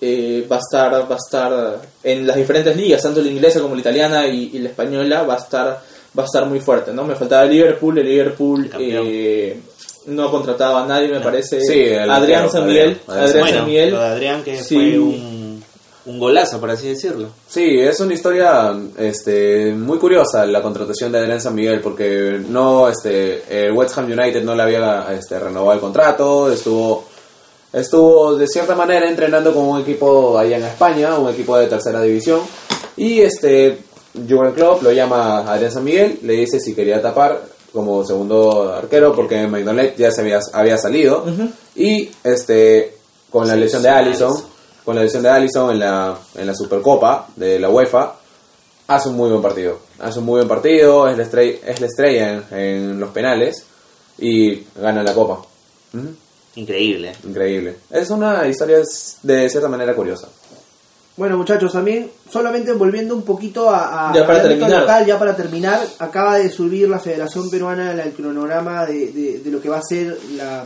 eh, 0.00 0.46
va 0.50 0.56
a 0.56 0.60
estar 0.60 1.10
va 1.10 1.14
a 1.14 1.18
estar 1.18 1.80
en 2.04 2.26
las 2.28 2.36
diferentes 2.36 2.76
ligas, 2.76 3.02
tanto 3.02 3.20
la 3.20 3.28
inglesa 3.28 3.60
como 3.60 3.74
la 3.74 3.80
italiana 3.80 4.28
y, 4.28 4.52
y 4.54 4.60
la 4.60 4.68
española 4.68 5.24
va 5.24 5.34
a 5.34 5.38
estar 5.38 5.82
va 6.18 6.22
a 6.22 6.26
estar 6.26 6.46
muy 6.46 6.60
fuerte, 6.60 6.92
¿no? 6.92 7.04
Me 7.04 7.16
faltaba 7.16 7.42
el 7.42 7.50
Liverpool, 7.50 7.98
el 7.98 8.06
Liverpool 8.06 8.70
El 8.74 8.80
eh, 8.80 9.60
no 10.06 10.24
ha 10.24 10.30
contratado 10.30 10.78
a 10.78 10.86
nadie, 10.86 11.08
me 11.08 11.20
parece. 11.20 11.60
Sí, 11.60 11.80
el 11.84 12.10
Adrián 12.10 12.50
San 12.50 12.66
Miguel, 12.66 13.00
Adrián. 13.06 13.24
Adrián 13.26 13.40
bueno, 13.42 13.56
San 13.58 13.66
Miguel. 13.66 13.90
lo 13.92 14.00
de 14.00 14.06
Adrián 14.06 14.42
que 14.42 14.62
Sí. 14.62 14.74
fue 14.74 14.98
un, 14.98 15.64
un 16.06 16.18
golazo, 16.18 16.58
por 16.58 16.70
así 16.70 16.88
decirlo. 16.88 17.28
Sí, 17.48 17.78
es 17.78 18.00
una 18.00 18.14
historia 18.14 18.72
este, 18.98 19.72
muy 19.74 19.98
curiosa 19.98 20.46
la 20.46 20.62
contratación 20.62 21.12
de 21.12 21.18
Adrián 21.18 21.40
San 21.40 21.54
Miguel 21.54 21.80
porque 21.80 22.40
no 22.48 22.88
este 22.88 23.42
el 23.66 23.72
West 23.72 23.96
Ham 23.98 24.06
United 24.10 24.42
no 24.42 24.54
le 24.54 24.62
había 24.62 25.06
este, 25.12 25.38
renovado 25.38 25.74
el 25.74 25.80
contrato, 25.80 26.50
estuvo 26.50 27.04
estuvo 27.72 28.34
de 28.36 28.48
cierta 28.48 28.74
manera 28.74 29.08
entrenando 29.08 29.54
con 29.54 29.64
un 29.64 29.80
equipo 29.80 30.36
allá 30.38 30.56
en 30.56 30.64
España, 30.64 31.16
un 31.18 31.30
equipo 31.30 31.56
de 31.56 31.66
tercera 31.68 32.00
división 32.02 32.40
y 32.96 33.20
este 33.20 33.78
Jurgen 34.28 34.54
Klopp 34.54 34.82
lo 34.82 34.90
llama 34.90 35.40
a 35.40 35.52
Adrián 35.52 35.70
San 35.70 35.84
Miguel, 35.84 36.18
le 36.22 36.32
dice 36.32 36.58
si 36.58 36.74
quería 36.74 37.00
tapar 37.00 37.40
como 37.72 38.04
segundo 38.04 38.72
arquero 38.72 39.14
porque 39.14 39.46
Maignolet 39.46 39.96
ya 39.96 40.10
se 40.10 40.22
había, 40.22 40.40
había 40.52 40.76
salido 40.78 41.24
y 41.76 42.10
este 42.24 42.96
con 43.30 43.46
la 43.46 43.54
lesión 43.54 43.82
de 43.82 43.88
Allison, 43.88 44.32
con 44.84 44.96
la 44.96 45.02
lesión 45.02 45.22
de 45.22 45.30
Allison 45.30 45.70
en 45.70 45.78
la, 45.78 46.16
en 46.34 46.46
la 46.46 46.54
Supercopa 46.54 47.28
de 47.36 47.60
la 47.60 47.70
UEFA, 47.70 48.16
hace 48.88 49.08
un 49.08 49.16
muy 49.16 49.30
buen 49.30 49.40
partido. 49.40 49.78
Hace 50.00 50.18
un 50.18 50.24
muy 50.24 50.38
buen 50.38 50.48
partido, 50.48 51.08
es 51.08 51.16
la 51.16 51.22
estrella, 51.22 51.58
es 51.64 51.80
la 51.80 51.86
estrella 51.86 52.44
en, 52.50 52.58
en 52.58 53.00
los 53.00 53.10
penales 53.10 53.64
y 54.18 54.64
gana 54.80 55.02
la 55.02 55.14
Copa. 55.14 55.42
Increíble. 56.56 57.12
Increíble. 57.24 57.76
Es 57.90 58.10
una 58.10 58.46
historia 58.48 58.82
de 59.22 59.48
cierta 59.48 59.68
manera 59.68 59.94
curiosa. 59.94 60.28
Bueno, 61.20 61.36
muchachos, 61.36 61.70
también 61.72 62.10
solamente 62.32 62.72
volviendo 62.72 63.14
un 63.14 63.22
poquito 63.22 63.68
a, 63.68 64.08
a- 64.10 64.14
Ya 64.14 64.26
para 64.26 64.42
terminar. 64.42 64.80
local, 64.80 65.04
ya 65.06 65.18
para 65.18 65.36
terminar, 65.36 65.80
acaba 65.98 66.38
de 66.38 66.48
subir 66.50 66.88
la 66.88 66.98
Federación 66.98 67.50
Peruana 67.50 67.92
el 67.92 68.12
cronograma 68.12 68.86
de, 68.86 69.12
de- 69.12 69.38
de 69.40 69.50
lo 69.50 69.60
que 69.60 69.68
va 69.68 69.76
a 69.76 69.82
ser 69.82 70.16
la, 70.34 70.64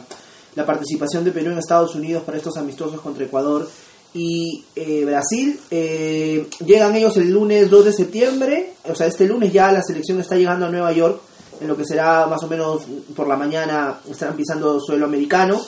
la 0.55 0.65
participación 0.65 1.25
de 1.25 1.33
Perú 1.33 1.51
en 1.51 1.59
Estados 1.59 1.97
Unidos 1.97 2.23
para 2.23 2.39
estos 2.39 2.57
amistosos 2.57 3.01
contra 3.01 3.25
Ecuador 3.25 3.69
y 4.15 4.65
eh, 4.77 5.05
Brasil. 5.05 5.59
Eh, 5.73 6.47
llegan 6.65 6.95
ellos 6.95 7.17
el 7.17 7.31
lunes 7.33 7.69
2 7.69 7.85
de 7.87 7.93
septiembre, 7.93 8.75
o 8.89 8.95
sea, 8.95 9.09
este 9.09 9.27
lunes 9.27 9.53
ya 9.53 9.73
la 9.73 9.83
selección 9.83 10.21
está 10.21 10.37
llegando 10.37 10.67
a 10.67 10.71
Nueva 10.71 10.93
York, 10.93 11.21
en 11.61 11.67
lo 11.67 11.77
que 11.77 11.85
será 11.85 12.29
más 12.29 12.41
o 12.45 12.47
menos 12.47 12.83
por 13.17 13.27
la 13.27 13.37
mañana, 13.37 13.97
estarán 14.09 14.37
pisando 14.37 14.79
suelo 14.81 15.05
americano. 15.07 15.61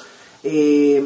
Eh, 0.44 1.04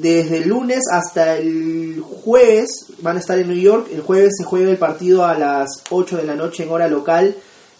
desde 0.00 0.38
el 0.38 0.48
lunes 0.48 0.80
hasta 0.92 1.36
el 1.36 2.00
jueves 2.00 2.86
van 3.00 3.16
a 3.16 3.20
estar 3.20 3.38
en 3.38 3.48
New 3.48 3.58
York. 3.60 3.88
El 3.92 4.00
jueves 4.00 4.32
se 4.36 4.44
juega 4.44 4.70
el 4.70 4.78
partido 4.78 5.24
a 5.24 5.38
las 5.38 5.68
8 5.90 6.16
de 6.16 6.24
la 6.24 6.34
noche 6.34 6.64
en 6.64 6.70
hora 6.70 6.88
local. 6.88 7.36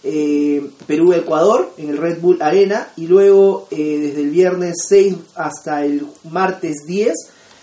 eh, 0.07 0.63
Perú-Ecuador 0.87 1.73
en 1.79 1.89
el 1.89 1.97
Red 1.97 2.21
Bull 2.21 2.41
Arena. 2.43 2.89
Y 2.97 3.07
luego 3.07 3.67
eh, 3.71 3.99
desde 4.01 4.21
el 4.21 4.31
viernes 4.31 4.77
6 4.87 5.15
hasta 5.35 5.85
el 5.85 6.07
martes 6.31 6.85
10 6.87 7.13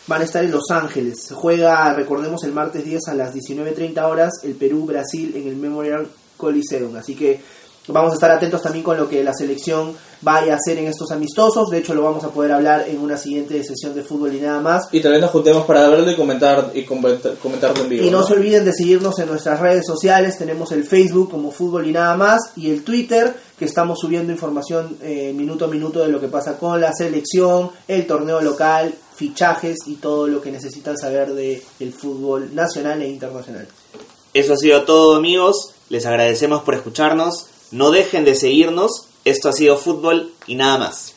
van 0.08 0.22
a 0.22 0.26
estar 0.26 0.44
en 0.44 0.52
Los 0.52 0.72
Ángeles. 0.72 1.24
Se 1.28 1.36
juega, 1.36 1.94
recordemos, 1.94 2.44
el 2.44 2.52
martes 2.52 2.84
10 2.84 3.08
a 3.10 3.14
las 3.14 3.34
19.30 3.34 4.04
horas 4.04 4.34
el 4.44 4.56
Perú-Brasil 4.56 5.34
en 5.36 5.48
el 5.48 5.56
Memorial 5.56 6.08
Coliseum. 6.36 6.96
Así 6.96 7.16
que 7.16 7.40
Vamos 7.88 8.12
a 8.12 8.16
estar 8.16 8.32
atentos 8.32 8.62
también 8.62 8.84
con 8.84 8.98
lo 8.98 9.10
que 9.10 9.24
la 9.24 9.34
selección 9.34 9.96
vaya 10.22 10.54
a 10.54 10.58
hacer 10.58 10.78
en 10.78 10.88
estos 10.88 11.12
amistosos. 11.12 11.70
De 11.70 11.80
hecho, 11.80 11.96
lo 11.96 12.04
vamos 12.04 12.24
a 12.24 12.30
poder 12.30 12.52
hablar 12.52 12.86
en 12.88 13.00
una 13.00 13.18
siguiente 13.18 13.64
sesión 13.64 13.96
de 13.96 14.04
fútbol 14.04 14.36
y 14.36 14.40
nada 14.40 14.62
más. 14.62 14.88
Y 14.92 15.02
también 15.02 15.22
nos 15.22 15.32
juntemos 15.32 15.66
para 15.66 15.90
verlo 15.90 16.12
y 16.12 16.16
comentar 16.16 16.72
y 16.74 16.84
comentar, 16.84 17.34
comentarlo 17.36 17.84
en 17.84 17.90
vivo. 17.90 18.06
Y 18.06 18.12
no 18.12 18.20
¿no? 18.22 18.28
se 18.28 18.34
olviden 18.34 18.66
de 18.66 18.74
seguirnos 18.74 19.18
en 19.20 19.28
nuestras 19.30 19.60
redes 19.60 19.86
sociales. 19.86 20.38
Tenemos 20.38 20.72
el 20.72 20.84
Facebook 20.84 21.32
como 21.32 21.52
Fútbol 21.52 21.88
y 21.88 21.92
nada 21.92 22.16
más 22.16 22.52
y 22.56 22.70
el 22.70 22.84
Twitter 22.84 23.34
que 23.58 23.66
estamos 23.66 24.00
subiendo 24.00 24.32
información 24.32 24.98
eh, 25.02 25.34
minuto 25.36 25.66
a 25.66 25.68
minuto 25.68 26.00
de 26.00 26.10
lo 26.10 26.20
que 26.20 26.28
pasa 26.28 26.58
con 26.58 26.80
la 26.82 26.94
selección, 26.94 27.72
el 27.88 28.08
torneo 28.08 28.42
local, 28.42 28.94
fichajes 29.16 29.78
y 29.86 29.96
todo 29.96 30.28
lo 30.28 30.42
que 30.42 30.52
necesitan 30.52 30.98
saber 30.98 31.34
del 31.34 31.62
el 31.80 31.94
fútbol 31.94 32.56
nacional 32.56 33.02
e 33.02 33.10
internacional. 33.10 33.68
Eso 34.34 34.54
ha 34.54 34.58
sido 34.58 34.84
todo 34.84 35.16
amigos, 35.16 35.74
les 35.90 36.06
agradecemos 36.06 36.64
por 36.64 36.74
escucharnos, 36.74 37.48
no 37.72 37.92
dejen 37.92 38.26
de 38.26 38.36
seguirnos, 38.36 39.06
esto 39.26 39.50
ha 39.50 39.54
sido 39.54 39.78
fútbol 39.78 40.34
y 40.48 40.56
nada 40.56 40.78
más. 40.78 41.11